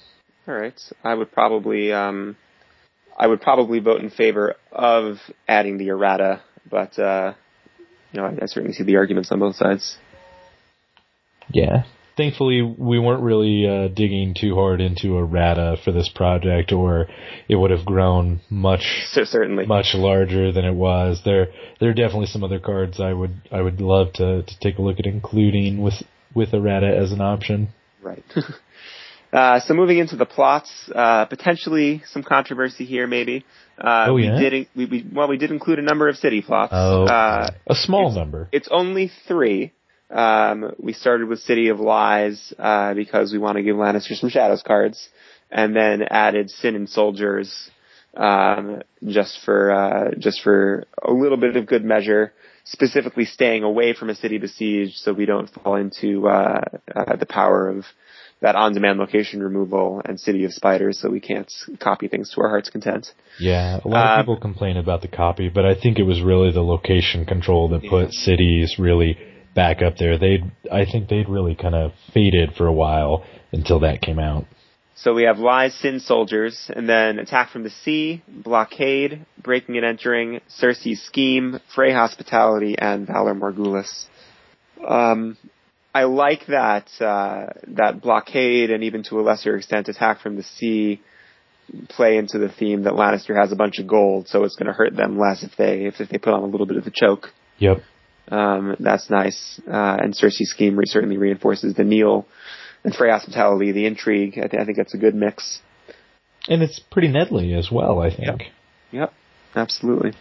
All 0.47 0.53
right. 0.53 0.79
I 1.03 1.13
would 1.13 1.31
probably 1.31 1.91
um, 1.91 2.35
I 3.17 3.27
would 3.27 3.41
probably 3.41 3.79
vote 3.79 4.01
in 4.01 4.09
favor 4.09 4.55
of 4.71 5.17
adding 5.47 5.77
the 5.77 5.89
errata, 5.89 6.41
but 6.69 6.97
uh, 6.99 7.33
you 8.11 8.21
know 8.21 8.27
I, 8.27 8.43
I 8.43 8.45
certainly 8.45 8.73
see 8.73 8.83
the 8.83 8.97
arguments 8.97 9.31
on 9.31 9.39
both 9.39 9.55
sides. 9.55 9.97
Yeah. 11.49 11.83
Thankfully, 12.17 12.61
we 12.61 12.97
weren't 12.97 13.23
really 13.23 13.67
uh, 13.67 13.87
digging 13.89 14.33
too 14.39 14.55
hard 14.55 14.79
into 14.79 15.17
errata 15.17 15.75
for 15.83 15.91
this 15.91 16.09
project, 16.09 16.71
or 16.71 17.07
it 17.49 17.55
would 17.55 17.71
have 17.71 17.85
grown 17.85 18.39
much 18.49 18.85
So 19.11 19.23
certainly. 19.25 19.65
much 19.65 19.93
larger 19.93 20.51
than 20.53 20.63
it 20.65 20.73
was. 20.75 21.21
There 21.25 21.47
there 21.79 21.89
are 21.89 21.93
definitely 21.93 22.27
some 22.27 22.43
other 22.43 22.59
cards 22.59 22.99
I 23.01 23.11
would 23.13 23.41
I 23.51 23.61
would 23.61 23.81
love 23.81 24.13
to, 24.13 24.43
to 24.43 24.59
take 24.59 24.77
a 24.77 24.81
look 24.81 24.99
at 24.99 25.05
including 25.05 25.81
with 25.81 25.95
with 26.33 26.53
errata 26.53 26.87
as 26.95 27.11
an 27.11 27.19
option. 27.21 27.69
Right. 28.01 28.23
uh, 29.33 29.59
so 29.59 29.73
moving 29.73 29.97
into 29.97 30.15
the 30.15 30.25
plots, 30.25 30.89
uh, 30.93 31.25
potentially 31.25 32.01
some 32.05 32.23
controversy 32.23 32.85
here, 32.85 33.07
maybe. 33.07 33.45
Uh, 33.77 34.05
Oh, 34.09 34.15
yeah? 34.17 34.35
We 34.35 34.49
did, 34.49 34.67
we, 34.75 34.85
we, 34.85 35.05
well, 35.13 35.27
we 35.27 35.37
did 35.37 35.51
include 35.51 35.79
a 35.79 35.81
number 35.81 36.07
of 36.07 36.15
city 36.17 36.41
plots. 36.41 36.71
Oh, 36.73 37.03
Uh, 37.05 37.49
a 37.67 37.75
small 37.75 38.03
it's- 38.07 38.15
number. 38.15 38.47
it's 38.53 38.69
only 38.71 39.11
three. 39.27 39.73
Um, 40.15 40.71
we 40.79 40.93
started 40.93 41.27
with 41.27 41.39
City 41.39 41.67
of 41.67 41.81
Lies 41.81 42.53
uh, 42.57 42.93
because 42.93 43.33
we 43.33 43.37
want 43.37 43.57
to 43.57 43.63
give 43.63 43.75
Lannister 43.75 44.15
some 44.15 44.29
Shadows 44.29 44.63
cards, 44.63 45.09
and 45.51 45.75
then 45.75 46.03
added 46.03 46.49
Sin 46.49 46.75
and 46.75 46.89
Soldiers 46.89 47.69
um, 48.15 48.81
just 49.05 49.39
for 49.43 49.71
uh, 49.71 50.11
just 50.17 50.41
for 50.41 50.85
a 51.03 51.11
little 51.11 51.37
bit 51.37 51.57
of 51.57 51.65
good 51.67 51.83
measure. 51.83 52.33
Specifically, 52.63 53.25
staying 53.25 53.63
away 53.63 53.93
from 53.93 54.09
a 54.09 54.15
city 54.15 54.39
besieged 54.39 54.95
so 54.95 55.13
we 55.13 55.25
don't 55.25 55.49
fall 55.49 55.75
into 55.75 56.27
uh, 56.27 56.61
uh, 56.95 57.15
the 57.17 57.27
power 57.27 57.69
of 57.69 57.85
that 58.41 58.55
on-demand 58.55 58.97
location 58.99 59.43
removal 59.43 60.01
and 60.03 60.19
City 60.19 60.45
of 60.45 60.53
Spiders, 60.53 60.99
so 60.99 61.09
we 61.09 61.19
can't 61.19 61.51
copy 61.79 62.07
things 62.07 62.31
to 62.31 62.41
our 62.41 62.49
heart's 62.49 62.69
content. 62.69 63.11
Yeah, 63.39 63.79
a 63.83 63.87
lot 63.87 64.05
of 64.05 64.19
Um, 64.19 64.23
people 64.23 64.39
complain 64.39 64.77
about 64.77 65.01
the 65.01 65.07
copy, 65.07 65.49
but 65.49 65.65
I 65.65 65.75
think 65.75 65.99
it 65.99 66.03
was 66.03 66.21
really 66.21 66.51
the 66.51 66.63
location 66.63 67.25
control 67.25 67.67
that 67.69 67.83
put 67.87 68.13
cities 68.13 68.79
really 68.79 69.17
back 69.55 69.81
up 69.81 69.97
there. 69.97 70.19
They, 70.19 70.43
I 70.71 70.85
think 70.85 71.09
they'd 71.09 71.29
really 71.29 71.55
kind 71.55 71.73
of 71.75 71.93
faded 72.13 72.53
for 72.55 72.67
a 72.67 72.73
while 72.73 73.25
until 73.51 73.79
that 73.79 74.01
came 74.01 74.19
out. 74.19 74.45
So 74.97 75.13
we 75.13 75.23
have 75.23 75.39
Lies, 75.39 75.73
Sin 75.75 75.99
Soldiers, 75.99 76.71
and 76.73 76.87
then 76.87 77.19
Attack 77.19 77.49
from 77.51 77.63
the 77.63 77.69
Sea, 77.69 78.23
Blockade, 78.27 79.25
Breaking 79.41 79.75
and 79.75 79.85
Entering, 79.85 80.39
Cersei's 80.61 81.01
Scheme, 81.03 81.59
Frey 81.73 81.91
Hospitality, 81.91 82.75
and 82.77 83.05
Valar 83.05 83.37
Morghulis. 83.37 84.05
Um, 84.87 85.37
I 85.93 86.03
like 86.03 86.45
that 86.47 86.89
uh, 87.01 87.47
that 87.67 88.01
Blockade 88.01 88.69
and 88.69 88.83
even 88.83 89.03
to 89.03 89.19
a 89.19 89.21
lesser 89.21 89.57
extent 89.57 89.89
Attack 89.89 90.21
from 90.21 90.37
the 90.37 90.43
Sea 90.43 91.01
play 91.89 92.17
into 92.17 92.37
the 92.37 92.49
theme 92.49 92.83
that 92.83 92.93
Lannister 92.93 93.35
has 93.39 93.51
a 93.51 93.55
bunch 93.55 93.79
of 93.79 93.87
gold, 93.87 94.27
so 94.27 94.43
it's 94.43 94.55
going 94.55 94.67
to 94.67 94.73
hurt 94.73 94.95
them 94.95 95.17
less 95.17 95.43
if 95.43 95.51
they 95.57 95.85
if, 95.85 95.99
if 95.99 96.09
they 96.09 96.17
put 96.17 96.33
on 96.33 96.43
a 96.43 96.47
little 96.47 96.67
bit 96.67 96.77
of 96.77 96.85
a 96.87 96.91
choke. 96.91 97.29
Yep. 97.57 97.79
Um, 98.29 98.75
that's 98.79 99.09
nice. 99.09 99.59
Uh, 99.67 99.97
and 99.99 100.13
Cersei's 100.13 100.49
scheme 100.49 100.77
re- 100.77 100.85
certainly 100.85 101.17
reinforces 101.17 101.75
the 101.75 101.83
kneel 101.83 102.25
and 102.83 102.95
Frey 102.95 103.09
hospitality, 103.09 103.71
the 103.71 103.85
intrigue. 103.85 104.37
I, 104.37 104.47
th- 104.47 104.61
I 104.61 104.65
think 104.65 104.77
that's 104.77 104.93
a 104.93 104.97
good 104.97 105.15
mix. 105.15 105.59
And 106.47 106.61
it's 106.61 106.79
pretty 106.79 107.07
Nedley 107.07 107.57
as 107.57 107.71
well, 107.71 107.99
I 107.99 108.15
think. 108.15 108.43
Yep, 108.91 109.13
absolutely. 109.55 110.13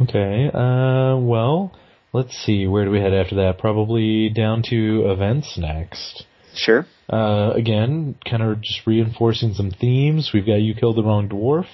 Okay, 0.00 0.50
uh, 0.52 1.16
well, 1.16 1.76
let's 2.12 2.36
see, 2.44 2.66
where 2.66 2.84
do 2.84 2.90
we 2.90 3.00
head 3.00 3.14
after 3.14 3.36
that? 3.36 3.58
Probably 3.58 4.28
down 4.28 4.62
to 4.70 5.10
events 5.10 5.56
next. 5.56 6.26
Sure. 6.54 6.86
Uh, 7.08 7.52
again, 7.54 8.16
kind 8.28 8.42
of 8.42 8.60
just 8.60 8.86
reinforcing 8.86 9.54
some 9.54 9.70
themes. 9.70 10.30
We've 10.34 10.46
got 10.46 10.56
You 10.56 10.74
Killed 10.74 10.96
the 10.96 11.04
Wrong 11.04 11.28
Dwarf, 11.28 11.66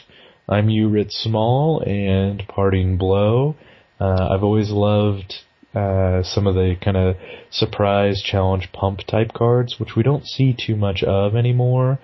I'm 0.49 0.69
You 0.69 0.89
Writ 0.89 1.11
Small, 1.11 1.83
and 1.87 2.43
Parting 2.49 2.99
Blow. 2.99 3.57
Uh, 4.03 4.28
I've 4.34 4.42
always 4.42 4.70
loved 4.70 5.34
uh, 5.74 6.22
some 6.24 6.46
of 6.46 6.55
the 6.55 6.74
kind 6.84 6.96
of 6.96 7.16
surprise 7.50 8.20
challenge 8.22 8.70
pump 8.72 9.00
type 9.07 9.32
cards, 9.32 9.78
which 9.78 9.94
we 9.96 10.03
don't 10.03 10.26
see 10.26 10.55
too 10.59 10.74
much 10.76 11.03
of 11.05 11.36
anymore. 11.36 11.98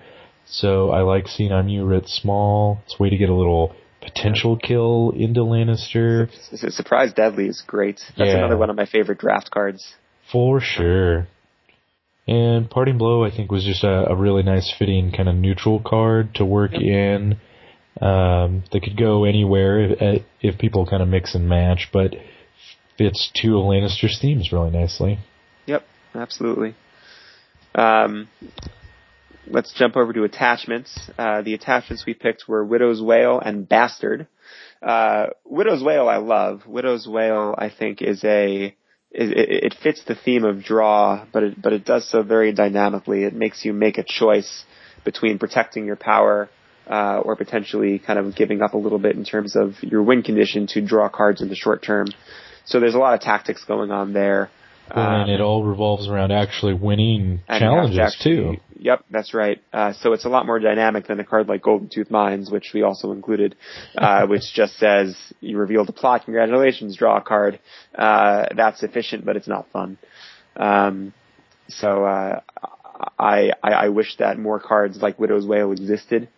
So 0.47 0.91
I 0.91 1.01
like 1.01 1.27
seeing 1.27 1.51
I'm 1.51 1.67
You 1.67 1.85
Writ 1.85 2.07
Small. 2.07 2.79
It's 2.85 2.95
a 2.99 3.03
way 3.03 3.09
to 3.09 3.17
get 3.17 3.29
a 3.29 3.35
little 3.35 3.75
potential 4.01 4.57
kill 4.57 5.11
into 5.15 5.41
Lannister. 5.41 6.29
S- 6.29 6.63
s- 6.63 6.73
Surprise 6.75 7.11
Deadly 7.13 7.47
is 7.47 7.61
great. 7.67 7.99
That's 8.17 8.29
Yeah. 8.29 8.37
another 8.37 8.57
one 8.57 8.69
of 8.69 8.75
my 8.77 8.85
favorite 8.85 9.19
draft 9.19 9.51
cards. 9.51 9.95
For 10.31 10.61
sure. 10.61 11.27
And 12.27 12.69
Parting 12.69 12.97
Blow, 12.97 13.25
I 13.25 13.31
think, 13.35 13.51
was 13.51 13.65
just 13.65 13.83
a, 13.83 14.09
a 14.09 14.15
really 14.15 14.43
nice 14.43 14.73
fitting 14.79 15.11
kind 15.11 15.27
of 15.27 15.35
neutral 15.35 15.79
card 15.85 16.35
to 16.35 16.45
work 16.45 16.73
in. 16.73 17.37
Um, 18.01 18.63
that 18.71 18.81
could 18.81 18.97
go 18.97 19.25
anywhere 19.25 19.79
if, 19.81 20.23
if 20.41 20.57
people 20.57 20.85
kind 20.85 21.03
of 21.03 21.09
mix 21.09 21.35
and 21.35 21.49
match, 21.49 21.89
but 21.91 22.15
fits 22.97 23.31
two 23.33 23.57
of 23.57 23.65
Lannister's 23.65 24.19
themes 24.21 24.51
really 24.51 24.69
nicely. 24.69 25.19
Yep, 25.65 25.83
absolutely. 26.15 26.75
Um, 27.75 28.29
let's 29.47 29.73
jump 29.73 29.97
over 29.97 30.13
to 30.13 30.23
attachments. 30.23 30.97
Uh, 31.17 31.41
the 31.41 31.53
attachments 31.53 32.05
we 32.05 32.13
picked 32.13 32.47
were 32.47 32.63
Widow's 32.63 33.01
Wail 33.01 33.39
and 33.39 33.67
Bastard. 33.67 34.27
Uh, 34.81 35.27
Widow's 35.43 35.83
Wail 35.83 36.07
I 36.07 36.17
love. 36.17 36.65
Widow's 36.65 37.07
Wail 37.07 37.55
I 37.57 37.69
think 37.69 38.01
is 38.01 38.23
a 38.23 38.75
it 39.11 39.63
it 39.73 39.75
fits 39.81 40.03
the 40.05 40.15
theme 40.15 40.45
of 40.45 40.63
draw, 40.63 41.25
but 41.33 41.43
it 41.43 41.61
but 41.61 41.73
it 41.73 41.83
does 41.83 42.09
so 42.09 42.21
very 42.21 42.53
dynamically. 42.53 43.23
It 43.23 43.33
makes 43.33 43.65
you 43.65 43.73
make 43.73 43.97
a 43.97 44.05
choice 44.07 44.63
between 45.03 45.39
protecting 45.39 45.85
your 45.85 45.95
power 45.95 46.49
uh, 46.89 47.21
or 47.23 47.35
potentially 47.35 47.99
kind 47.99 48.17
of 48.19 48.35
giving 48.35 48.61
up 48.61 48.73
a 48.73 48.77
little 48.77 48.99
bit 48.99 49.15
in 49.15 49.23
terms 49.23 49.55
of 49.55 49.75
your 49.81 50.01
win 50.03 50.23
condition 50.23 50.67
to 50.67 50.81
draw 50.81 51.07
cards 51.09 51.41
in 51.41 51.49
the 51.49 51.55
short 51.55 51.83
term. 51.83 52.07
So 52.65 52.79
there's 52.79 52.95
a 52.95 52.99
lot 52.99 53.13
of 53.13 53.21
tactics 53.21 53.63
going 53.63 53.91
on 53.91 54.13
there. 54.13 54.49
and 54.89 55.23
Um, 55.23 55.29
it 55.29 55.39
all 55.39 55.63
revolves 55.63 56.07
around 56.07 56.31
actually 56.31 56.73
winning 56.73 57.41
and 57.47 57.61
you 57.61 57.69
have 57.69 57.89
to 57.89 57.95
challenges 57.95 57.99
actually- 57.99 58.35
too. 58.55 58.57
Yep, 58.81 59.03
that's 59.11 59.33
right. 59.33 59.61
Uh, 59.73 59.91
so 59.91 60.13
it's 60.13 60.23
a 60.23 60.29
lot 60.29 60.45
more 60.45 60.57
dynamic 60.57 61.05
than 61.05 61.19
a 61.19 61.25
card 61.25 61.49
like 61.49 61.61
Golden 61.61 61.89
Tooth 61.89 62.09
Mines, 62.09 62.49
which 62.49 62.71
we 62.73 62.81
also 62.81 63.11
included, 63.11 63.55
uh, 63.97 64.25
which 64.31 64.53
just 64.53 64.77
says 64.77 65.17
you 65.41 65.57
revealed 65.57 65.89
a 65.89 65.91
plot. 65.91 66.23
Congratulations, 66.23 66.95
draw 66.95 67.17
a 67.17 67.21
card. 67.21 67.59
Uh, 67.93 68.45
that's 68.55 68.81
efficient, 68.81 69.25
but 69.25 69.35
it's 69.35 69.49
not 69.49 69.69
fun. 69.71 69.97
Um, 70.55 71.13
so 71.67 72.05
uh, 72.05 72.39
I, 73.19 73.51
I 73.61 73.71
I 73.71 73.89
wish 73.89 74.15
that 74.17 74.39
more 74.39 74.59
cards 74.59 75.01
like 75.01 75.19
Widow's 75.19 75.45
Wail 75.45 75.73
existed. 75.73 76.29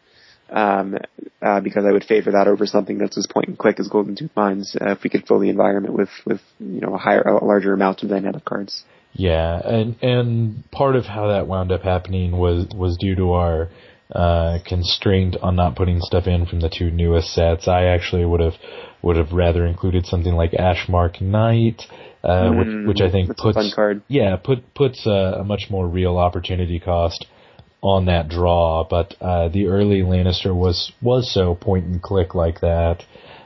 Um, 0.51 0.97
uh, 1.41 1.61
because 1.61 1.85
I 1.85 1.91
would 1.91 2.03
favor 2.03 2.31
that 2.31 2.47
over 2.47 2.65
something 2.65 2.97
that's 2.97 3.17
as 3.17 3.25
point 3.25 3.47
and 3.47 3.57
click 3.57 3.79
as 3.79 3.87
Golden 3.87 4.15
Tooth 4.15 4.31
Mines. 4.35 4.75
Uh, 4.79 4.91
if 4.91 5.03
we 5.03 5.09
could 5.09 5.25
fill 5.25 5.39
the 5.39 5.49
environment 5.49 5.95
with, 5.95 6.09
with 6.25 6.41
you 6.59 6.81
know 6.81 6.93
a 6.93 6.97
higher, 6.97 7.21
a 7.21 7.43
larger 7.43 7.73
amount 7.73 8.03
of 8.03 8.09
dynamic 8.09 8.43
cards. 8.43 8.83
Yeah, 9.13 9.59
and 9.63 9.95
and 10.01 10.71
part 10.71 10.95
of 10.95 11.05
how 11.05 11.29
that 11.29 11.47
wound 11.47 11.71
up 11.71 11.83
happening 11.83 12.31
was 12.33 12.67
was 12.75 12.97
due 12.97 13.15
to 13.15 13.31
our 13.31 13.69
uh, 14.13 14.59
constraint 14.65 15.37
on 15.41 15.55
not 15.55 15.75
putting 15.75 15.99
stuff 16.01 16.27
in 16.27 16.45
from 16.45 16.59
the 16.59 16.69
two 16.69 16.91
newest 16.91 17.33
sets. 17.33 17.67
I 17.67 17.85
actually 17.85 18.25
would 18.25 18.41
have 18.41 18.55
would 19.01 19.17
have 19.17 19.31
rather 19.31 19.65
included 19.65 20.05
something 20.05 20.33
like 20.33 20.51
Ashemark 20.51 21.21
Knight, 21.21 21.83
uh, 22.23 22.51
Mm, 22.51 22.85
which 22.85 22.99
which 22.99 23.01
I 23.01 23.11
think 23.11 23.35
puts 23.37 23.75
yeah 24.07 24.35
put 24.35 24.73
puts 24.73 25.05
a, 25.05 25.39
a 25.39 25.43
much 25.43 25.67
more 25.69 25.87
real 25.87 26.17
opportunity 26.17 26.79
cost 26.79 27.25
on 27.81 28.05
that 28.05 28.29
draw. 28.29 28.85
But 28.89 29.15
uh, 29.21 29.49
the 29.49 29.67
early 29.67 30.01
Lannister 30.01 30.55
was 30.55 30.91
was 31.01 31.33
so 31.33 31.55
point 31.55 31.85
and 31.85 32.01
click 32.01 32.35
like 32.35 32.61
that 32.61 33.03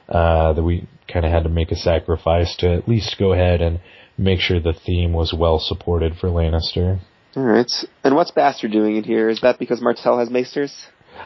uh, 0.10 0.54
that 0.54 0.64
we 0.64 0.88
kind 1.12 1.26
of 1.26 1.32
had 1.32 1.44
to 1.44 1.50
make 1.50 1.72
a 1.72 1.76
sacrifice 1.76 2.56
to 2.58 2.74
at 2.74 2.88
least 2.88 3.18
go 3.20 3.34
ahead 3.34 3.62
and 3.62 3.80
make 4.18 4.40
sure 4.40 4.60
the 4.60 4.74
theme 4.74 5.14
was 5.14 5.34
well 5.38 5.60
supported 5.60 6.16
for 6.18 6.30
Lannister. 6.30 7.00
All 7.36 7.44
right. 7.44 7.72
And 8.04 8.16
what's 8.16 8.32
Bastard 8.32 8.72
doing 8.72 8.96
in 8.96 9.04
here? 9.04 9.30
Is 9.30 9.42
that 9.42 9.60
because 9.60 9.82
Martell 9.82 10.20
has 10.20 10.30
Maesters? 10.30 10.74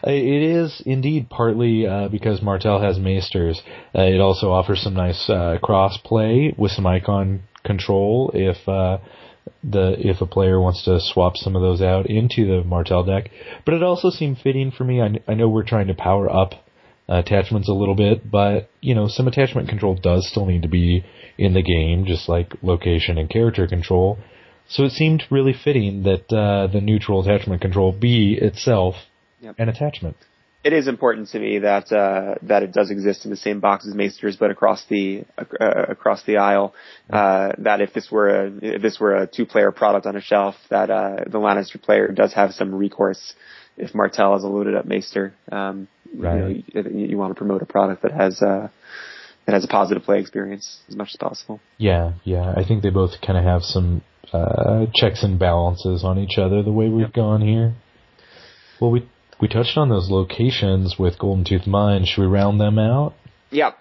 Uh, 0.06 0.12
It 0.12 0.42
is 0.42 0.82
indeed 0.86 1.30
partly 1.30 1.86
uh, 1.86 2.08
because 2.10 2.42
Martell 2.42 2.82
has 2.82 2.98
Maesters. 2.98 3.62
Uh, 3.96 4.02
it 4.02 4.20
also 4.20 4.52
offers 4.52 4.82
some 4.82 4.96
nice 4.96 5.30
uh, 5.30 5.58
cross 5.62 5.98
play 6.04 6.54
with 6.58 6.72
some 6.72 6.88
icon 6.88 7.42
control 7.64 8.32
if 8.34 8.58
uh, 8.68 8.98
the 9.64 9.96
if 10.00 10.22
a 10.22 10.26
player 10.26 10.60
wants 10.60 10.84
to 10.86 11.00
swap 11.00 11.36
some 11.36 11.56
of 11.56 11.62
those 11.62 11.82
out 11.82 12.06
into 12.06 12.46
the 12.48 12.64
Martell 12.64 13.04
deck. 13.04 13.30
But 13.66 13.74
it 13.74 13.84
also 13.84 14.10
seemed 14.10 14.40
fitting 14.40 14.72
for 14.72 14.84
me. 14.84 15.02
I, 15.02 15.20
I 15.28 15.34
know 15.34 15.50
we're 15.50 15.64
trying 15.64 15.88
to 15.88 15.94
power 15.94 16.30
up 16.30 16.54
uh, 17.10 17.16
attachments 17.18 17.68
a 17.68 17.74
little 17.74 17.96
bit, 17.96 18.30
but 18.30 18.70
you 18.82 18.96
know 18.96 19.08
some 19.08 19.28
attachment 19.28 19.68
control 19.70 19.96
does 19.96 20.28
still 20.30 20.46
need 20.46 20.62
to 20.62 20.68
be 20.68 21.04
in 21.38 21.54
the 21.54 21.64
game, 21.64 22.06
just 22.06 22.30
like 22.30 22.54
location 22.62 23.18
and 23.18 23.30
character 23.30 23.68
control. 23.68 24.18
So 24.68 24.84
it 24.84 24.92
seemed 24.92 25.24
really 25.32 25.54
fitting 25.54 26.04
that 26.04 26.32
uh, 26.32 26.68
the 26.68 26.80
neutral 26.82 27.22
attachment 27.22 27.62
control 27.62 27.92
be 27.92 28.38
itself 28.40 28.96
Yep. 29.42 29.56
an 29.58 29.70
attachment. 29.70 30.18
It 30.62 30.74
is 30.74 30.88
important 30.88 31.30
to 31.30 31.40
me 31.40 31.60
that 31.60 31.92
uh, 31.92 32.36
that 32.44 32.64
it 32.64 32.74
does 32.74 32.92
exist 32.92 33.24
in 33.24 33.32
the 33.32 33.38
same 33.38 33.62
box 33.62 33.88
as 33.88 33.94
Maesters, 33.94 34.38
but 34.38 34.52
across 34.52 34.84
the 34.90 35.24
uh, 35.38 35.86
across 35.88 36.24
the 36.24 36.38
aisle. 36.38 36.76
Uh, 37.10 37.54
that 37.60 37.80
if 37.80 37.94
this 37.94 38.12
were 38.12 38.28
a 38.28 38.52
if 38.62 38.82
this 38.82 39.00
were 39.00 39.16
a 39.16 39.28
two 39.28 39.46
player 39.46 39.72
product 39.72 40.06
on 40.06 40.16
a 40.18 40.22
shelf, 40.22 40.56
that 40.70 40.90
uh, 40.90 41.24
the 41.28 41.38
Lannister 41.38 41.82
player 41.82 42.10
does 42.10 42.34
have 42.34 42.52
some 42.54 42.76
recourse 42.76 43.34
if 43.78 43.96
Martell 43.96 44.36
is 44.36 44.44
a 44.44 44.48
loaded 44.48 44.76
up 44.76 44.86
Maester. 44.86 45.34
Um, 45.50 45.88
Right. 46.16 46.64
You, 46.68 46.84
know, 46.84 46.90
you, 46.90 47.08
you 47.08 47.18
want 47.18 47.32
to 47.32 47.38
promote 47.38 47.62
a 47.62 47.66
product 47.66 48.04
that 48.04 48.12
has 48.12 48.42
uh, 48.42 48.70
that 49.46 49.54
has 49.54 49.64
a 49.64 49.68
positive 49.68 50.04
play 50.04 50.20
experience 50.20 50.80
as 50.88 50.96
much 50.96 51.10
as 51.14 51.18
possible. 51.18 51.60
Yeah, 51.78 52.14
yeah. 52.24 52.54
I 52.56 52.64
think 52.66 52.84
they 52.84 52.90
both 52.90 53.22
kind 53.26 53.38
of 53.38 53.44
have 53.44 53.62
some 53.64 54.02
uh, 54.34 54.88
checks 54.96 55.24
and 55.24 55.40
balances 55.40 56.04
on 56.04 56.18
each 56.20 56.38
other 56.38 56.64
the 56.64 56.72
way 56.72 56.90
we've 56.90 57.14
gone 57.14 57.42
here. 57.42 57.76
Well, 58.80 58.92
we 58.92 59.08
we 59.42 59.48
touched 59.48 59.78
on 59.78 59.90
those 59.90 60.10
locations 60.10 60.98
with 61.00 61.20
Golden 61.20 61.46
Tooth 61.46 61.68
Mine. 61.68 62.06
Should 62.06 62.22
we 62.22 62.28
round 62.28 62.60
them 62.60 62.78
out? 62.78 63.14
Yep. 63.52 63.78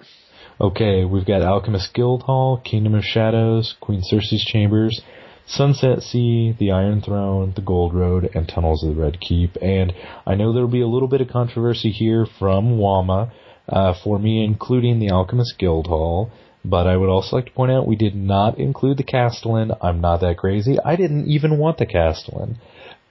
Okay, 0.60 1.04
we've 1.04 1.26
got 1.26 1.42
Alchemist 1.42 1.94
Guild 1.94 2.22
Hall, 2.22 2.60
Kingdom 2.64 2.94
of 2.94 3.04
Shadows, 3.04 3.76
Queen 3.80 4.02
Cersei's 4.02 4.44
Chambers, 4.44 5.00
Sunset 5.46 6.02
Sea, 6.02 6.54
the 6.58 6.72
Iron 6.72 7.00
Throne, 7.00 7.52
the 7.54 7.62
Gold 7.62 7.94
Road, 7.94 8.30
and 8.34 8.48
Tunnels 8.48 8.82
of 8.82 8.94
the 8.94 9.00
Red 9.00 9.20
Keep. 9.20 9.56
And 9.62 9.92
I 10.26 10.34
know 10.34 10.52
there'll 10.52 10.68
be 10.68 10.80
a 10.80 10.88
little 10.88 11.08
bit 11.08 11.20
of 11.20 11.28
controversy 11.28 11.90
here 11.90 12.26
from 12.38 12.78
Wama 12.78 13.30
uh, 13.68 13.94
for 14.02 14.18
me 14.18 14.44
including 14.44 14.98
the 14.98 15.10
Alchemist 15.10 15.58
Guild 15.58 15.86
Hall. 15.86 16.30
But 16.64 16.86
I 16.86 16.96
would 16.96 17.08
also 17.08 17.36
like 17.36 17.46
to 17.46 17.52
point 17.52 17.70
out 17.70 17.86
we 17.86 17.96
did 17.96 18.14
not 18.14 18.58
include 18.58 18.98
the 18.98 19.04
Castellan. 19.04 19.72
I'm 19.80 20.00
not 20.00 20.20
that 20.20 20.38
crazy. 20.38 20.76
I 20.84 20.96
didn't 20.96 21.28
even 21.28 21.56
want 21.56 21.78
the 21.78 21.86
Castellan. 21.86 22.58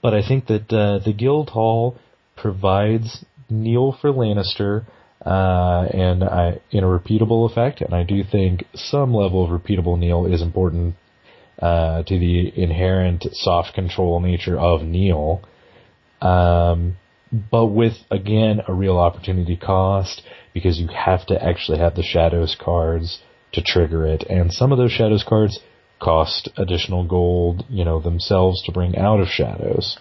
But 0.02 0.14
I 0.14 0.22
think 0.22 0.48
that 0.48 0.72
uh, 0.72 1.00
the 1.00 1.14
Guild 1.14 1.50
Hall 1.52 1.98
provides 2.38 3.26
kneel 3.50 3.98
for 4.00 4.12
Lannister 4.12 4.86
uh, 5.26 5.88
and 5.94 6.24
I, 6.24 6.60
in 6.72 6.84
a 6.84 6.88
repeatable 6.88 7.50
effect, 7.50 7.82
and 7.82 7.94
I 7.94 8.04
do 8.04 8.24
think 8.24 8.64
some 8.76 9.14
level 9.14 9.44
of 9.44 9.50
repeatable 9.50 9.98
kneel 9.98 10.26
is 10.26 10.42
important 10.42 10.96
uh, 11.60 12.04
to 12.04 12.20
the 12.20 12.52
inherent 12.56 13.26
soft 13.32 13.74
control 13.74 14.20
nature 14.20 14.60
of 14.60 14.84
kneel. 14.84 15.42
Um, 16.22 16.98
but 17.52 17.68
with 17.68 17.94
again 18.10 18.62
a 18.68 18.74
real 18.74 18.98
opportunity 18.98 19.58
cost 19.58 20.22
because 20.54 20.80
you 20.80 20.88
have 20.88 21.26
to 21.26 21.44
actually 21.44 21.80
have 21.80 21.96
the 21.96 22.04
shadows 22.04 22.56
cards 22.60 23.20
to 23.54 23.62
trigger 23.62 24.06
it, 24.06 24.24
and 24.30 24.54
some 24.54 24.72
of 24.72 24.78
those 24.78 24.92
shadows 24.92 25.26
cards 25.28 25.60
cost 26.00 26.50
additional 26.58 27.06
gold, 27.06 27.66
you 27.70 27.84
know, 27.84 28.00
themselves 28.00 28.62
to 28.64 28.72
bring 28.72 28.96
out 28.98 29.20
of 29.20 29.28
shadows. 29.28 29.98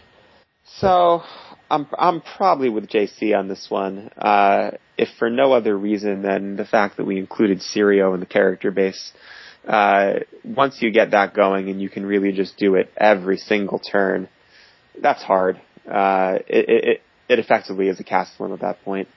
So 0.64 1.22
I'm 1.70 1.86
I'm 1.98 2.20
probably 2.20 2.68
with 2.68 2.88
JC 2.88 3.36
on 3.36 3.48
this 3.48 3.66
one. 3.68 4.10
Uh, 4.16 4.72
if 4.96 5.08
for 5.18 5.30
no 5.30 5.52
other 5.52 5.76
reason 5.76 6.22
than 6.22 6.56
the 6.56 6.64
fact 6.64 6.96
that 6.96 7.04
we 7.04 7.18
included 7.18 7.60
Sirio 7.60 8.14
in 8.14 8.20
the 8.20 8.26
character 8.26 8.70
base. 8.70 9.12
Uh, 9.66 10.20
once 10.44 10.80
you 10.80 10.92
get 10.92 11.10
that 11.10 11.34
going 11.34 11.68
and 11.68 11.82
you 11.82 11.88
can 11.88 12.06
really 12.06 12.30
just 12.30 12.56
do 12.56 12.76
it 12.76 12.88
every 12.96 13.36
single 13.36 13.80
turn, 13.80 14.28
that's 15.02 15.22
hard. 15.24 15.60
Uh, 15.90 16.38
it, 16.46 16.68
it, 16.68 17.02
it 17.28 17.38
effectively 17.40 17.88
is 17.88 17.98
a 17.98 18.04
Castellan 18.04 18.52
at 18.52 18.60
that 18.60 18.82
point. 18.84 19.08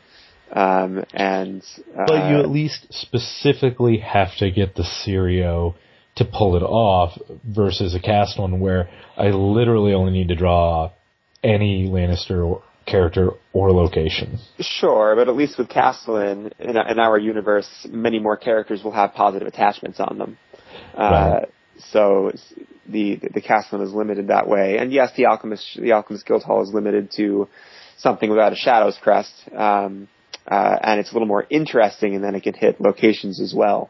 Um, 0.52 1.06
and 1.14 1.64
uh, 1.96 2.06
but 2.08 2.32
you 2.32 2.40
at 2.40 2.50
least 2.50 2.88
specifically 2.90 4.00
have 4.00 4.36
to 4.38 4.50
get 4.50 4.74
the 4.74 4.82
Sirio 4.82 5.76
to 6.16 6.26
pull 6.26 6.56
it 6.56 6.64
off 6.64 7.20
versus 7.44 7.94
a 7.94 8.00
cast 8.00 8.40
one 8.40 8.60
where 8.60 8.90
I 9.16 9.30
literally 9.30 9.94
only 9.94 10.12
need 10.12 10.30
to 10.30 10.36
draw 10.36 10.92
any 11.44 11.88
Lannister 11.88 12.62
character 12.86 13.32
or 13.54 13.72
location. 13.72 14.40
Sure, 14.60 15.16
but 15.16 15.30
at 15.30 15.36
least 15.36 15.58
with 15.58 15.70
Castellan 15.70 16.52
in, 16.60 16.78
in 16.78 17.00
our 17.00 17.18
universe, 17.18 17.70
many 17.90 18.20
more 18.20 18.38
characters 18.38 18.84
will 18.84 18.92
have 18.92 19.14
positive 19.14 19.48
attachments 19.48 20.00
on 20.00 20.18
them. 20.18 20.38
Uh, 20.98 21.02
right. 21.02 21.50
So 21.92 22.32
the 22.88 23.20
the 23.34 23.42
Castellan 23.42 23.86
is 23.86 23.94
limited 23.94 24.28
that 24.28 24.48
way, 24.48 24.78
and 24.78 24.92
yes, 24.92 25.12
the 25.16 25.28
Alchemist 25.28 25.80
the 25.80 25.94
Alchemist 25.94 26.26
Guild 26.26 26.44
Hall 26.44 26.62
is 26.62 26.74
limited 26.74 27.12
to 27.18 27.48
something 27.98 28.30
without 28.30 28.52
a 28.52 28.56
Shadow's 28.56 28.98
Crest, 29.02 29.34
um, 29.56 30.10
uh, 30.46 30.78
and 30.82 31.00
it's 31.00 31.12
a 31.12 31.14
little 31.14 31.28
more 31.28 31.46
interesting, 31.50 32.16
and 32.16 32.24
then 32.24 32.36
it 32.36 32.44
can 32.44 32.54
hit 32.54 32.82
locations 32.82 33.40
as 33.40 33.54
well. 33.54 33.90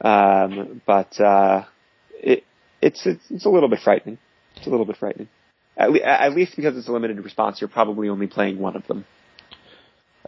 Um, 0.00 0.82
but 0.86 1.18
uh, 1.18 1.64
it, 2.12 2.44
it's, 2.82 3.06
it's 3.06 3.24
it's 3.30 3.46
a 3.46 3.50
little 3.50 3.68
bit 3.70 3.80
frightening. 3.80 4.18
It's 4.56 4.66
a 4.66 4.70
little 4.70 4.86
bit 4.86 4.96
frightening. 4.96 5.28
At, 5.76 5.90
le- 5.90 6.02
at 6.02 6.34
least 6.34 6.56
because 6.56 6.76
it's 6.76 6.88
a 6.88 6.92
limited 6.92 7.22
response, 7.24 7.60
you're 7.60 7.68
probably 7.68 8.08
only 8.08 8.26
playing 8.26 8.58
one 8.58 8.76
of 8.76 8.86
them. 8.86 9.04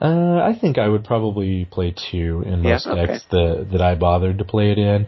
Uh, 0.01 0.43
I 0.43 0.59
think 0.61 0.77
I 0.77 0.89
would 0.89 1.05
probably 1.05 1.65
play 1.65 1.95
two 2.11 2.43
in 2.45 2.63
most 2.63 2.87
yeah, 2.87 2.93
okay. 2.93 3.07
decks 3.07 3.25
that 3.31 3.69
that 3.73 3.81
I 3.81 3.95
bothered 3.95 4.39
to 4.39 4.45
play 4.45 4.71
it 4.71 4.79
in. 4.79 5.07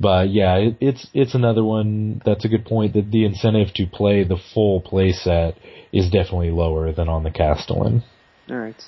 But 0.00 0.30
yeah, 0.30 0.56
it, 0.56 0.76
it's 0.80 1.06
it's 1.12 1.34
another 1.34 1.62
one 1.62 2.22
that's 2.24 2.46
a 2.46 2.48
good 2.48 2.64
point 2.64 2.94
that 2.94 3.10
the 3.10 3.26
incentive 3.26 3.74
to 3.74 3.86
play 3.86 4.24
the 4.24 4.38
full 4.54 4.80
play 4.80 5.12
set 5.12 5.56
is 5.92 6.06
definitely 6.06 6.52
lower 6.52 6.90
than 6.92 7.08
on 7.08 7.22
the 7.22 7.30
Castellan. 7.30 8.02
All 8.48 8.56
right. 8.56 8.82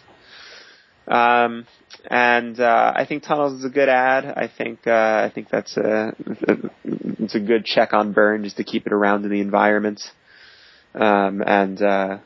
Um, 1.06 1.66
and 2.10 2.58
uh, 2.58 2.92
I 2.96 3.04
think 3.04 3.24
Tunnels 3.24 3.58
is 3.58 3.64
a 3.64 3.68
good 3.68 3.90
ad. 3.90 4.24
I 4.24 4.48
think 4.48 4.86
uh, 4.86 4.90
I 4.90 5.30
think 5.34 5.50
that's 5.50 5.76
a 5.76 6.14
it's 6.84 7.34
a 7.34 7.40
good 7.40 7.66
check 7.66 7.92
on 7.92 8.12
burn 8.12 8.44
just 8.44 8.56
to 8.56 8.64
keep 8.64 8.86
it 8.86 8.92
around 8.92 9.24
in 9.24 9.30
the 9.30 9.40
environment. 9.40 10.00
Um, 10.94 11.42
and 11.46 11.80
uh, 11.82 12.18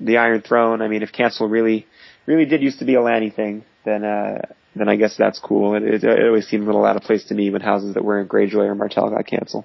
the 0.00 0.18
Iron 0.18 0.42
Throne. 0.42 0.82
I 0.82 0.88
mean, 0.88 1.02
if 1.02 1.12
cancel 1.12 1.48
really 1.48 1.86
really 2.26 2.46
did 2.46 2.62
used 2.62 2.78
to 2.78 2.84
be 2.84 2.94
a 2.94 3.02
Lanny 3.02 3.30
thing, 3.30 3.64
then 3.84 4.04
uh, 4.04 4.42
then 4.76 4.88
I 4.88 4.96
guess 4.96 5.16
that's 5.16 5.38
cool. 5.38 5.74
It, 5.74 5.82
it, 5.82 6.04
it 6.04 6.26
always 6.26 6.46
seemed 6.46 6.64
a 6.64 6.66
little 6.66 6.84
out 6.84 6.96
of 6.96 7.02
place 7.02 7.24
to 7.26 7.34
me 7.34 7.50
when 7.50 7.60
houses 7.60 7.94
that 7.94 8.04
were 8.04 8.20
in 8.20 8.28
Greyjoy 8.28 8.66
or 8.66 8.74
Martell 8.74 9.10
got 9.10 9.26
canceled. 9.26 9.64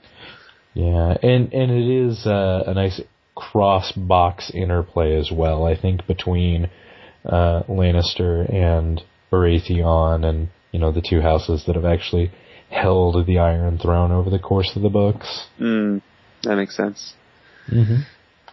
Yeah, 0.74 1.16
and 1.22 1.54
and 1.54 1.72
it 1.72 2.08
is 2.08 2.26
uh, 2.26 2.64
a 2.68 2.74
nice 2.74 3.02
cross 3.36 3.92
box 3.94 4.52
interplay 4.54 5.18
as 5.18 5.32
well. 5.32 5.66
I 5.66 5.80
think 5.80 6.06
between 6.08 6.70
uh, 7.26 7.64
Lannister 7.64 8.52
and 8.54 9.02
Baratheon, 9.32 10.26
and 10.26 10.50
you 10.72 10.80
know 10.80 10.92
the 10.92 11.02
two 11.08 11.22
houses 11.22 11.64
that 11.66 11.76
have 11.76 11.86
actually 11.86 12.32
held 12.70 13.26
the 13.26 13.40
Iron 13.40 13.80
Throne 13.80 14.12
over 14.12 14.30
the 14.30 14.40
course 14.40 14.74
of 14.76 14.84
the 14.84 14.90
books. 14.90 15.48
Mm, 15.60 16.02
that 16.44 16.56
makes 16.56 16.76
sense. 16.76 17.14
Mm-hmm. 17.72 18.02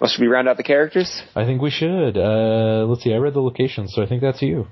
Well, 0.00 0.10
should 0.10 0.20
we 0.20 0.26
round 0.26 0.48
out 0.48 0.56
the 0.56 0.62
characters? 0.62 1.22
I 1.34 1.44
think 1.44 1.62
we 1.62 1.70
should. 1.70 2.18
Uh, 2.18 2.84
let's 2.86 3.02
see. 3.02 3.14
I 3.14 3.16
read 3.16 3.34
the 3.34 3.40
location, 3.40 3.88
so 3.88 4.02
I 4.02 4.06
think 4.06 4.20
that's 4.20 4.42
you. 4.42 4.66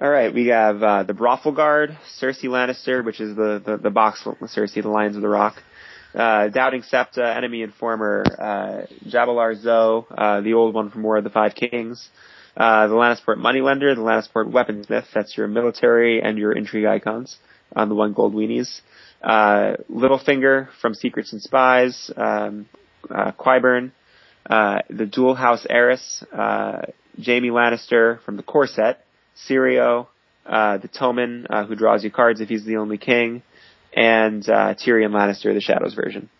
All 0.00 0.08
right, 0.08 0.32
we 0.32 0.46
have 0.46 0.80
uh, 0.80 1.02
the 1.02 1.14
Brothel 1.14 1.50
Guard, 1.50 1.98
Cersei 2.20 2.44
Lannister, 2.44 3.04
which 3.04 3.20
is 3.20 3.34
the 3.34 3.60
the, 3.64 3.76
the 3.78 3.90
box 3.90 4.22
Cersei, 4.24 4.82
the 4.82 4.88
Lions 4.88 5.16
of 5.16 5.22
the 5.22 5.28
Rock. 5.28 5.56
Uh, 6.14 6.48
Doubting 6.48 6.82
Septa, 6.82 7.34
Enemy 7.36 7.62
Informer, 7.62 8.24
uh, 8.38 8.86
Jalabhar 9.06 9.62
Xho, 9.62 10.06
uh, 10.16 10.40
the 10.40 10.54
old 10.54 10.74
one 10.74 10.90
from 10.90 11.02
War 11.02 11.18
of 11.18 11.24
the 11.24 11.30
Five 11.30 11.54
Kings, 11.54 12.08
uh, 12.56 12.86
the 12.86 12.94
Lannisport 12.94 13.38
Moneylender, 13.38 13.94
the 13.94 14.00
Lannisport 14.00 14.50
Weaponsmith, 14.50 15.04
that's 15.12 15.36
your 15.36 15.48
military 15.48 16.22
and 16.22 16.38
your 16.38 16.52
intrigue 16.52 16.86
icons 16.86 17.36
on 17.76 17.88
the 17.88 17.94
one 17.94 18.14
gold 18.14 18.34
weenies. 18.34 18.80
Uh, 19.22 19.74
Littlefinger 19.90 20.68
from 20.80 20.94
Secrets 20.94 21.32
and 21.32 21.42
Spies, 21.42 22.10
um, 22.16 22.68
uh, 23.10 23.32
Qyburn, 23.32 23.92
uh, 24.48 24.80
the 24.88 25.06
Dual 25.06 25.34
House 25.34 25.66
Heiress, 25.68 26.24
uh, 26.32 26.82
Jaime 27.24 27.50
Lannister 27.50 28.22
from 28.22 28.36
the 28.36 28.42
core 28.42 28.66
set, 28.66 29.04
Sirio, 29.48 30.06
uh, 30.46 30.78
the 30.78 30.88
Tommen, 30.88 31.46
uh, 31.50 31.66
who 31.66 31.74
draws 31.74 32.02
you 32.02 32.10
cards 32.10 32.40
if 32.40 32.48
he's 32.48 32.64
the 32.64 32.76
only 32.76 32.98
king, 32.98 33.42
and 33.94 34.48
uh, 34.48 34.74
Tyrion 34.74 35.10
Lannister, 35.10 35.52
the 35.52 35.60
Shadows 35.60 35.94
version. 35.94 36.30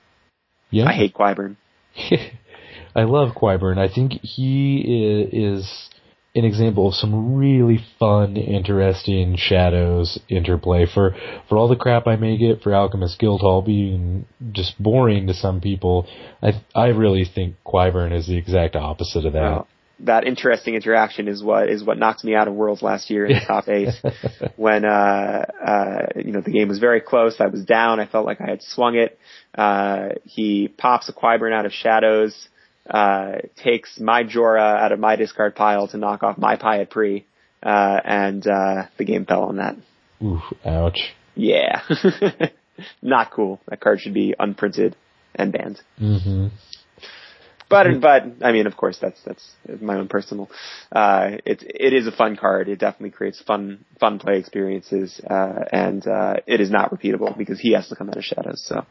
Yeah. 0.70 0.86
I 0.86 0.92
hate 0.92 1.14
Qyburn. 1.14 1.56
I 2.94 3.02
love 3.04 3.34
Qyburn. 3.34 3.78
I 3.78 3.92
think 3.92 4.12
he 4.22 5.28
is 5.32 5.90
an 6.38 6.44
example 6.44 6.88
of 6.88 6.94
some 6.94 7.36
really 7.36 7.78
fun, 7.98 8.36
interesting 8.36 9.36
shadows 9.36 10.18
interplay. 10.28 10.86
For 10.86 11.14
for 11.48 11.58
all 11.58 11.68
the 11.68 11.76
crap 11.76 12.06
I 12.06 12.16
may 12.16 12.36
get 12.36 12.62
for 12.62 12.74
Alchemist 12.74 13.18
Guildhall 13.18 13.62
being 13.62 14.26
just 14.52 14.80
boring 14.82 15.26
to 15.26 15.34
some 15.34 15.60
people, 15.60 16.06
I 16.42 16.62
I 16.74 16.88
really 16.88 17.24
think 17.24 17.56
Qyburn 17.66 18.16
is 18.16 18.26
the 18.26 18.36
exact 18.36 18.76
opposite 18.76 19.26
of 19.26 19.32
that. 19.34 19.42
Well, 19.42 19.68
that 20.00 20.24
interesting 20.26 20.74
interaction 20.74 21.28
is 21.28 21.42
what 21.42 21.68
is 21.68 21.82
what 21.82 21.98
knocked 21.98 22.24
me 22.24 22.34
out 22.34 22.46
of 22.46 22.54
Worlds 22.54 22.82
last 22.82 23.10
year 23.10 23.26
in 23.26 23.34
the 23.34 23.44
top 23.44 23.68
eight. 23.68 23.88
when 24.56 24.84
uh, 24.84 25.44
uh, 25.66 26.06
you 26.16 26.32
know 26.32 26.40
the 26.40 26.52
game 26.52 26.68
was 26.68 26.78
very 26.78 27.00
close, 27.00 27.36
I 27.40 27.46
was 27.46 27.64
down. 27.64 27.98
I 27.98 28.06
felt 28.06 28.24
like 28.24 28.40
I 28.40 28.48
had 28.48 28.62
swung 28.62 28.96
it. 28.96 29.18
Uh, 29.56 30.10
he 30.24 30.68
pops 30.68 31.08
a 31.08 31.12
Qyburn 31.12 31.52
out 31.52 31.66
of 31.66 31.72
shadows, 31.72 32.48
uh, 32.88 33.32
takes 33.56 34.00
my 34.00 34.24
Jorah 34.24 34.80
out 34.80 34.92
of 34.92 34.98
my 34.98 35.16
discard 35.16 35.54
pile 35.54 35.88
to 35.88 35.98
knock 35.98 36.22
off 36.22 36.38
my 36.38 36.56
Pyat 36.56 37.24
uh, 37.62 38.00
and 38.04 38.46
uh, 38.46 38.86
the 38.96 39.04
game 39.04 39.26
fell 39.26 39.44
on 39.44 39.56
that. 39.56 39.76
Ooh, 40.22 40.40
ouch. 40.64 41.14
Yeah, 41.34 41.82
not 43.02 43.30
cool. 43.30 43.60
That 43.68 43.80
card 43.80 44.00
should 44.00 44.14
be 44.14 44.34
unprinted 44.38 44.94
and 45.34 45.52
banned. 45.52 45.80
Mm-hmm. 46.00 46.48
But 47.68 48.00
but 48.00 48.22
I 48.42 48.52
mean, 48.52 48.66
of 48.66 48.76
course, 48.76 48.98
that's 49.00 49.20
that's 49.24 49.52
my 49.80 49.96
own 49.96 50.08
personal. 50.08 50.50
Uh, 50.90 51.32
it 51.44 51.62
it 51.62 51.92
is 51.92 52.06
a 52.06 52.12
fun 52.12 52.36
card. 52.36 52.68
It 52.68 52.78
definitely 52.78 53.10
creates 53.10 53.40
fun 53.42 53.84
fun 54.00 54.18
play 54.18 54.38
experiences, 54.38 55.20
uh, 55.28 55.64
and 55.70 56.06
uh, 56.06 56.34
it 56.46 56.60
is 56.60 56.70
not 56.70 56.90
repeatable 56.90 57.36
because 57.36 57.60
he 57.60 57.74
has 57.74 57.88
to 57.88 57.96
come 57.96 58.08
out 58.08 58.16
of 58.16 58.24
shadows. 58.24 58.64
So 58.66 58.86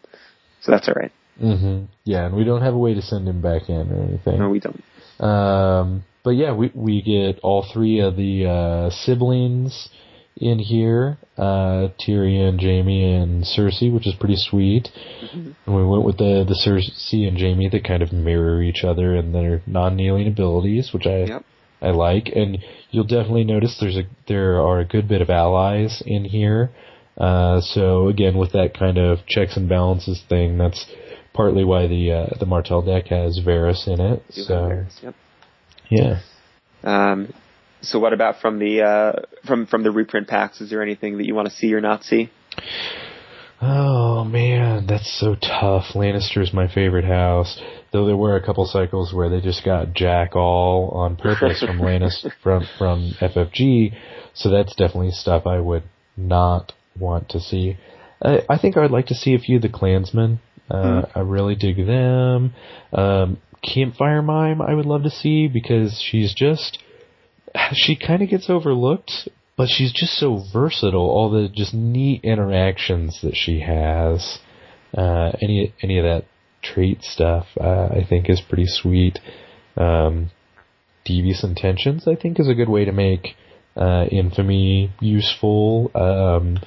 so 0.62 0.72
that's 0.72 0.88
all 0.88 0.94
right. 0.96 1.12
Mm-hmm. 1.42 1.86
Yeah, 2.04 2.26
and 2.26 2.36
we 2.36 2.44
don't 2.44 2.62
have 2.62 2.74
a 2.74 2.78
way 2.78 2.94
to 2.94 3.02
send 3.02 3.28
him 3.28 3.42
back 3.42 3.70
in 3.70 3.92
or 3.92 4.04
anything. 4.04 4.40
No, 4.40 4.50
we 4.50 4.60
don't. 4.60 4.84
Um, 5.20 6.04
but 6.24 6.32
yeah, 6.32 6.54
we 6.54 6.72
we 6.74 7.02
get 7.02 7.40
all 7.42 7.66
three 7.74 8.00
of 8.00 8.16
the 8.16 8.46
uh, 8.46 8.90
siblings 8.90 9.90
in 10.40 10.60
here, 10.60 11.18
uh, 11.38 11.90
Tyrion, 12.00 12.60
Jaime, 12.62 13.16
and 13.16 13.44
Cersei, 13.44 13.92
which 13.92 14.08
is 14.08 14.14
pretty 14.20 14.36
sweet. 14.36 14.90
Mm-hmm. 15.24 15.52
And 15.66 15.76
we 15.76 15.86
went 15.86 16.04
with 16.04 16.18
the 16.18 16.46
the 16.48 16.56
Cersei 16.56 17.28
and 17.28 17.38
Jaime 17.38 17.70
that 17.70 17.84
kind 17.84 18.04
of 18.04 18.12
mirror 18.12 18.62
each 18.62 18.84
other 18.84 19.16
in 19.16 19.32
their 19.32 19.62
non-kneeling 19.66 20.28
abilities, 20.28 20.92
which 20.94 21.06
I 21.06 21.24
yep. 21.24 21.46
I 21.82 21.90
like. 21.90 22.28
And 22.28 22.60
you'll 22.92 23.06
definitely 23.06 23.44
notice 23.44 23.78
there's 23.80 23.98
a 23.98 24.04
there 24.28 24.62
are 24.62 24.80
a 24.80 24.86
good 24.86 25.08
bit 25.08 25.22
of 25.22 25.30
allies 25.30 26.04
in 26.06 26.26
here. 26.26 26.72
Uh, 27.18 27.62
so 27.62 28.10
again, 28.10 28.38
with 28.38 28.52
that 28.52 28.78
kind 28.78 28.98
of 28.98 29.26
checks 29.28 29.58
and 29.58 29.68
balances 29.68 30.22
thing, 30.30 30.58
that's 30.58 30.86
partly 31.38 31.64
why 31.64 31.88
the 31.88 32.12
uh, 32.12 32.36
the 32.40 32.48
Martell 32.48 32.82
deck 32.82 33.08
has 33.08 33.40
Varys 33.46 33.88
in 33.88 34.02
it. 34.02 34.24
You 34.32 34.44
so 34.44 34.86
yep. 35.02 35.16
yeah. 35.90 36.20
Um, 36.84 37.34
so 37.82 38.00
what 38.00 38.12
about 38.12 38.42
from 38.42 38.60
the 38.60 38.82
uh, 38.82 39.22
from 39.46 39.68
from 39.68 39.84
the 39.84 39.92
reprint 39.92 40.28
packs? 40.28 40.60
Is 40.60 40.70
there 40.70 40.82
anything 40.82 41.20
that 41.20 41.28
you 41.28 41.36
want 41.36 41.48
to 41.48 41.54
see 41.54 41.74
or 41.74 41.80
not 41.80 42.04
see? 42.04 42.32
Oh 43.62 44.24
man, 44.24 44.88
that's 44.88 45.20
so 45.20 45.36
tough. 45.36 45.94
Lannister 45.94 46.42
is 46.42 46.54
my 46.54 46.68
favorite 46.68 47.06
house, 47.06 47.62
though 47.94 48.06
there 48.06 48.18
were 48.18 48.36
a 48.36 48.46
couple 48.46 48.66
cycles 48.66 49.14
where 49.14 49.30
they 49.30 49.40
just 49.40 49.64
got 49.64 49.94
Jack 49.94 50.36
all 50.36 50.90
on 50.90 51.16
purpose 51.16 51.62
from 51.62 51.80
Lannister 51.80 52.32
from 52.44 52.68
from 52.78 53.12
FFG. 53.22 53.96
So 54.34 54.50
that's 54.50 54.76
definitely 54.76 55.12
stuff 55.12 55.46
I 55.46 55.60
would 55.60 55.84
not 56.16 56.74
want 57.00 57.30
to 57.30 57.40
see. 57.40 57.78
I, 58.22 58.42
I 58.50 58.58
think 58.58 58.76
I 58.76 58.82
would 58.82 58.92
like 58.92 59.08
to 59.08 59.16
see 59.16 59.36
a 59.36 59.40
few 59.40 59.58
of 59.58 59.62
the 59.62 59.70
Clansmen 59.70 60.40
Uh, 60.70 61.04
I 61.16 61.20
really 61.22 61.56
dig 61.56 61.78
them. 61.78 62.54
Um, 62.94 63.38
Campfire 63.64 64.22
Mime, 64.22 64.62
I 64.62 64.74
would 64.74 64.86
love 64.86 65.04
to 65.04 65.10
see 65.10 65.48
because 65.48 66.02
she's 66.02 66.34
just 66.34 66.80
she 67.74 67.96
kind 67.96 68.22
of 68.22 68.30
gets 68.30 68.50
overlooked, 68.50 69.30
but 69.56 69.70
she's 69.70 69.92
just 69.92 70.14
so 70.14 70.44
versatile. 70.54 71.10
All 71.10 71.30
the 71.30 71.50
just 71.50 71.74
neat 71.74 72.24
interactions 72.24 73.20
that 73.24 73.36
she 73.36 73.62
has. 73.62 74.40
Uh, 74.98 75.32
any 75.42 75.74
any 75.82 75.98
of 75.98 76.06
that 76.06 76.26
trait 76.62 77.04
stuff, 77.04 77.46
uh, 77.60 77.88
I 77.92 78.06
think 78.08 78.30
is 78.30 78.42
pretty 78.42 78.66
sweet. 78.68 79.20
Um, 79.76 80.32
devious 81.06 81.44
intentions, 81.44 82.08
I 82.08 82.16
think, 82.16 82.40
is 82.40 82.50
a 82.50 82.54
good 82.54 82.70
way 82.70 82.86
to 82.86 82.92
make 82.92 83.36
uh, 83.76 84.06
infamy 84.12 84.92
useful 85.00 85.92
um, 85.96 86.60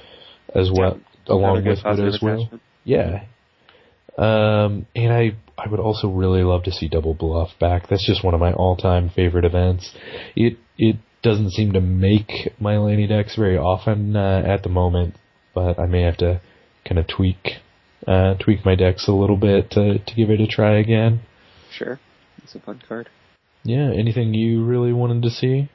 as 0.55 0.71
well, 0.73 0.99
Yeah, 1.27 1.33
along 1.33 1.65
with 1.65 1.79
it 1.83 1.99
as 1.99 2.19
well. 2.21 2.49
Yeah. 2.83 3.25
Um, 4.21 4.85
and 4.95 5.11
I, 5.11 5.31
I 5.57 5.67
would 5.67 5.79
also 5.79 6.07
really 6.07 6.43
love 6.43 6.63
to 6.63 6.71
see 6.71 6.87
Double 6.87 7.15
Bluff 7.15 7.49
back. 7.59 7.89
That's 7.89 8.05
just 8.05 8.23
one 8.23 8.35
of 8.35 8.39
my 8.39 8.53
all-time 8.53 9.09
favorite 9.09 9.45
events. 9.45 9.91
It, 10.35 10.57
it 10.77 10.97
doesn't 11.23 11.51
seem 11.51 11.73
to 11.73 11.81
make 11.81 12.53
my 12.59 12.77
Laney 12.77 13.07
decks 13.07 13.35
very 13.35 13.57
often, 13.57 14.15
uh, 14.15 14.43
at 14.45 14.61
the 14.61 14.69
moment, 14.69 15.15
but 15.55 15.79
I 15.79 15.87
may 15.87 16.03
have 16.03 16.17
to 16.17 16.39
kind 16.87 16.99
of 16.99 17.07
tweak, 17.07 17.61
uh, 18.07 18.35
tweak 18.35 18.63
my 18.63 18.75
decks 18.75 19.07
a 19.07 19.11
little 19.11 19.37
bit 19.37 19.71
to, 19.71 19.97
to 19.97 20.15
give 20.15 20.29
it 20.29 20.39
a 20.39 20.47
try 20.47 20.77
again. 20.79 21.21
Sure, 21.71 21.99
it's 22.43 22.53
a 22.53 22.59
fun 22.59 22.81
card. 22.87 23.09
Yeah, 23.63 23.91
anything 23.91 24.33
you 24.33 24.63
really 24.65 24.93
wanted 24.93 25.23
to 25.23 25.29
see? 25.29 25.69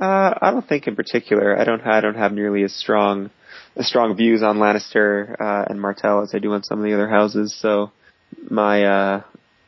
Uh, 0.00 0.34
I 0.40 0.50
don't 0.50 0.66
think 0.66 0.86
in 0.86 0.96
particular. 0.96 1.58
I 1.58 1.64
don't. 1.64 1.82
I 1.82 2.00
don't 2.00 2.14
have 2.14 2.32
nearly 2.32 2.62
as 2.62 2.74
strong, 2.74 3.30
as 3.78 3.86
strong 3.86 4.16
views 4.16 4.42
on 4.42 4.58
Lannister 4.58 5.40
uh, 5.40 5.64
and 5.68 5.80
Martell 5.80 6.22
as 6.22 6.34
I 6.34 6.38
do 6.38 6.52
on 6.52 6.64
some 6.64 6.78
of 6.78 6.84
the 6.84 6.94
other 6.94 7.08
houses. 7.08 7.56
So 7.60 7.92
my 8.50 8.84
uh, 8.84 9.22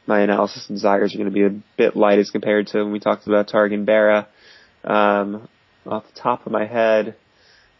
my 0.06 0.20
analysis 0.20 0.66
and 0.68 0.76
desires 0.76 1.14
are 1.14 1.18
going 1.18 1.30
to 1.30 1.34
be 1.34 1.44
a 1.44 1.62
bit 1.76 1.96
light 1.96 2.18
as 2.18 2.30
compared 2.30 2.66
to 2.68 2.82
when 2.82 2.92
we 2.92 3.00
talked 3.00 3.26
about 3.26 3.48
Targan 3.48 3.86
Barra. 3.86 4.28
Um, 4.82 5.48
off 5.86 6.04
the 6.12 6.20
top 6.20 6.46
of 6.46 6.52
my 6.52 6.66
head, 6.66 7.14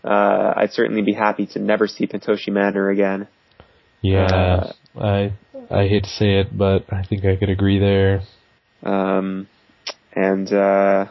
uh, 0.04 0.54
I'd 0.56 0.72
certainly 0.72 1.02
be 1.02 1.12
happy 1.12 1.46
to 1.48 1.58
never 1.58 1.86
see 1.86 2.06
Pentoshi 2.06 2.50
Manor 2.50 2.88
again. 2.88 3.28
Yeah, 4.00 4.72
I, 4.98 5.34
I 5.70 5.88
hate 5.88 6.04
to 6.04 6.10
say 6.10 6.38
it, 6.38 6.56
but 6.56 6.90
I 6.90 7.02
think 7.02 7.24
I 7.24 7.36
could 7.36 7.50
agree 7.50 7.78
there. 7.78 8.22
Um, 8.82 9.48
and 10.14 10.50
uh, 10.50 11.06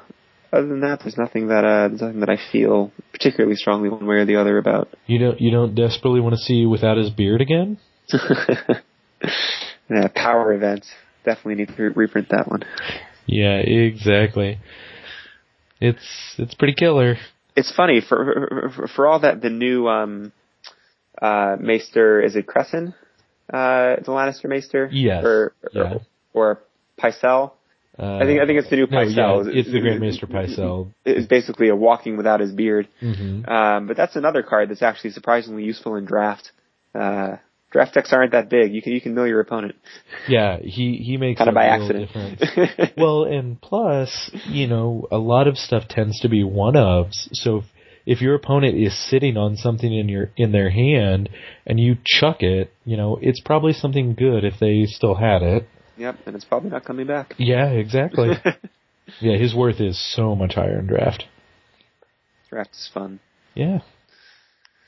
other 0.52 0.68
than 0.68 0.82
that, 0.82 1.00
there's 1.02 1.18
nothing 1.18 1.48
that 1.48 1.64
uh, 1.64 1.88
there's 1.90 2.02
nothing 2.02 2.20
that 2.22 2.30
I 2.30 2.38
feel 2.52 2.92
particularly 3.12 3.56
strongly 3.56 3.90
one 3.90 4.06
way 4.06 4.16
or 4.16 4.26
the 4.26 4.38
other 4.38 4.58
about. 4.58 4.90
You 5.08 5.20
don't, 5.20 5.40
you 5.42 5.52
don't 5.52 5.76
desperately 5.76 6.20
want 6.22 6.36
to 6.36 6.42
see 6.42 6.66
without 6.66 6.98
his 6.98 7.10
beard 7.10 7.42
again? 7.42 7.78
yeah, 9.90 10.08
power 10.16 10.54
event. 10.54 10.86
Definitely 11.26 11.56
need 11.56 11.76
to 11.76 11.84
re- 11.84 11.94
reprint 11.96 12.30
that 12.30 12.48
one. 12.48 12.64
Yeah, 13.26 13.58
exactly. 13.58 14.60
It's 15.80 16.36
it's 16.38 16.56
pretty 16.56 16.74
killer. 16.74 17.18
It's 17.56 17.74
funny 17.76 18.02
for 18.02 18.72
for, 18.76 18.88
for 18.88 19.08
all 19.08 19.20
that 19.20 19.42
the 19.42 19.50
new 19.50 19.88
um, 19.88 20.32
uh, 21.22 21.58
Maester 21.60 22.22
is 22.22 22.36
it 22.36 22.48
Cressen, 22.48 22.94
uh, 23.54 23.98
the 23.98 24.08
Lannister 24.08 24.46
Maester, 24.46 24.90
Yes, 24.92 25.24
or 25.24 25.54
yeah. 25.74 25.94
or, 25.94 26.02
or 26.34 26.60
Pycelle. 27.00 27.52
Uh, 28.00 28.18
I 28.18 28.26
think 28.26 28.40
I 28.40 28.46
think 28.46 28.60
it's 28.60 28.70
the 28.70 28.78
new 28.78 28.88
no, 28.90 28.98
Pycelle. 28.98 29.46
yeah, 29.46 29.60
it's 29.60 29.72
the 29.72 29.80
Great 29.82 30.00
Maester 30.00 30.26
Pycelle. 30.26 30.94
It's 31.06 31.28
basically 31.28 31.68
a 31.70 31.76
walking 31.76 32.16
without 32.18 32.40
his 32.40 32.52
beard. 32.52 32.88
hmm 33.00 33.44
Um, 33.46 33.88
but 33.88 33.98
that's 33.98 34.16
another 34.16 34.42
card 34.44 34.70
that's 34.70 34.82
actually 34.82 35.10
surprisingly 35.12 35.64
useful 35.64 35.96
in 35.96 36.06
draft. 36.06 36.52
Uh, 36.96 37.38
draft 37.72 37.94
decks 37.94 38.14
aren't 38.14 38.32
that 38.32 38.50
big. 38.50 38.74
You 38.74 38.82
can 38.82 38.94
you 38.94 39.02
can 39.02 39.14
mill 39.16 39.28
your 39.28 39.42
opponent 39.42 39.76
Yeah, 40.28 40.58
he 40.60 41.02
he 41.04 41.18
makes 41.18 41.40
kind 41.40 41.50
of 41.50 41.56
by 41.56 41.66
accident. 41.66 42.08
difference. 42.08 42.92
well, 42.98 43.26
and 43.26 43.60
plus, 43.62 44.32
you 44.48 44.68
know, 44.68 45.08
a 45.12 45.18
lot 45.18 45.48
of 45.48 45.58
stuff 45.58 45.88
tends 45.90 46.20
to 46.22 46.30
be 46.30 46.44
one 46.44 46.76
ofs. 46.76 47.28
So 47.34 47.58
if, 47.58 47.66
if 48.06 48.22
your 48.22 48.34
opponent 48.36 48.78
is 48.78 48.98
sitting 49.10 49.36
on 49.38 49.56
something 49.58 49.94
in 49.94 50.08
your 50.10 50.32
in 50.38 50.52
their 50.52 50.70
hand 50.70 51.30
and 51.66 51.80
you 51.80 51.98
chuck 52.06 52.42
it, 52.44 52.72
you 52.86 52.96
know, 52.98 53.20
it's 53.22 53.42
probably 53.42 53.74
something 53.74 54.16
good 54.16 54.44
if 54.46 54.54
they 54.60 54.86
still 54.86 55.16
had 55.16 55.42
it. 55.42 55.68
Yep, 56.00 56.18
and 56.26 56.36
it's 56.36 56.46
probably 56.46 56.70
not 56.70 56.86
coming 56.86 57.08
back. 57.08 57.36
Yeah, 57.38 57.68
exactly. 57.68 58.30
yeah, 59.20 59.38
his 59.38 59.54
worth 59.54 59.80
is 59.80 60.00
so 60.16 60.36
much 60.36 60.56
higher 60.56 60.80
in 60.80 60.88
draft. 60.88 61.26
draft 62.50 62.72
is 62.72 62.90
fun. 62.94 63.20
Yeah. 63.54 63.80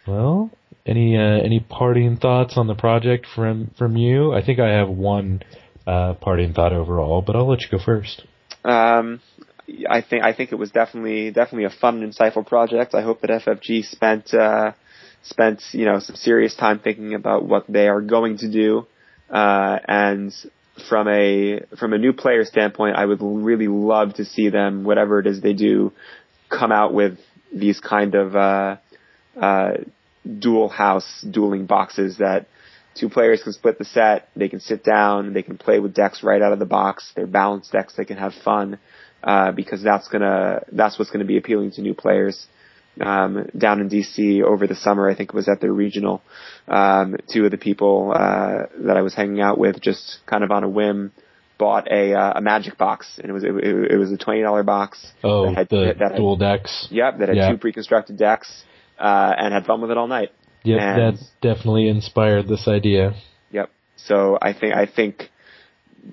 Well, 0.08 0.52
any 0.86 1.18
uh, 1.18 1.44
any 1.44 1.60
parting 1.60 2.18
thoughts 2.18 2.58
on 2.58 2.68
the 2.68 2.76
project 2.76 3.28
from 3.36 3.72
from 3.78 3.96
you? 3.98 4.34
I 4.34 4.44
think 4.44 4.60
I 4.60 4.70
have 4.70 4.90
one 4.90 5.44
uh, 5.86 6.16
parting 6.16 6.54
thought 6.54 6.74
overall, 6.74 7.22
but 7.22 7.36
I'll 7.36 7.48
let 7.48 7.62
you 7.62 7.68
go 7.70 7.84
first. 7.84 8.24
Um, 8.64 9.22
I 9.90 10.02
think 10.02 10.24
I 10.24 10.34
think 10.34 10.52
it 10.52 10.56
was 10.56 10.72
definitely 10.72 11.32
definitely 11.32 11.66
a 11.66 11.70
fun 11.70 12.02
and 12.02 12.14
insightful 12.14 12.46
project. 12.46 12.96
I 12.96 13.02
hope 13.02 13.22
that 13.22 13.30
FFG 13.30 13.86
spent 13.86 14.34
uh, 14.34 14.72
spent 15.24 15.62
you 15.72 15.86
know 15.86 16.00
some 16.00 16.16
serious 16.16 16.56
time 16.56 16.80
thinking 16.80 17.14
about 17.14 17.46
what 17.46 17.66
they 17.70 17.88
are 17.88 18.02
going 18.02 18.38
to 18.38 18.52
do, 18.52 18.88
uh, 19.30 19.78
and 19.88 20.34
from 20.90 21.08
a 21.08 21.62
from 21.80 21.94
a 21.94 21.98
new 21.98 22.14
player 22.14 22.46
standpoint, 22.46 22.96
I 22.96 23.06
would 23.06 23.22
really 23.22 23.68
love 23.68 24.16
to 24.16 24.26
see 24.26 24.50
them 24.50 24.84
whatever 24.84 25.20
it 25.20 25.28
is 25.28 25.42
they 25.42 25.54
do 25.54 25.92
come 26.50 26.72
out 26.72 26.94
with 26.94 27.18
these 27.54 27.80
kind 27.80 28.16
of 28.16 28.36
uh, 28.36 28.78
uh, 29.40 29.72
dual 30.40 30.70
house 30.70 31.26
dueling 31.30 31.66
boxes 31.66 32.18
that 32.18 32.48
two 32.96 33.10
players 33.10 33.42
can 33.44 33.54
split 33.54 33.78
the 33.78 33.86
set. 33.86 34.30
They 34.36 34.50
can 34.50 34.60
sit 34.60 34.84
down. 34.84 35.34
They 35.34 35.44
can 35.44 35.58
play 35.58 35.80
with 35.80 35.94
decks 35.94 36.24
right 36.24 36.42
out 36.42 36.54
of 36.54 36.60
the 36.60 36.66
box. 36.66 37.12
They're 37.16 37.28
balanced 37.28 37.72
decks. 37.72 37.94
They 37.96 38.06
can 38.06 38.18
have 38.18 38.34
fun 38.44 38.80
uh, 39.24 39.52
because 39.52 39.82
that's 39.82 40.08
gonna 40.08 40.64
that's 40.72 40.98
what's 41.00 41.12
gonna 41.12 41.26
be 41.26 41.38
appealing 41.38 41.72
to 41.72 41.82
new 41.82 41.94
players. 41.94 42.48
Um, 43.00 43.48
down 43.58 43.80
in 43.80 43.90
DC 43.90 44.44
over 44.44 44.68
the 44.68 44.76
summer, 44.76 45.10
I 45.10 45.16
think 45.16 45.30
it 45.30 45.36
was 45.36 45.48
at 45.48 45.62
their 45.62 45.72
regional. 45.72 46.22
Um, 46.68 47.16
two 47.32 47.46
of 47.46 47.52
the 47.52 47.58
people 47.58 48.12
uh, 48.14 48.64
that 48.86 48.98
I 48.98 49.02
was 49.02 49.14
hanging 49.16 49.40
out 49.42 49.58
with 49.58 49.80
just 49.82 50.20
kind 50.26 50.44
of 50.44 50.52
on 50.52 50.64
a 50.64 50.70
whim 50.70 51.12
bought 51.58 51.90
a 51.92 52.14
uh, 52.14 52.34
a 52.36 52.42
magic 52.42 52.78
box, 52.78 53.08
and 53.18 53.30
it 53.30 53.34
was 53.34 53.44
it, 53.44 53.52
it 53.56 53.98
was 53.98 54.12
a 54.12 54.18
twenty 54.18 54.42
dollar 54.42 54.64
box. 54.64 55.06
Oh, 55.24 55.46
that 55.46 55.56
had, 55.58 55.70
the 55.70 55.96
that 56.00 56.12
had- 56.12 56.18
dual 56.18 56.36
decks. 56.36 56.88
Yep, 56.92 57.20
that 57.20 57.30
had 57.30 57.38
Yeah. 57.38 57.52
two 57.52 57.58
pre-constructed 57.58 58.18
decks, 58.18 58.64
uh, 59.00 59.34
and 59.38 59.54
had 59.54 59.66
fun 59.66 59.80
with 59.82 59.90
it 59.92 59.98
all 59.98 60.08
night. 60.08 60.32
Yep, 60.64 60.80
And- 60.82 61.18
that 61.18 61.24
definitely 61.42 61.88
inspired 61.88 62.48
this 62.48 62.68
idea. 62.68 63.14
Yep. 63.52 63.70
So 63.96 64.38
I 64.42 64.52
think 64.54 64.76
I 64.76 64.86
think 64.86 65.30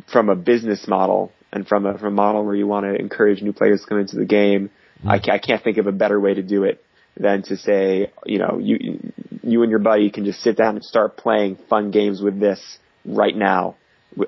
from 0.07 0.29
a 0.29 0.37
business 0.37 0.87
model 0.87 1.33
and 1.53 1.67
from 1.67 1.87
a 1.87 1.99
from 1.99 2.09
a 2.13 2.17
model 2.17 2.45
where 2.45 2.55
you 2.55 2.67
want 2.67 2.85
to 2.87 2.95
encourage 2.95 3.43
new 3.43 3.53
players 3.53 3.81
to 3.83 3.87
come 3.89 3.99
into 3.99 4.17
the 4.17 4.27
game, 4.27 4.71
I, 5.07 5.21
I 5.31 5.39
can't 5.39 5.63
think 5.63 5.79
of 5.79 5.87
a 5.87 5.93
better 5.93 6.19
way 6.19 6.35
to 6.35 6.43
do 6.43 6.65
it 6.65 6.85
than 7.17 7.43
to 7.45 7.57
say, 7.57 8.13
you 8.27 8.39
know, 8.39 8.59
you 8.61 9.13
you 9.43 9.63
and 9.63 9.71
your 9.71 9.79
buddy 9.79 10.11
can 10.11 10.25
just 10.25 10.41
sit 10.41 10.57
down 10.57 10.77
and 10.77 10.85
start 10.85 11.17
playing 11.17 11.59
fun 11.69 11.91
games 11.91 12.21
with 12.21 12.39
this 12.39 12.79
right 13.05 13.37
now. 13.37 13.77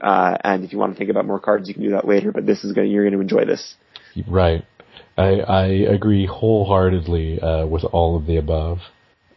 Uh, 0.03 0.37
and 0.45 0.65
if 0.65 0.73
you 0.73 0.79
want 0.79 0.93
to 0.93 0.99
think 0.99 1.11
about 1.11 1.27
more 1.27 1.41
cards, 1.41 1.69
you 1.69 1.75
can 1.75 1.83
do 1.83 1.91
that 1.91 2.07
later. 2.07 2.33
But 2.33 2.47
this 2.47 2.65
is 2.65 2.73
going 2.73 2.91
you're 2.91 3.05
going 3.05 3.15
to 3.15 3.21
enjoy 3.21 3.45
this. 3.45 3.75
Right. 4.27 4.65
I 5.17 5.41
I 5.41 5.67
agree 5.67 6.27
wholeheartedly 6.27 7.41
uh, 7.41 7.67
with 7.67 7.85
all 7.85 8.17
of 8.17 8.27
the 8.27 8.37
above. 8.37 8.79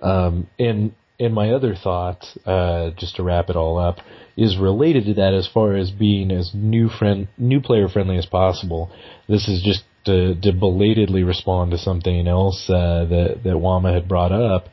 Um, 0.02 0.48
and 0.60 0.94
and 1.20 1.34
my 1.34 1.52
other 1.52 1.76
thought, 1.76 2.26
uh, 2.46 2.92
just 2.98 3.16
to 3.18 3.24
wrap 3.24 3.50
it 3.50 3.56
all 3.56 3.78
up, 3.78 3.98
is 4.36 4.58
related 4.58 5.06
to 5.06 5.14
that 5.16 5.34
as 5.34 5.48
far 5.48 5.76
as 5.76 5.92
being 5.92 6.32
as 6.32 6.52
new 6.54 6.90
friend 6.90 7.28
new 7.38 7.62
player 7.62 7.88
friendly 7.88 8.18
as 8.18 8.26
possible. 8.26 8.92
This 9.28 9.48
is 9.48 9.62
just 9.62 9.84
to, 10.06 10.36
to 10.36 10.52
belatedly 10.54 11.24
respond 11.24 11.72
to 11.72 11.78
something 11.78 12.28
else 12.28 12.70
uh, 12.70 13.06
that 13.06 13.42
that 13.44 13.54
Wama 13.54 13.94
had 13.94 14.08
brought 14.08 14.32
up, 14.32 14.68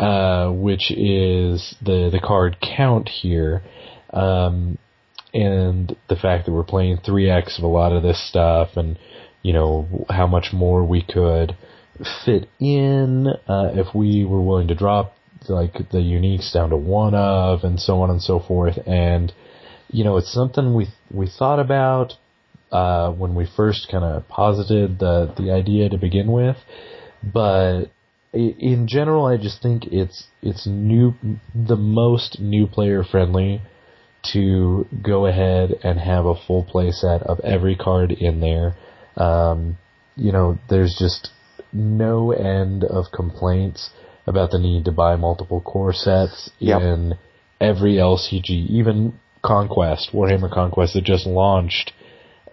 uh, 0.00 0.50
which 0.50 0.90
is 0.90 1.74
the 1.82 2.10
the 2.10 2.20
card 2.22 2.56
count 2.60 3.08
here. 3.08 3.62
Um, 4.12 4.78
and 5.34 5.94
the 6.08 6.16
fact 6.16 6.46
that 6.46 6.52
we're 6.52 6.64
playing 6.64 6.96
3x 6.98 7.58
of 7.58 7.64
a 7.64 7.68
lot 7.68 7.92
of 7.92 8.02
this 8.02 8.26
stuff 8.28 8.70
and 8.76 8.98
you 9.42 9.52
know 9.52 10.06
how 10.08 10.26
much 10.26 10.48
more 10.52 10.84
we 10.84 11.02
could 11.02 11.56
fit 12.24 12.48
in 12.58 13.26
uh, 13.48 13.70
if 13.74 13.94
we 13.94 14.24
were 14.24 14.40
willing 14.40 14.68
to 14.68 14.74
drop 14.74 15.14
like 15.48 15.74
the 15.90 15.98
uniques 15.98 16.52
down 16.52 16.70
to 16.70 16.76
one 16.76 17.14
of 17.14 17.64
and 17.64 17.78
so 17.78 18.00
on 18.00 18.10
and 18.10 18.22
so 18.22 18.40
forth 18.40 18.78
and 18.86 19.32
you 19.88 20.02
know 20.04 20.16
it's 20.16 20.32
something 20.32 20.74
we 20.74 20.86
we 21.12 21.28
thought 21.28 21.60
about 21.60 22.14
uh, 22.72 23.10
when 23.12 23.34
we 23.34 23.46
first 23.56 23.88
kind 23.90 24.04
of 24.04 24.26
posited 24.28 24.98
the 24.98 25.32
the 25.36 25.50
idea 25.50 25.88
to 25.88 25.98
begin 25.98 26.30
with 26.30 26.56
but 27.22 27.84
in 28.32 28.86
general 28.88 29.26
I 29.26 29.36
just 29.36 29.62
think 29.62 29.86
it's 29.86 30.26
it's 30.42 30.66
new 30.66 31.14
the 31.54 31.76
most 31.76 32.38
new 32.40 32.66
player 32.66 33.02
friendly 33.02 33.62
to 34.32 34.86
go 35.02 35.26
ahead 35.26 35.74
and 35.82 36.00
have 36.00 36.26
a 36.26 36.34
full 36.34 36.64
play 36.64 36.90
set 36.90 37.22
of 37.22 37.40
every 37.40 37.76
card 37.76 38.12
in 38.12 38.40
there. 38.40 38.76
Um, 39.16 39.78
you 40.16 40.32
know, 40.32 40.58
there's 40.68 40.96
just 40.98 41.30
no 41.72 42.32
end 42.32 42.84
of 42.84 43.06
complaints 43.14 43.90
about 44.26 44.50
the 44.50 44.58
need 44.58 44.84
to 44.86 44.92
buy 44.92 45.16
multiple 45.16 45.60
core 45.60 45.92
sets 45.92 46.50
Yep. 46.58 46.82
in 46.82 47.14
every 47.60 47.94
LCG, 47.94 48.50
even 48.68 49.18
Conquest, 49.42 50.10
Warhammer 50.12 50.52
Conquest 50.52 50.94
that 50.94 51.04
just 51.04 51.26
launched, 51.26 51.92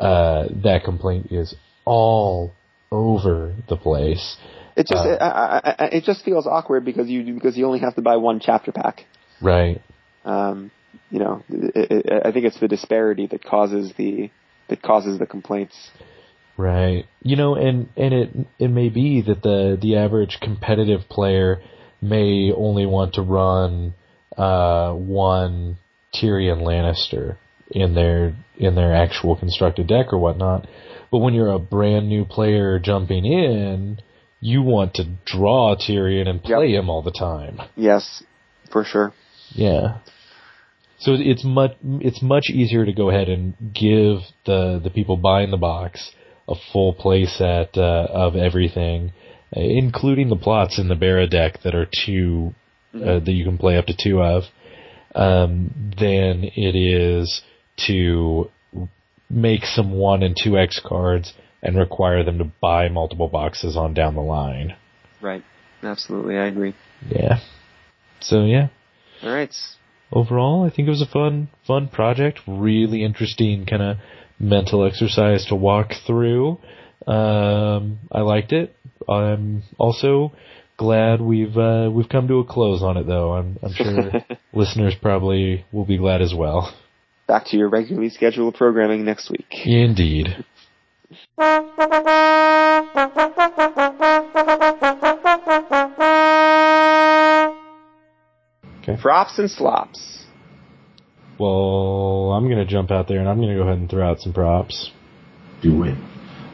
uh, 0.03 0.47
that 0.63 0.83
complaint 0.83 1.31
is 1.31 1.55
all 1.85 2.53
over 2.91 3.55
the 3.69 3.77
place. 3.77 4.37
It 4.75 4.87
just 4.87 5.05
Uh, 5.05 5.11
it, 5.11 5.21
I, 5.21 5.75
I, 5.79 5.85
it 5.85 6.03
just 6.03 6.23
feels 6.25 6.47
awkward 6.47 6.83
because 6.83 7.07
you 7.09 7.33
because 7.33 7.57
you 7.57 7.65
only 7.65 7.79
have 7.79 7.95
to 7.95 8.01
buy 8.01 8.17
one 8.17 8.39
chapter 8.39 8.71
pack. 8.71 9.05
Right. 9.41 9.81
Um, 10.25 10.71
you 11.09 11.19
know, 11.19 11.43
it, 11.49 12.05
it, 12.05 12.21
I 12.25 12.31
think 12.31 12.45
it's 12.45 12.59
the 12.59 12.67
disparity 12.67 13.27
that 13.27 13.43
causes 13.43 13.93
the 13.97 14.29
that 14.69 14.81
causes 14.81 15.19
the 15.19 15.25
complaints. 15.25 15.91
Right. 16.57 17.05
You 17.21 17.35
know, 17.35 17.55
and 17.55 17.89
and 17.95 18.13
it 18.13 18.29
it 18.59 18.69
may 18.69 18.89
be 18.89 19.21
that 19.21 19.41
the 19.41 19.77
the 19.81 19.97
average 19.97 20.37
competitive 20.41 21.07
player 21.09 21.61
may 22.01 22.51
only 22.51 22.85
want 22.85 23.13
to 23.15 23.21
run 23.21 23.93
uh 24.37 24.91
one 24.93 25.77
Tyrion 26.13 26.61
Lannister 26.61 27.37
in 27.73 27.95
their 27.95 28.35
in 28.57 28.75
their 28.75 28.95
actual 28.95 29.35
constructed 29.35 29.87
deck 29.87 30.13
or 30.13 30.19
whatnot. 30.19 30.67
But 31.11 31.19
when 31.19 31.33
you're 31.33 31.51
a 31.51 31.59
brand 31.59 32.07
new 32.07 32.25
player 32.25 32.79
jumping 32.79 33.25
in, 33.25 33.99
you 34.39 34.61
want 34.61 34.95
to 34.95 35.05
draw 35.25 35.75
Tyrion 35.75 36.27
and 36.27 36.41
play 36.41 36.73
him 36.73 36.89
all 36.89 37.01
the 37.01 37.11
time. 37.11 37.59
Yes, 37.75 38.23
for 38.71 38.83
sure. 38.83 39.13
Yeah. 39.51 39.99
So 40.99 41.15
it's 41.17 41.43
much 41.43 41.71
it's 41.83 42.21
much 42.21 42.45
easier 42.49 42.85
to 42.85 42.93
go 42.93 43.09
ahead 43.09 43.27
and 43.27 43.55
give 43.73 44.19
the 44.45 44.79
the 44.81 44.89
people 44.89 45.17
buying 45.17 45.51
the 45.51 45.57
box 45.57 46.11
a 46.47 46.55
full 46.71 46.93
play 46.93 47.25
set 47.25 47.77
uh, 47.77 48.07
of 48.09 48.35
everything, 48.35 49.11
including 49.51 50.29
the 50.29 50.35
plots 50.35 50.77
in 50.77 50.87
the 50.89 50.95
Barra 50.95 51.27
deck 51.27 51.61
that 51.63 51.73
are 51.73 51.87
2 52.05 52.53
uh, 52.95 53.19
that 53.19 53.31
you 53.31 53.43
can 53.43 53.57
play 53.57 53.77
up 53.77 53.85
to 53.87 53.95
two 53.97 54.21
of, 54.21 54.43
um, 55.15 55.71
than 55.99 56.43
it 56.43 56.75
is 56.75 57.41
to 57.87 58.49
make 59.29 59.65
some 59.65 59.91
one 59.91 60.23
and 60.23 60.37
two 60.41 60.57
X 60.57 60.79
cards 60.83 61.33
and 61.61 61.77
require 61.77 62.23
them 62.23 62.37
to 62.37 62.51
buy 62.61 62.89
multiple 62.89 63.27
boxes 63.27 63.77
on 63.77 63.93
down 63.93 64.15
the 64.15 64.21
line. 64.21 64.75
Right. 65.21 65.43
Absolutely, 65.81 66.37
I 66.37 66.45
agree. 66.47 66.75
Yeah. 67.09 67.39
So 68.21 68.45
yeah, 68.45 68.67
All 69.21 69.33
right. 69.33 69.53
overall, 70.11 70.65
I 70.65 70.73
think 70.73 70.87
it 70.87 70.91
was 70.91 71.01
a 71.01 71.05
fun, 71.07 71.49
fun 71.67 71.89
project. 71.89 72.39
Really 72.47 73.03
interesting 73.03 73.65
kind 73.65 73.81
of 73.81 73.97
mental 74.39 74.85
exercise 74.85 75.45
to 75.47 75.55
walk 75.55 75.91
through. 76.07 76.59
Um, 77.05 77.99
I 78.11 78.21
liked 78.21 78.53
it. 78.53 78.75
I'm 79.09 79.63
also 79.77 80.31
glad 80.77 81.19
we've 81.21 81.57
uh, 81.57 81.89
we've 81.91 82.07
come 82.07 82.27
to 82.29 82.39
a 82.39 82.45
close 82.45 82.81
on 82.81 82.95
it, 82.97 83.07
though. 83.07 83.33
I'm, 83.33 83.59
I'm 83.61 83.73
sure 83.73 84.11
listeners 84.53 84.95
probably 85.01 85.65
will 85.71 85.85
be 85.85 85.97
glad 85.97 86.21
as 86.21 86.33
well. 86.33 86.73
Back 87.27 87.45
to 87.47 87.57
your 87.57 87.69
regularly 87.69 88.09
scheduled 88.09 88.55
programming 88.55 89.05
next 89.05 89.29
week. 89.29 89.47
Indeed. 89.65 90.45
Okay. 98.81 99.01
Props 99.01 99.39
and 99.39 99.49
slops. 99.49 100.25
Well, 101.39 102.33
I'm 102.33 102.49
gonna 102.49 102.65
jump 102.65 102.91
out 102.91 103.07
there 103.07 103.19
and 103.19 103.29
I'm 103.29 103.39
gonna 103.39 103.55
go 103.55 103.63
ahead 103.63 103.77
and 103.77 103.89
throw 103.89 104.09
out 104.09 104.19
some 104.19 104.33
props. 104.33 104.91
Do 105.61 105.83
it. 105.83 105.95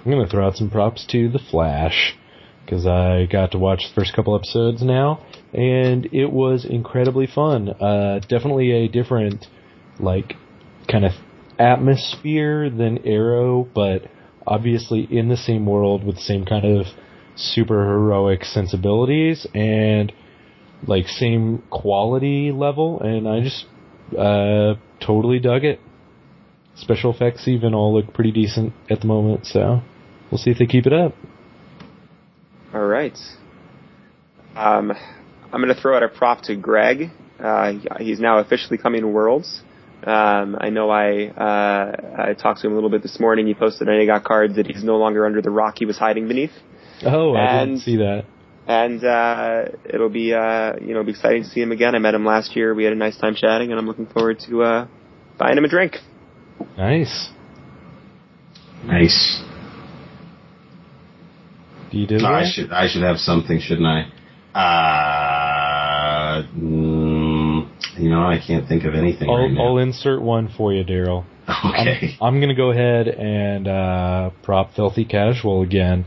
I'm 0.05 0.11
going 0.11 0.25
to 0.25 0.31
throw 0.31 0.47
out 0.47 0.55
some 0.55 0.69
props 0.69 1.05
to 1.07 1.29
The 1.29 1.39
Flash 1.39 2.15
because 2.63 2.87
I 2.87 3.25
got 3.25 3.51
to 3.51 3.57
watch 3.57 3.83
the 3.89 3.93
first 4.01 4.15
couple 4.15 4.35
episodes 4.35 4.81
now, 4.81 5.25
and 5.53 6.05
it 6.13 6.31
was 6.31 6.65
incredibly 6.65 7.27
fun. 7.27 7.69
Uh, 7.69 8.19
definitely 8.19 8.71
a 8.71 8.87
different, 8.87 9.47
like, 9.99 10.35
kind 10.91 11.06
of 11.06 11.11
atmosphere 11.57 12.70
than 12.70 13.06
Arrow, 13.06 13.68
but 13.74 14.03
obviously 14.45 15.07
in 15.10 15.30
the 15.30 15.38
same 15.38 15.66
world 15.66 16.03
with 16.03 16.16
the 16.16 16.22
same 16.22 16.45
kind 16.45 16.66
of 16.66 16.88
super 17.36 17.86
heroic 17.86 18.44
sensibilities 18.44 19.45
and 19.53 20.11
like 20.88 21.07
same 21.07 21.64
quality 21.70 22.52
level, 22.52 23.02
and 23.02 23.28
I 23.28 23.41
just 23.41 23.66
uh, 24.18 24.76
totally 24.99 25.40
dug 25.40 25.64
it 25.66 25.80
special 26.80 27.14
effects 27.14 27.48
even 27.48 27.74
all 27.74 27.94
look 27.94 28.14
pretty 28.14 28.32
decent 28.32 28.74
at 28.90 29.02
the 29.02 29.07
moment, 29.07 29.45
so 29.45 29.82
we'll 30.32 30.38
see 30.38 30.52
if 30.52 30.57
they 30.57 30.66
keep 30.66 30.86
it 30.86 30.94
up. 30.94 31.14
All 32.74 32.86
right. 32.86 33.18
Um, 34.56 34.91
I'm 35.52 35.61
going 35.61 35.74
to 35.74 35.80
throw 35.80 35.95
out 35.95 36.03
a 36.03 36.07
prop 36.07 36.41
to 36.44 36.56
Greg. 36.56 37.11
Uh, 37.40 37.74
he's 37.99 38.20
now 38.20 38.40
officially 38.40 38.78
coming 38.78 39.02
to 39.02 39.07
Worlds. 39.07 39.61
Um, 40.03 40.57
I 40.59 40.69
know 40.69 40.89
I 40.89 41.27
uh, 41.27 42.30
I 42.30 42.34
talked 42.34 42.61
to 42.61 42.67
him 42.67 42.73
a 42.73 42.76
little 42.76 42.89
bit 42.89 43.01
this 43.03 43.19
morning. 43.19 43.47
He 43.47 43.53
posted 43.53 43.89
on 43.89 44.05
got 44.07 44.23
cards 44.23 44.55
that 44.55 44.65
he's 44.67 44.84
no 44.84 44.97
longer 44.97 45.26
under 45.26 45.41
the 45.41 45.49
rock 45.51 45.76
he 45.77 45.85
was 45.85 45.97
hiding 45.97 46.27
beneath, 46.27 46.51
Oh, 47.05 47.34
I 47.35 47.61
And- 47.61 47.71
didn't 47.71 47.81
see 47.84 47.97
that. 47.97 48.23
and 48.67 49.03
uh, 49.03 49.65
it'll 49.85 50.09
be 50.09 50.34
uh, 50.34 50.73
you 50.80 50.88
know 50.93 51.01
it'll 51.01 51.03
be 51.03 51.11
exciting 51.11 51.43
to 51.43 51.49
see 51.49 51.61
him 51.61 51.71
again. 51.71 51.95
I 51.95 51.99
met 51.99 52.13
him 52.13 52.26
last 52.26 52.55
year. 52.55 52.73
We 52.73 52.84
had 52.85 52.93
a 52.93 52.95
nice 52.97 53.17
time 53.17 53.35
chatting, 53.35 53.71
and 53.71 53.80
I'm 53.80 53.88
looking 53.88 54.05
forward 54.07 54.39
to 54.47 54.63
uh, 54.63 54.88
buying 55.38 55.57
him 55.57 55.65
a 55.65 55.69
drink. 55.69 55.97
Nice. 56.77 57.30
Nice. 58.85 59.43
Do 61.91 61.97
you 61.97 62.07
do 62.07 62.17
No, 62.19 62.27
I 62.27 62.43
should 62.49 62.71
I 62.71 62.88
should 62.88 63.01
have 63.03 63.17
something, 63.17 63.59
shouldn't 63.59 63.88
I? 63.88 64.05
Uh, 64.59 66.43
know, 68.10 68.22
I 68.23 68.40
can't 68.45 68.68
think 68.68 68.84
of 68.84 68.94
anything 68.95 69.30
I'll, 69.30 69.49
now. 69.49 69.61
I'll 69.64 69.77
insert 69.77 70.22
one 70.22 70.49
for 70.49 70.73
you, 70.73 70.84
Daryl. 70.84 71.26
okay. 71.48 72.15
I'm, 72.22 72.36
I'm 72.36 72.40
gonna 72.41 72.56
go 72.56 72.72
ahead 72.72 73.07
and 73.07 73.68
uh, 73.68 74.30
prop 74.44 74.73
Filthy 74.76 75.06
Casual 75.06 75.61
again. 75.61 76.06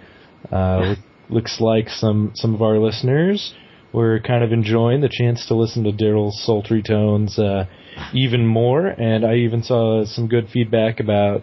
Uh, 0.51 0.95
looks 1.29 1.61
like 1.61 1.89
some 1.89 2.33
some 2.35 2.55
of 2.55 2.63
our 2.63 2.79
listeners 2.79 3.55
were 3.93 4.21
kind 4.21 4.43
of 4.43 4.53
enjoying 4.53 5.01
the 5.01 5.09
chance 5.11 5.47
to 5.47 5.55
listen 5.55 5.85
to 5.85 5.93
Daryl's 5.93 6.43
sultry 6.45 6.83
tones 6.83 7.39
uh, 7.39 7.67
even 8.15 8.47
more, 8.47 8.87
and 8.87 9.25
I 9.25 9.37
even 9.37 9.63
saw 9.63 10.05
some 10.05 10.29
good 10.29 10.49
feedback 10.49 10.99
about 11.01 11.43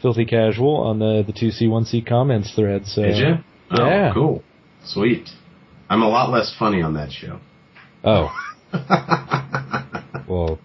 Filthy 0.00 0.24
Casual 0.24 0.76
on 0.76 0.98
the 0.98 1.24
the 1.26 1.32
two 1.32 1.50
C 1.50 1.66
one 1.66 1.84
C 1.84 2.00
comments 2.02 2.52
thread. 2.54 2.86
So 2.86 3.02
Did 3.02 3.16
you? 3.16 3.34
Oh, 3.70 3.86
Yeah. 3.86 4.12
cool. 4.14 4.42
Sweet. 4.84 5.28
I'm 5.90 6.02
a 6.02 6.08
lot 6.08 6.30
less 6.30 6.54
funny 6.56 6.82
on 6.82 6.94
that 6.94 7.10
show. 7.10 7.40
Oh, 8.04 8.30
well, 10.28 10.58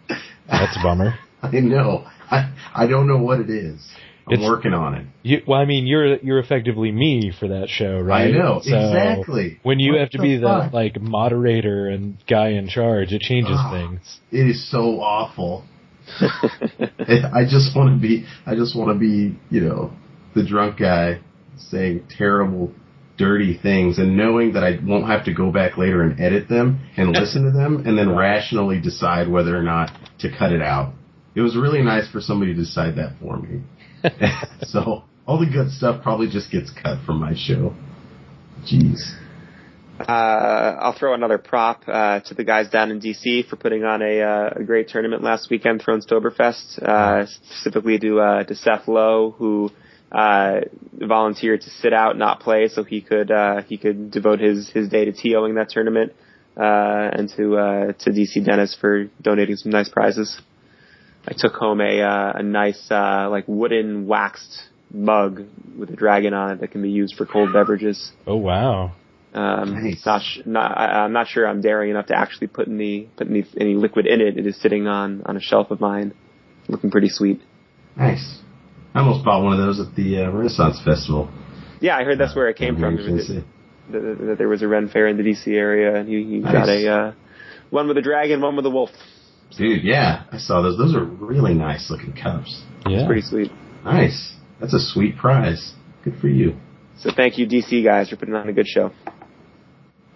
that's 0.49 0.77
a 0.77 0.83
bummer. 0.83 1.15
I 1.41 1.59
know. 1.59 2.05
I 2.31 2.53
I 2.73 2.87
don't 2.87 3.07
know 3.07 3.17
what 3.17 3.39
it 3.39 3.49
is. 3.49 3.81
I'm 4.25 4.33
It's- 4.35 4.49
working 4.49 4.73
on 4.73 4.95
it. 4.95 5.05
You, 5.23 5.41
well, 5.45 5.59
I 5.59 5.65
mean, 5.65 5.85
you're 5.85 6.17
you're 6.17 6.39
effectively 6.39 6.91
me 6.91 7.31
for 7.37 7.49
that 7.49 7.67
show, 7.69 7.99
right? 7.99 8.27
I 8.27 8.31
know 8.31 8.61
So, 8.63 8.73
exactly. 8.75 9.59
When 9.63 9.79
you 9.79 9.93
What 9.93 9.99
have 10.01 10.09
to 10.11 10.17
the 10.17 10.23
be 10.23 10.37
the 10.37 10.47
fuck? 10.47 10.71
like 10.73 11.01
moderator 11.01 11.87
and 11.89 12.17
guy 12.29 12.49
in 12.49 12.67
charge, 12.69 13.11
it 13.11 13.21
changes 13.21 13.55
Ah. 13.57 13.71
things. 13.71 14.19
It 14.31 14.47
is 14.47 14.69
so 14.71 15.01
awful. 15.01 15.65
I 16.19 17.43
just 17.49 17.75
want 17.75 17.95
to 17.95 18.01
be. 18.01 18.25
I 18.45 18.55
just 18.55 18.75
want 18.77 18.89
to 18.93 18.99
be. 18.99 19.37
You 19.49 19.61
know, 19.61 19.91
the 20.35 20.43
drunk 20.45 20.79
guy 20.79 21.19
saying 21.57 22.05
terrible, 22.17 22.71
dirty 23.17 23.57
things, 23.57 23.99
and 23.99 24.17
knowing 24.17 24.53
that 24.53 24.63
I 24.63 24.79
won't 24.83 25.07
have 25.07 25.25
to 25.25 25.33
go 25.33 25.51
back 25.51 25.77
later 25.77 26.01
and 26.01 26.19
edit 26.19 26.49
them 26.49 26.81
and 26.97 27.11
listen 27.11 27.43
to 27.43 27.51
them, 27.51 27.83
and 27.85 27.97
then 27.97 28.15
rationally 28.15 28.79
decide 28.79 29.29
whether 29.29 29.57
or 29.57 29.63
not 29.63 29.91
to 30.19 30.29
cut 30.35 30.51
it 30.51 30.61
out. 30.61 30.93
It 31.35 31.41
was 31.41 31.55
really 31.55 31.81
nice 31.81 32.09
for 32.09 32.21
somebody 32.21 32.53
to 32.53 32.59
decide 32.59 32.95
that 32.95 33.13
for 33.19 33.37
me. 33.37 33.61
so 34.61 35.03
all 35.25 35.39
the 35.39 35.49
good 35.51 35.71
stuff 35.71 36.03
probably 36.03 36.27
just 36.27 36.51
gets 36.51 36.71
cut 36.71 37.03
from 37.05 37.19
my 37.19 37.33
show. 37.35 37.75
Jeez. 38.63 39.15
Uh, 39.99 40.77
I'll 40.81 40.97
throw 40.97 41.13
another 41.13 41.37
prop 41.37 41.83
uh, 41.87 42.19
to 42.21 42.33
the 42.33 42.43
guys 42.43 42.69
down 42.69 42.91
in 42.91 42.99
DC 42.99 43.47
for 43.47 43.55
putting 43.55 43.83
on 43.83 44.01
a, 44.01 44.21
uh, 44.21 44.49
a 44.55 44.63
great 44.63 44.89
tournament 44.89 45.23
last 45.23 45.49
weekend, 45.49 45.83
Thronestoberfest, 45.83 46.81
uh, 46.81 47.25
specifically 47.27 47.99
to 47.99 48.19
uh, 48.19 48.43
to 48.43 48.55
Seth 48.55 48.87
Lowe, 48.87 49.35
who 49.37 49.69
uh, 50.13 50.61
volunteered 50.93 51.61
to 51.61 51.69
sit 51.69 51.93
out, 51.93 52.17
not 52.17 52.39
play, 52.39 52.67
so 52.67 52.83
he 52.83 53.01
could 53.01 53.31
uh, 53.31 53.63
he 53.63 53.77
could 53.77 54.11
devote 54.11 54.39
his 54.39 54.69
his 54.69 54.89
day 54.89 55.05
to 55.05 55.11
TOing 55.11 55.55
that 55.55 55.69
tournament, 55.69 56.13
uh, 56.55 57.09
and 57.13 57.29
to 57.37 57.57
uh, 57.57 57.85
to 57.93 58.11
DC 58.11 58.45
Dennis 58.45 58.77
for 58.79 59.05
donating 59.21 59.55
some 59.55 59.71
nice 59.71 59.89
prizes. 59.89 60.39
I 61.27 61.33
took 61.35 61.53
home 61.53 61.81
a 61.81 62.01
uh, 62.01 62.33
a 62.35 62.43
nice 62.43 62.91
uh, 62.91 63.27
like 63.29 63.45
wooden 63.47 64.07
waxed 64.07 64.63
mug 64.91 65.41
with 65.77 65.89
a 65.89 65.95
dragon 65.95 66.33
on 66.33 66.51
it 66.51 66.61
that 66.61 66.71
can 66.71 66.83
be 66.83 66.91
used 66.91 67.15
for 67.15 67.25
cold 67.25 67.51
beverages. 67.51 68.11
Oh 68.27 68.35
wow! 68.35 68.93
Um, 69.33 69.83
Nice. 69.83 70.05
Not, 70.05 70.21
sh- 70.21 70.41
not, 70.45 70.77
I, 70.77 71.03
I'm 71.03 71.13
not 71.13 71.27
sure 71.27 71.47
I'm 71.47 71.61
daring 71.61 71.89
enough 71.89 72.07
to 72.07 72.17
actually 72.17 72.47
put 72.47 72.67
any 72.67 73.09
put 73.17 73.27
any, 73.27 73.43
any 73.59 73.73
liquid 73.73 74.05
in 74.05 74.21
it. 74.21 74.37
It 74.37 74.45
is 74.45 74.61
sitting 74.61 74.85
on 74.85 75.23
on 75.25 75.37
a 75.37 75.41
shelf 75.41 75.71
of 75.71 75.79
mine, 75.79 76.13
looking 76.67 76.91
pretty 76.91 77.09
sweet. 77.09 77.41
Nice. 77.97 78.41
I 78.93 78.99
almost 78.99 79.25
bought 79.25 79.43
one 79.43 79.53
of 79.53 79.59
those 79.59 79.79
at 79.79 79.95
the 79.95 80.23
uh, 80.23 80.31
Renaissance 80.31 80.79
Festival. 80.83 81.31
Yeah, 81.81 81.97
I 81.97 82.03
heard 82.03 82.19
that's 82.19 82.35
where 82.35 82.49
it 82.49 82.57
came 82.57 82.79
down 82.79 82.95
from. 82.95 82.97
here 82.97 83.09
in 83.09 83.17
That, 83.17 83.27
Tennessee. 83.27 83.47
that, 83.91 84.25
that 84.27 84.35
there 84.37 84.47
was 84.47 84.61
a 84.61 84.67
Ren 84.67 84.87
fair 84.89 85.07
in 85.07 85.17
the 85.17 85.23
DC 85.23 85.47
area, 85.47 85.95
and 85.95 86.07
he, 86.07 86.23
he 86.23 86.41
got 86.41 86.69
a 86.69 86.87
uh, 86.89 87.13
one 87.69 87.87
with 87.87 87.97
a 87.97 88.01
dragon, 88.01 88.41
one 88.41 88.55
with 88.55 88.65
a 88.65 88.69
wolf. 88.69 88.89
Dude, 89.57 89.83
yeah, 89.83 90.23
I 90.31 90.37
saw 90.37 90.61
those. 90.61 90.77
Those 90.77 90.95
are 90.95 91.03
really 91.03 91.53
nice 91.53 91.89
looking 91.91 92.13
cups. 92.13 92.63
Yeah. 92.87 92.99
It's 92.99 93.05
pretty 93.07 93.21
sweet. 93.21 93.51
Nice. 93.83 94.35
That's 94.59 94.73
a 94.73 94.79
sweet 94.79 95.17
prize. 95.17 95.73
Good 96.03 96.15
for 96.19 96.27
you. 96.27 96.55
So 96.99 97.11
thank 97.15 97.37
you, 97.37 97.45
DC 97.47 97.83
guys, 97.83 98.09
for 98.09 98.15
putting 98.15 98.33
on 98.35 98.47
a 98.49 98.53
good 98.53 98.67
show. 98.67 98.91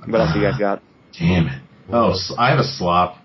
What 0.05 0.21
else 0.21 0.35
you 0.35 0.41
guys 0.41 0.57
got? 0.59 0.81
Damn 1.19 1.47
it. 1.47 1.61
Oh, 1.91 2.13
I 2.37 2.49
have 2.51 2.59
a 2.59 2.63
slop. 2.63 3.17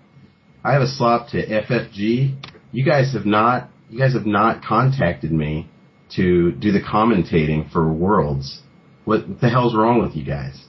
I 0.63 0.73
have 0.73 0.81
a 0.81 0.87
slop 0.87 1.29
to 1.29 1.37
FFG. 1.45 2.35
You 2.71 2.85
guys 2.85 3.13
have 3.13 3.25
not. 3.25 3.69
You 3.93 3.99
guys 3.99 4.13
have 4.13 4.25
not 4.25 4.63
contacted 4.63 5.31
me 5.31 5.69
to 6.15 6.51
do 6.53 6.71
the 6.71 6.81
commentating 6.81 7.71
for 7.71 7.93
Worlds. 7.93 8.61
What 9.05 9.39
the 9.39 9.49
hell's 9.49 9.75
wrong 9.75 10.01
with 10.01 10.15
you 10.15 10.25
guys? 10.25 10.59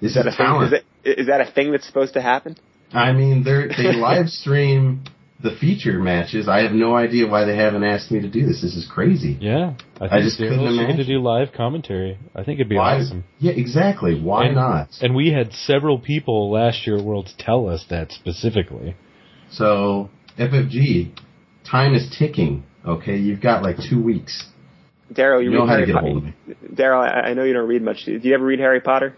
This 0.00 0.10
Is 0.10 0.14
that 0.14 0.26
is 0.28 0.34
a 0.34 0.36
thing? 0.36 0.46
Is 0.46 0.52
talent. 0.52 0.70
that, 0.70 1.20
is 1.20 1.26
that 1.26 1.40
a 1.40 1.50
thing 1.50 1.72
that's 1.72 1.84
supposed 1.84 2.12
to 2.14 2.22
happen? 2.22 2.56
I 2.92 3.12
mean, 3.12 3.42
they 3.42 3.66
they 3.76 3.92
live 3.98 4.28
stream 4.28 5.02
the 5.42 5.50
feature 5.56 5.98
matches. 5.98 6.48
I 6.48 6.60
have 6.62 6.70
no 6.70 6.94
idea 6.94 7.26
why 7.26 7.44
they 7.44 7.56
haven't 7.56 7.82
asked 7.82 8.12
me 8.12 8.20
to 8.20 8.28
do 8.28 8.46
this. 8.46 8.62
This 8.62 8.76
is 8.76 8.86
crazy. 8.88 9.36
Yeah. 9.40 9.74
I 9.96 9.98
think 9.98 10.12
I 10.12 10.20
just 10.20 10.38
Daryl 10.38 10.50
couldn't 10.58 10.76
should 10.78 10.86
get 10.86 10.96
to 10.98 11.06
do 11.06 11.20
live 11.20 11.48
commentary. 11.52 12.18
I 12.36 12.44
think 12.44 12.60
it'd 12.60 12.68
be 12.68 12.76
Why? 12.76 13.00
awesome. 13.00 13.24
Yeah, 13.40 13.52
exactly. 13.52 14.20
Why 14.20 14.46
And- 14.46 14.54
not? 14.54 14.90
And 15.00 15.16
we 15.16 15.32
had 15.32 15.52
several 15.52 15.98
people 15.98 16.52
last 16.52 16.86
year 16.86 16.98
at 16.98 17.04
Worlds 17.04 17.34
tell 17.36 17.68
us 17.68 17.84
that 17.90 18.12
specifically. 18.12 18.94
So 19.50 20.10
FFG, 20.38 21.10
time 21.70 21.94
is 21.94 22.14
ticking. 22.18 22.64
Okay, 22.86 23.16
you've 23.16 23.40
got 23.42 23.62
like 23.62 23.76
two 23.88 24.02
weeks. 24.02 24.46
Daryl, 25.12 25.42
you, 25.42 25.50
You 25.50 25.56
know 25.58 25.62
read 25.64 25.68
how 25.68 25.76
to 25.76 25.80
Harry 25.80 25.86
get 25.86 25.96
a 25.96 26.00
hold 26.00 26.16
of 26.18 26.24
me. 26.24 26.34
Daryl, 26.72 27.00
I, 27.00 27.30
I 27.30 27.34
know 27.34 27.44
you 27.44 27.52
don't 27.52 27.68
read 27.68 27.82
much. 27.82 28.04
Do 28.04 28.12
you 28.22 28.34
ever 28.34 28.44
read 28.44 28.60
Harry 28.60 28.80
Potter? 28.80 29.16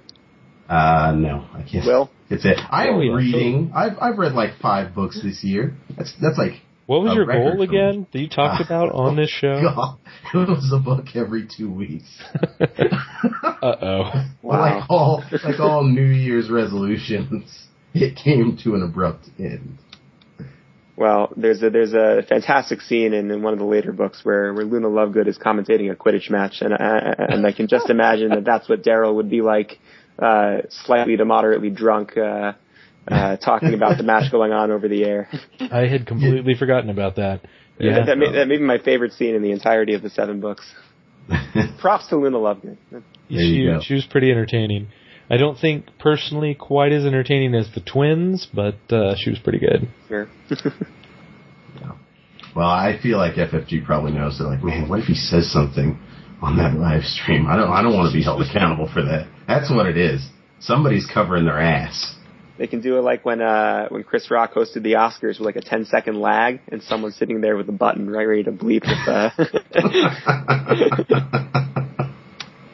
Uh, 0.68 1.12
no, 1.14 1.46
I 1.52 1.62
can't. 1.70 1.86
Will? 1.86 2.10
It's 2.30 2.44
it. 2.46 2.58
I 2.70 2.88
am 2.88 3.00
yeah, 3.02 3.12
reading. 3.14 3.72
I've 3.74 3.92
I've 4.00 4.16
read 4.18 4.32
like 4.32 4.52
five 4.60 4.94
books 4.94 5.20
this 5.22 5.44
year. 5.44 5.74
That's 5.96 6.14
that's 6.22 6.38
like 6.38 6.62
What 6.86 7.02
was 7.02 7.12
A 7.12 7.14
your 7.16 7.26
goal 7.26 7.60
again 7.60 8.06
that 8.12 8.18
you 8.18 8.28
talked 8.28 8.62
Uh, 8.62 8.64
about 8.66 8.92
on 8.92 9.16
this 9.16 9.28
show? 9.28 9.60
God, 9.62 9.98
it 10.32 10.48
was 10.48 10.72
a 10.74 10.78
book 10.78 11.14
every 11.14 11.46
two 11.54 11.70
weeks. 11.70 12.06
Uh 13.62 13.76
oh. 13.80 14.24
Wow. 14.42 14.60
Like 14.60 14.84
all 14.90 15.24
like 15.44 15.60
all 15.60 15.84
New 15.84 16.02
Year's 16.02 16.50
resolutions, 16.50 17.66
it 17.94 18.16
came 18.16 18.58
to 18.64 18.74
an 18.74 18.82
abrupt 18.82 19.28
end. 19.38 19.78
Well, 20.94 21.32
there's 21.36 21.62
a 21.62 21.70
there's 21.70 21.94
a 21.94 22.22
fantastic 22.28 22.82
scene 22.82 23.14
in, 23.14 23.30
in 23.30 23.42
one 23.42 23.54
of 23.54 23.58
the 23.58 23.64
later 23.64 23.92
books 23.92 24.20
where, 24.24 24.52
where 24.52 24.64
Luna 24.64 24.88
Lovegood 24.88 25.26
is 25.26 25.38
commentating 25.38 25.90
a 25.90 25.96
Quidditch 25.96 26.30
match, 26.30 26.60
and 26.60 26.74
I, 26.74 27.14
and 27.16 27.46
I 27.46 27.52
can 27.52 27.66
just 27.66 27.88
imagine 27.88 28.28
that 28.30 28.44
that's 28.44 28.68
what 28.68 28.82
Daryl 28.82 29.14
would 29.14 29.30
be 29.30 29.40
like, 29.40 29.78
uh, 30.18 30.58
slightly 30.68 31.16
to 31.16 31.24
moderately 31.24 31.70
drunk, 31.70 32.16
uh, 32.16 32.52
uh, 33.08 33.36
talking 33.38 33.72
about 33.72 33.96
the 33.96 34.02
match 34.02 34.30
going 34.30 34.52
on 34.52 34.70
over 34.70 34.86
the 34.86 35.04
air. 35.04 35.30
I 35.60 35.86
had 35.86 36.06
completely 36.06 36.54
forgotten 36.54 36.90
about 36.90 37.16
that. 37.16 37.40
Yeah. 37.78 38.00
That, 38.00 38.06
that, 38.06 38.18
may, 38.18 38.32
that 38.32 38.48
may 38.48 38.58
be 38.58 38.62
my 38.62 38.78
favorite 38.78 39.12
scene 39.12 39.34
in 39.34 39.42
the 39.42 39.50
entirety 39.50 39.94
of 39.94 40.02
the 40.02 40.10
seven 40.10 40.40
books. 40.40 40.70
Props 41.80 42.08
to 42.08 42.16
Luna 42.16 42.36
Lovegood. 42.36 42.76
She, 43.30 43.78
she 43.82 43.94
was 43.94 44.04
pretty 44.04 44.30
entertaining. 44.30 44.88
I 45.32 45.38
don't 45.38 45.58
think 45.58 45.86
personally 45.98 46.54
quite 46.54 46.92
as 46.92 47.06
entertaining 47.06 47.54
as 47.54 47.70
the 47.74 47.80
twins, 47.80 48.46
but 48.52 48.74
uh, 48.90 49.14
she 49.16 49.30
was 49.30 49.38
pretty 49.38 49.58
good. 49.58 49.88
Sure. 50.08 50.28
Well, 52.54 52.68
I 52.68 52.98
feel 53.02 53.16
like 53.16 53.36
FFG 53.36 53.86
probably 53.86 54.12
knows. 54.12 54.36
They're 54.38 54.46
like, 54.46 54.62
man, 54.62 54.86
what 54.86 54.98
if 54.98 55.06
he 55.06 55.14
says 55.14 55.50
something 55.50 55.98
on 56.42 56.58
that 56.58 56.74
live 56.74 57.02
stream? 57.04 57.46
I 57.46 57.56
don't. 57.56 57.70
I 57.70 57.80
don't 57.80 57.94
want 57.94 58.12
to 58.12 58.14
be 58.14 58.22
held 58.22 58.42
accountable 58.42 58.90
for 58.92 59.00
that. 59.02 59.26
That's 59.48 59.70
what 59.70 59.86
it 59.86 59.96
is. 59.96 60.28
Somebody's 60.60 61.06
covering 61.06 61.46
their 61.46 61.58
ass. 61.58 62.14
They 62.58 62.66
can 62.66 62.82
do 62.82 62.98
it 62.98 63.00
like 63.00 63.24
when 63.24 63.40
uh 63.40 63.88
when 63.88 64.02
Chris 64.04 64.30
Rock 64.30 64.52
hosted 64.52 64.82
the 64.82 64.92
Oscars 64.92 65.38
with 65.38 65.40
like 65.40 65.56
a 65.56 65.62
10 65.62 65.86
second 65.86 66.20
lag 66.20 66.60
and 66.70 66.82
someone's 66.82 67.16
sitting 67.16 67.40
there 67.40 67.56
with 67.56 67.70
a 67.70 67.72
button 67.72 68.10
right 68.10 68.28
ready 68.28 68.42
to 68.42 68.52
bleep 68.52 68.82
if 68.84 69.08
uh 69.08 69.30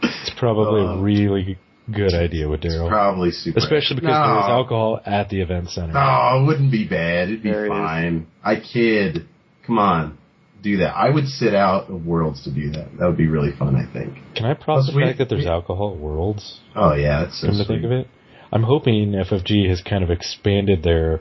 It's 0.03 0.31
probably 0.37 0.83
Uh, 0.83 0.97
really 1.01 1.57
good 1.93 2.15
idea 2.15 2.49
with 2.49 2.61
Daryl. 2.63 2.89
Probably 2.89 3.31
super. 3.31 3.59
Especially 3.59 3.97
because 3.97 4.09
no. 4.11 4.27
there 4.35 4.39
is 4.41 4.51
alcohol 4.51 5.01
at 5.05 5.29
the 5.29 5.41
event 5.41 5.71
center. 5.71 5.93
No, 5.93 6.41
it 6.43 6.47
wouldn't 6.47 6.71
be 6.73 6.87
bad. 6.87 7.29
It'd 7.29 7.43
be 7.43 7.51
There 7.51 7.67
it 7.67 7.73
is. 7.73 7.79
fine. 7.79 8.27
I 8.45 8.57
kid. 8.61 9.27
Come 9.67 9.79
on, 9.79 10.19
do 10.63 10.79
that. 10.79 10.95
I 10.97 11.11
would 11.11 11.27
sit 11.29 11.55
out 11.55 11.91
of 11.91 12.07
Worlds 12.07 12.45
to 12.45 12.51
do 12.55 12.71
that. 12.71 12.89
That 12.99 13.07
would 13.07 13.17
be 13.19 13.27
really 13.29 13.53
fun. 13.59 13.77
I 13.77 13.91
think. 13.93 14.15
Can 14.35 14.47
I 14.47 14.55
prop 14.55 14.85
the 14.87 14.97
we- 14.97 15.03
fact 15.05 15.19
that 15.19 15.29
there's 15.29 15.45
we- 15.45 15.51
alcohol 15.51 15.93
at 15.95 15.99
Worlds? 16.01 16.61
Oh 16.75 16.95
yeah, 16.95 17.25
that's 17.25 17.41
so 17.41 17.49
Come 17.49 17.59
to 17.59 17.65
think 17.65 17.85
of 17.85 17.91
it, 17.93 18.07
I'm 18.53 18.63
hoping 18.63 19.13
FFG 19.13 19.69
has 19.69 19.83
kind 19.83 20.03
of 20.03 20.11
expanded 20.11 20.83
their 20.83 21.21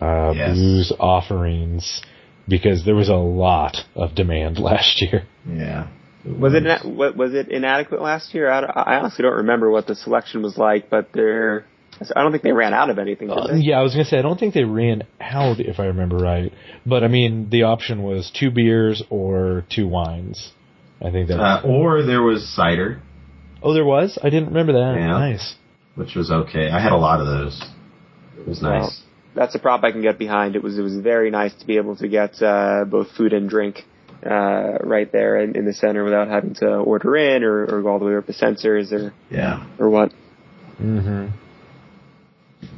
uh, 0.00 0.32
Yes. 0.36 0.56
booze 0.56 0.92
offerings 1.00 2.02
because 2.48 2.84
there 2.84 2.94
was 2.94 3.08
a 3.08 3.14
lot 3.14 3.78
of 3.94 4.14
demand 4.14 4.58
last 4.70 5.00
year. 5.02 5.22
Was 6.26 6.54
it 6.54 6.84
was 6.84 7.34
it 7.34 7.48
inadequate 7.48 8.02
last 8.02 8.34
year? 8.34 8.50
I, 8.50 8.60
I 8.60 8.96
honestly 8.96 9.22
don't 9.22 9.36
remember 9.36 9.70
what 9.70 9.86
the 9.86 9.94
selection 9.94 10.42
was 10.42 10.56
like, 10.56 10.90
but 10.90 11.10
they're 11.12 11.64
I 12.14 12.22
don't 12.22 12.30
think 12.30 12.42
they 12.42 12.52
ran 12.52 12.74
out 12.74 12.90
of 12.90 12.98
anything. 12.98 13.28
Did 13.28 13.38
Uh, 13.38 13.54
yeah, 13.54 13.78
I 13.78 13.82
was 13.82 13.92
gonna 13.92 14.04
say 14.04 14.18
I 14.18 14.22
don't 14.22 14.38
think 14.38 14.54
they 14.54 14.64
ran 14.64 15.04
out 15.20 15.60
if 15.60 15.78
I 15.78 15.86
remember 15.86 16.16
right, 16.16 16.52
but 16.84 17.04
I 17.04 17.08
mean 17.08 17.48
the 17.50 17.64
option 17.64 18.02
was 18.02 18.30
two 18.30 18.50
beers 18.50 19.02
or 19.08 19.64
two 19.70 19.86
wines. 19.88 20.52
I 21.00 21.10
think 21.10 21.28
that. 21.28 21.38
Uh, 21.38 21.62
or 21.64 22.02
there 22.02 22.22
was 22.22 22.48
cider, 22.48 23.02
oh, 23.62 23.74
there 23.74 23.84
was. 23.84 24.18
I 24.22 24.30
didn't 24.30 24.48
remember 24.48 24.72
that. 24.72 24.94
Yeah. 24.98 25.08
Nice. 25.08 25.54
which 25.94 26.14
was 26.14 26.30
okay. 26.30 26.70
I 26.70 26.80
had 26.80 26.92
a 26.92 26.96
lot 26.96 27.20
of 27.20 27.26
those. 27.26 27.62
It 28.38 28.48
was 28.48 28.62
Well, 28.62 28.80
nice. 28.80 29.02
That's 29.34 29.54
a 29.54 29.58
prop 29.58 29.84
I 29.84 29.92
can 29.92 30.00
get 30.00 30.18
behind. 30.18 30.56
It 30.56 30.62
was 30.62 30.78
it 30.78 30.82
was 30.82 30.96
very 30.96 31.30
nice 31.30 31.54
to 31.56 31.66
be 31.66 31.76
able 31.76 31.96
to 31.96 32.08
get 32.08 32.42
uh, 32.42 32.84
both 32.86 33.10
food 33.12 33.32
and 33.32 33.48
drink 33.48 33.84
uh, 34.26 34.78
right 34.82 35.10
there 35.10 35.38
in, 35.40 35.56
in 35.56 35.64
the 35.64 35.72
center 35.72 36.04
without 36.04 36.28
having 36.28 36.54
to 36.54 36.66
order 36.66 37.16
in 37.16 37.44
or, 37.44 37.64
or 37.64 37.82
go 37.82 37.88
all 37.88 37.98
the 37.98 38.04
way 38.04 38.16
up 38.16 38.26
to 38.26 38.32
sensors 38.32 38.92
or 38.92 39.12
yeah. 39.30 39.66
or 39.78 39.88
what. 39.88 40.12
Mm-hmm. 40.80 41.28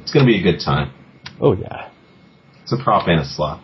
It's 0.01 0.11
gonna 0.11 0.25
be 0.25 0.39
a 0.39 0.43
good 0.43 0.59
time. 0.63 0.93
Oh 1.41 1.53
yeah. 1.53 1.89
It's 2.63 2.71
a 2.71 2.83
prop 2.83 3.07
and 3.07 3.19
a 3.19 3.25
slot. 3.25 3.63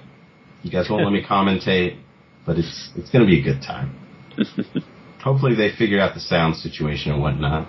You 0.63 0.71
guys 0.71 0.87
won't 0.89 1.03
let 1.03 1.13
me 1.13 1.23
commentate, 1.29 1.99
but 2.45 2.57
it's 2.57 2.91
it's 2.95 3.09
gonna 3.11 3.25
be 3.25 3.39
a 3.39 3.43
good 3.43 3.61
time. 3.61 3.99
Hopefully 5.23 5.55
they 5.55 5.75
figure 5.75 5.99
out 5.99 6.13
the 6.13 6.19
sound 6.19 6.55
situation 6.55 7.11
and 7.11 7.21
whatnot. 7.21 7.67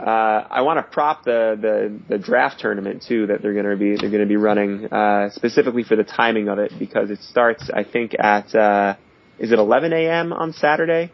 Uh, 0.00 0.46
I 0.50 0.62
want 0.62 0.78
to 0.78 0.82
prop 0.82 1.24
the, 1.24 1.58
the, 1.60 2.16
the 2.16 2.18
draft 2.18 2.60
tournament 2.60 3.04
too 3.06 3.26
that 3.26 3.42
they're 3.42 3.52
going 3.52 3.66
to 3.66 3.76
be 3.76 3.96
they're 3.96 4.10
going 4.10 4.22
to 4.22 4.28
be 4.28 4.36
running 4.36 4.86
uh, 4.86 5.30
specifically 5.30 5.82
for 5.82 5.96
the 5.96 6.04
timing 6.04 6.48
of 6.48 6.58
it 6.58 6.72
because 6.78 7.10
it 7.10 7.20
starts 7.20 7.70
I 7.72 7.84
think 7.84 8.14
at 8.18 8.54
uh, 8.54 8.96
is 9.38 9.52
it 9.52 9.58
11 9.58 9.92
a.m. 9.92 10.32
on 10.32 10.52
Saturday. 10.52 11.12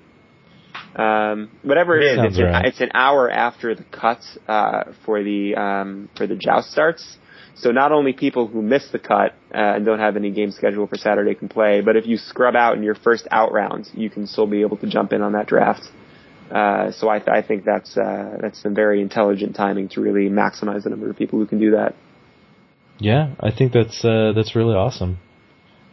Um, 0.94 1.50
whatever 1.62 1.98
it 1.98 2.04
is, 2.04 2.18
it's 2.22 2.38
an, 2.38 2.64
it's 2.64 2.80
an 2.80 2.90
hour 2.94 3.30
after 3.30 3.74
the 3.74 3.84
cut 3.84 4.20
uh, 4.46 4.92
for 5.04 5.22
the 5.22 5.54
um, 5.54 6.08
for 6.16 6.26
the 6.26 6.36
joust 6.36 6.70
starts. 6.70 7.18
So 7.56 7.70
not 7.70 7.90
only 7.90 8.12
people 8.12 8.46
who 8.46 8.60
miss 8.60 8.90
the 8.90 8.98
cut 8.98 9.32
uh, 9.54 9.76
and 9.76 9.86
don't 9.86 9.98
have 9.98 10.16
any 10.16 10.30
game 10.30 10.50
schedule 10.50 10.86
for 10.86 10.96
Saturday 10.96 11.34
can 11.34 11.48
play, 11.48 11.80
but 11.80 11.96
if 11.96 12.06
you 12.06 12.18
scrub 12.18 12.54
out 12.54 12.76
in 12.76 12.82
your 12.82 12.94
first 12.94 13.26
out 13.30 13.52
round, 13.52 13.88
you 13.94 14.10
can 14.10 14.26
still 14.26 14.46
be 14.46 14.60
able 14.60 14.76
to 14.78 14.86
jump 14.86 15.12
in 15.12 15.22
on 15.22 15.32
that 15.32 15.46
draft. 15.46 15.82
Uh, 16.50 16.92
so 16.92 17.08
I, 17.08 17.18
th- 17.18 17.28
I 17.28 17.42
think 17.42 17.64
that's 17.64 17.96
uh, 17.96 18.38
that's 18.40 18.62
some 18.62 18.74
very 18.74 19.02
intelligent 19.02 19.56
timing 19.56 19.88
to 19.90 20.00
really 20.00 20.28
maximize 20.28 20.84
the 20.84 20.90
number 20.90 21.10
of 21.10 21.16
people 21.16 21.38
who 21.38 21.46
can 21.46 21.58
do 21.58 21.72
that. 21.72 21.94
Yeah, 22.98 23.34
I 23.40 23.50
think 23.50 23.72
that's 23.72 24.04
uh, 24.04 24.32
that's 24.34 24.54
really 24.54 24.74
awesome. 24.74 25.18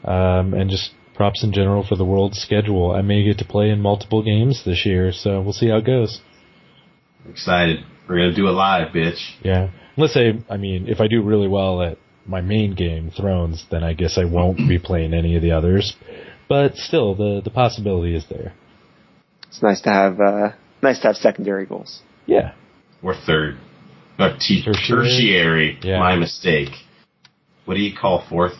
Um, 0.04 0.54
and 0.54 0.70
just 0.70 0.92
props 1.16 1.44
in 1.44 1.54
general 1.54 1.86
for 1.88 1.96
the 1.96 2.06
world 2.06 2.36
schedule. 2.36 2.92
I 2.92 3.02
may 3.02 3.24
get 3.24 3.38
to 3.40 3.46
play 3.46 3.70
in 3.70 3.82
multiple 3.82 4.24
games 4.24 4.64
this 4.66 4.86
year, 4.86 5.12
so 5.12 5.42
we'll 5.42 5.54
see 5.54 5.70
how 5.70 5.78
it 5.78 5.86
goes. 5.86 6.22
Excited. 7.30 7.80
We're 8.08 8.18
gonna 8.18 8.36
do 8.36 8.48
it 8.48 8.52
live, 8.52 8.90
bitch. 8.94 9.20
Yeah, 9.42 9.70
Let's 9.96 10.14
say, 10.14 10.34
I 10.50 10.58
mean, 10.58 10.88
if 10.88 11.00
I 11.00 11.08
do 11.08 11.22
really 11.22 11.48
well 11.48 11.82
at 11.82 11.98
my 12.26 12.42
main 12.42 12.74
game, 12.74 13.12
Thrones, 13.12 13.66
then 13.70 13.84
I 13.84 13.94
guess 13.94 14.18
I 14.18 14.26
won't 14.26 14.58
be 14.58 14.80
playing 14.80 15.14
any 15.14 15.36
of 15.36 15.42
the 15.42 15.52
others. 15.52 15.96
But 16.50 16.76
still, 16.76 17.16
the 17.16 17.42
the 17.44 17.50
possibility 17.50 18.16
is 18.16 18.26
there. 18.30 18.54
It's 19.54 19.62
nice 19.62 19.82
to 19.82 19.90
have 19.92 20.20
uh, 20.20 20.50
nice 20.82 21.00
to 21.02 21.08
have 21.10 21.16
secondary 21.16 21.68
goals. 21.68 22.02
Yeah, 22.26 22.54
Or 23.04 23.14
third. 23.14 23.60
Or 24.18 24.36
te- 24.40 24.64
Tertiary? 24.64 25.08
tertiary. 25.08 25.80
Yeah. 25.84 26.00
My 26.00 26.16
mistake. 26.16 26.70
What 27.66 27.76
do 27.76 27.82
you 27.82 27.96
call 27.96 28.26
fourth 28.28 28.54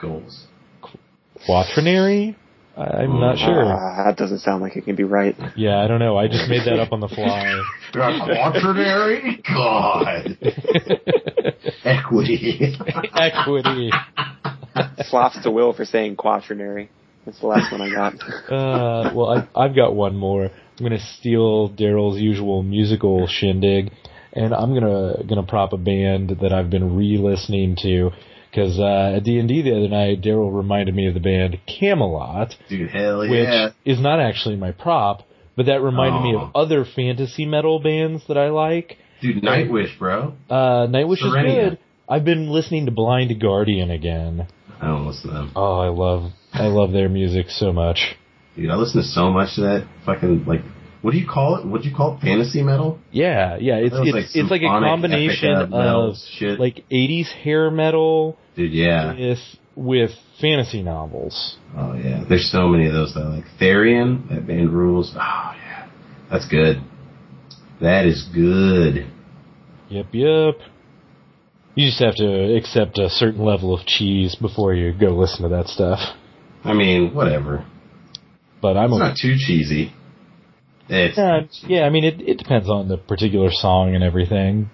goals? 0.00 0.46
quaternary. 1.46 2.36
I, 2.76 2.82
I'm 2.82 3.20
not 3.20 3.38
sure. 3.38 3.62
Uh, 3.64 4.04
that 4.06 4.16
doesn't 4.16 4.40
sound 4.40 4.60
like 4.60 4.76
it 4.76 4.84
can 4.86 4.96
be 4.96 5.04
right. 5.04 5.36
Yeah, 5.56 5.78
I 5.78 5.86
don't 5.86 6.00
know. 6.00 6.16
I 6.16 6.26
just 6.26 6.48
made 6.50 6.66
that 6.66 6.80
up 6.80 6.92
on 6.92 6.98
the 7.00 7.08
fly. 7.08 7.62
Quaternary? 7.92 9.42
God. 9.46 10.36
Equity. 11.84 12.76
Equity. 13.14 13.90
Flops 15.10 15.42
to 15.44 15.50
Will 15.52 15.72
for 15.74 15.84
saying 15.84 16.16
quaternary. 16.16 16.90
That's 17.24 17.40
the 17.40 17.46
last 17.46 17.70
one 17.70 17.80
I 17.82 17.90
got. 17.90 18.14
Uh, 18.50 19.12
well, 19.14 19.30
I, 19.30 19.64
I've 19.64 19.76
got 19.76 19.94
one 19.94 20.16
more. 20.16 20.44
I'm 20.46 20.84
gonna 20.84 20.98
steal 21.18 21.70
Daryl's 21.70 22.18
usual 22.20 22.62
musical 22.62 23.26
shindig, 23.28 23.92
and 24.32 24.52
I'm 24.54 24.74
gonna 24.74 25.22
gonna 25.28 25.46
prop 25.46 25.72
a 25.72 25.76
band 25.76 26.38
that 26.40 26.52
I've 26.52 26.70
been 26.70 26.96
re-listening 26.96 27.76
to 27.82 28.10
because 28.50 28.78
uh, 28.80 29.14
at 29.16 29.24
D 29.24 29.38
and 29.38 29.48
D 29.48 29.62
the 29.62 29.76
other 29.76 29.88
night, 29.88 30.22
Daryl 30.22 30.54
reminded 30.54 30.94
me 30.94 31.06
of 31.06 31.14
the 31.14 31.20
band 31.20 31.58
Kamelot, 31.68 32.54
Dude, 32.68 32.90
hell 32.90 33.24
yeah. 33.24 33.66
which 33.66 33.74
is 33.84 34.00
not 34.00 34.20
actually 34.20 34.56
my 34.56 34.72
prop, 34.72 35.22
but 35.56 35.66
that 35.66 35.80
reminded 35.82 36.22
me 36.22 36.34
of 36.34 36.50
other 36.54 36.84
fantasy 36.84 37.44
metal 37.46 37.78
bands 37.80 38.22
that 38.28 38.36
I 38.38 38.48
like. 38.50 38.96
Dude, 39.20 39.42
Nightwish, 39.42 39.98
bro. 39.98 40.34
Uh, 40.48 40.86
Nightwish 40.88 41.18
is 41.24 41.32
Serenia. 41.32 41.70
good. 41.70 41.78
I've 42.08 42.24
been 42.24 42.48
listening 42.50 42.86
to 42.86 42.90
Blind 42.92 43.38
Guardian 43.40 43.90
again. 43.90 44.48
I 44.80 44.86
don't 44.86 45.06
listen 45.06 45.28
to 45.28 45.34
them. 45.34 45.52
Oh, 45.54 45.78
I 45.78 45.88
love 45.88 46.32
I 46.52 46.66
love 46.66 46.92
their 46.92 47.08
music 47.08 47.46
so 47.50 47.72
much. 47.72 48.16
Dude, 48.56 48.70
I 48.70 48.76
listen 48.76 49.00
to 49.00 49.06
so 49.06 49.30
much 49.30 49.54
to 49.56 49.60
that 49.62 49.88
fucking, 50.04 50.44
like, 50.44 50.62
what 51.02 51.12
do 51.12 51.18
you 51.18 51.26
call 51.26 51.56
it? 51.56 51.66
What 51.66 51.82
do 51.82 51.88
you 51.88 51.94
call 51.94 52.16
it? 52.16 52.20
Fantasy 52.20 52.62
metal? 52.62 52.98
Yeah, 53.10 53.56
yeah, 53.58 53.76
it's 53.76 53.94
it's 53.94 54.12
like 54.12 54.24
it's 54.34 54.50
like 54.50 54.62
a 54.62 54.66
combination 54.66 55.54
of 55.72 56.16
shit. 56.36 56.58
like 56.58 56.84
80s 56.90 57.32
hair 57.32 57.70
metal 57.70 58.38
Dude, 58.56 58.72
yeah. 58.72 59.14
with 59.14 59.38
with 59.76 60.10
fantasy 60.40 60.82
novels. 60.82 61.56
Oh 61.76 61.94
yeah, 61.94 62.24
there's 62.28 62.50
so 62.50 62.68
many 62.68 62.86
of 62.86 62.92
those 62.92 63.14
that 63.14 63.24
like. 63.24 63.44
Therion, 63.58 64.28
that 64.28 64.46
band 64.46 64.70
rules. 64.70 65.12
Oh 65.14 65.52
yeah, 65.56 65.88
that's 66.30 66.46
good. 66.48 66.82
That 67.80 68.04
is 68.04 68.28
good. 68.34 69.10
Yep, 69.88 70.06
yep. 70.12 70.54
You 71.80 71.86
just 71.86 72.00
have 72.00 72.16
to 72.16 72.56
accept 72.58 72.98
a 72.98 73.08
certain 73.08 73.42
level 73.42 73.72
of 73.72 73.86
cheese 73.86 74.34
before 74.34 74.74
you 74.74 74.92
go 74.92 75.16
listen 75.16 75.44
to 75.44 75.56
that 75.56 75.66
stuff. 75.66 75.98
I 76.62 76.74
mean, 76.74 77.14
whatever. 77.14 77.64
But 78.60 78.76
I'm 78.76 78.92
It's 78.92 79.00
okay. 79.00 79.08
not 79.08 79.16
too 79.16 79.36
cheesy. 79.38 79.94
It's 80.90 81.16
uh, 81.16 81.46
Yeah, 81.62 81.78
yeah, 81.78 81.86
I 81.86 81.88
mean 81.88 82.04
it 82.04 82.20
it 82.20 82.36
depends 82.36 82.68
on 82.68 82.88
the 82.88 82.98
particular 82.98 83.50
song 83.50 83.94
and 83.94 84.04
everything. 84.04 84.68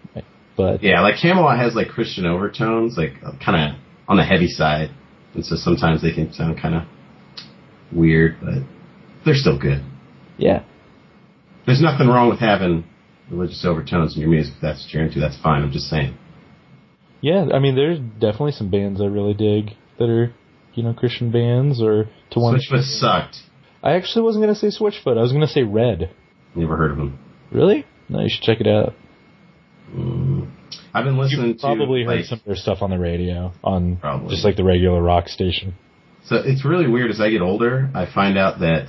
But 0.57 0.83
yeah, 0.83 1.01
like 1.01 1.15
Kamelot 1.23 1.57
has 1.59 1.77
like 1.77 1.91
Christian 1.91 2.27
overtones, 2.27 2.99
like 2.99 3.13
kind 3.39 3.57
of 3.75 3.79
on 4.09 4.17
the 4.17 4.25
heavy 4.25 4.49
side, 4.49 4.91
and 5.33 5.47
so 5.47 5.55
sometimes 5.55 6.03
they 6.03 6.13
can 6.13 6.33
sound 6.33 6.61
kind 6.61 6.75
of 6.75 6.83
weird, 7.93 8.39
but 8.43 8.65
they're 9.25 9.35
still 9.37 9.59
good. 9.61 9.81
yeah. 10.39 10.65
There's 11.67 11.81
nothing 11.81 12.09
wrong 12.09 12.31
with 12.31 12.41
having 12.41 12.85
religious 13.31 13.65
overtones 13.65 14.17
in 14.17 14.23
your 14.23 14.31
music. 14.31 14.55
If 14.57 14.61
that's 14.61 14.83
what 14.85 14.93
you're 14.93 15.05
into, 15.05 15.21
that's 15.21 15.41
fine. 15.41 15.63
I'm 15.63 15.71
just 15.71 15.87
saying. 15.87 16.17
Yeah, 17.21 17.47
I 17.53 17.59
mean 17.59 17.75
there's 17.75 17.99
definitely 17.99 18.53
some 18.53 18.71
bands 18.71 19.01
I 19.01 19.07
really 19.07 19.35
dig 19.35 19.77
that 19.99 20.09
are, 20.09 20.33
you 20.75 20.83
know, 20.83 20.93
Christian 20.93 21.31
bands 21.31 21.83
or 21.83 22.09
to 22.31 22.39
one 22.39 22.59
Switchfoot 22.59 22.83
sucked. 22.83 23.37
I 23.83 23.93
actually 23.93 24.23
wasn't 24.23 24.45
gonna 24.45 24.55
say 24.55 24.69
Switchfoot, 24.69 25.19
I 25.19 25.23
was 25.23 25.33
gonna 25.33 25.47
say 25.47 25.63
Red. 25.63 26.11
Never 26.55 26.77
heard 26.77 26.93
of 26.93 26.97
them. 26.97 27.19
Really? 27.51 27.85
No, 28.09 28.21
you 28.21 28.29
should 28.29 28.43
check 28.43 28.61
it 28.61 28.67
out. 28.67 28.95
Mm. 29.95 30.51
I've 30.93 31.05
been 31.05 31.19
listening 31.19 31.49
You've 31.49 31.59
probably 31.59 32.05
to 32.05 32.11
heard 32.11 32.17
like, 32.17 32.25
some 32.25 32.39
of 32.39 32.45
their 32.45 32.57
stuff 32.57 32.79
on 32.81 32.91
the 32.91 32.99
radio, 32.99 33.53
on 33.63 33.97
Probably. 33.97 34.31
just 34.31 34.45
like 34.45 34.57
the 34.57 34.65
regular 34.65 35.03
rock 35.03 35.29
station. 35.29 35.75
So 36.25 36.37
it's 36.37 36.65
really 36.65 36.89
weird 36.89 37.11
as 37.11 37.21
I 37.21 37.31
get 37.31 37.43
older, 37.43 37.91
I 37.95 38.07
find 38.13 38.37
out 38.37 38.61
that, 38.61 38.89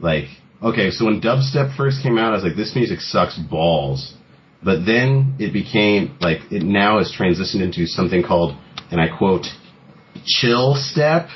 like, 0.00 0.24
okay, 0.62 0.90
so 0.90 1.06
when 1.06 1.20
dubstep 1.20 1.76
first 1.76 2.02
came 2.02 2.18
out, 2.18 2.32
I 2.32 2.34
was 2.34 2.44
like, 2.44 2.56
this 2.56 2.74
music 2.74 3.00
sucks 3.00 3.38
balls. 3.38 4.14
But 4.62 4.84
then 4.86 5.34
it 5.38 5.52
became, 5.52 6.16
like, 6.20 6.38
it 6.50 6.62
now 6.62 6.98
has 6.98 7.12
transitioned 7.16 7.62
into 7.62 7.86
something 7.86 8.22
called, 8.22 8.56
and 8.90 9.00
I 9.00 9.08
quote, 9.08 9.46
chill 10.26 10.74
step, 10.74 11.28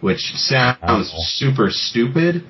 which 0.00 0.20
sounds 0.34 0.78
Awful. 0.82 1.20
super 1.20 1.70
stupid. 1.70 2.44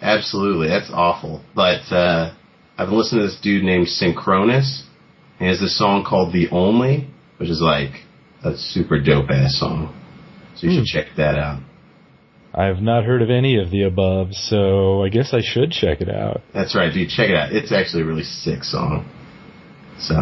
Absolutely, 0.00 0.68
that's 0.68 0.90
awful. 0.92 1.42
But, 1.54 1.90
uh, 1.92 2.32
I've 2.78 2.88
been 2.88 2.98
listening 2.98 3.22
to 3.22 3.28
this 3.28 3.40
dude 3.40 3.64
named 3.64 3.88
Synchronous, 3.88 4.84
and 5.40 5.46
he 5.46 5.50
has 5.50 5.60
this 5.60 5.76
song 5.76 6.04
called 6.04 6.32
The 6.32 6.48
Only, 6.50 7.08
which 7.38 7.48
is 7.48 7.60
like 7.60 8.04
a 8.44 8.56
super 8.56 9.00
dope 9.00 9.30
ass 9.30 9.58
song. 9.58 9.92
So 10.54 10.66
you 10.66 10.72
Hmm. 10.72 10.78
should 10.84 10.86
check 10.86 11.06
that 11.16 11.36
out. 11.38 11.60
I've 12.54 12.80
not 12.80 13.04
heard 13.04 13.20
of 13.20 13.30
any 13.30 13.58
of 13.58 13.70
the 13.70 13.82
above, 13.82 14.32
so 14.34 15.02
I 15.02 15.08
guess 15.10 15.34
I 15.34 15.40
should 15.42 15.72
check 15.72 16.00
it 16.00 16.08
out. 16.08 16.40
That's 16.54 16.74
right, 16.74 16.92
dude. 16.92 17.10
Check 17.10 17.28
it 17.30 17.36
out. 17.36 17.52
It's 17.52 17.72
actually 17.72 18.02
a 18.02 18.06
really 18.06 18.22
sick 18.22 18.64
song. 18.64 19.04
So 19.98 20.14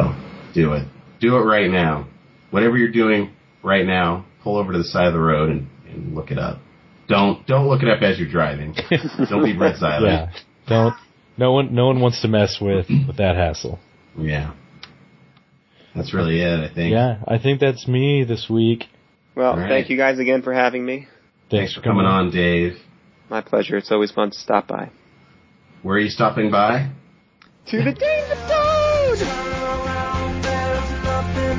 do 0.55 0.73
it. 0.75 0.87
Do 1.21 1.37
it 1.37 1.41
right 1.41 1.71
now. 1.71 2.09
Whatever 2.51 2.77
you're 2.77 2.93
doing 2.93 3.33
right 3.63 3.87
now, 3.87 4.25
pull 4.43 4.57
over 4.57 4.73
to 4.73 4.79
the 4.79 4.85
side 4.85 5.07
of 5.07 5.13
the 5.13 5.21
road 5.21 5.51
and, 5.51 5.69
and 5.89 6.15
look 6.15 6.31
it 6.31 6.39
up. 6.39 6.59
Don't 7.09 7.47
don't 7.47 7.69
look 7.69 7.83
it 7.83 7.89
up 7.89 8.03
as 8.03 8.19
you're 8.19 8.31
driving. 8.31 8.75
don't 9.29 9.45
be 9.45 9.57
Red 9.57 9.77
Zeiler. 9.77 10.07
Yeah. 10.07 10.33
Don't 10.67 10.95
no 11.37 11.53
one 11.53 11.75
no 11.75 11.87
one 11.87 12.01
wants 12.01 12.23
to 12.23 12.29
mess 12.29 12.59
with 12.61 12.87
with 13.07 13.17
that 13.19 13.37
hassle. 13.37 13.79
Yeah. 14.17 14.55
That's 15.95 16.13
really 16.13 16.41
it, 16.41 16.71
I 16.71 16.75
think. 16.75 16.93
Yeah, 16.93 17.19
I 17.29 17.39
think 17.39 17.61
that's 17.61 17.87
me 17.87 18.25
this 18.25 18.49
week. 18.51 18.85
Well, 19.37 19.53
All 19.53 19.59
right. 19.59 19.69
thank 19.69 19.91
you 19.91 19.97
guys 19.97 20.19
again 20.19 20.43
for 20.43 20.53
having 20.53 20.85
me. 20.85 21.07
Thanks 21.51 21.75
for 21.75 21.83
coming 21.83 22.05
on, 22.07 22.31
Dave. 22.31 22.77
My 23.31 23.41
pleasure. 23.43 23.77
It's 23.77 23.93
always 23.93 24.11
fun 24.11 24.31
to 24.31 24.39
stop 24.39 24.67
by. 24.67 24.91
Where 25.83 25.97
are 25.97 26.01
you 26.01 26.11
stopping 26.11 26.51
by? 26.51 26.91
To 27.67 27.77
the 27.79 27.93
danger 27.93 28.74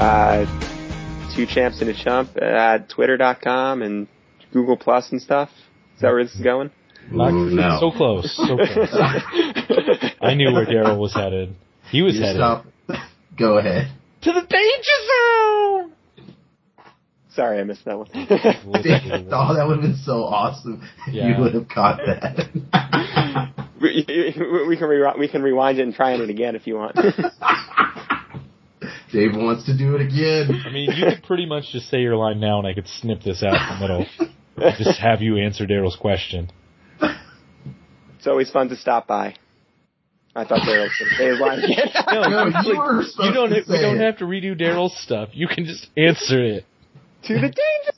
Uh, 0.00 0.46
two 1.36 1.44
champs 1.46 1.80
and 1.82 1.90
a 1.90 1.94
chump 1.94 2.36
at 2.40 2.88
twitter.com 2.88 3.82
and 3.82 4.08
Google 4.52 4.76
Plus 4.78 5.12
and 5.12 5.20
stuff. 5.20 5.50
Is 5.96 6.00
that 6.00 6.10
where 6.12 6.24
this 6.24 6.34
is 6.34 6.40
going? 6.40 6.70
Not- 7.10 7.32
Ooh, 7.32 7.50
no. 7.50 7.76
So 7.80 7.90
close, 7.90 8.34
so 8.34 8.56
close. 8.56 8.88
I 10.22 10.34
knew 10.34 10.52
where 10.52 10.64
Daryl 10.64 10.98
was 10.98 11.12
headed. 11.14 11.54
He 11.90 12.00
was 12.02 12.14
You 12.14 12.22
headed 12.22 12.36
stop. 12.36 12.64
Go 13.38 13.58
ahead. 13.58 13.90
to 14.22 14.32
the 14.32 14.40
danger 14.40 14.98
zone. 15.08 15.92
Sorry, 17.34 17.60
I 17.60 17.64
missed 17.64 17.84
that 17.84 17.98
one. 17.98 18.08
oh, 18.14 19.54
that 19.54 19.64
would 19.68 19.76
have 19.76 19.82
been 19.82 20.00
so 20.04 20.24
awesome. 20.24 20.82
Yeah. 21.10 21.28
You 21.28 21.42
would 21.42 21.54
have 21.54 21.68
caught 21.68 21.98
that. 21.98 23.54
we, 23.80 24.04
we 24.08 24.76
can 24.76 24.88
re- 24.88 25.14
we 25.18 25.28
can 25.28 25.42
rewind 25.42 25.78
it 25.78 25.82
and 25.82 25.94
try 25.94 26.14
it 26.14 26.30
again 26.30 26.56
if 26.56 26.66
you 26.66 26.76
want. 26.76 26.96
Dave 29.12 29.34
wants 29.34 29.64
to 29.66 29.76
do 29.76 29.96
it 29.96 30.02
again. 30.02 30.62
I 30.66 30.70
mean, 30.70 30.90
you 30.92 31.04
could 31.06 31.22
pretty 31.24 31.46
much 31.46 31.70
just 31.72 31.88
say 31.90 32.00
your 32.00 32.16
line 32.16 32.38
now, 32.40 32.58
and 32.58 32.66
I 32.66 32.74
could 32.74 32.86
snip 32.88 33.22
this 33.22 33.42
out 33.42 33.54
in 33.54 33.78
the 33.80 33.80
middle. 33.80 34.06
Just 34.78 35.00
have 35.00 35.20
you 35.22 35.38
answer 35.38 35.66
Daryl's 35.66 35.96
question. 35.96 36.50
it's 37.00 38.26
always 38.26 38.50
fun 38.50 38.68
to 38.68 38.76
stop 38.76 39.06
by. 39.06 39.34
I 40.36 40.44
thought 40.44 40.60
Daryl 40.60 40.84
was 40.84 40.92
going 40.98 41.10
to 41.10 41.16
say 41.16 41.26
his 41.28 41.40
line 41.40 41.58
again. 41.58 41.88
No, 42.06 42.22
No, 42.22 42.46
you 42.62 42.74
like, 42.78 42.78
were 42.78 43.02
you 43.02 43.32
don't. 43.34 43.48
to 43.50 43.54
we 43.56 43.62
say 43.64 43.82
don't 43.82 43.96
it. 43.96 44.04
have 44.04 44.18
to 44.18 44.24
redo 44.26 44.58
Daryl's 44.60 44.96
stuff. 45.00 45.30
You 45.32 45.48
can 45.48 45.64
just 45.64 45.88
answer 45.96 46.42
it. 46.44 46.64
to 47.24 47.34
the 47.34 47.40
danger 47.40 47.92